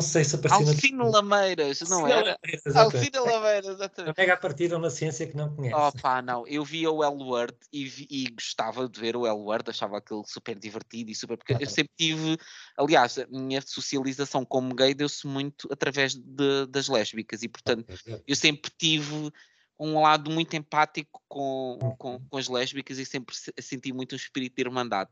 sei 0.00 0.22
se 0.22 0.36
apareceu 0.36 0.68
Alcino 0.68 1.04
na... 1.04 1.18
Lameiras, 1.18 1.80
não 1.88 2.06
era? 2.06 2.38
Alcino 2.76 3.24
Lameiras, 3.24 3.74
exatamente. 3.74 4.14
Pega 4.14 4.34
a 4.34 4.36
partir 4.36 4.72
uma 4.72 4.88
ciência 4.88 5.26
que 5.26 5.36
não 5.36 5.54
conhece. 5.54 5.74
Oh 5.74 5.90
pá, 6.00 6.22
não. 6.22 6.46
Eu 6.46 6.64
via 6.64 6.88
o 6.88 7.02
L-Word 7.02 7.56
e, 7.72 8.06
e, 8.08 8.30
gostava 8.30 8.88
de 8.88 9.00
ver 9.00 9.16
o 9.16 9.26
L-Word, 9.26 9.68
achava 9.68 9.98
aquilo 9.98 10.24
super 10.24 10.56
divertido 10.56 11.10
e 11.10 11.14
super... 11.14 11.36
Porque 11.36 11.54
eu 11.54 11.68
sempre 11.68 11.92
tive... 11.98 12.38
Aliás, 12.76 13.18
a 13.18 13.26
minha 13.26 13.60
socialização 13.60 14.44
como 14.44 14.74
gay 14.74 14.94
deu-se 14.94 15.26
muito 15.26 15.66
através 15.72 16.14
de, 16.14 16.66
das 16.68 16.86
lésbicas 16.86 17.42
e, 17.42 17.48
portanto, 17.48 17.92
eu 18.26 18.36
sempre 18.36 18.70
tive 18.78 19.32
um 19.80 19.98
lado 19.98 20.30
muito 20.30 20.54
empático 20.54 21.22
com, 21.26 21.78
com, 21.98 22.20
com, 22.28 22.36
as 22.36 22.48
lésbicas 22.48 22.98
e 22.98 23.06
sempre 23.06 23.34
senti 23.58 23.92
muito 23.92 24.12
um 24.12 24.16
espírito 24.16 24.54
de 24.54 24.62
irmandade. 24.62 25.10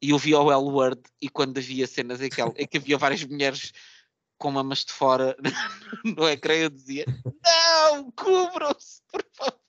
E 0.00 0.10
eu 0.10 0.18
via 0.18 0.40
o 0.40 0.50
L-Word 0.50 1.02
e 1.20 1.28
quando 1.28 1.58
havia 1.58 1.86
cenas 1.86 2.20
em 2.22 2.30
que, 2.30 2.40
em 2.42 2.66
que 2.66 2.78
havia 2.78 2.96
várias 2.96 3.22
mulheres 3.22 3.72
com 4.38 4.50
mamas 4.50 4.84
de 4.84 4.92
fora 4.92 5.36
no 6.04 6.28
ecrã, 6.28 6.54
eu 6.54 6.70
dizia: 6.70 7.04
Não, 7.44 8.10
cubram-se, 8.12 9.02
por 9.10 9.24
favor. 9.32 9.60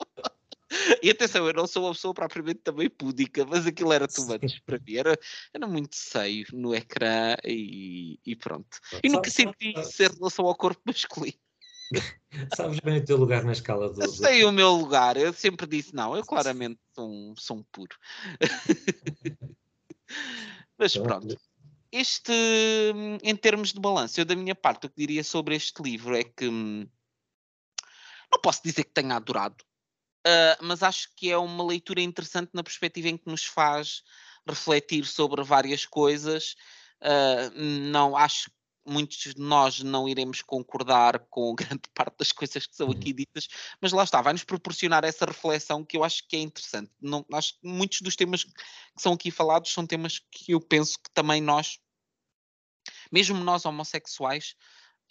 E 1.01 1.09
atenção, 1.09 1.47
eu 1.47 1.53
não 1.53 1.65
sou 1.65 1.85
uma 1.85 1.93
pessoa 1.93 2.13
propriamente 2.13 2.59
também 2.59 2.89
púdica, 2.89 3.45
mas 3.45 3.65
aquilo 3.65 3.93
era 3.93 4.07
too 4.07 4.27
much 4.27 4.61
para 4.65 4.77
mim. 4.79 4.95
Era, 4.95 5.17
era 5.53 5.65
muito 5.65 5.95
seio 5.95 6.45
no 6.51 6.75
ecrã 6.75 7.35
e, 7.45 8.19
e 8.25 8.35
pronto. 8.35 8.77
E 9.01 9.07
nunca 9.07 9.29
senti 9.29 9.73
ser 9.85 10.11
relação 10.11 10.45
ao 10.45 10.55
corpo 10.55 10.81
masculino. 10.85 11.37
Sabes 12.55 12.81
bem 12.81 12.97
o 12.97 13.05
teu 13.05 13.15
lugar 13.15 13.45
na 13.45 13.53
escala 13.53 13.89
do. 13.89 14.03
Eu 14.03 14.09
sei 14.09 14.43
o 14.43 14.51
meu 14.51 14.73
lugar, 14.73 15.15
eu 15.15 15.31
sempre 15.31 15.65
disse: 15.65 15.95
não, 15.95 16.15
eu 16.15 16.23
claramente 16.27 16.79
sou 16.93 17.09
um, 17.09 17.33
sou 17.37 17.57
um 17.57 17.63
puro. 17.71 17.97
mas 20.77 20.97
pronto 20.97 21.37
este, 21.99 22.31
em 23.23 23.35
termos 23.35 23.73
de 23.73 23.79
balanço, 23.79 24.19
eu 24.19 24.25
da 24.25 24.35
minha 24.35 24.55
parte, 24.55 24.85
o 24.85 24.89
que 24.89 24.97
diria 24.97 25.23
sobre 25.23 25.55
este 25.55 25.81
livro 25.81 26.15
é 26.15 26.23
que 26.23 26.47
hum, 26.47 26.87
não 28.31 28.41
posso 28.41 28.61
dizer 28.63 28.83
que 28.83 28.93
tenha 28.93 29.15
adorado, 29.15 29.63
uh, 30.25 30.63
mas 30.63 30.83
acho 30.83 31.09
que 31.15 31.31
é 31.31 31.37
uma 31.37 31.63
leitura 31.63 32.01
interessante 32.01 32.51
na 32.53 32.63
perspectiva 32.63 33.09
em 33.09 33.17
que 33.17 33.29
nos 33.29 33.45
faz 33.45 34.03
refletir 34.47 35.05
sobre 35.05 35.43
várias 35.43 35.85
coisas. 35.85 36.55
Uh, 37.01 37.51
não 37.91 38.15
acho 38.15 38.49
muitos 38.87 39.17
de 39.33 39.41
nós 39.41 39.83
não 39.83 40.07
iremos 40.07 40.41
concordar 40.41 41.19
com 41.29 41.53
grande 41.55 41.81
parte 41.93 42.17
das 42.17 42.31
coisas 42.31 42.65
que 42.65 42.75
são 42.75 42.89
aqui 42.89 43.09
uhum. 43.09 43.15
ditas, 43.15 43.47
mas 43.81 43.91
lá 43.91 44.03
está, 44.03 44.21
vai-nos 44.21 44.43
proporcionar 44.43 45.03
essa 45.03 45.25
reflexão 45.25 45.83
que 45.83 45.97
eu 45.97 46.03
acho 46.03 46.25
que 46.27 46.37
é 46.37 46.39
interessante. 46.39 46.91
Não, 47.01 47.25
acho 47.33 47.59
que 47.59 47.67
muitos 47.67 48.01
dos 48.01 48.15
temas 48.15 48.43
que 48.43 48.51
são 48.97 49.13
aqui 49.13 49.29
falados 49.29 49.71
são 49.71 49.85
temas 49.85 50.19
que 50.31 50.53
eu 50.53 50.61
penso 50.61 50.97
que 50.97 51.11
também 51.13 51.41
nós, 51.41 51.79
mesmo 53.11 53.37
nós 53.43 53.65
homossexuais, 53.65 54.55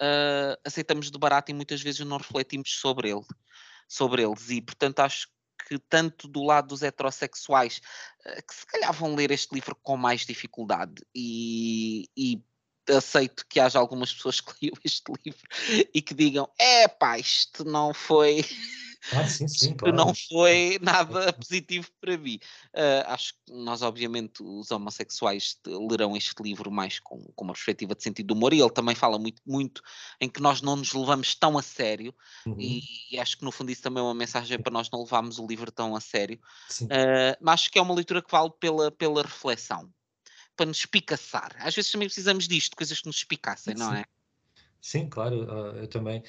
uh, 0.00 0.60
aceitamos 0.64 1.10
de 1.10 1.18
barato 1.18 1.50
e 1.50 1.54
muitas 1.54 1.80
vezes 1.80 2.00
não 2.06 2.18
refletimos 2.18 2.70
sobre 2.78 3.10
ele, 3.10 3.24
sobre 3.88 4.22
eles, 4.22 4.50
e 4.50 4.60
portanto 4.60 5.00
acho 5.00 5.28
que 5.68 5.78
tanto 5.78 6.28
do 6.28 6.44
lado 6.44 6.68
dos 6.68 6.82
heterossexuais, 6.82 7.80
uh, 8.26 8.46
que 8.46 8.54
se 8.54 8.66
calhar 8.66 8.92
vão 8.92 9.14
ler 9.14 9.30
este 9.30 9.54
livro 9.54 9.76
com 9.82 9.96
mais 9.96 10.24
dificuldade 10.24 11.02
e, 11.14 12.08
e 12.16 12.42
aceito 12.88 13.44
que 13.48 13.58
haja 13.58 13.78
algumas 13.78 14.12
pessoas 14.12 14.40
que 14.40 14.52
leiam 14.62 14.76
este 14.84 15.12
livro 15.24 15.48
e 15.92 16.02
que 16.02 16.14
digam: 16.14 16.48
é 16.58 16.86
pá, 16.88 17.18
isto 17.18 17.64
não 17.64 17.92
foi. 17.92 18.44
Ah, 19.12 19.26
sim, 19.26 19.46
sim, 19.48 19.74
claro. 19.74 19.96
não 19.96 20.14
foi 20.14 20.78
nada 20.82 21.32
positivo 21.32 21.88
para 22.00 22.16
mim. 22.16 22.38
Uh, 22.74 23.06
acho 23.06 23.34
que 23.34 23.52
nós, 23.52 23.82
obviamente, 23.82 24.42
os 24.42 24.70
homossexuais 24.70 25.56
lerão 25.66 26.16
este 26.16 26.42
livro 26.42 26.70
mais 26.70 26.98
com, 26.98 27.20
com 27.34 27.44
uma 27.44 27.52
perspectiva 27.52 27.94
de 27.94 28.02
sentido 28.02 28.26
de 28.26 28.32
humor 28.32 28.52
e 28.52 28.60
ele 28.60 28.70
também 28.70 28.94
fala 28.94 29.18
muito, 29.18 29.40
muito 29.46 29.82
em 30.20 30.28
que 30.28 30.40
nós 30.40 30.60
não 30.60 30.76
nos 30.76 30.92
levamos 30.92 31.34
tão 31.34 31.56
a 31.56 31.62
sério 31.62 32.14
Uhum. 32.46 32.56
e, 32.58 32.82
e 33.10 33.18
acho 33.18 33.36
que 33.36 33.44
no 33.44 33.52
fundo 33.52 33.70
isso 33.70 33.82
também 33.82 34.00
é 34.00 34.04
uma 34.04 34.14
mensagem 34.14 34.58
para 34.58 34.72
nós 34.72 34.90
não 34.90 35.00
levarmos 35.00 35.38
o 35.38 35.46
livro 35.46 35.70
tão 35.70 35.96
a 35.96 36.00
sério. 36.00 36.38
Uh, 36.82 37.36
mas 37.40 37.54
acho 37.54 37.70
que 37.70 37.78
é 37.78 37.82
uma 37.82 37.94
leitura 37.94 38.22
que 38.22 38.30
vale 38.30 38.50
pela, 38.60 38.90
pela 38.90 39.22
reflexão, 39.22 39.92
para 40.56 40.66
nos 40.66 40.78
espicaçar. 40.78 41.54
Às 41.58 41.74
vezes 41.74 41.90
também 41.90 42.08
precisamos 42.08 42.46
disto, 42.46 42.76
coisas 42.76 43.00
que 43.00 43.06
nos 43.06 43.16
espicassem, 43.16 43.74
não 43.74 43.92
Sim. 43.92 43.98
é? 43.98 44.04
Sim, 44.80 45.08
claro, 45.08 45.44
uh, 45.44 45.76
eu 45.78 45.88
também 45.88 46.22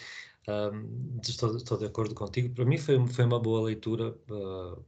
um, 0.50 1.20
estou, 1.24 1.56
estou, 1.58 1.78
de 1.78 1.86
acordo 1.86 2.16
contigo. 2.16 2.54
Para 2.54 2.66
mim 2.66 2.78
foi, 2.78 3.06
foi 3.08 3.26
uma 3.26 3.40
boa 3.40 3.62
leitura, 3.66 4.18
uh, 4.32 4.86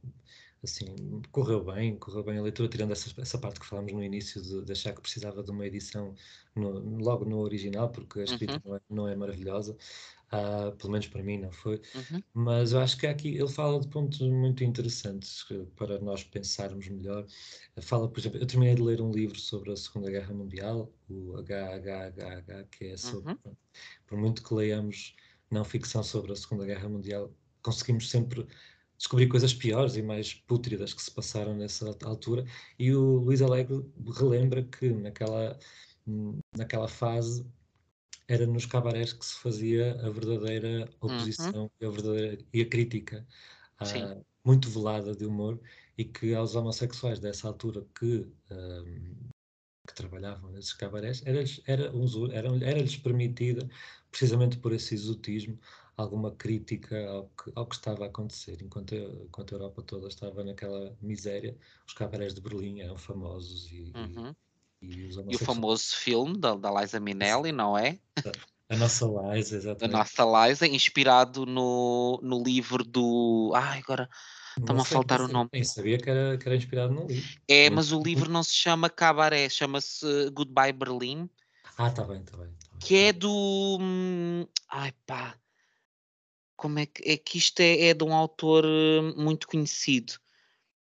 assim, 0.62 1.22
correu 1.32 1.64
bem, 1.64 1.98
correu 1.98 2.22
bem 2.24 2.38
a 2.38 2.42
leitura, 2.42 2.68
tirando 2.68 2.92
essa, 2.92 3.20
essa 3.20 3.38
parte 3.38 3.60
que 3.60 3.66
falámos 3.66 3.92
no 3.92 4.02
início 4.02 4.42
de, 4.42 4.64
de 4.64 4.72
achar 4.72 4.94
que 4.94 5.00
precisava 5.02 5.42
de 5.42 5.50
uma 5.50 5.66
edição 5.66 6.14
no, 6.54 6.70
logo 7.02 7.24
no 7.24 7.38
original, 7.40 7.90
porque 7.92 8.20
a 8.20 8.24
escrita 8.24 8.56
Uhum. 8.56 8.62
não, 8.64 8.76
é, 8.76 8.80
não 8.90 9.08
é 9.08 9.16
maravilhosa. 9.16 9.76
Uh, 10.32 10.76
pelo 10.76 10.92
menos 10.92 11.08
para 11.08 11.22
mim 11.24 11.38
não 11.38 11.50
foi, 11.50 11.80
Uhum. 11.94 12.22
mas 12.32 12.72
eu 12.72 12.78
acho 12.80 12.96
que 12.96 13.06
aqui 13.06 13.36
ele 13.36 13.48
fala 13.48 13.80
de 13.80 13.88
pontos 13.88 14.20
muito 14.20 14.62
interessantes 14.62 15.44
para 15.76 15.98
nós 16.00 16.22
pensarmos 16.24 16.88
melhor. 16.88 17.26
Fala, 17.82 18.08
por 18.10 18.20
exemplo, 18.20 18.38
eu 18.38 18.46
terminei 18.46 18.74
de 18.76 18.82
ler 18.82 19.00
um 19.00 19.10
livro 19.10 19.38
sobre 19.40 19.72
a 19.72 19.76
Segunda 19.76 20.10
Guerra 20.10 20.32
Mundial, 20.34 20.94
o 21.08 21.36
HHHH, 21.36 22.64
que 22.70 22.84
é 22.86 22.96
sobre, 22.96 23.34
Uhum. 23.44 23.56
por 24.06 24.18
muito 24.18 24.42
que 24.42 24.54
leiamos 24.54 25.16
não 25.50 25.64
ficção 25.64 26.02
sobre 26.02 26.32
a 26.32 26.36
Segunda 26.36 26.64
Guerra 26.66 26.88
Mundial, 26.88 27.32
conseguimos 27.62 28.10
sempre 28.10 28.46
descobrir 28.98 29.28
coisas 29.28 29.54
piores 29.54 29.96
e 29.96 30.02
mais 30.02 30.34
pútridas 30.34 30.92
que 30.94 31.02
se 31.02 31.10
passaram 31.10 31.56
nessa 31.56 31.86
altura. 32.04 32.44
E 32.78 32.94
o 32.94 33.16
Luís 33.18 33.42
Alegre 33.42 33.84
relembra 34.18 34.62
que 34.64 34.90
naquela, 34.90 35.58
naquela 36.56 36.88
fase 36.88 37.46
era 38.28 38.46
nos 38.46 38.66
cabarés 38.66 39.12
que 39.12 39.24
se 39.24 39.34
fazia 39.40 39.94
a 40.06 40.10
verdadeira 40.10 40.88
Uhum. 41.02 41.08
oposição 41.12 41.70
e, 41.80 41.86
a 41.86 41.90
verdadeira, 41.90 42.38
e 42.52 42.60
a 42.62 42.68
crítica 42.68 43.26
muito 44.44 44.68
velada 44.70 45.14
de 45.14 45.24
humor 45.24 45.60
e 45.98 46.04
que 46.04 46.34
aos 46.34 46.54
homossexuais 46.54 47.18
dessa 47.20 47.48
altura 47.48 47.86
que, 47.98 48.26
que 48.84 49.29
trabalhavam 50.00 50.50
nesses 50.50 50.72
cabarés 50.72 51.22
era-lhes 51.26 51.60
era, 51.66 51.84
era, 52.32 52.48
era-lhes 52.64 52.96
permitida, 52.96 53.68
precisamente 54.10 54.58
por 54.58 54.72
esse 54.72 54.94
exotismo, 54.94 55.58
alguma 55.96 56.30
crítica 56.32 56.96
ao 57.08 57.28
que, 57.28 57.52
ao 57.54 57.66
que 57.66 57.74
estava 57.74 58.04
a 58.04 58.08
acontecer. 58.08 58.62
Enquanto, 58.62 58.94
a- 58.94 59.24
enquanto 59.24 59.52
a 59.52 59.56
Europa 59.58 59.82
toda 59.82 60.08
estava 60.08 60.42
naquela 60.44 60.96
miséria, 61.00 61.56
os 61.86 61.92
cabarés 61.94 62.34
de 62.34 62.40
Berlim 62.40 62.80
eram 62.80 62.96
famosos 62.96 63.70
e, 63.70 63.76
e- 63.76 63.94
Uhum. 63.98 64.34
e 64.82 65.04
os 65.04 65.16
E 65.16 65.34
o 65.34 65.38
famoso 65.38 65.94
filme 65.96 66.38
da, 66.38 66.54
da 66.54 66.70
Liza 66.80 66.98
Minnelli, 66.98 67.52
não 67.52 67.76
é? 67.76 67.98
A 68.68 68.76
nossa 68.76 69.04
Liza, 69.06 69.56
exatamente. 69.56 69.92
nossa 69.92 70.24
Liza, 70.48 70.66
inspirado 70.66 71.44
no, 71.44 72.18
no 72.22 72.42
livro 72.42 72.84
do. 72.84 73.52
Ai, 73.54 73.80
agora 73.80 74.08
está-me 74.58 74.80
a 74.80 74.84
sei, 74.84 74.92
faltar 74.92 75.20
o 75.20 75.28
nome. 75.28 75.50
Nem 75.52 75.64
sabia 75.64 75.98
que 75.98 76.08
era, 76.10 76.36
que 76.38 76.46
era 76.48 76.56
inspirado 76.56 76.92
num 76.92 77.06
livro. 77.06 77.40
É, 77.48 77.70
mas 77.70 77.92
o 77.92 78.02
livro 78.02 78.30
não 78.30 78.42
se 78.42 78.54
chama 78.54 78.88
Cabaré, 78.90 79.48
chama-se 79.48 80.06
Goodbye 80.30 80.72
Berlin, 80.72 81.28
Ah, 81.76 81.88
está 81.88 82.04
bem, 82.04 82.20
está 82.20 82.36
bem. 82.36 82.46
tá 82.46 82.68
bem. 82.70 82.78
que 82.80 82.96
é 82.96 83.12
do. 83.12 83.78
hum, 83.80 84.46
Ai 84.68 84.92
pá. 85.06 85.36
Como 86.56 86.78
é 86.78 86.86
que. 86.86 87.02
É 87.08 87.16
que 87.16 87.38
isto 87.38 87.60
é, 87.60 87.88
é 87.88 87.94
de 87.94 88.04
um 88.04 88.14
autor 88.14 88.64
hum, 88.66 89.14
muito 89.16 89.46
conhecido. 89.48 90.14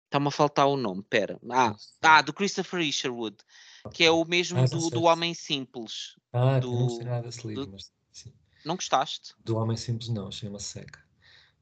Está-me 0.05 0.27
a 0.27 0.31
faltar 0.31 0.67
o 0.67 0.75
nome, 0.75 1.01
pera. 1.03 1.39
Ah, 1.49 1.73
sei. 1.77 1.89
ah 2.01 2.21
do 2.21 2.33
Christopher 2.33 2.81
Isherwood, 2.81 3.37
que 3.93 4.03
é 4.03 4.11
o 4.11 4.25
mesmo 4.25 4.59
Ah, 4.59 4.65
do, 4.67 4.81
sei. 4.81 4.89
do 4.89 5.03
Homem 5.03 5.33
Simples. 5.33 6.17
Ah, 6.33 6.59
do- 6.59 6.73
não 6.73 6.83
gostei 6.83 7.05
nada 7.05 7.21
desse 7.23 7.47
livro, 7.47 7.65
do- 7.67 7.71
mas 7.71 7.91
sim. 8.11 8.33
Não 8.65 8.75
gostaste? 8.75 9.33
Do 9.39 9.55
Homem 9.57 9.77
Simples 9.77 10.09
não, 10.09 10.27
achei 10.27 10.49
uma 10.49 10.59
seca. 10.59 11.01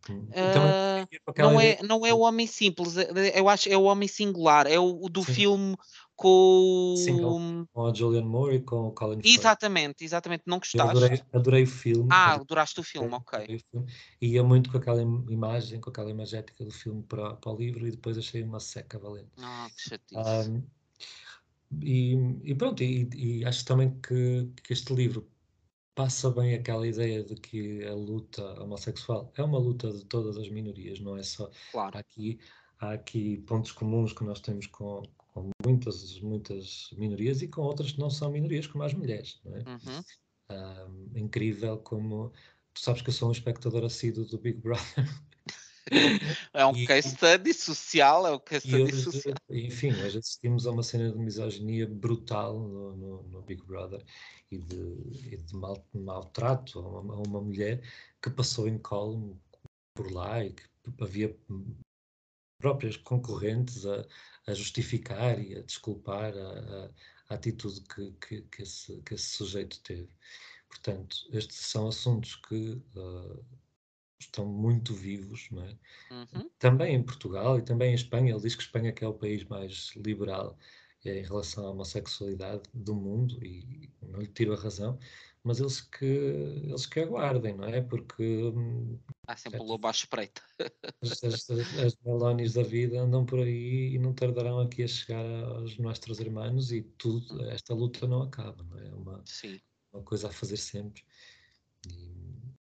Com 0.06 0.28
aquela 0.32 1.52
não, 1.52 1.60
é, 1.60 1.82
não 1.84 2.06
é 2.06 2.14
o 2.14 2.20
Homem 2.20 2.48
Simples, 2.48 2.98
é- 2.98 3.10
é- 3.16 3.40
eu 3.40 3.50
acho 3.50 3.70
é 3.70 3.78
o 3.78 3.84
Homem 3.84 4.08
Singular, 4.08 4.68
é 4.68 4.80
o, 4.80 5.06
o 5.06 5.10
do 5.10 5.24
Sim. 5.24 5.34
filme 5.34 5.76
com. 6.16 6.96
Sim, 6.98 7.18
com- 7.18 7.88
a 7.88 7.94
Julian 7.94 8.26
Moore 8.26 8.56
e 8.58 8.60
com 8.62 8.88
o 8.88 8.92
Colin. 8.92 9.20
Exatamente, 9.24 10.04
exatamente. 10.04 10.44
Não 10.46 10.58
Eu 10.58 10.60
gostaste? 10.60 10.98
adorei, 10.98 11.22
adorei 11.34 11.64
o 11.64 11.68
filme. 11.68 12.10
Ah, 12.12 12.34
adoraste 12.36 12.80
o 12.80 12.84
filme, 12.84 13.14
ok. 13.14 13.40
o 13.40 13.46
filme. 13.72 13.92
E 14.22 14.28
ia 14.30 14.44
muito 14.44 14.72
com 14.72 14.78
aquela 14.78 15.02
im- 15.02 15.26
imagem, 15.30 15.80
com 15.80 15.90
aquela 15.90 16.10
imagética 16.10 16.66
do 16.66 16.72
filme 16.72 17.04
para, 17.04 17.36
para 17.36 17.52
o 17.52 17.58
livro 17.58 17.88
e 17.88 17.92
depois 17.92 18.18
achei 18.18 18.44
uma 18.44 18.60
seca 18.60 19.00
valente. 19.00 19.30
Ah, 19.38 19.68
que 19.76 19.82
chatice. 19.90 20.50
Um, 20.50 20.64
e, 21.82 22.16
e 22.44 22.56
pronto, 22.56 22.84
e, 22.84 23.08
e 23.16 23.46
acho 23.46 23.64
também 23.66 23.98
que, 24.02 24.50
que 24.64 24.74
este 24.74 24.94
livro 24.94 25.30
passa 26.00 26.32
bem 26.32 26.54
aquela 26.54 26.88
ideia 26.88 27.22
de 27.22 27.36
que 27.36 27.84
a 27.84 27.94
luta 27.94 28.42
homossexual 28.64 29.34
é 29.36 29.44
uma 29.44 29.60
luta 29.60 29.92
de 29.92 30.06
todas 30.06 30.38
as 30.38 30.48
minorias, 30.48 30.98
não 31.02 31.18
é 31.18 31.24
só. 31.24 31.52
claro. 31.74 31.98
Há 31.98 32.00
aqui, 32.00 32.40
há 32.80 32.94
aqui 32.94 33.38
pontos 33.40 33.74
comuns 33.74 34.14
que 34.14 34.24
nós 34.24 34.40
temos 34.40 34.66
com, 34.68 35.04
com 35.18 35.50
muitas, 35.62 36.18
muitas 36.22 36.90
minorias 36.98 37.42
e 37.42 37.50
com 37.50 37.64
outras 37.64 37.92
que 37.92 38.00
não 38.00 38.10
são 38.10 38.32
minorias, 38.32 38.66
como 38.66 38.86
as 38.86 38.94
mulheres, 38.94 39.42
não 39.44 39.58
é? 39.58 39.60
Uhum. 39.60 40.04
Um, 40.52 41.20
incrível 41.20 41.78
como. 41.80 42.32
Tu 42.74 42.80
sabes 42.80 43.02
que 43.02 43.10
eu 43.10 43.14
sou 43.14 43.28
um 43.28 43.34
espectador 43.34 43.84
assíduo 43.84 44.24
do 44.24 44.38
Big 44.38 44.58
Brother. 44.58 45.06
É 46.54 46.66
um 46.66 46.76
E- 46.76 46.86
case 46.88 47.10
study 47.12 47.54
social, 47.54 48.28
é 48.28 48.32
um 48.36 48.40
case 48.40 48.68
study 48.68 48.84
hoje, 48.84 49.04
social. 49.04 49.36
enfim, 49.50 49.92
hoje 49.94 50.18
assistimos 50.20 50.66
a 50.68 50.72
uma 50.72 50.84
cena 50.84 51.12
de 51.12 51.18
misoginia 51.18 51.88
brutal 51.88 52.60
no, 52.60 52.96
no- 52.96 53.24
no 53.24 53.42
Big 53.42 53.64
Brother 53.64 54.04
e 54.52 54.58
de, 54.58 54.76
e 55.32 55.38
de 55.38 55.56
mal- 55.56 55.86
maltrato 55.94 56.80
a 56.80 57.02
uma, 57.02 57.14
a 57.16 57.18
uma 57.18 57.42
mulher 57.42 57.82
que 58.22 58.30
passou 58.30 58.68
em 58.68 58.78
colo 58.78 59.40
por 59.96 60.12
lá 60.12 60.44
e 60.44 60.54
que 60.54 60.64
havia 61.00 61.36
próprias 62.62 62.98
concorrentes 62.98 63.86
a, 63.86 64.06
a 64.48 64.54
justificar 64.54 65.40
e 65.40 65.56
a 65.56 65.62
desculpar 65.62 66.34
a, 66.38 66.86
a- 66.86 67.36
atitude 67.36 67.82
que, 67.82 68.12
que, 68.14 68.42
que 68.42 68.64
esse, 68.64 69.02
que 69.04 69.14
esse 69.14 69.30
sujeito 69.30 69.80
teve. 69.82 70.10
Portanto, 70.68 71.16
estes 71.32 71.58
são 71.58 71.88
assuntos 71.88 72.36
que 72.36 72.82
ah, 72.98 73.40
estão 74.20 74.46
muito 74.46 74.94
vivos, 74.94 75.48
não 75.52 75.64
é? 75.64 75.78
Uhum. 76.12 76.50
também 76.60 76.96
em 76.96 77.04
Portugal 77.04 77.58
e 77.58 77.62
também 77.62 77.92
em 77.92 77.96
Espanha. 77.96 78.32
Ele 78.32 78.42
diz 78.42 78.56
que 78.56 78.64
Espanha 78.64 78.92
que 78.92 79.04
é 79.04 79.08
o 79.08 79.14
país 79.14 79.44
mais 79.46 79.92
liberal 79.96 80.58
eh, 81.06 81.20
em 81.20 81.24
relação 81.24 81.66
à 81.66 81.72
homossexualidade 81.72 82.64
do 82.74 82.94
mundo 82.94 83.44
e 83.44 83.90
não 84.02 84.20
lhe 84.20 84.28
tiro 84.28 84.54
a 84.54 84.58
razão, 84.58 85.00
mas 85.44 85.60
eles 85.60 85.80
que, 85.80 86.06
eles 86.06 86.86
que 86.86 87.00
aguardem, 87.00 87.56
não 87.56 87.66
é? 87.66 87.82
Porque 87.82 88.24
hum, 88.24 89.00
Há 89.26 89.38
sempre 89.38 89.60
o 89.60 89.64
lobo 89.64 89.88
à 89.88 89.92
espreita. 89.92 90.42
as, 91.02 91.12
as, 91.24 91.50
as, 91.50 91.80
as 91.80 91.96
Melonies 92.04 92.54
da 92.54 92.64
vida 92.64 93.00
andam 93.00 93.26
por 93.26 93.40
aí 93.40 93.94
e 93.94 94.00
não 94.00 94.14
tardarão 94.14 94.60
aqui 94.60 94.84
a 94.84 94.88
chegar 94.88 95.26
aos 95.26 95.78
nossos 95.78 96.20
irmãos 96.20 96.72
e 96.72 96.82
tudo, 96.82 97.42
esta 97.50 97.74
luta 97.74 98.06
não 98.06 98.24
acaba, 98.24 98.64
não 98.64 98.78
é? 98.80 98.88
É 98.88 98.94
uma, 98.94 99.24
uma 99.94 100.04
coisa 100.04 100.28
a 100.28 100.32
fazer 100.32 100.58
sempre. 100.58 101.04
E, 101.88 102.29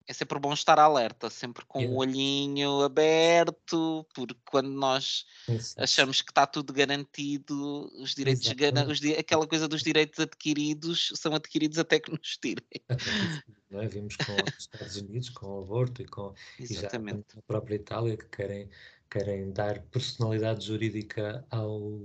É 0.08 0.12
sempre 0.12 0.38
bom 0.38 0.52
estar 0.52 0.78
alerta, 0.78 1.28
sempre 1.28 1.64
com 1.66 1.78
o 1.80 1.82
Yeah. 1.82 1.98
olhinho 1.98 2.82
aberto, 2.82 4.06
porque 4.14 4.36
quando 4.48 4.68
nós 4.70 5.24
isso, 5.48 5.74
achamos 5.80 6.22
que 6.22 6.30
está 6.30 6.46
tudo 6.46 6.72
garantido, 6.72 7.90
os 8.00 8.14
direitos, 8.14 8.46
Exatamente. 8.46 8.92
os 8.92 9.00
di- 9.00 9.14
aquela 9.14 9.46
coisa 9.48 9.66
dos 9.66 9.82
direitos 9.82 10.20
adquiridos 10.20 11.10
são 11.16 11.34
adquiridos 11.34 11.76
até 11.78 11.98
que 11.98 12.12
nos 12.12 12.36
tirem. 12.38 12.64
não 13.68 13.80
é? 13.80 13.88
Vimos 13.88 14.14
com 14.16 14.32
os 14.32 14.58
Estados 14.60 14.96
Unidos, 14.96 15.28
com 15.30 15.46
o 15.58 15.62
aborto 15.62 16.02
e 16.02 16.06
com 16.06 16.32
e 16.60 16.66
já 16.66 16.80
Exatamente. 16.80 17.26
na 17.34 17.42
própria 17.42 17.74
Itália 17.74 18.16
que 18.16 18.26
querem, 18.28 18.70
querem 19.10 19.50
dar 19.50 19.82
personalidade 19.86 20.64
jurídica 20.66 21.44
ao, 21.50 22.00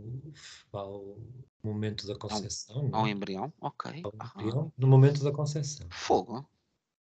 ao 0.74 1.18
momento 1.64 2.08
da 2.08 2.16
concepção, 2.18 2.88
não 2.90 3.00
Ao 3.02 3.08
é? 3.08 3.12
embrião? 3.12 3.54
Ok. 3.62 4.02
Ao 4.04 4.42
embrião, 4.42 4.74
no 4.76 4.88
momento 4.88 5.24
da 5.24 5.32
concepção. 5.32 5.86
Fogo. 5.92 6.50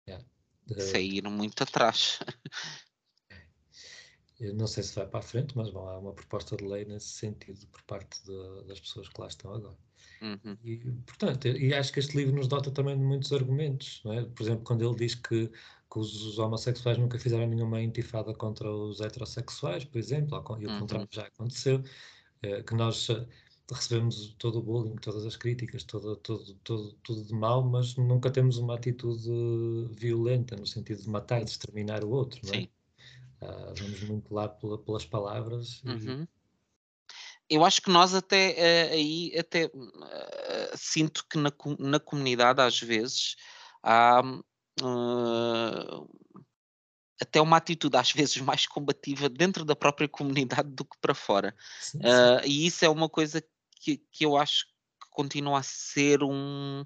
Eh, 0.06 0.20
Saíram 0.78 1.32
muito 1.32 1.64
atrás. 1.64 2.20
eu 4.40 4.54
não 4.56 4.66
sei 4.68 4.84
se 4.84 4.96
vai 4.96 5.08
para 5.08 5.20
a 5.20 5.22
frente, 5.24 5.56
mas 5.56 5.70
bom, 5.70 5.88
há 5.88 5.98
uma 6.00 6.14
proposta 6.14 6.56
de 6.58 6.64
lei 6.66 6.86
nesse 6.86 7.10
sentido 7.10 7.68
por 7.68 7.84
parte 7.84 8.24
de- 8.26 8.64
das 8.68 8.80
pessoas 8.80 9.08
que 9.10 9.22
lá 9.22 9.28
estão 9.28 9.54
agora. 9.54 9.78
Uhum. 10.22 10.58
E, 10.64 10.80
portanto, 11.08 11.48
e 11.48 11.74
acho 11.74 11.94
que 11.94 12.00
este 12.00 12.18
livro 12.18 12.36
nos 12.36 12.48
dota 12.48 12.72
também 12.72 12.98
de 12.98 13.04
muitos 13.04 13.34
argumentos, 13.34 14.02
não 14.06 14.14
é? 14.14 14.26
Por 14.26 14.44
exemplo, 14.44 14.64
quando 14.64 14.84
ele 14.86 14.96
diz 14.96 15.16
que, 15.16 15.48
que 15.50 16.00
os, 16.00 16.24
os 16.24 16.40
homossexuais 16.40 16.98
nunca 16.98 17.20
fizeram 17.20 17.48
nenhuma 17.48 17.82
intifada 17.82 18.34
contra 18.36 18.72
os 18.72 19.02
heterossexuais, 19.02 19.86
por 19.86 20.00
exemplo, 20.00 20.38
e 20.62 20.68
o 20.68 20.70
Uhum. 20.70 20.80
contrário 20.80 21.08
já 21.12 21.24
aconteceu, 21.28 21.84
eh, 22.44 22.64
que 22.64 22.74
nós 22.76 23.10
recebemos 23.72 24.36
todo 24.38 24.60
o 24.60 24.62
bullying, 24.62 24.96
todas 24.98 25.26
as 25.26 25.36
críticas, 25.36 25.84
todo, 25.84 26.16
todo, 26.18 26.54
todo, 26.64 26.94
tudo 27.04 27.24
de 27.24 27.34
mal, 27.34 27.64
mas 27.64 27.96
nunca 27.96 28.30
temos 28.30 28.58
uma 28.58 28.76
atitude 28.76 29.30
violenta, 29.92 30.56
no 30.56 30.68
sentido 30.68 31.02
de 31.02 31.10
matar, 31.10 31.44
de 31.44 31.52
exterminar 31.52 32.04
o 32.04 32.10
outro, 32.10 32.40
não 32.44 32.54
é? 32.54 32.58
Sim. 32.58 32.70
Uh, 33.42 33.74
vamos 33.76 34.04
muito 34.04 34.34
lá 34.34 34.48
pela, 34.48 34.78
pelas 34.78 35.06
palavras. 35.06 35.82
Uhum. 35.84 36.28
Eu 37.50 37.66
acho 37.66 37.82
que 37.82 37.90
nós 37.90 38.14
até 38.14 38.52
uh, 38.52 38.94
aí 38.94 39.34
até 39.38 39.66
uh, 39.66 40.78
sinto 40.78 41.26
que 41.28 41.38
na, 41.38 41.52
na 41.80 42.00
comunidade 42.00 42.62
às 42.62 42.80
vezes 42.80 43.36
há 43.82 44.22
até 47.20 47.42
uma 47.42 47.58
atitude 47.58 47.98
às 47.98 48.12
vezes 48.12 48.38
mais 48.38 48.68
combativa 48.68 49.28
dentro 49.28 49.66
da 49.66 49.76
própria 49.76 50.08
comunidade 50.08 50.70
do 50.70 50.86
que 50.86 50.98
para 51.02 51.16
fora. 51.16 51.56
Sim, 51.80 52.00
sim. 52.00 52.08
e 52.46 52.68
isso 52.68 52.86
é 52.86 52.90
uma 52.90 53.10
coisa 53.10 53.44
que, 53.82 53.98
que 54.12 54.26
eu 54.26 54.38
acho 54.38 54.66
que 54.66 55.10
continua 55.10 55.60
a 55.60 55.64
ser 55.64 56.24
um 56.24 56.86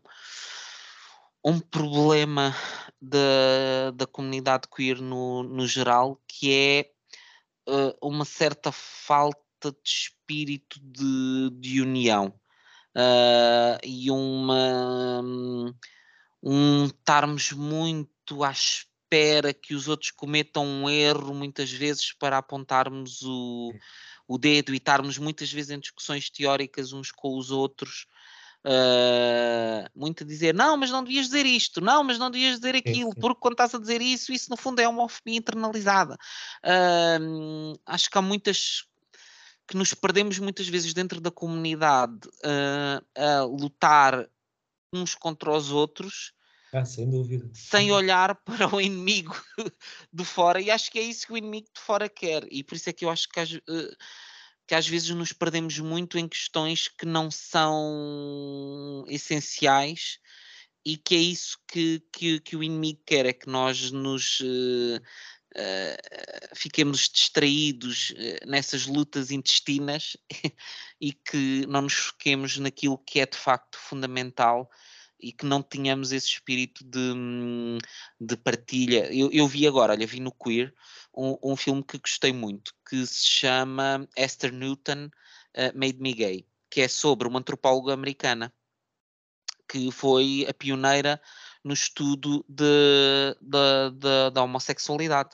um 1.48 1.60
problema 1.60 2.56
da, 3.00 3.92
da 3.94 4.08
comunidade 4.08 4.68
queer 4.68 5.00
no, 5.00 5.44
no 5.44 5.68
geral, 5.68 6.20
que 6.28 6.52
é 6.52 6.92
uh, 7.72 7.96
uma 8.02 8.26
certa 8.26 8.72
falta 8.72 9.72
de 9.84 9.90
espírito 9.90 10.80
de, 10.82 11.52
de 11.60 11.82
união 11.82 12.34
uh, 12.96 13.80
e 13.84 14.10
uma 14.10 15.22
um 16.42 16.86
estarmos 16.86 17.52
muito 17.52 18.44
à 18.44 18.52
espera 18.52 19.54
que 19.54 19.76
os 19.76 19.88
outros 19.88 20.12
cometam 20.12 20.66
um 20.66 20.90
erro 20.90 21.34
muitas 21.34 21.72
vezes 21.72 22.12
para 22.14 22.40
apontarmos 22.40 23.22
o, 23.22 23.72
o 24.28 24.38
dedo 24.38 24.74
e 24.74 24.78
estarmos 24.78 25.18
muitas 25.18 25.52
vezes 25.52 25.72
em 25.72 25.80
discussões 25.80 26.30
teóricas 26.30 26.94
uns 26.94 27.12
com 27.12 27.38
os 27.38 27.52
outros 27.52 28.08
Uh, 28.68 29.86
muito 29.96 30.24
a 30.24 30.26
dizer, 30.28 30.52
não, 30.56 30.76
mas 30.76 30.90
não 30.90 31.04
devias 31.04 31.28
dizer 31.28 31.46
isto, 31.46 31.80
não, 31.80 32.04
mas 32.04 32.18
não 32.18 32.32
devias 32.32 32.56
dizer 32.56 32.76
aquilo, 32.76 33.12
sim, 33.12 33.14
sim. 33.14 33.22
porque 33.22 33.40
quando 33.40 33.54
estás 33.54 33.76
a 33.76 33.80
dizer 33.80 34.02
isso, 34.02 34.34
isso 34.34 34.50
no 34.50 34.58
fundo 34.58 34.80
é 34.80 34.88
uma 34.88 35.02
homofobia 35.02 35.38
internalizada. 35.38 36.18
Uh, 36.66 37.80
acho 37.86 38.10
que 38.10 38.18
há 38.18 38.24
muitas 38.24 38.88
que 39.68 39.78
nos 39.78 39.94
perdemos 39.94 40.40
muitas 40.40 40.68
vezes 40.68 40.96
dentro 40.96 41.22
da 41.22 41.30
comunidade 41.30 42.28
uh, 42.44 43.06
a 43.16 43.44
lutar 43.44 44.28
uns 44.92 45.14
contra 45.14 45.52
os 45.52 45.72
outros. 45.72 46.34
Ah, 46.76 46.84
sem 46.84 47.10
dúvida. 47.10 47.50
Sem 47.54 47.90
olhar 47.92 48.36
para 48.44 48.74
o 48.74 48.82
inimigo 48.82 49.34
de 50.12 50.26
fora, 50.26 50.60
e 50.60 50.70
acho 50.70 50.92
que 50.92 51.00
é 51.00 51.04
isso 51.04 51.28
que 51.28 51.34
o 51.34 51.38
inimigo 51.38 51.68
de 51.74 51.80
fora 51.80 52.10
quer, 52.10 52.46
e 52.52 52.64
por 52.64 52.76
isso 52.76 52.90
é 52.90 52.94
que 52.94 53.06
eu 53.06 53.10
acho 53.10 53.30
que 53.30 53.40
que 54.68 54.76
às 54.76 54.88
vezes 54.88 55.10
nos 55.12 55.32
perdemos 55.32 55.78
muito 55.80 56.18
em 56.18 56.28
questões 56.28 56.88
que 56.88 57.06
não 57.06 57.30
são 57.30 59.06
essenciais 59.08 60.20
e 60.84 60.98
que 60.98 61.16
é 61.16 61.20
isso 61.20 61.60
que, 61.68 62.04
que, 62.12 62.40
que 62.40 62.56
o 62.56 62.64
inimigo 62.64 63.00
quer, 63.06 63.26
é 63.28 63.34
que 63.34 63.48
nós 63.48 63.92
nos 63.92 64.40
uh, 64.40 65.00
fiquemos 66.56 67.08
distraídos 67.10 68.14
nessas 68.46 68.88
lutas 68.88 69.32
intestinas 69.32 70.18
e 71.00 71.14
que 71.14 71.66
não 71.68 71.84
nos 71.84 71.94
foquemos 71.94 72.58
naquilo 72.58 72.98
que 72.98 73.20
é 73.20 73.26
de 73.26 73.38
facto 73.38 73.78
fundamental 73.78 74.70
e 75.20 75.32
que 75.32 75.46
não 75.46 75.62
tenhamos 75.62 76.12
esse 76.12 76.28
espírito 76.28 76.84
de, 76.84 77.80
de 78.20 78.38
partilha. 78.38 79.14
Eu, 79.14 79.30
eu 79.32 79.48
vi 79.48 79.68
agora, 79.68 79.94
olha, 79.94 80.08
vi 80.08 80.20
no 80.20 80.32
Queer 80.32 80.74
um, 81.16 81.38
um 81.42 81.56
filme 81.56 81.84
que 81.84 81.98
gostei 81.98 82.34
muito, 82.34 82.74
que 82.88 83.06
se 83.06 83.26
chama 83.26 84.08
Esther 84.18 84.54
Newton 84.54 85.06
uh, 85.06 85.78
Made 85.78 86.00
Me 86.00 86.14
Gay, 86.14 86.48
que 86.70 86.82
é 86.82 86.88
sobre 86.88 87.28
uma 87.28 87.40
antropóloga 87.40 87.94
americana 87.94 88.54
que 89.68 89.92
foi 89.92 90.46
a 90.48 90.54
pioneira 90.54 91.22
no 91.64 91.74
estudo 91.74 92.46
de, 92.48 93.36
de, 93.42 93.92
de, 93.92 94.32
da 94.32 94.44
homossexualidade, 94.44 95.32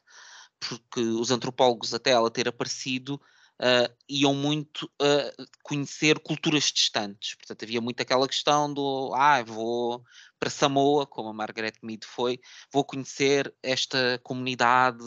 porque 0.59 1.01
os 1.01 1.31
antropólogos, 1.31 1.93
até 1.93 2.11
ela 2.11 2.31
ter 2.31 2.47
aparecido, 2.47 3.19
uh, 3.61 3.93
iam 4.09 4.33
muito 4.33 4.91
uh, 5.01 5.45
conhecer 5.63 6.19
culturas 6.19 6.65
distantes. 6.65 7.35
Portanto, 7.35 7.63
havia 7.63 7.79
muito 7.79 8.01
aquela 8.01 8.27
questão 8.27 8.73
do 8.73 9.13
ah, 9.13 9.43
vou 9.43 10.03
para 10.39 10.49
Samoa, 10.49 11.05
como 11.05 11.29
a 11.29 11.33
Margaret 11.33 11.75
Mead 11.83 12.03
foi, 12.03 12.39
vou 12.73 12.83
conhecer 12.83 13.53
esta 13.61 14.19
comunidade, 14.23 15.05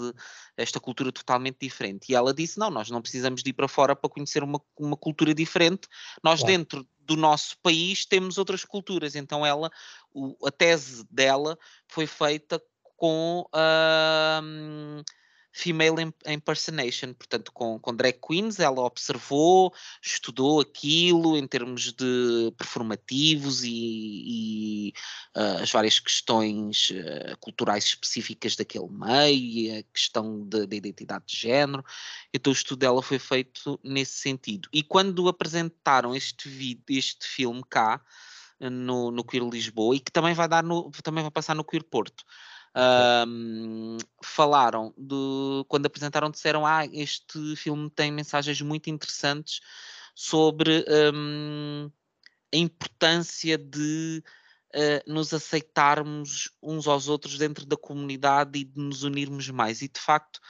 esta 0.56 0.78
cultura 0.78 1.10
totalmente 1.10 1.58
diferente. 1.60 2.10
E 2.10 2.14
ela 2.14 2.32
disse: 2.32 2.58
não, 2.58 2.70
nós 2.70 2.88
não 2.88 3.02
precisamos 3.02 3.42
de 3.42 3.50
ir 3.50 3.54
para 3.54 3.66
fora 3.66 3.96
para 3.96 4.08
conhecer 4.08 4.44
uma, 4.44 4.60
uma 4.78 4.96
cultura 4.96 5.34
diferente, 5.34 5.88
nós 6.22 6.40
claro. 6.40 6.56
dentro 6.56 6.88
do 7.00 7.16
nosso 7.16 7.58
país 7.58 8.06
temos 8.06 8.38
outras 8.38 8.64
culturas. 8.64 9.16
Então 9.16 9.44
ela, 9.44 9.70
o, 10.12 10.36
a 10.46 10.50
tese 10.50 11.04
dela 11.10 11.58
foi 11.88 12.06
feita 12.06 12.62
com 12.96 13.44
uh, 13.52 15.04
female 15.54 16.12
impersonation, 16.26 17.14
portanto, 17.14 17.52
com, 17.52 17.78
com 17.78 17.94
drag 17.94 18.18
queens, 18.20 18.58
ela 18.58 18.80
observou, 18.82 19.72
estudou 20.02 20.60
aquilo 20.60 21.36
em 21.36 21.46
termos 21.46 21.92
de 21.92 22.52
performativos 22.58 23.62
e, 23.62 23.70
e 23.70 24.94
uh, 25.36 25.62
as 25.62 25.70
várias 25.70 26.00
questões 26.00 26.90
uh, 26.90 27.38
culturais 27.38 27.84
específicas 27.84 28.56
daquele 28.56 28.88
meio, 28.88 29.78
a 29.78 29.82
questão 29.94 30.44
da 30.44 30.64
identidade 30.64 31.24
de 31.24 31.36
género. 31.36 31.84
Então, 32.32 32.52
o 32.52 32.56
estudo 32.56 32.80
dela 32.80 33.00
foi 33.00 33.20
feito 33.20 33.78
nesse 33.84 34.14
sentido. 34.18 34.68
E 34.72 34.82
quando 34.82 35.28
apresentaram 35.28 36.16
este, 36.16 36.48
vídeo, 36.48 36.82
este 36.88 37.28
filme 37.28 37.62
cá, 37.70 38.04
no, 38.58 39.12
no 39.12 39.22
Queer 39.22 39.44
Lisboa, 39.44 39.94
e 39.94 40.00
que 40.00 40.10
também 40.10 40.34
vai, 40.34 40.48
dar 40.48 40.64
no, 40.64 40.90
também 41.02 41.22
vai 41.22 41.30
passar 41.30 41.54
no 41.54 41.64
Queer 41.64 41.84
Porto 41.84 42.24
um, 42.76 43.98
falaram 44.22 44.92
de 44.98 45.64
quando 45.68 45.86
apresentaram 45.86 46.30
disseram 46.30 46.66
ah 46.66 46.84
este 46.86 47.54
filme 47.56 47.88
tem 47.88 48.10
mensagens 48.10 48.60
muito 48.60 48.90
interessantes 48.90 49.60
sobre 50.14 50.84
um, 51.14 51.90
a 52.52 52.56
importância 52.56 53.56
de 53.56 54.22
uh, 54.74 55.12
nos 55.12 55.32
aceitarmos 55.32 56.50
uns 56.62 56.86
aos 56.86 57.08
outros 57.08 57.38
dentro 57.38 57.64
da 57.66 57.76
comunidade 57.76 58.58
e 58.58 58.64
de 58.64 58.80
nos 58.80 59.02
unirmos 59.02 59.48
mais. 59.50 59.82
E 59.82 59.88
de 59.88 60.00
facto 60.00 60.40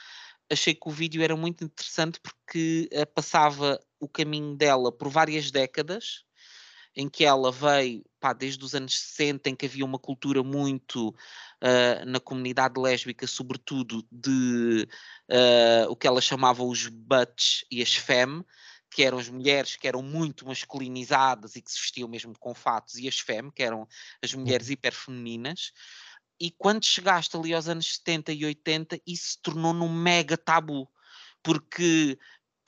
achei 0.51 0.73
que 0.75 0.87
o 0.87 0.91
vídeo 0.91 1.23
era 1.23 1.35
muito 1.35 1.63
interessante 1.63 2.19
porque 2.19 2.89
uh, 2.91 3.05
passava 3.13 3.79
o 3.99 4.07
caminho 4.07 4.55
dela 4.55 4.91
por 4.91 5.09
várias 5.09 5.51
décadas 5.51 6.23
em 6.95 7.09
que 7.09 7.25
ela 7.25 7.51
veio 7.51 8.03
pá, 8.19 8.33
desde 8.33 8.63
os 8.63 8.73
anos 8.73 8.97
60, 8.97 9.49
em 9.49 9.55
que 9.55 9.65
havia 9.65 9.85
uma 9.85 9.99
cultura 9.99 10.41
muito 10.41 11.09
uh, 11.09 12.05
na 12.07 12.19
comunidade 12.19 12.79
lésbica, 12.79 13.27
sobretudo 13.27 14.03
de 14.11 14.87
uh, 15.29 15.91
o 15.91 15.95
que 15.95 16.07
ela 16.07 16.21
chamava 16.21 16.63
os 16.63 16.87
butts 16.87 17.65
e 17.69 17.81
as 17.81 17.93
fem, 17.93 18.43
que 18.89 19.03
eram 19.03 19.19
as 19.19 19.29
mulheres 19.29 19.75
que 19.75 19.87
eram 19.87 20.01
muito 20.01 20.47
masculinizadas 20.47 21.55
e 21.55 21.61
que 21.61 21.71
se 21.71 21.79
vestiam 21.79 22.07
mesmo 22.07 22.33
com 22.39 22.55
fatos, 22.55 22.95
e 22.95 23.07
as 23.07 23.19
fem, 23.19 23.51
que 23.51 23.61
eram 23.61 23.87
as 24.23 24.33
mulheres 24.33 24.67
uhum. 24.67 24.73
hiperfemininas. 24.73 25.71
E 26.39 26.49
quando 26.49 26.83
chegaste 26.83 27.35
ali 27.37 27.53
aos 27.53 27.67
anos 27.67 27.95
70 27.97 28.31
e 28.31 28.45
80, 28.45 28.99
isso 29.05 29.31
se 29.31 29.41
tornou 29.41 29.73
num 29.73 29.89
mega 29.89 30.35
tabu, 30.37 30.89
porque 31.43 32.17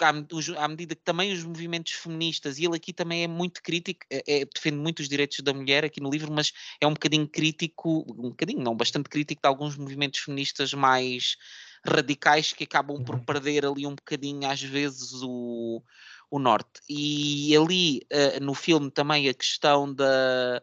à, 0.05 0.67
medida 0.67 0.95
que 0.95 1.03
também 1.03 1.31
os 1.33 1.43
movimentos 1.43 1.93
feministas, 1.93 2.57
e 2.57 2.65
ele 2.65 2.75
aqui 2.75 2.93
também 2.93 3.23
é 3.23 3.27
muito 3.27 3.61
crítico, 3.61 4.05
é, 4.09 4.41
é, 4.41 4.45
defende 4.45 4.77
muito 4.77 4.99
os 4.99 5.09
direitos 5.09 5.39
da 5.39 5.53
mulher 5.53 5.85
aqui 5.85 5.99
no 5.99 6.09
livro, 6.09 6.31
mas 6.31 6.51
é 6.79 6.87
um 6.87 6.93
bocadinho 6.93 7.27
crítico, 7.27 8.05
um 8.09 8.29
bocadinho, 8.29 8.61
não, 8.61 8.75
bastante 8.75 9.09
crítico 9.09 9.41
de 9.41 9.47
alguns 9.47 9.77
movimentos 9.77 10.19
feministas 10.19 10.73
mais 10.73 11.37
radicais 11.85 12.53
que 12.53 12.63
acabam 12.63 13.03
por 13.03 13.15
uhum. 13.15 13.23
perder 13.23 13.65
ali 13.65 13.85
um 13.85 13.95
bocadinho 13.95 14.49
às 14.49 14.61
vezes 14.61 15.13
o, 15.23 15.81
o 16.29 16.39
norte. 16.39 16.81
E 16.89 17.55
ali 17.55 18.01
uh, 18.11 18.43
no 18.43 18.53
filme 18.53 18.91
também 18.91 19.29
a 19.29 19.33
questão 19.33 19.93
da 19.93 20.61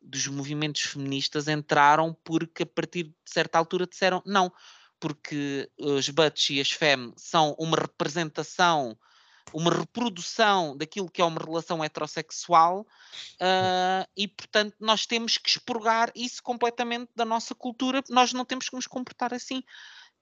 dos 0.00 0.26
movimentos 0.28 0.82
feministas 0.82 1.48
entraram 1.48 2.16
porque 2.24 2.62
a 2.62 2.66
partir 2.66 3.04
de 3.04 3.14
certa 3.26 3.58
altura 3.58 3.86
disseram 3.86 4.22
não, 4.24 4.50
porque 5.00 5.70
os 5.78 6.08
Butch 6.08 6.50
e 6.50 6.60
as 6.60 6.70
Fem 6.70 7.12
são 7.16 7.54
uma 7.58 7.76
representação, 7.76 8.98
uma 9.52 9.72
reprodução 9.72 10.76
daquilo 10.76 11.10
que 11.10 11.22
é 11.22 11.24
uma 11.24 11.40
relação 11.40 11.82
heterossexual 11.82 12.80
uh, 12.80 14.08
e, 14.16 14.28
portanto, 14.28 14.74
nós 14.78 15.06
temos 15.06 15.38
que 15.38 15.48
expurgar 15.48 16.12
isso 16.14 16.42
completamente 16.42 17.10
da 17.14 17.24
nossa 17.24 17.54
cultura, 17.54 18.02
nós 18.10 18.32
não 18.32 18.44
temos 18.44 18.68
que 18.68 18.76
nos 18.76 18.86
comportar 18.86 19.32
assim. 19.32 19.62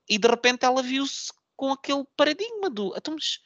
E 0.09 0.19
de 0.19 0.29
repente 0.29 0.65
ela 0.65 0.83
viu-se 0.83 1.33
com 1.57 1.73
aquele 1.73 2.05
paradigma 2.17 2.71
do 2.71 2.95
então, 2.97 3.15
mas 3.15 3.41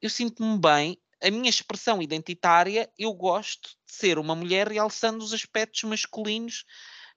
eu 0.00 0.08
sinto-me 0.08 0.58
bem, 0.58 0.96
a 1.22 1.30
minha 1.30 1.50
expressão 1.50 2.00
identitária, 2.00 2.90
eu 2.96 3.12
gosto 3.12 3.70
de 3.86 3.92
ser 3.92 4.18
uma 4.18 4.34
mulher 4.34 4.68
realçando 4.68 5.24
os 5.24 5.32
aspectos 5.32 5.82
masculinos 5.82 6.64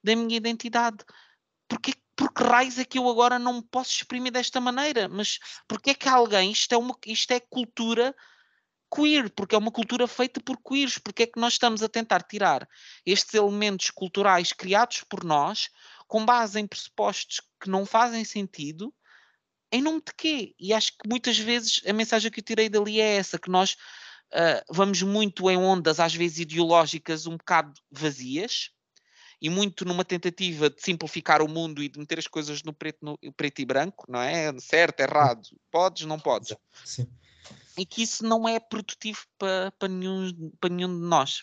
da 0.02 0.16
minha 0.16 0.36
identidade. 0.36 0.98
Porque 1.68 1.94
porque 2.22 2.44
raios 2.44 2.78
é 2.78 2.84
que 2.84 2.98
eu 2.98 3.08
agora 3.08 3.36
não 3.36 3.54
me 3.54 3.62
posso 3.62 3.90
exprimir 3.90 4.30
desta 4.30 4.60
maneira? 4.60 5.08
Mas 5.08 5.40
porque 5.66 5.90
é 5.90 5.94
que 5.94 6.08
alguém, 6.08 6.52
isto 6.52 6.72
é, 6.72 6.78
uma, 6.78 6.96
isto 7.04 7.32
é 7.32 7.40
cultura 7.40 8.14
queer, 8.94 9.28
porque 9.30 9.56
é 9.56 9.58
uma 9.58 9.72
cultura 9.72 10.06
feita 10.06 10.40
por 10.40 10.56
queers, 10.62 10.98
porque 10.98 11.24
é 11.24 11.26
que 11.26 11.40
nós 11.40 11.54
estamos 11.54 11.82
a 11.82 11.88
tentar 11.88 12.22
tirar 12.22 12.68
estes 13.04 13.34
elementos 13.34 13.90
culturais 13.90 14.52
criados 14.52 15.02
por 15.02 15.24
nós, 15.24 15.68
com 16.06 16.24
base 16.24 16.60
em 16.60 16.66
pressupostos 16.66 17.40
que 17.60 17.68
não 17.68 17.84
fazem 17.84 18.24
sentido, 18.24 18.94
em 19.72 19.82
nome 19.82 20.00
de 20.06 20.14
quê? 20.16 20.54
E 20.60 20.72
acho 20.72 20.92
que 20.92 21.08
muitas 21.08 21.36
vezes 21.36 21.80
a 21.88 21.92
mensagem 21.92 22.30
que 22.30 22.38
eu 22.38 22.44
tirei 22.44 22.68
dali 22.68 23.00
é 23.00 23.16
essa, 23.16 23.36
que 23.36 23.50
nós 23.50 23.72
uh, 23.72 24.62
vamos 24.70 25.02
muito 25.02 25.50
em 25.50 25.56
ondas, 25.56 25.98
às 25.98 26.14
vezes 26.14 26.38
ideológicas, 26.38 27.26
um 27.26 27.36
bocado 27.36 27.72
vazias, 27.90 28.70
e 29.42 29.50
muito 29.50 29.84
numa 29.84 30.04
tentativa 30.04 30.70
de 30.70 30.80
simplificar 30.80 31.42
o 31.42 31.48
mundo 31.48 31.82
e 31.82 31.88
de 31.88 31.98
meter 31.98 32.16
as 32.20 32.28
coisas 32.28 32.62
no 32.62 32.72
preto, 32.72 32.98
no 33.02 33.18
preto 33.32 33.60
e 33.60 33.64
branco, 33.64 34.06
não 34.08 34.20
é? 34.20 34.56
Certo, 34.60 35.00
errado, 35.00 35.48
podes, 35.68 36.06
não 36.06 36.16
podes. 36.16 36.56
Sim. 36.84 37.08
E 37.76 37.84
que 37.84 38.04
isso 38.04 38.24
não 38.24 38.48
é 38.48 38.60
produtivo 38.60 39.18
para, 39.36 39.72
para, 39.72 39.88
nenhum, 39.88 40.52
para 40.60 40.72
nenhum 40.72 40.94
de 40.94 41.06
nós. 41.08 41.42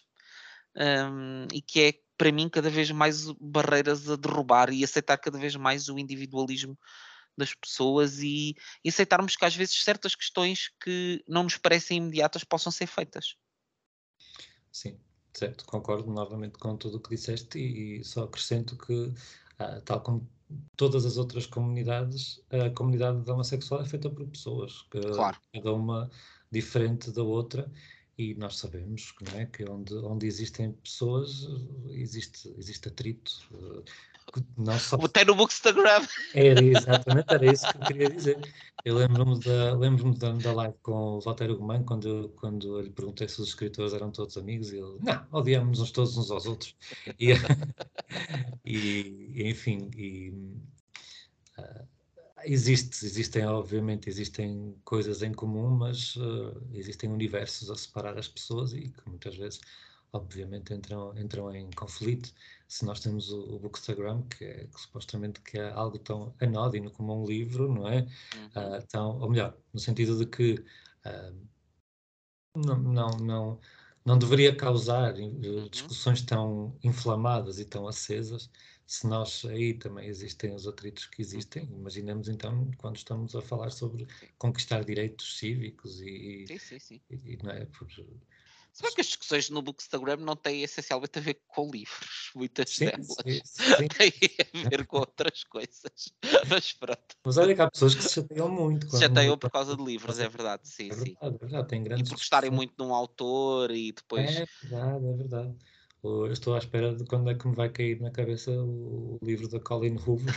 Um, 0.78 1.46
e 1.54 1.62
que 1.62 1.82
é, 1.82 1.94
para 2.18 2.32
mim, 2.32 2.48
cada 2.48 2.70
vez 2.70 2.90
mais 2.90 3.26
barreiras 3.34 4.10
a 4.10 4.16
derrubar 4.16 4.72
e 4.72 4.82
aceitar 4.82 5.18
cada 5.18 5.38
vez 5.38 5.58
mais 5.58 5.90
o 5.90 6.00
individualismo 6.00 6.80
das 7.38 7.54
pessoas 7.54 8.20
e, 8.20 8.56
e, 8.82 8.88
aceitarmos 8.88 9.36
que 9.36 9.44
às 9.44 9.56
vezes 9.56 9.84
certas 9.84 10.16
questões 10.16 10.72
que 10.82 11.22
não 11.28 11.44
nos 11.44 11.58
parecem 11.58 11.98
imediatas 11.98 12.46
possam 12.46 12.72
ser 12.72 12.88
feitas. 12.88 13.36
Sim, 14.72 14.98
certo, 15.34 15.66
concordo 15.66 16.12
novamente 16.12 16.58
com 16.58 16.76
tudo 16.78 16.98
o 16.98 17.00
que 17.00 17.16
disseste 17.16 17.60
e, 17.60 18.00
e 18.00 18.04
só 18.04 18.24
acrescento 18.24 18.78
que, 18.78 19.14
ah, 19.58 19.82
tal 19.86 20.02
como 20.02 20.28
todas 20.76 21.06
as 21.06 21.18
outras 21.18 21.46
comunidades, 21.46 22.42
a 22.50 22.70
comunidade 22.72 23.22
da 23.22 23.34
homossexual 23.34 23.82
é 23.82 23.86
feita 23.86 24.10
por 24.10 24.26
pessoas, 24.28 24.82
que, 24.92 25.00
claro. 25.00 25.38
cada 25.54 25.74
uma 25.74 26.10
diferente 26.52 27.12
da 27.12 27.24
outra 27.24 27.72
e 28.18 28.36
nós 28.36 28.58
sabemos 28.58 29.14
não 29.22 29.40
é, 29.40 29.46
que 29.46 29.64
onde, 29.70 29.94
onde 29.96 30.28
existem 30.28 30.74
pessoas 30.74 31.48
existe, 31.90 32.54
existe 32.58 32.90
atrito, 32.90 33.32
não 34.58 34.78
só... 34.80 34.98
Botei 34.98 35.26
no 35.26 35.36
Bookstagram. 35.36 36.06
Era 36.34 36.64
exatamente, 36.64 37.34
era 37.34 37.52
isso 37.52 37.68
que 37.72 37.78
eu 37.78 37.82
queria 37.82 38.10
dizer. 38.10 38.54
Eu 38.86 38.96
lembro-me 38.96 39.40
da, 39.40 39.74
lembro 39.74 40.14
da, 40.14 40.32
da 40.32 40.54
live 40.54 40.76
com 40.82 40.94
o 40.94 41.20
Walter 41.20 41.54
Guman, 41.56 41.84
quando, 41.84 42.30
quando 42.38 42.78
eu 42.78 42.82
lhe 42.82 42.90
perguntei 42.90 43.28
se 43.28 43.42
os 43.42 43.50
escritores 43.50 43.94
eram 43.94 44.12
todos 44.12 44.38
amigos, 44.38 44.72
e 44.72 44.78
ele, 44.78 44.98
não, 45.02 45.26
odiamos-nos 45.32 45.92
todos 45.92 46.18
uns 46.18 46.32
aos 46.32 46.46
outros. 46.46 46.76
E, 47.20 47.32
e 48.66 49.50
enfim, 49.50 49.90
e, 49.96 50.30
uh, 51.58 51.88
existe, 52.44 53.06
existem, 53.06 53.46
obviamente, 53.46 54.10
existem 54.10 54.76
coisas 54.86 55.24
em 55.24 55.34
comum, 55.34 55.70
mas 55.70 56.16
uh, 56.16 56.62
existem 56.74 57.12
universos 57.12 57.70
a 57.70 57.76
separar 57.76 58.18
as 58.18 58.28
pessoas 58.28 58.74
e 58.74 58.90
que 58.90 59.10
muitas 59.10 59.36
vezes 59.36 59.60
obviamente 60.12 60.74
entram, 60.74 61.18
entram 61.18 61.54
em 61.54 61.70
conflito. 61.72 62.34
Se 62.70 62.86
nós 62.86 63.00
temos 63.00 63.32
o, 63.32 63.56
o 63.56 63.60
Bookstagram, 63.60 64.22
que, 64.28 64.46
é, 64.46 64.68
que 64.68 64.80
supostamente 64.80 65.42
que 65.42 65.58
é 65.58 65.72
algo 65.72 65.98
tão 65.98 66.36
anódino 66.40 66.92
como 66.92 67.20
um 67.20 67.26
livro, 67.26 67.68
não 67.68 67.88
é? 67.88 68.02
Uhum. 68.02 68.78
Uh, 68.78 68.88
tão, 68.88 69.20
ou 69.20 69.30
melhor, 69.30 69.58
no 69.74 69.80
sentido 69.80 70.16
de 70.18 70.28
que 70.28 70.54
uh, 71.06 71.48
não, 72.56 72.78
não, 72.78 73.10
não, 73.18 73.60
não 74.06 74.20
deveria 74.20 74.56
causar 74.56 75.16
uh, 75.16 75.70
discussões 75.70 76.22
tão 76.22 76.78
inflamadas 76.84 77.60
e 77.60 77.66
tão 77.66 77.88
acesas, 77.88 78.52
se 78.86 79.08
nós 79.08 79.46
aí 79.46 79.74
também 79.74 80.08
existem 80.08 80.54
os 80.54 80.68
atritos 80.68 81.08
que 81.08 81.24
existem, 81.24 81.64
imaginemos 81.66 82.28
então 82.28 82.70
quando 82.78 82.98
estamos 82.98 83.36
a 83.36 83.42
falar 83.42 83.72
sobre 83.72 84.08
conquistar 84.38 84.84
direitos 84.84 85.38
cívicos 85.40 86.02
e, 86.02 86.46
sim, 86.48 86.60
sim, 86.60 86.80
sim. 86.80 87.02
e, 87.10 87.34
e 87.34 87.38
não 87.44 87.52
é 87.52 87.66
por 87.66 87.88
se 88.80 88.84
bem 88.84 88.94
que 88.94 89.02
as 89.02 89.08
discussões 89.08 89.50
no 89.50 89.62
Bookstagram 89.62 90.16
não 90.16 90.38
têm 90.38 90.64
essencialmente 90.64 91.20
a 91.20 91.22
ver 91.22 91.42
com 91.50 91.70
livros, 91.70 92.32
muitas 92.34 92.74
sim, 92.74 92.86
delas 92.86 93.08
sim, 93.28 93.42
sim. 93.44 93.88
têm 93.92 94.14
a 94.64 94.70
ver 94.70 94.88
com 94.88 95.00
outras 95.00 95.44
coisas. 95.44 96.14
Mas 96.50 96.72
pronto. 96.72 97.18
Mas 97.26 97.36
olha 97.36 97.54
que 97.54 97.62
há 97.62 97.70
pessoas 97.70 97.94
que 97.94 98.04
se 98.04 98.14
chateiam 98.14 98.48
muito. 98.48 98.90
Se 98.90 99.02
chateiam 99.02 99.38
por 99.38 99.52
causa 99.52 99.76
de 99.76 99.84
livros, 99.84 100.18
é 100.18 100.30
verdade, 100.30 100.66
sim, 100.66 100.90
é 100.90 100.94
sim. 100.94 101.04
Verdade, 101.04 101.36
é 101.36 101.38
verdade, 101.40 101.68
tem 101.68 101.84
grandes 101.84 102.08
e 102.08 102.10
por 102.10 102.18
gostarem 102.20 102.50
muito 102.50 102.74
de 102.78 102.82
um 102.82 102.96
autor 102.96 103.72
e 103.72 103.92
depois. 103.92 104.30
É 104.30 104.46
verdade, 104.62 105.08
é 105.08 105.14
verdade. 105.14 105.56
Eu 106.02 106.32
estou 106.32 106.56
à 106.56 106.60
espera 106.60 106.96
de 106.96 107.04
quando 107.04 107.30
é 107.30 107.36
que 107.36 107.46
me 107.50 107.56
vai 107.56 107.68
cair 107.68 108.00
na 108.00 108.12
cabeça 108.12 108.50
o 108.50 109.20
livro 109.22 109.50
da 109.50 109.60
Colin 109.60 109.98
Hoover. 109.98 110.34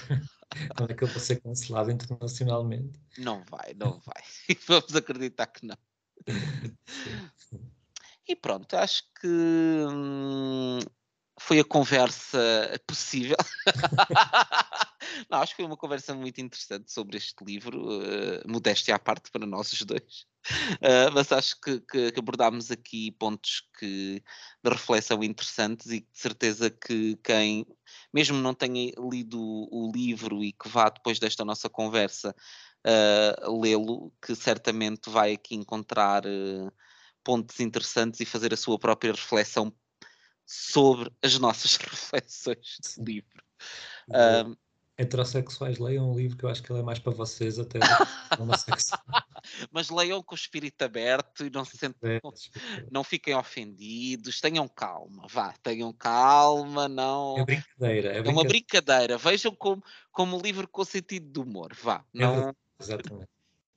quando 0.76 0.90
é 0.90 0.94
que 0.94 1.04
eu 1.04 1.08
vou 1.08 1.20
ser 1.20 1.40
cancelado 1.40 1.92
internacionalmente? 1.92 2.98
Não 3.18 3.44
vai, 3.44 3.72
não 3.74 4.00
vai. 4.00 4.56
Vamos 4.66 4.96
acreditar 4.96 5.46
que 5.46 5.64
não. 5.64 5.78
Sim. 7.36 7.70
E 8.26 8.36
pronto, 8.36 8.74
acho 8.74 9.02
que 9.20 9.26
hum, 9.26 10.78
foi 11.40 11.58
a 11.60 11.64
conversa 11.64 12.38
possível. 12.86 13.36
Não, 15.30 15.40
acho 15.40 15.52
que 15.52 15.56
foi 15.56 15.64
uma 15.64 15.76
conversa 15.76 16.14
muito 16.14 16.40
interessante 16.40 16.92
sobre 16.92 17.16
este 17.16 17.44
livro, 17.44 17.78
uh, 17.78 18.48
modéstia 18.48 18.94
à 18.94 18.98
parte 18.98 19.30
para 19.30 19.46
nós 19.46 19.72
os 19.72 19.82
dois. 19.82 20.26
Uh, 20.76 21.12
mas 21.14 21.30
acho 21.30 21.60
que, 21.60 21.80
que, 21.80 22.12
que, 22.12 22.18
abordámos 22.18 22.70
aqui 22.70 23.12
pontos 23.12 23.62
que, 23.78 24.22
de 24.62 24.70
reflexão 24.70 25.22
interessantes 25.22 25.86
e 25.86 26.00
de 26.00 26.08
certeza 26.12 26.70
que 26.70 27.16
quem, 27.22 27.66
mesmo 28.12 28.38
não 28.38 28.54
tenha 28.54 28.92
lido 29.10 29.40
o, 29.40 29.90
livro 29.94 30.42
e 30.42 30.52
que 30.52 30.68
vá 30.68 30.88
depois 30.88 31.18
desta 31.18 31.44
nossa 31.44 31.68
conversa 31.68 32.34
uh, 32.86 33.60
lê-lo, 33.60 34.12
que 34.24 34.34
certamente 34.34 35.10
vai 35.10 35.34
aqui 35.34 35.54
encontrar 35.54 36.24
uh, 36.26 36.72
pontos 37.24 37.60
interessantes 37.60 38.20
e 38.20 38.24
fazer 38.24 38.52
a 38.52 38.56
sua 38.56 38.78
própria 38.78 39.12
reflexão 39.12 39.72
sobre 40.44 41.10
as 41.22 41.38
nossas 41.38 41.76
reflexões 41.78 42.78
de 42.96 43.04
livro. 43.04 43.42
Um, 44.08 44.56
Heterossexuais 44.98 45.78
leiam 45.78 46.12
um 46.12 46.14
livro 46.14 46.36
que 46.36 46.44
eu 46.44 46.50
acho 46.50 46.62
que 46.62 46.70
ele 46.70 46.80
é 46.80 46.82
mais 46.82 46.98
para 46.98 47.12
vocês 47.12 47.58
até 47.58 47.78
Mas 49.72 49.88
leiam 49.88 50.22
com 50.22 50.34
o 50.34 50.38
espírito 50.38 50.82
aberto 50.82 51.46
e 51.46 51.50
não 51.50 51.64
se 51.64 51.78
sentem, 51.78 52.20
não, 52.22 52.32
não 52.90 53.02
fiquem 53.04 53.34
ofendidos, 53.34 54.40
tenham 54.40 54.68
calma, 54.68 55.26
vá, 55.28 55.54
tenham 55.62 55.92
calma, 55.92 56.88
não. 56.88 57.38
É 57.38 57.44
brincadeira. 57.44 58.08
É, 58.08 58.22
brincadeira. 58.22 58.28
é 58.28 58.30
uma 58.30 58.44
brincadeira. 58.44 59.18
Vejam 59.18 59.54
como, 59.54 59.82
como 60.12 60.40
livro 60.40 60.68
com 60.68 60.84
sentido 60.84 61.32
de 61.32 61.40
humor, 61.40 61.74
vá. 61.74 62.04
É 62.14 62.18
não... 62.18 62.50
É, 62.50 62.54
exatamente 62.80 63.32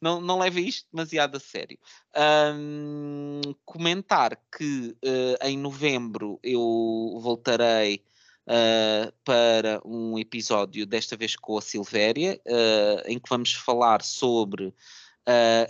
não, 0.05 0.21
não 0.21 0.37
levem 0.37 0.67
isto 0.67 0.87
demasiado 0.93 1.37
a 1.37 1.39
sério. 1.39 1.79
Um, 2.15 3.41
comentar 3.65 4.39
que 4.55 4.95
uh, 5.03 5.47
em 5.47 5.57
novembro 5.57 6.39
eu 6.43 7.17
voltarei 7.19 8.03
uh, 8.45 9.11
para 9.23 9.81
um 9.83 10.19
episódio, 10.19 10.85
desta 10.85 11.17
vez 11.17 11.35
com 11.35 11.57
a 11.57 11.61
Silvéria, 11.61 12.39
uh, 12.45 13.01
em 13.07 13.17
que 13.17 13.27
vamos 13.27 13.53
falar 13.53 14.03
sobre 14.03 14.71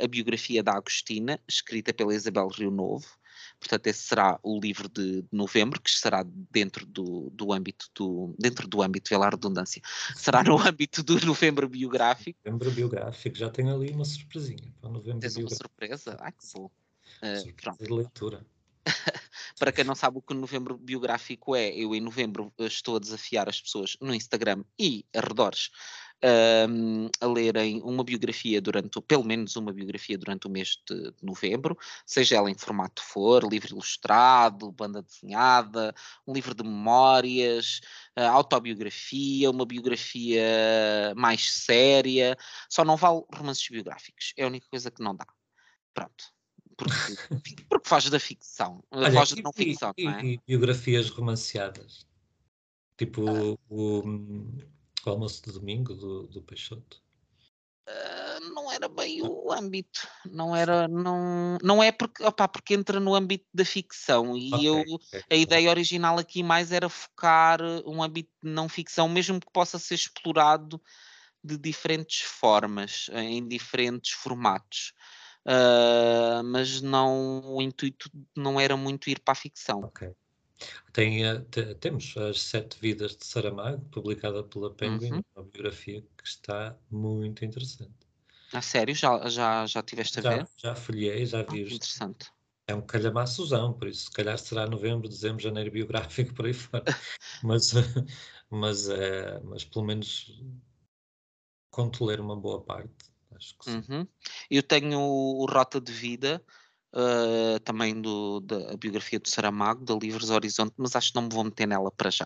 a 0.03 0.05
biografia 0.05 0.61
da 0.61 0.73
Agostina, 0.73 1.39
escrita 1.47 1.93
pela 1.93 2.13
Isabel 2.13 2.49
Rio 2.49 2.69
Novo. 2.69 3.07
Portanto, 3.65 3.87
esse 3.87 4.03
será 4.03 4.39
o 4.43 4.59
livro 4.59 4.87
de, 4.87 5.23
de 5.23 5.27
novembro, 5.31 5.81
que 5.81 5.89
estará 5.89 6.23
dentro 6.51 6.85
do, 6.85 7.31
do 7.31 7.51
âmbito 7.51 7.89
do 7.95 8.35
dentro 8.37 8.67
do 8.67 8.83
âmbito, 8.83 9.09
pela 9.09 9.27
redundância, 9.27 9.81
será 10.15 10.43
no 10.43 10.55
âmbito 10.55 11.01
do 11.01 11.19
novembro 11.25 11.67
biográfico. 11.67 12.39
Novembro 12.45 12.69
biográfico, 12.69 13.35
já 13.35 13.49
tenho 13.49 13.73
ali 13.73 13.89
uma 13.89 14.05
surpresinha 14.05 14.71
para 14.79 14.91
novembro 14.91 15.19
Tens 15.19 15.33
biográfico. 15.33 15.63
uma 15.63 15.67
surpresa? 15.67 16.17
Ah, 16.19 16.31
que 16.31 16.45
bom. 16.53 16.65
Uh, 16.65 17.53
pronto. 17.59 17.83
de 17.83 17.91
leitura. 17.91 18.45
para 19.57 19.71
quem 19.71 19.83
não 19.83 19.95
sabe 19.95 20.19
o 20.19 20.21
que 20.21 20.33
o 20.33 20.37
novembro 20.37 20.77
biográfico 20.77 21.55
é, 21.55 21.69
eu 21.69 21.95
em 21.95 22.01
novembro 22.01 22.53
eh, 22.59 22.65
estou 22.65 22.97
a 22.97 22.99
desafiar 22.99 23.49
as 23.49 23.59
pessoas 23.59 23.97
no 23.99 24.13
Instagram 24.13 24.63
e 24.77 25.03
arredores 25.11 25.71
um, 26.23 27.07
a 27.19 27.27
lerem 27.27 27.81
uma 27.83 28.03
biografia 28.03 28.61
durante, 28.61 28.99
pelo 29.01 29.23
menos 29.23 29.55
uma 29.55 29.71
biografia 29.71 30.17
durante 30.17 30.47
o 30.47 30.49
mês 30.49 30.77
de, 30.89 31.11
de, 31.11 31.23
novembro, 31.23 31.77
seja 32.05 32.37
ela 32.37 32.49
em 32.49 32.57
formato 32.57 33.01
for, 33.03 33.43
livro 33.43 33.69
ilustrado, 33.69 34.71
banda 34.71 35.01
desenhada, 35.01 35.93
um 36.25 36.33
livro 36.33 36.53
de 36.55 36.63
memórias, 36.63 37.81
uh, 38.17 38.23
autobiografia, 38.23 39.49
uma 39.49 39.65
biografia 39.65 40.43
mais 41.15 41.51
séria, 41.51 42.37
só 42.69 42.83
não 42.83 42.95
vale 42.95 43.23
romances 43.33 43.67
biográficos, 43.69 44.33
é 44.37 44.43
a 44.43 44.47
única 44.47 44.67
coisa 44.69 44.89
que 44.89 45.03
não 45.03 45.15
dá. 45.15 45.25
Pronto. 45.93 46.25
Porque, 46.77 46.91
porque 47.69 47.87
faz 47.87 48.09
da 48.09 48.19
ficção, 48.19 48.83
Olha, 48.91 49.11
foge 49.11 49.35
da 49.35 49.43
não 49.43 49.53
ficção, 49.53 49.93
e, 49.97 50.03
não 50.03 50.11
é? 50.11 50.25
E 50.25 50.39
biografias 50.45 51.09
romanceadas. 51.09 52.05
Tipo, 52.97 53.27
ah. 53.27 53.57
o, 53.69 54.03
o 55.09 55.13
almoço 55.13 55.43
de 55.43 55.51
domingo 55.51 55.93
do, 55.93 56.27
do 56.27 56.41
Peixoto? 56.41 57.03
Uh, 57.87 58.53
não 58.53 58.71
era 58.71 58.89
bem 58.89 59.21
o 59.21 59.51
âmbito, 59.51 60.07
não 60.25 60.55
era, 60.55 60.87
não, 60.87 61.57
não 61.61 61.83
é 61.83 61.91
porque, 61.91 62.23
opa, 62.23 62.47
porque 62.47 62.73
entra 62.73 62.99
no 62.99 63.13
âmbito 63.13 63.45
da 63.53 63.63
ficção 63.63 64.35
e 64.35 64.51
okay, 64.51 64.67
eu, 64.67 64.83
okay. 64.95 65.23
a 65.29 65.35
ideia 65.35 65.69
original 65.69 66.17
aqui 66.17 66.41
mais 66.41 66.71
era 66.71 66.89
focar 66.89 67.61
um 67.85 68.01
âmbito 68.01 68.31
de 68.43 68.49
não 68.49 68.67
ficção, 68.67 69.07
mesmo 69.07 69.39
que 69.39 69.51
possa 69.53 69.77
ser 69.77 69.93
explorado 69.93 70.81
de 71.43 71.59
diferentes 71.59 72.21
formas, 72.21 73.07
em 73.13 73.47
diferentes 73.47 74.13
formatos. 74.13 74.91
Uh, 75.45 76.43
mas 76.43 76.81
não, 76.81 77.41
o 77.45 77.61
intuito 77.61 78.09
não 78.35 78.59
era 78.59 78.75
muito 78.75 79.11
ir 79.11 79.19
para 79.19 79.33
a 79.33 79.35
ficção. 79.35 79.81
Ok. 79.81 80.11
Tem, 80.93 81.25
eh, 81.25 81.39
temos 81.79 82.15
As 82.17 82.41
Sete 82.41 82.79
Vidas 82.79 83.15
de 83.17 83.25
Saramago, 83.25 83.83
publicada 83.89 84.43
pela 84.43 84.73
Penguin, 84.73 85.13
uhum. 85.13 85.21
uma 85.35 85.43
biografia 85.45 86.01
que 86.17 86.27
está 86.27 86.77
muito 86.89 87.43
interessante. 87.43 87.93
A 88.53 88.61
sério? 88.61 88.95
Já, 88.95 89.27
já, 89.29 89.65
já 89.67 89.83
tiveste 89.83 90.19
a 90.19 90.21
Já, 90.23 90.29
ver? 90.37 90.47
já 90.57 90.75
folhei, 90.75 91.25
já 91.25 91.41
Ah, 91.41 91.43
vi. 91.43 91.63
os- 91.63 91.71
interessante. 91.73 92.31
É 92.67 92.73
um 92.73 92.81
calhamaçozão, 92.81 93.73
por 93.73 93.87
isso 93.87 94.05
se 94.05 94.11
calhar 94.11 94.37
será 94.39 94.65
novembro, 94.67 95.07
dezembro, 95.07 95.41
janeiro 95.43 95.71
biográfico 95.71 96.33
por 96.33 96.45
aí 96.47 96.53
fora. 96.53 96.83
Mas, 97.43 97.71
mas, 98.49 98.89
é, 98.89 99.39
mas 99.41 99.63
pelo 99.65 99.85
menos 99.85 100.41
conto 101.69 102.03
ler 102.05 102.19
uma 102.19 102.35
boa 102.35 102.63
parte. 102.63 103.13
Acho 103.31 103.57
que 103.57 103.65
sim. 103.65 103.83
Uhum. 103.89 104.07
Eu 104.49 104.63
tenho 104.63 104.99
o 104.99 105.45
Rota 105.45 105.79
de 105.81 105.91
Vida, 105.91 106.43
eh, 106.95 107.59
também 107.59 107.99
do, 108.01 108.39
da 108.39 108.77
biografia 108.77 109.19
do 109.19 109.27
Saramago, 109.29 109.83
da 109.83 109.93
Livros 109.95 110.29
Horizonte, 110.29 110.73
mas 110.77 110.95
acho 110.95 111.11
que 111.11 111.15
não 111.15 111.23
me 111.23 111.33
vou 111.33 111.43
meter 111.43 111.67
nela 111.67 111.91
para 111.91 112.09
já. 112.09 112.25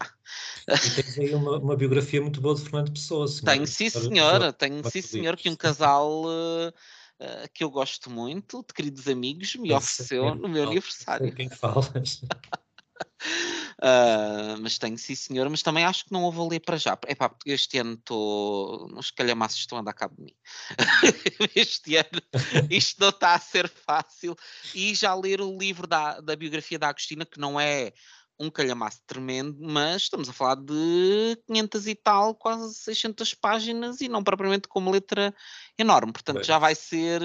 E 0.68 0.90
tens 0.92 1.18
aí 1.18 1.34
uma, 1.34 1.58
uma 1.58 1.76
biografia 1.76 2.22
muito 2.22 2.40
boa 2.40 2.54
de 2.54 2.62
Fernando 2.62 2.92
Pessoa, 2.92 3.28
senhora. 3.28 3.58
Tenho, 3.58 3.68
sim 3.68 3.90
Senhora 3.90 4.54
tenho 4.54 4.84
sim 4.92 5.02
senhor 5.02 5.36
que 5.36 5.50
um 5.50 5.56
casal 5.56 6.24
eh, 6.30 6.74
eh, 7.20 7.48
que 7.52 7.64
eu 7.64 7.72
gosto 7.72 8.12
muito, 8.12 8.64
de 8.68 8.74
queridos 8.74 9.08
amigos, 9.08 9.56
me 9.56 9.74
ofereceu 9.74 10.24
quem 10.24 10.36
no 10.36 10.48
meu 10.48 10.64
aniversário. 10.64 11.26
Sei 11.26 11.36
quem 11.36 11.50
falas. 11.50 12.22
Ah, 13.82 14.58
mas 14.60 14.78
tenho 14.78 14.98
sim 14.98 15.16
senhor, 15.16 15.50
mas 15.50 15.62
também 15.62 15.86
acho 15.86 16.04
que 16.04 16.12
não 16.12 16.30
vou 16.32 16.50
ler 16.50 16.60
para 16.60 16.76
já. 16.76 16.98
Epá, 17.08 17.30
porque 17.30 17.52
este 17.52 17.78
ano 17.78 17.94
estou. 17.94 18.90
Os 18.98 19.10
calhamaços 19.10 19.58
estão 19.58 19.78
a 19.78 19.82
dar 19.82 19.94
cabo 19.94 20.16
de 20.18 20.24
mim. 20.24 20.36
este 21.56 21.96
ano 21.96 22.22
isto 22.70 23.00
não 23.00 23.08
está 23.08 23.36
a 23.36 23.40
ser 23.40 23.70
fácil. 23.70 24.36
E 24.76 24.94
já 24.94 25.16
ler 25.16 25.40
o 25.40 25.58
livro 25.58 25.88
da, 25.88 26.20
da 26.20 26.36
biografia 26.36 26.78
da 26.78 26.90
Agostina, 26.90 27.26
que 27.26 27.40
não 27.40 27.58
é 27.58 27.94
um 28.40 28.50
calhamaço 28.50 29.02
tremendo, 29.06 29.58
mas 29.60 30.04
estamos 30.04 30.30
a 30.30 30.34
falar 30.34 30.56
de 30.56 31.38
500 31.46 31.88
e 31.88 31.96
tal, 31.96 32.34
quase 32.34 32.74
600 32.74 33.34
páginas 33.34 34.00
e 34.00 34.08
não 34.08 34.24
propriamente 34.24 34.68
com 34.68 34.80
uma 34.80 34.92
letra 34.92 35.36
enorme. 35.78 36.14
Portanto, 36.14 36.44
já 36.44 36.58
vai 36.58 36.74
ser 36.74 37.22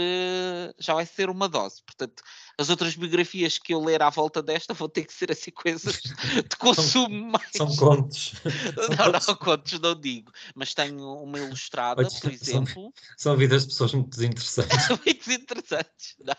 já 0.78 0.94
vai 0.94 1.06
ser 1.06 1.30
uma 1.30 1.48
dose. 1.48 1.82
Portanto, 1.84 2.22
as 2.58 2.70
outras 2.70 2.94
biografias 2.94 3.58
que 3.58 3.74
eu 3.74 3.82
ler 3.82 4.02
à 4.02 4.10
volta 4.10 4.42
desta 4.42 4.72
vão 4.74 4.88
ter 4.88 5.04
que 5.04 5.12
ser 5.12 5.30
assim 5.32 5.50
coisas 5.50 6.00
de 6.50 6.56
consumo 6.58 7.32
mais. 7.32 7.50
São 7.56 7.74
contos. 7.76 8.32
São 8.74 8.88
Não, 8.96 9.12
contos. 9.12 9.26
não, 9.26 9.36
contos 9.36 9.80
não 9.80 10.00
digo, 10.00 10.32
mas 10.54 10.74
tenho 10.74 11.14
uma 11.22 11.38
ilustrada, 11.38 12.00
Olha, 12.02 12.10
por 12.10 12.18
são- 12.18 12.30
exemplo, 12.30 12.92
São 13.16 13.36
vidas 13.36 13.62
de 13.62 13.68
pessoas 13.68 13.92
muito 13.94 14.10
desinteressantes. 14.16 14.88
muito 14.88 15.32
interessantes. 15.32 16.14
Não, 16.20 16.34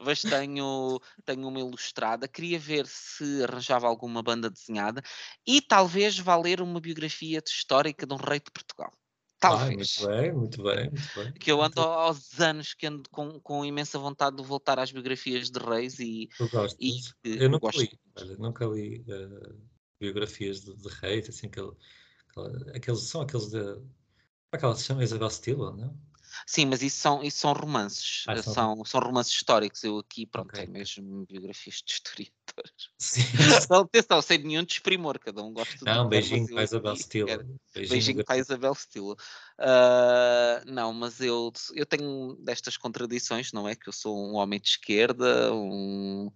mas 0.00 0.22
tenho, 0.22 1.00
tenho 1.24 1.46
uma 1.48 1.60
ilustrada. 1.60 2.28
Queria 2.28 2.58
ver 2.58 2.86
se 2.86 3.44
arranjava 3.44 3.86
alguma 3.86 4.22
banda 4.22 4.50
desenhada 4.50 5.02
e 5.46 5.60
talvez 5.60 6.18
vá 6.18 6.36
ler 6.36 6.60
uma 6.60 6.80
biografia 6.80 7.40
de 7.40 7.50
histórica 7.50 8.06
de 8.06 8.14
um 8.14 8.16
rei 8.16 8.40
de 8.40 8.50
Portugal. 8.50 8.92
Ah, 9.42 9.48
Talvez. 9.48 9.96
muito 9.98 10.06
bem, 10.06 10.32
muito 10.32 10.62
bem, 10.62 10.90
muito 10.90 11.14
bem. 11.14 11.32
que 11.32 11.50
eu 11.50 11.62
ando 11.62 11.80
aos 11.80 12.38
anos 12.40 12.74
que 12.74 12.86
ando 12.86 13.08
com, 13.10 13.40
com 13.40 13.64
imensa 13.64 13.98
vontade 13.98 14.36
de 14.36 14.42
voltar 14.42 14.78
às 14.78 14.92
biografias 14.92 15.50
de 15.50 15.58
reis 15.58 15.98
e, 15.98 16.28
Tu 16.36 16.48
gostas? 16.48 16.78
e 17.24 17.38
Eu 17.40 17.50
nunca 17.50 17.66
gosto. 17.66 17.80
li, 17.80 18.00
olha, 18.16 18.36
nunca 18.36 18.66
li 18.66 19.04
eh, 19.08 19.54
biografias 20.00 20.60
de, 20.60 20.74
de 20.76 20.88
reis, 20.88 21.28
assim, 21.28 21.46
aquele, 21.46 21.72
aquela- 22.28 22.76
aqueles, 22.76 23.00
são 23.08 23.22
aqueles 23.22 23.48
de. 23.50 23.62
Como 23.62 23.90
é 24.54 24.58
que 24.58 24.64
ela 24.64 24.74
se 24.76 24.84
chama? 24.84 25.04
Isabel 25.04 25.30
Stila, 25.30 25.76
não? 25.76 25.98
Sim, 26.46 26.66
mas 26.66 26.82
isso 26.82 26.96
são, 26.96 27.22
isso 27.22 27.38
são 27.38 27.52
romances, 27.52 28.24
Ah, 28.28 28.42
são- 28.42 28.52
são, 28.54 28.84
são 28.84 29.00
romances 29.00 29.32
históricos. 29.32 29.82
Eu 29.84 29.98
aqui, 29.98 30.26
pronto, 30.26 30.48
Ok, 30.50 30.64
é 30.64 30.66
mesmo 30.66 31.26
biografias 31.26 31.82
de 31.86 31.92
historiadores. 31.92 32.90
Sim. 32.98 33.22
Não, 33.70 33.80
atenção, 33.82 34.20
sem 34.22 34.38
nenhum 34.38 34.64
desprimor, 34.64 35.18
cada 35.18 35.42
um 35.42 35.52
gosta 35.52 35.76
do 35.78 35.84
Não, 35.86 36.08
que 36.08 36.16
quer, 36.16 36.20
beijinho 36.20 36.46
para 36.48 36.60
a 36.60 36.64
Isabel 36.64 36.96
Stila. 36.96 37.46
Beijinho, 37.74 38.24
para 38.24 38.34
a 38.34 38.38
Isabel 38.38 38.74
Stila. 38.74 39.16
Ah, 39.58 40.62
não, 40.66 40.92
mas 40.92 41.20
eu, 41.20 41.52
eu 41.74 41.86
tenho 41.86 42.36
destas 42.40 42.76
contradições, 42.76 43.52
não 43.52 43.68
é? 43.68 43.74
Que 43.74 43.88
eu 43.88 43.92
sou 43.92 44.16
um 44.16 44.34
homem 44.34 44.60
de 44.60 44.68
esquerda, 44.68 45.52
um, 45.54 46.30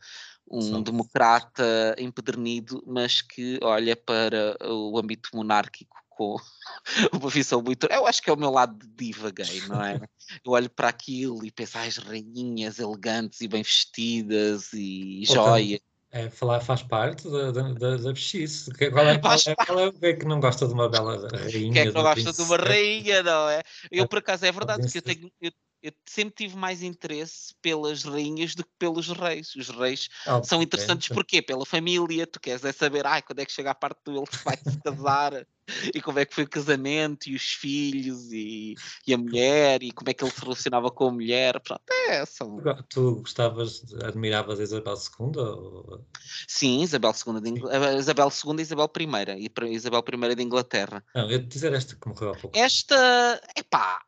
um 0.51 0.83
democrata 0.83 1.95
empedernido, 1.99 2.83
mas 2.87 3.23
que 3.23 3.59
olha 3.63 3.97
para 3.97 4.57
o 4.63 4.99
âmbito 4.99 5.31
monárquico 5.35 5.97
com 6.17 6.37
uma 7.13 7.29
visão 7.31 7.63
muito. 7.63 7.87
Eu 7.91 8.07
acho 8.07 8.23
que 8.23 8.31
é 8.31 8.33
o 8.33 8.37
meu 8.37 8.51
lado 8.51 8.77
de 8.79 8.87
diva 8.87 9.31
gay, 9.31 9.61
não 9.69 9.83
é? 9.83 10.01
Eu 10.45 10.53
olho 10.53 10.71
para 10.71 10.89
aquilo 10.89 11.45
e 11.45 11.51
penso, 11.51 11.79
as 11.79 11.97
rainhas 11.99 12.79
elegantes 12.79 13.41
e 13.41 13.49
bem 13.49 13.63
vestidas 13.63 14.73
e 14.73 15.25
Portanto, 15.27 15.45
joias. 15.47 15.81
É, 16.11 16.31
falar 16.31 16.61
faz 16.61 16.81
parte 16.81 17.29
da, 17.29 17.51
da, 17.51 17.73
da, 17.73 17.97
da 17.97 18.13
bexice. 18.13 18.73
Que- 18.73 18.89
Qual 18.89 19.05
é, 19.05 19.19
qual, 19.19 19.35
é, 19.35 19.55
qual 19.67 19.81
é 19.81 19.87
o 19.89 19.93
que 19.93 20.07
é 20.07 20.13
que 20.13 20.25
não 20.25 20.39
gosta 20.39 20.69
de 20.69 20.73
uma 20.73 20.89
bela 20.89 21.29
rainha? 21.29 21.73
Quem 21.73 21.83
é 21.83 21.87
que 21.87 21.93
não 21.93 22.03
gosta 22.03 22.33
de 22.33 22.43
uma 22.43 22.57
rainha, 22.57 23.23
não 23.25 23.49
é? 23.49 23.63
Eu, 23.91 24.07
por 24.07 24.19
acaso, 24.19 24.47
é 24.47 24.53
verdade 24.53 24.89
que 24.89 24.99
eu, 24.99 25.03
tenho, 25.03 25.33
eu, 25.41 25.51
eu 25.85 25.93
sempre 26.07 26.35
tive 26.35 26.57
mais 26.57 26.83
interesse 26.83 27.55
pelas 27.61 28.05
rainhas 28.05 28.55
do 28.55 28.65
que 28.65 28.71
pelos 28.79 29.09
reis. 29.09 29.55
Os 29.55 29.69
reis 29.69 30.09
Ah, 30.27 30.43
são 30.43 30.63
interessantes 30.63 31.09
porquê? 31.09 31.43
Pela 31.43 31.67
família, 31.67 32.27
tu 32.27 32.41
queres 32.41 32.65
é 32.65 32.73
saber 32.73 33.07
ai, 33.07 33.21
quando 33.21 33.41
é 33.41 33.45
que 33.45 33.53
chega 33.53 33.71
a 33.71 33.75
parte 33.75 34.01
do 34.03 34.17
ele 34.17 34.25
vai 34.43 34.57
se 34.57 34.81
casar 34.83 35.47
e 35.95 36.01
como 36.01 36.19
é 36.19 36.25
que 36.25 36.35
foi 36.35 36.45
o 36.45 36.49
casamento 36.49 37.29
e 37.29 37.35
os 37.35 37.53
filhos 37.53 38.33
e, 38.33 38.75
e 39.07 39.13
a 39.13 39.19
mulher 39.19 39.83
e 39.83 39.93
como 39.93 40.09
é 40.09 40.15
que 40.15 40.25
ele 40.25 40.31
se 40.33 40.41
relacionava 40.41 40.91
com 40.91 41.09
a 41.09 41.13
mulher. 41.13 41.61
Pronto, 41.61 41.83
é, 42.09 42.25
são... 42.25 42.57
Tu 42.57 42.63
go- 42.63 42.83
Tu 42.89 43.15
gostavas, 43.17 43.85
admiravas 44.03 44.61
a 44.61 44.63
Isabel 44.63 44.95
II? 44.95 45.39
Ou... 45.39 46.07
Sim, 46.49 46.81
Isabel 46.81 47.13
II, 47.27 47.41
de 47.43 47.51
Ingl... 47.51 47.69
Isabel 47.99 48.29
II 48.29 48.55
e 48.59 48.63
Isabel 48.63 48.91
I, 48.99 49.51
e 49.69 49.75
Isabel 49.75 50.03
I 50.31 50.35
de 50.35 50.43
Inglaterra. 50.43 51.05
Não, 51.15 51.31
eu 51.31 51.39
dizer 51.41 51.75
esta 51.75 51.95
que 51.95 52.09
morreu 52.09 52.31
há 52.31 52.37
pouco. 52.37 52.57
Esta, 52.59 53.41
epá, 53.55 54.03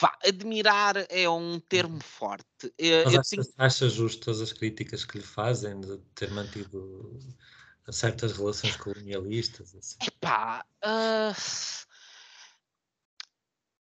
vá, 0.00 0.16
admirar 0.24 0.96
é 1.10 1.28
um 1.28 1.60
termo 1.60 2.00
forte. 2.02 2.72
Eu, 2.78 3.04
Mas 3.04 3.14
achas, 3.14 3.28
tenho- 3.28 3.54
achas 3.58 3.92
justas 3.92 4.40
as 4.40 4.52
críticas 4.52 5.04
que 5.04 5.18
lhe 5.18 5.24
fazem 5.24 5.80
de 5.80 5.98
ter 6.14 6.30
mantido 6.30 7.18
certas 7.90 8.32
relações 8.36 8.76
colonialistas? 8.76 9.74
Assim? 9.74 9.98
epá, 10.02 10.64
ah, 10.82 11.32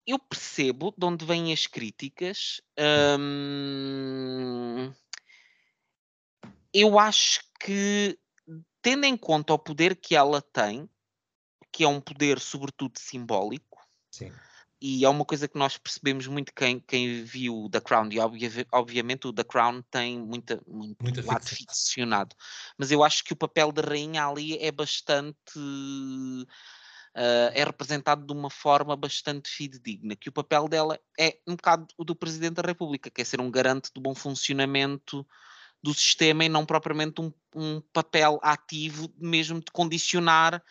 eu 0.06 0.18
percebo 0.18 0.92
de 0.96 1.06
onde 1.06 1.24
vêm 1.24 1.52
as 1.52 1.66
críticas. 1.66 2.60
hum, 3.18 4.92
eu 6.74 6.98
acho 6.98 7.42
que, 7.60 8.18
tendo 8.80 9.04
em 9.04 9.16
conta 9.16 9.52
o 9.52 9.58
poder 9.58 9.94
que 9.94 10.16
ela 10.16 10.40
tem, 10.40 10.88
que 11.70 11.84
é 11.84 11.88
um 11.88 12.00
poder 12.00 12.40
sobretudo 12.40 12.98
simbólico, 12.98 13.78
Sim. 14.10 14.32
E 14.84 15.04
é 15.04 15.08
uma 15.08 15.24
coisa 15.24 15.46
que 15.46 15.56
nós 15.56 15.78
percebemos 15.78 16.26
muito 16.26 16.52
quem, 16.52 16.80
quem 16.80 17.22
viu 17.22 17.68
The 17.70 17.80
Crown, 17.80 18.08
e 18.10 18.18
obvia- 18.18 18.66
obviamente 18.72 19.28
o 19.28 19.32
The 19.32 19.44
Crown 19.44 19.80
tem 19.88 20.18
muita, 20.18 20.60
muito 20.66 21.00
Muita 21.00 21.24
lado 21.24 21.44
ficção. 21.44 21.66
ficcionado, 21.66 22.34
mas 22.76 22.90
eu 22.90 23.04
acho 23.04 23.22
que 23.22 23.32
o 23.32 23.36
papel 23.36 23.70
da 23.70 23.82
rainha 23.82 24.26
ali 24.26 24.58
é 24.58 24.72
bastante. 24.72 25.36
ah, 27.14 27.50
é 27.54 27.62
representado 27.64 28.26
de 28.26 28.32
uma 28.32 28.50
forma 28.50 28.96
bastante 28.96 29.50
fidedigna, 29.50 30.16
que 30.16 30.28
o 30.28 30.32
papel 30.32 30.66
dela 30.68 30.98
é 31.18 31.38
um 31.46 31.54
bocado 31.54 31.86
o 31.96 32.04
do 32.04 32.16
Presidente 32.16 32.54
da 32.54 32.62
República, 32.62 33.10
que 33.10 33.20
é 33.20 33.24
ser 33.24 33.40
um 33.40 33.50
garante 33.50 33.90
do 33.94 34.00
bom 34.00 34.14
funcionamento 34.14 35.26
do 35.82 35.92
sistema 35.92 36.44
e 36.44 36.48
não 36.48 36.64
propriamente 36.64 37.20
um, 37.20 37.32
um 37.54 37.80
papel 37.92 38.38
ativo 38.42 39.12
mesmo 39.18 39.60
de 39.60 39.70
condicionar 39.72 40.62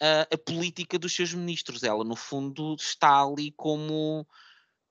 a, 0.00 0.22
a 0.34 0.38
política 0.38 0.98
dos 0.98 1.14
seus 1.14 1.32
ministros. 1.34 1.82
Ela, 1.82 2.04
no 2.04 2.16
fundo, 2.16 2.76
está 2.78 3.22
ali 3.22 3.52
como 3.52 4.26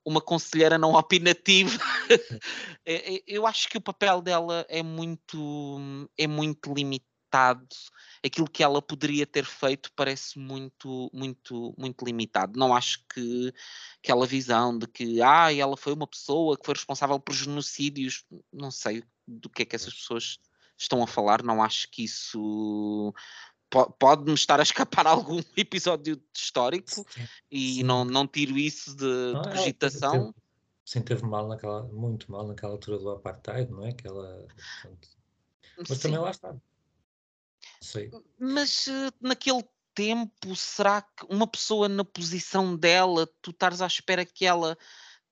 uma 0.05 0.21
conselheira 0.21 0.77
não 0.77 0.93
opinativa. 0.93 1.77
É- 2.85 3.15
é- 3.15 3.23
Eu 3.27 3.47
acho 3.47 3.69
que 3.69 3.77
o 3.77 3.81
papel 3.81 4.21
dela 4.21 4.65
é 4.67 4.83
muito, 4.83 6.07
é 6.17 6.27
muito 6.27 6.73
limitado. 6.73 7.67
Aquilo 8.23 8.49
que 8.49 8.61
ela 8.61 8.81
poderia 8.81 9.25
ter 9.25 9.45
feito 9.45 9.89
parece 9.95 10.37
muito, 10.37 11.09
muito, 11.13 11.73
muito 11.77 12.05
limitado. 12.05 12.59
Não 12.59 12.75
acho 12.75 13.03
que 13.13 13.53
aquela 14.03 14.25
visão 14.27 14.77
de 14.77 14.85
que 14.87 15.21
ah, 15.21 15.51
ela 15.53 15.77
foi 15.77 15.93
uma 15.93 16.05
pessoa 16.07 16.57
que 16.57 16.65
foi 16.65 16.75
responsável 16.75 17.19
por 17.19 17.33
genocídios, 17.33 18.25
não 18.51 18.69
sei 18.69 19.03
do 19.27 19.49
que 19.49 19.63
é 19.63 19.65
que 19.65 19.75
essas 19.75 19.93
pessoas 19.93 20.37
estão 20.77 21.01
a 21.01 21.07
falar, 21.07 21.41
não 21.43 21.63
acho 21.63 21.89
que 21.89 22.03
isso 22.03 23.13
pode-me 23.99 24.33
estar 24.33 24.59
a 24.59 24.63
escapar 24.63 25.05
algum 25.07 25.41
episódio 25.57 26.21
histórico 26.33 26.91
Sim. 26.91 27.05
e 27.51 27.75
Sim. 27.75 27.83
não, 27.83 28.05
não 28.05 28.27
tiro 28.27 28.57
isso 28.57 28.95
de, 28.95 29.03
Não, 29.05 29.31
de 29.31 29.35
ela 29.35 29.43
teve- 29.43 29.57
cogitação. 29.57 30.11
teve- 30.11 30.43
Sim, 30.85 31.01
teve 31.01 31.23
mal 31.23 31.47
naquela, 31.47 31.83
muito 31.83 32.29
mal 32.31 32.45
naquela 32.45 32.73
altura 32.73 32.99
do 32.99 33.09
apartheid, 33.11 33.71
não 33.71 33.85
é? 33.85 33.93
Que 33.93 34.05
ela, 34.05 34.45
portanto, 34.81 35.09
mas 35.89 35.99
também 35.99 36.19
lá 36.19 36.29
está. 36.31 36.55
Sei. 37.81 38.11
mas 38.37 38.87
eh, 38.89 39.11
naquele 39.21 39.63
tempo, 39.95 40.55
será 40.55 41.01
que 41.01 41.25
uma 41.29 41.47
pessoa 41.47 41.87
na 41.87 42.03
posição 42.03 42.75
dela, 42.75 43.25
tu 43.41 43.51
estares 43.51 43.81
à 43.81 43.87
espera 43.87 44.25
que 44.25 44.45
ela 44.45 44.77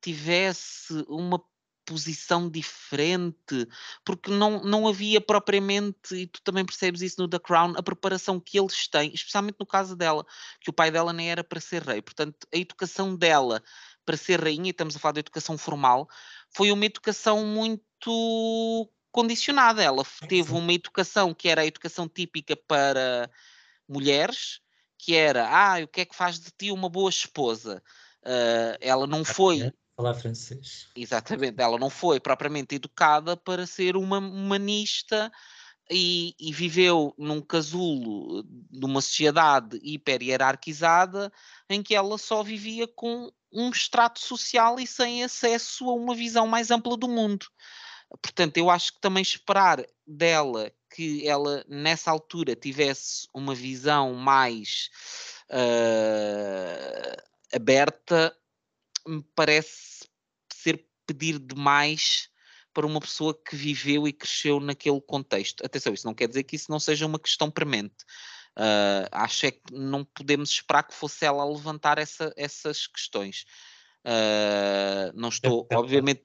tivesse 0.02 1.06
uma 1.08 1.44
posição 1.92 2.50
diferente? 2.50 3.68
Porque 4.06 4.32
não, 4.32 4.64
não 4.64 4.88
havia 4.88 5.20
propriamente, 5.20 6.16
e 6.16 6.26
tu 6.26 6.42
também 6.42 6.66
percebes 6.66 7.02
isso 7.02 7.22
no 7.22 7.28
The 7.28 7.38
Crown, 7.38 7.74
a 7.76 7.84
preparação 7.84 8.40
que 8.40 8.58
eles 8.58 8.88
têm, 8.88 9.12
especialmente 9.14 9.58
no 9.60 9.66
caso 9.66 9.94
dela, 9.94 10.26
que 10.62 10.70
o 10.70 10.74
pai 10.74 10.90
dela 10.90 11.12
nem 11.12 11.30
era 11.30 11.44
para 11.44 11.60
ser 11.60 11.84
rei. 11.84 12.02
Portanto, 12.02 12.48
a 12.54 12.58
educação 12.58 13.14
dela 13.14 13.62
para 14.06 14.16
ser 14.16 14.42
rainha, 14.42 14.68
e 14.68 14.70
estamos 14.70 14.96
a 14.96 15.00
falar 15.00 15.12
de 15.12 15.20
educação 15.20 15.58
formal, 15.58 16.08
foi 16.50 16.72
uma 16.72 16.86
educação 16.86 17.46
muito 17.46 18.90
condicionada. 19.12 19.84
Ela 19.84 20.06
teve 20.30 20.54
uma 20.54 20.72
educação 20.72 21.34
que 21.34 21.50
era 21.50 21.62
a 21.62 21.66
educação 21.66 22.08
típica 22.08 22.56
para 22.56 23.30
mulheres, 23.86 24.62
que 24.98 25.14
era, 25.14 25.46
ah, 25.50 25.84
o 25.84 25.88
que 25.90 26.02
é 26.02 26.06
que 26.06 26.16
faz 26.16 26.40
de 26.40 26.52
ti 26.58 26.72
uma 26.72 26.90
boa 26.90 27.10
esposa? 27.10 27.84
Uh, 28.24 28.78
ela 28.80 29.06
não 29.06 29.26
foi 29.26 29.74
falar 30.02 30.16
francês. 30.16 30.88
Exatamente, 30.96 31.62
ela 31.62 31.78
não 31.78 31.90
foi 31.90 32.20
propriamente 32.20 32.76
educada 32.76 33.38
para 33.38 33.68
ser 33.68 33.96
uma 33.96 34.18
humanista 34.18 35.32
e, 35.90 36.36
e 36.40 36.52
viveu 36.52 37.14
num 37.18 37.42
casulo 37.42 38.44
numa 38.72 39.02
sociedade 39.02 39.80
hiper 39.84 40.24
hierarquizada 40.24 41.32
em 41.70 41.84
que 41.84 41.94
ela 41.94 42.18
só 42.18 42.42
vivia 42.42 42.88
com 42.88 43.32
um 43.52 43.70
extrato 43.70 44.20
social 44.20 44.80
e 44.80 44.88
sem 44.88 45.24
acesso 45.24 45.90
a 45.90 45.94
uma 45.94 46.16
visão 46.16 46.48
mais 46.48 46.72
ampla 46.72 46.98
do 46.98 47.08
mundo. 47.08 47.46
Portanto, 48.22 48.58
eu 48.58 48.70
acho 48.70 48.94
que 48.94 49.02
também 49.02 49.22
esperar 49.22 49.86
dela 50.06 50.72
que 50.94 51.28
ela 51.28 51.64
nessa 51.68 52.12
altura 52.12 52.56
tivesse 52.56 53.28
uma 53.34 53.56
visão 53.56 54.14
mais 54.14 54.90
uh, 55.50 57.22
aberta 57.54 58.36
me 59.08 59.24
parece 59.36 59.91
ser 60.62 60.86
pedir 61.06 61.40
demais 61.40 62.30
para 62.74 62.86
uma 62.86 63.02
pessoa 63.02 63.34
que 63.34 63.56
viveu 63.56 64.08
e 64.08 64.14
cresceu 64.14 64.60
naquele 64.60 65.02
contexto. 65.02 65.66
Atenção, 65.66 65.94
isso 65.94 66.08
não 66.08 66.14
quer 66.14 66.28
dizer 66.28 66.44
que 66.44 66.56
isso 66.56 66.72
não 66.72 66.80
seja 66.80 67.06
uma 67.06 67.20
questão 67.20 67.52
premente. 67.52 68.06
Uh, 68.58 69.08
acho 69.12 69.46
é 69.46 69.52
que 69.52 69.74
não 69.74 70.04
podemos 70.04 70.50
esperar 70.50 70.84
que 70.84 70.94
fosse 70.94 71.26
ela 71.26 71.44
a 71.44 71.50
levantar 71.50 71.98
essa, 71.98 72.34
essas 72.36 72.88
questões. 72.88 73.46
Uh, 74.06 75.12
não 75.14 75.30
estou, 75.30 75.68
é, 75.70 75.76
é, 75.76 75.78
obviamente. 75.78 76.24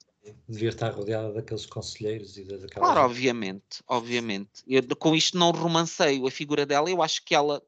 Devia 0.49 0.71
estar 0.71 0.91
rodeada 0.91 1.33
daqueles 1.33 1.67
conselheiros 1.67 2.37
e 2.37 2.45
daquelas. 2.45 2.73
Claro, 2.73 3.01
obviamente, 3.01 3.83
obviamente. 3.87 4.63
Eu, 4.67 4.83
com 4.97 5.15
isto 5.15 5.39
não 5.39 5.53
romanceio 5.53 6.27
a 6.27 6.31
figura 6.31 6.67
dela, 6.67 6.91
eu 6.91 7.01
acho 7.01 7.25
que 7.25 7.35
ela 7.35 7.63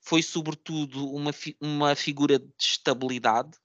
foi 0.00 0.22
sobretudo 0.22 1.10
uma, 1.10 1.32
fi 1.32 1.56
uma 1.58 1.94
figura 1.94 2.38
de 2.38 2.52
estabilidade, 2.58 3.56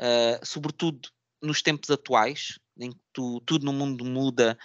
uh, 0.00 0.44
sobretudo 0.44 1.10
nos 1.42 1.62
tempos 1.62 1.90
atuais, 1.90 2.58
em 2.78 2.90
que 2.90 3.00
tu, 3.12 3.40
tudo 3.40 3.64
no 3.64 3.72
mundo 3.72 4.04
muda 4.04 4.58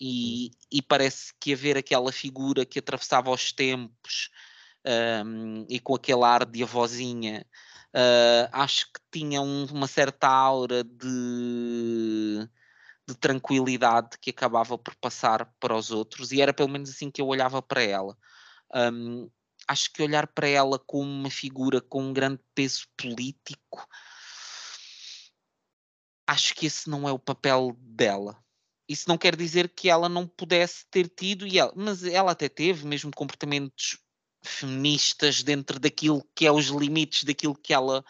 e, 0.00 0.50
e, 0.72 0.80
parece 0.80 1.32
que 1.38 1.52
haver 1.52 1.76
aquela 1.76 2.10
figura 2.10 2.64
que 2.64 2.78
atravessava 2.78 3.30
os 3.30 3.52
tempos 3.52 4.30
um, 5.26 5.66
e 5.68 5.78
com 5.78 5.94
aquele 5.94 6.24
ar 6.24 6.46
de 6.46 6.62
avózinha, 6.62 7.46
uh, 7.94 8.48
acho 8.52 8.86
que 8.86 9.00
tinha 9.12 9.42
um, 9.42 9.66
uma 9.66 9.86
certa 9.86 10.26
aura 10.26 10.82
de, 10.82 12.48
de 13.06 13.14
tranquilidade 13.16 14.16
que 14.18 14.30
acabava 14.30 14.78
por 14.78 14.94
passar 14.96 15.52
para 15.60 15.76
os 15.76 15.90
outros 15.90 16.32
e 16.32 16.40
era 16.40 16.54
pelo 16.54 16.70
menos 16.70 16.88
assim 16.88 17.10
que 17.10 17.20
eu 17.20 17.26
olhava 17.26 17.60
para 17.60 17.82
ela. 17.82 18.16
Um, 18.74 19.28
acho 19.68 19.92
que 19.92 20.02
olhar 20.02 20.26
para 20.28 20.48
ela 20.48 20.78
como 20.78 21.10
uma 21.10 21.30
figura 21.30 21.80
com 21.80 22.04
um 22.04 22.12
grande 22.12 22.40
peso 22.54 22.86
político 22.96 23.86
acho 26.30 26.54
que 26.54 26.66
esse 26.66 26.88
não 26.88 27.08
é 27.08 27.12
o 27.12 27.18
papel 27.18 27.76
dela. 27.80 28.38
Isso 28.88 29.08
não 29.08 29.18
quer 29.18 29.34
dizer 29.34 29.68
que 29.68 29.88
ela 29.90 30.08
não 30.08 30.28
pudesse 30.28 30.86
ter 30.88 31.08
tido, 31.08 31.44
e 31.44 31.58
ela, 31.58 31.72
mas 31.74 32.04
ela 32.04 32.30
até 32.30 32.48
teve 32.48 32.86
mesmo 32.86 33.10
comportamentos 33.10 33.98
feministas 34.40 35.42
dentro 35.42 35.80
daquilo 35.80 36.24
que 36.34 36.46
é 36.46 36.52
os 36.52 36.66
limites 36.66 37.24
daquilo 37.24 37.54
que 37.54 37.74
ela 37.74 38.04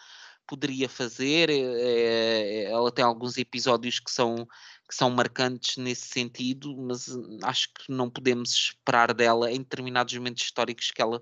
poderia 0.47 0.87
fazer. 0.87 1.49
É, 1.49 2.65
ela 2.65 2.91
tem 2.91 3.03
alguns 3.03 3.37
episódios 3.37 3.99
que 3.99 4.11
são, 4.11 4.47
que 4.87 4.95
são 4.95 5.09
marcantes 5.09 5.77
nesse 5.77 6.07
sentido, 6.07 6.77
mas 6.77 7.07
acho 7.43 7.69
que 7.73 7.91
não 7.91 8.07
podemos 8.07 8.51
esperar 8.51 9.15
dela 9.15 9.51
em 9.51 9.59
determinados 9.59 10.13
momentos 10.13 10.43
históricos 10.43 10.91
que 10.91 11.01
ela 11.01 11.21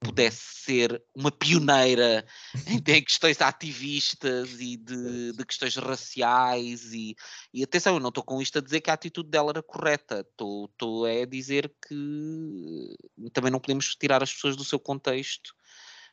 pudesse 0.00 0.62
ser 0.62 1.02
uma 1.14 1.30
pioneira 1.30 2.26
em, 2.66 2.76
em 2.76 3.02
questões 3.02 3.40
ativistas 3.40 4.60
e 4.60 4.76
de, 4.76 5.32
de 5.32 5.44
questões 5.44 5.76
raciais 5.76 6.92
e, 6.92 7.16
e, 7.52 7.62
atenção, 7.62 7.94
eu 7.94 8.00
não 8.00 8.10
estou 8.10 8.24
com 8.24 8.40
isto 8.40 8.58
a 8.58 8.62
dizer 8.62 8.80
que 8.80 8.90
a 8.90 8.94
atitude 8.94 9.30
dela 9.30 9.50
era 9.50 9.62
correta, 9.62 10.26
estou 10.30 11.06
é 11.06 11.22
a 11.22 11.26
dizer 11.26 11.72
que 11.86 12.96
também 13.32 13.50
não 13.50 13.60
podemos 13.60 13.94
tirar 13.96 14.22
as 14.22 14.32
pessoas 14.32 14.56
do 14.56 14.64
seu 14.64 14.78
contexto 14.78 15.54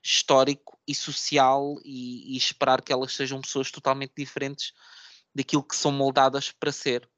histórico 0.03 0.77
e 0.87 0.93
social 0.93 1.77
e, 1.83 2.33
e 2.33 2.37
esperar 2.37 2.81
que 2.81 2.91
elas 2.91 3.13
sejam 3.13 3.41
pessoas 3.41 3.71
totalmente 3.71 4.13
diferentes 4.17 4.73
daquilo 5.33 5.63
que 5.63 5.75
são 5.75 5.91
moldadas 5.91 6.51
para 6.51 6.71
ser. 6.71 7.09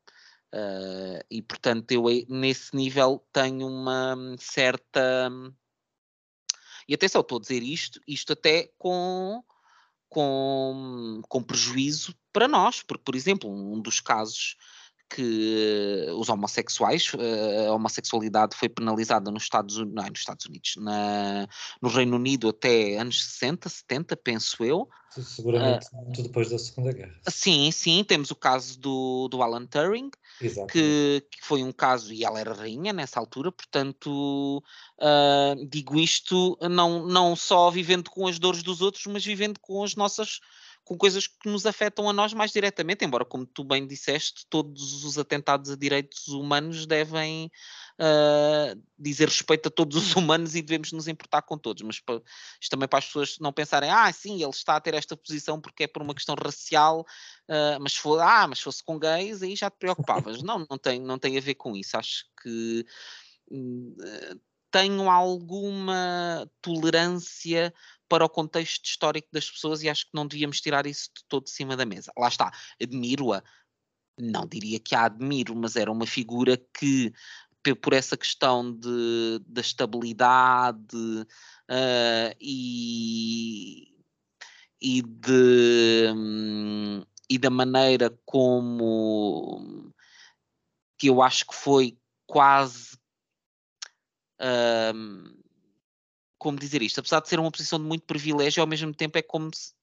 Uh, 0.53 1.19
e 1.29 1.41
portanto 1.41 1.91
eu 1.91 2.05
nesse 2.29 2.73
nível 2.73 3.25
tenho 3.33 3.67
uma 3.67 4.15
certa 4.39 5.29
e 6.88 6.94
atenção, 6.94 7.22
estou 7.22 7.38
a 7.38 7.41
dizer 7.41 7.64
isto, 7.64 7.99
isto 8.07 8.34
até 8.34 8.70
com, 8.78 9.44
com, 10.10 11.22
com 11.28 11.44
prejuízo 11.44 12.16
para 12.32 12.48
nós, 12.48 12.84
porque, 12.84 13.03
por 13.03 13.16
exemplo, 13.16 13.49
um 13.49 13.80
dos 13.82 13.99
casos 13.99 14.57
que 15.10 16.07
os 16.15 16.30
homossexuais, 16.30 17.11
eh, 17.18 17.68
a 17.68 17.73
homossexualidade 17.73 18.56
foi 18.56 18.68
penalizada 18.68 19.30
nos 19.32 19.44
Estados, 19.44 19.77
não, 19.77 20.03
nos 20.03 20.19
Estados 20.19 20.45
Unidos, 20.45 20.76
na, 20.77 21.48
no 21.82 21.90
Reino 21.90 22.15
Unido 22.15 22.49
até 22.49 22.98
anos 22.98 23.23
60, 23.23 23.69
70, 23.69 24.18
penso 24.18 24.64
eu. 24.64 24.90
Seguramente 25.11 25.88
uh, 25.94 26.23
depois 26.23 26.49
da 26.49 26.57
Segunda 26.60 26.91
Guerra. 26.91 27.15
Sim, 27.30 27.72
sim, 27.72 28.03
temos 28.03 28.32
o 28.32 28.36
caso 28.36 28.77
do, 28.80 29.30
do 29.30 29.41
Alan 29.41 29.65
Turing, 29.65 30.10
que, 30.40 31.26
que, 31.32 31.41
foi 31.41 31.64
um 31.64 31.72
caso, 31.72 32.11
e 32.11 32.26
ela 32.26 32.40
era 32.40 32.53
rainha 32.53 32.91
nessa 32.91 33.19
altura, 33.19 33.52
portanto, 33.52 34.61
uh, 34.99 35.65
digo 35.68 35.98
isto 35.98 36.57
não, 36.69 37.06
não 37.06 37.36
só 37.36 37.69
vivendo 37.72 38.10
com 38.10 38.27
as 38.27 38.40
dores 38.40 38.61
dos 38.61 38.82
outros, 38.82 39.06
mas 39.06 39.23
vivendo 39.23 39.60
com 39.60 39.84
as 39.84 39.95
nossas 39.95 40.41
com 40.86 40.95
coisas 40.95 41.26
que 41.26 41.49
nos 41.49 41.66
afetam 41.66 42.07
a 42.07 42.14
nós 42.14 42.32
mais 42.32 42.52
diretamente, 42.52 43.03
embora, 43.03 43.26
como 43.26 43.44
tu 43.44 43.64
bem 43.64 43.88
disseste, 43.88 44.45
todos 44.48 45.03
os 45.03 45.18
atentados 45.18 45.72
a 45.72 45.76
direitos 45.76 46.28
humanos 46.28 46.86
devem 46.86 47.52
uh, 47.99 48.82
dizer 48.98 49.28
respeito 49.28 49.68
a 49.68 49.72
todos 49.72 49.98
os 49.98 50.16
humanos 50.16 50.53
e 50.53 50.62
devemos 50.62 50.91
nos 50.91 51.07
importar 51.07 51.41
com 51.41 51.57
todos, 51.57 51.82
mas 51.82 51.99
para, 51.99 52.22
isto 52.62 52.70
também 52.70 52.88
para 52.88 52.99
as 52.99 53.07
pessoas 53.07 53.40
não 53.40 53.52
pensarem, 53.52 53.90
ah, 53.90 54.14
sim, 54.14 54.44
ele 54.44 54.52
está 54.52 54.76
a 54.76 54.80
ter 54.80 54.94
esta 54.94 55.18
posição 55.18 55.60
porque 55.60 55.86
é 55.86 55.88
por 55.88 56.03
uma 56.03 56.14
questão 56.14 56.36
racial, 56.36 57.02
uh, 57.02 57.82
mas, 57.82 57.95
for, 57.95 58.20
ah, 58.22 58.48
mas 58.48 58.60
fosse 58.60 58.84
com 58.84 58.99
gays, 58.99 59.41
aí 59.41 59.56
já 59.56 59.72
te 59.72 59.78
preocupavas. 59.80 60.41
não, 60.45 60.68
não 60.70 60.78
tem, 60.78 61.02
não 61.02 61.18
tem 61.18 61.36
a 61.36 61.41
ver 61.41 61.56
com 61.56 61.76
isso, 61.76 61.98
acho 61.98 62.26
que... 62.41 62.86
Uh, 63.52 64.40
tenho 64.76 65.10
alguma 65.10 66.45
tolerância 66.61 67.73
para 68.10 68.26
o 68.26 68.30
contexto 68.30 68.84
histórico 68.84 69.30
das 69.31 69.49
pessoas 69.49 69.81
e 69.81 69.88
acho 69.88 70.03
que 70.03 70.11
não 70.14 70.27
devíamos 70.27 70.60
tirar 70.60 70.85
isso 70.85 71.10
de 71.15 71.23
todo 71.30 71.45
de 71.45 71.52
cima 71.52 71.77
da 71.77 71.85
mesa. 71.85 72.11
Lá 72.18 72.27
está, 72.27 72.52
admiro-a, 72.81 73.41
não 74.19 74.45
diria 74.45 74.77
que 74.77 74.93
a 74.93 75.06
admiro, 75.06 75.56
mas 75.56 75.77
era 75.77 75.89
uma 75.89 76.06
figura 76.06 76.57
que, 76.77 77.14
por 77.81 77.93
essa 77.93 78.18
questão 78.18 78.69
de, 78.77 79.39
da 79.47 79.61
estabilidade 79.61 80.93
uh, 80.93 82.35
e, 82.41 83.95
e, 84.81 85.02
de, 85.02 86.11
um, 86.14 87.02
e 87.30 87.38
da 87.38 87.49
maneira 87.49 88.10
como 88.26 89.89
que 90.99 91.07
eu 91.07 91.22
acho 91.22 91.47
que 91.47 91.56
foi 91.56 91.97
quase. 92.27 92.97
Um, 94.40 95.36
como 96.38 96.60
dizer 96.60 96.82
isto, 96.82 96.99
apesar 96.99 97.22
de 97.22 97.30
ser 97.30 97.40
uma 97.40 97.52
posição 97.52 97.80
de 97.80 97.86
muito 97.86 98.06
privilégio, 98.06 98.62
ao 98.62 98.68
mesmo 98.68 98.94
tempo 98.94 99.18
é 99.18 99.22
como 99.22 99.49
se 99.53 99.74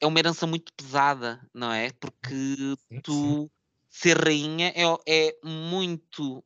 é 0.00 0.06
uma 0.06 0.18
herança 0.18 0.46
muito 0.46 0.72
pesada, 0.74 1.40
não 1.54 1.72
é? 1.72 1.90
Porque 1.92 2.76
tu 3.02 3.50
ser 3.88 4.18
rainha 4.18 4.72
é, 4.74 4.82
é 5.06 5.38
muito 5.44 6.44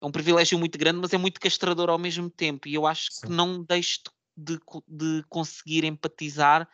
é 0.00 0.06
um 0.06 0.12
privilégio 0.12 0.58
muito 0.58 0.78
grande, 0.78 1.00
mas 1.00 1.12
é 1.12 1.18
muito 1.18 1.40
castrador 1.40 1.90
ao 1.90 1.98
mesmo 1.98 2.30
tempo. 2.30 2.68
E 2.68 2.74
eu 2.74 2.86
acho 2.86 3.12
Sim. 3.12 3.26
que 3.26 3.32
não 3.32 3.64
deixo 3.64 4.00
de, 4.36 4.58
de 4.86 5.24
conseguir 5.28 5.84
empatizar 5.84 6.68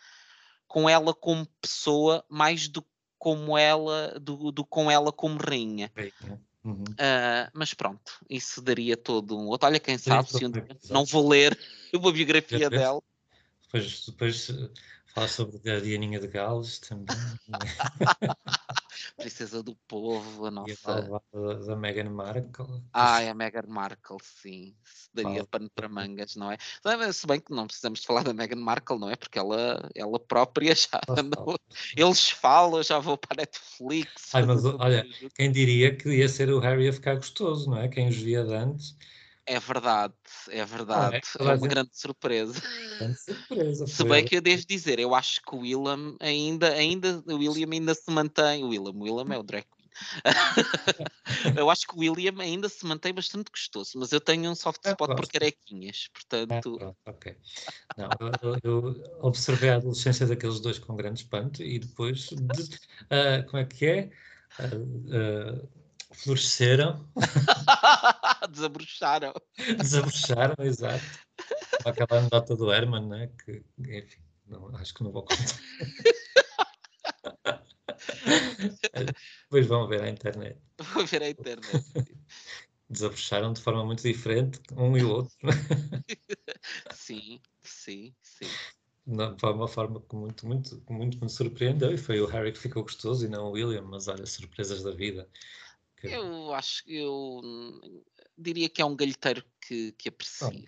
com 0.69 0.89
ela 0.89 1.15
como 1.15 1.47
pessoa 1.61 2.25
mais 2.29 2.69
do 2.69 2.85
como 3.19 3.57
ela 3.57 4.21
do, 4.21 4.53
do 4.53 4.67
com 4.67 4.91
ela 4.91 5.11
como 5.11 5.39
rainha. 5.39 5.91
Uhum. 6.65 6.83
Uh, 6.83 7.51
mas 7.53 7.75
pronto, 7.75 8.13
isso 8.29 8.63
daria 8.63 8.97
todo 8.97 9.37
um 9.37 9.47
outro. 9.49 9.69
Olha, 9.69 9.79
quem 9.79 9.99
sabe 9.99 10.31
se 10.31 10.45
um 10.47 10.51
dia 10.51 10.67
não 10.91 11.05
vou 11.05 11.29
ler 11.29 11.59
uma 11.95 12.13
biografia 12.13 12.71
dela. 12.71 13.03
Depois, 13.65 14.07
depois 14.07 14.51
eh, 14.51 14.71
falar 15.15 15.29
sobre 15.29 15.71
a 15.71 15.81
Dianinha 15.81 16.21
de 16.21 16.29
Gales 16.29 16.79
também. 16.79 17.07
princesa 19.17 19.63
do 19.63 19.75
povo, 19.89 20.45
a 20.45 20.49
E 20.49 20.49
a 20.49 20.51
nossa. 20.51 21.09
malvada 21.09 21.65
da 21.67 21.77
Meghan 21.77 22.11
Markle. 22.11 22.83
Ai, 22.93 23.29
a 23.29 23.35
Meghan 23.35 23.67
Markle, 23.69 24.19
sim. 24.23 24.75
Daria 25.13 25.35
Fala. 25.35 25.47
pano 25.47 25.71
para 25.75 25.89
mangas, 25.89 26.37
não 26.37 26.51
é? 26.51 26.59
Se 27.13 27.27
bem 27.27 27.41
que 27.41 27.53
não 27.53 27.67
precisamos 27.67 28.01
de 28.01 28.07
falar 28.07 28.25
da 28.25 28.33
Meghan 28.35 28.57
Markle, 28.61 28.99
não 28.99 29.11
é? 29.11 29.17
Porque 29.17 29.39
ela, 29.39 29.89
ela 29.95 30.19
própria 30.19 30.75
já 30.75 31.01
fala. 31.07 31.59
Eles 31.97 32.29
falam, 32.31 32.83
já 32.83 32.99
vou 32.99 33.17
para 33.17 33.35
a 33.35 33.41
Netflix. 33.43 34.35
Ai, 34.35 34.45
mas 34.45 34.65
olha. 34.65 35.07
Quem 35.35 35.53
diria 35.53 35.95
que 35.95 36.09
ia 36.09 36.29
ser 36.29 36.51
o 36.51 36.59
Harry 36.59 36.89
a 36.89 36.93
ficar 36.93 37.15
gostoso, 37.17 37.71
não 37.71 37.79
é? 37.79 37.89
Quem 37.89 38.09
os 38.09 38.17
via 38.17 38.45
de 38.45 38.55
antes. 38.55 38.97
É 39.47 39.61
verdade, 39.61 40.15
é 40.49 40.65
verdade. 40.65 41.21
toda 41.37 41.51
é 41.51 41.53
a 41.53 41.57
uma 41.57 41.69
grande 41.69 41.91
surpresa. 41.93 42.61
Grande 42.99 43.19
surpresa. 43.21 43.87
Se 43.87 44.05
bem 44.05 44.25
que 44.25 44.37
eu 44.37 44.41
devo 44.41 44.65
dizer, 44.67 44.99
eu 44.99 45.15
acho 45.15 45.43
que 45.43 45.55
o 45.55 45.59
William 45.59 46.17
ainda, 46.19 46.73
ainda, 46.73 47.23
o 47.27 47.37
William 47.37 47.69
ainda 47.71 47.95
se 47.95 48.11
mantém. 48.11 48.65
O 48.65 48.69
William, 48.69 48.93
o 48.93 49.03
William 49.03 49.35
é 49.35 49.39
o 49.39 49.43
drag 49.43 49.65
queen. 49.65 49.85
eu 51.59 51.69
acho 51.71 51.87
que 51.87 51.95
o 51.95 52.01
William 52.01 52.35
ainda 52.41 52.69
se 52.69 52.87
mantém 52.87 53.13
bastante 53.13 53.51
gostoso, 53.51 53.93
mas 53.97 54.13
eu 54.13 54.21
tenho 54.21 54.51
um 54.51 54.55
soft 54.55 54.81
Eu 54.85 54.93
spot 54.93 55.09
por 55.11 55.17
gosto. 55.17 55.33
carequinhas, 55.33 56.09
Ah, 56.09 56.13
portanto. 56.15 56.79
pronto, 56.79 56.99
ok. 57.07 57.37
Não, 57.97 58.09
eu, 58.43 58.59
eu- 58.65 59.19
observei 59.21 59.71
a 59.71 59.77
adolescência 59.77 60.27
daqueles 60.27 60.59
dois 60.61 60.79
com 60.79 60.97
grande 60.97 61.21
espanto 61.21 61.63
e 61.63 61.79
depois, 61.79 62.29
de- 62.31 62.79
ah, 63.11 63.43
como 63.45 63.59
é 63.59 63.65
que 63.67 63.87
é? 63.87 64.11
Ah, 64.59 64.65
ah, 65.13 65.84
floresceram, 66.15 67.07
Desabrocharam. 68.51 69.33
desabrocharam, 69.79 70.55
exato. 70.65 71.05
Aquela 71.85 72.21
anedota 72.21 72.57
do 72.57 72.73
Herman, 72.73 73.09
né? 73.09 73.31
Que, 73.45 73.65
enfim, 73.79 74.23
não, 74.47 74.75
acho 74.77 74.95
que 74.95 75.03
não 75.03 75.13
vou 75.13 75.25
contar. 75.25 75.61
Depois 79.45 79.67
vão 79.67 79.87
ver 79.89 80.03
à 80.03 80.09
internet. 80.09 80.59
Vou 80.93 81.07
ver 81.07 81.23
a 81.23 81.29
internet. 81.29 81.85
Desabrocharam 82.89 83.53
de 83.53 83.61
forma 83.61 83.85
muito 83.85 84.03
diferente, 84.03 84.61
um 84.77 84.97
e 84.97 85.03
o 85.03 85.11
outro, 85.11 85.35
Sim, 86.95 87.41
sim, 87.63 88.15
sim. 88.23 88.47
Não, 89.07 89.39
foi 89.39 89.53
uma 89.53 89.69
forma 89.69 90.01
que 90.01 90.17
muito, 90.17 90.47
muito, 90.47 90.83
muito 90.89 91.23
me 91.23 91.29
surpreendeu 91.29 91.93
e 91.93 91.99
foi 91.99 92.21
o 92.21 92.27
Harry 92.27 92.53
que 92.53 92.59
ficou 92.59 92.83
gostoso 92.83 93.25
e 93.25 93.29
não 93.29 93.47
o 93.47 93.51
William, 93.53 93.83
mas 93.83 94.09
olha, 94.09 94.25
surpresas 94.25 94.83
da 94.83 94.93
vida. 94.93 95.29
Eu 96.09 96.55
acho 96.55 96.85
que 96.85 96.97
eu 96.97 97.41
diria 98.37 98.69
que 98.69 98.83
é 98.83 98.85
um 98.85 98.97
galheteiro 98.97 99.45
que, 99.67 99.93
que 99.93 100.09
aprecio. 100.09 100.65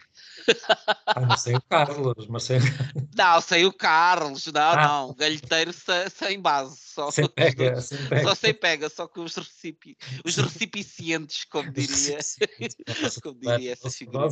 Ah, 1.06 1.20
não 1.20 1.36
sei 1.36 1.54
o 1.56 1.62
Carlos, 1.62 2.26
mas 2.28 2.44
sem, 2.44 2.58
Não, 3.16 3.40
sem 3.40 3.64
o 3.66 3.72
Carlos, 3.72 4.46
não, 4.46 4.60
Ah. 4.62 4.86
não. 4.88 5.14
Galheteiro 5.14 5.72
sem, 5.72 6.08
sem 6.10 6.40
base. 6.40 6.76
Só, 6.78 7.10
sem 7.10 7.28
pega, 7.28 7.80
sem 7.80 7.98
pega. 8.08 8.22
Só 8.28 8.34
sem 8.34 8.54
pega, 8.54 8.88
só 8.88 9.08
com 9.08 9.22
os, 9.22 9.34
recipi... 9.36 9.96
os 10.24 10.36
recipientes, 10.36 11.44
como 11.44 11.70
diria, 11.72 12.18
como 13.22 13.38
diria 13.38 13.72
essa 13.72 13.90
figura. 13.90 14.28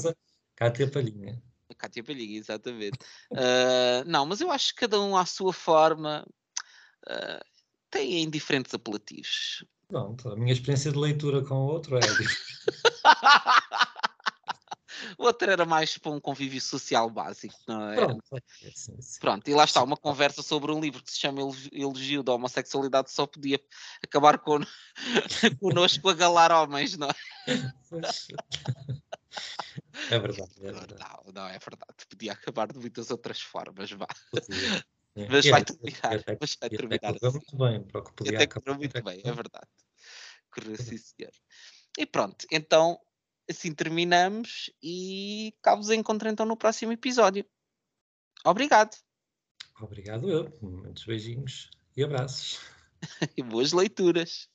Cátia 0.56 0.88
Palhinha. 0.88 1.42
Cátia 1.76 2.04
Palhinha, 2.04 2.38
exatamente. 2.38 2.98
Ah, 3.32 4.04
não, 4.06 4.24
mas 4.26 4.40
eu 4.40 4.50
acho 4.50 4.74
que 4.74 4.80
cada 4.80 5.00
um 5.00 5.16
à 5.16 5.26
sua 5.26 5.52
forma 5.52 6.26
ah, 7.06 7.44
tem 7.90 8.28
diferentes 8.30 8.72
apelativos. 8.72 9.64
Pronto, 9.88 10.30
a 10.30 10.36
minha 10.36 10.52
experiência 10.52 10.90
de 10.90 10.98
leitura 10.98 11.44
com 11.44 11.54
o 11.54 11.66
outro 11.66 11.96
é 11.96 12.00
o 15.18 15.24
outro 15.24 15.50
era 15.50 15.64
mais 15.64 15.98
para 15.98 16.12
um 16.12 16.20
convívio 16.20 16.60
social 16.60 17.10
básico, 17.10 17.54
não 17.66 17.90
é? 17.90 17.96
Pronto, 17.96 18.24
sim, 18.74 19.00
sim. 19.00 19.20
Pronto, 19.20 19.48
e 19.48 19.54
lá 19.54 19.64
está, 19.64 19.82
uma 19.82 19.96
conversa 19.96 20.42
sobre 20.42 20.70
um 20.72 20.80
livro 20.80 21.02
que 21.02 21.12
se 21.12 21.18
chama 21.18 21.40
Elogio- 21.72 22.22
da 22.22 22.34
Homossexualidade 22.34 23.10
só 23.10 23.26
podia 23.26 23.60
acabar 24.02 24.38
con... 24.38 24.60
connosco 25.60 26.08
a 26.08 26.14
galar 26.14 26.52
homens, 26.52 26.96
não 26.96 27.08
é? 27.08 27.14
É 30.10 30.18
verdade, 30.18 30.52
é 30.62 30.72
verdade. 30.72 30.94
Não, 30.98 31.32
não 31.32 31.46
é 31.48 31.58
verdade. 31.58 32.06
Podia 32.08 32.32
acabar 32.32 32.72
de 32.72 32.78
muitas 32.78 33.10
outras 33.10 33.40
formas, 33.40 33.90
vá. 33.92 34.06
É. 35.16 35.28
Mas 35.28 35.46
vai 35.46 35.60
até- 35.62 35.74
terminar, 35.74 36.14
até- 36.20 36.38
mas 36.40 36.56
vai 36.60 36.66
até 36.66 36.76
terminar 36.76 37.00
correu 37.14 37.28
assim. 37.28 37.38
muito 37.38 37.56
bem 37.56 37.82
para 37.84 38.00
o 38.00 38.04
que 38.04 38.12
podia 38.14 38.34
até 38.36 38.46
correu 38.46 38.74
muito 38.74 38.98
até 38.98 39.02
bem, 39.02 39.22
é 39.24 39.32
verdade. 39.32 39.68
Correu 40.50 40.76
sim, 40.76 40.98
senhor. 40.98 41.32
E 41.96 42.04
pronto, 42.06 42.46
então 42.50 42.98
assim 43.48 43.74
terminamos 43.74 44.70
e 44.82 45.54
cá 45.62 45.74
vos 45.76 45.90
encontro 45.90 46.28
então 46.28 46.44
no 46.46 46.56
próximo 46.56 46.92
episódio. 46.92 47.44
Obrigado 48.44 48.96
Obrigado 49.80 50.30
eu. 50.30 50.56
Muitos 50.62 51.04
beijinhos 51.04 51.68
e 51.96 52.04
abraços. 52.04 52.60
e 53.36 53.42
boas 53.42 53.72
leituras. 53.72 54.48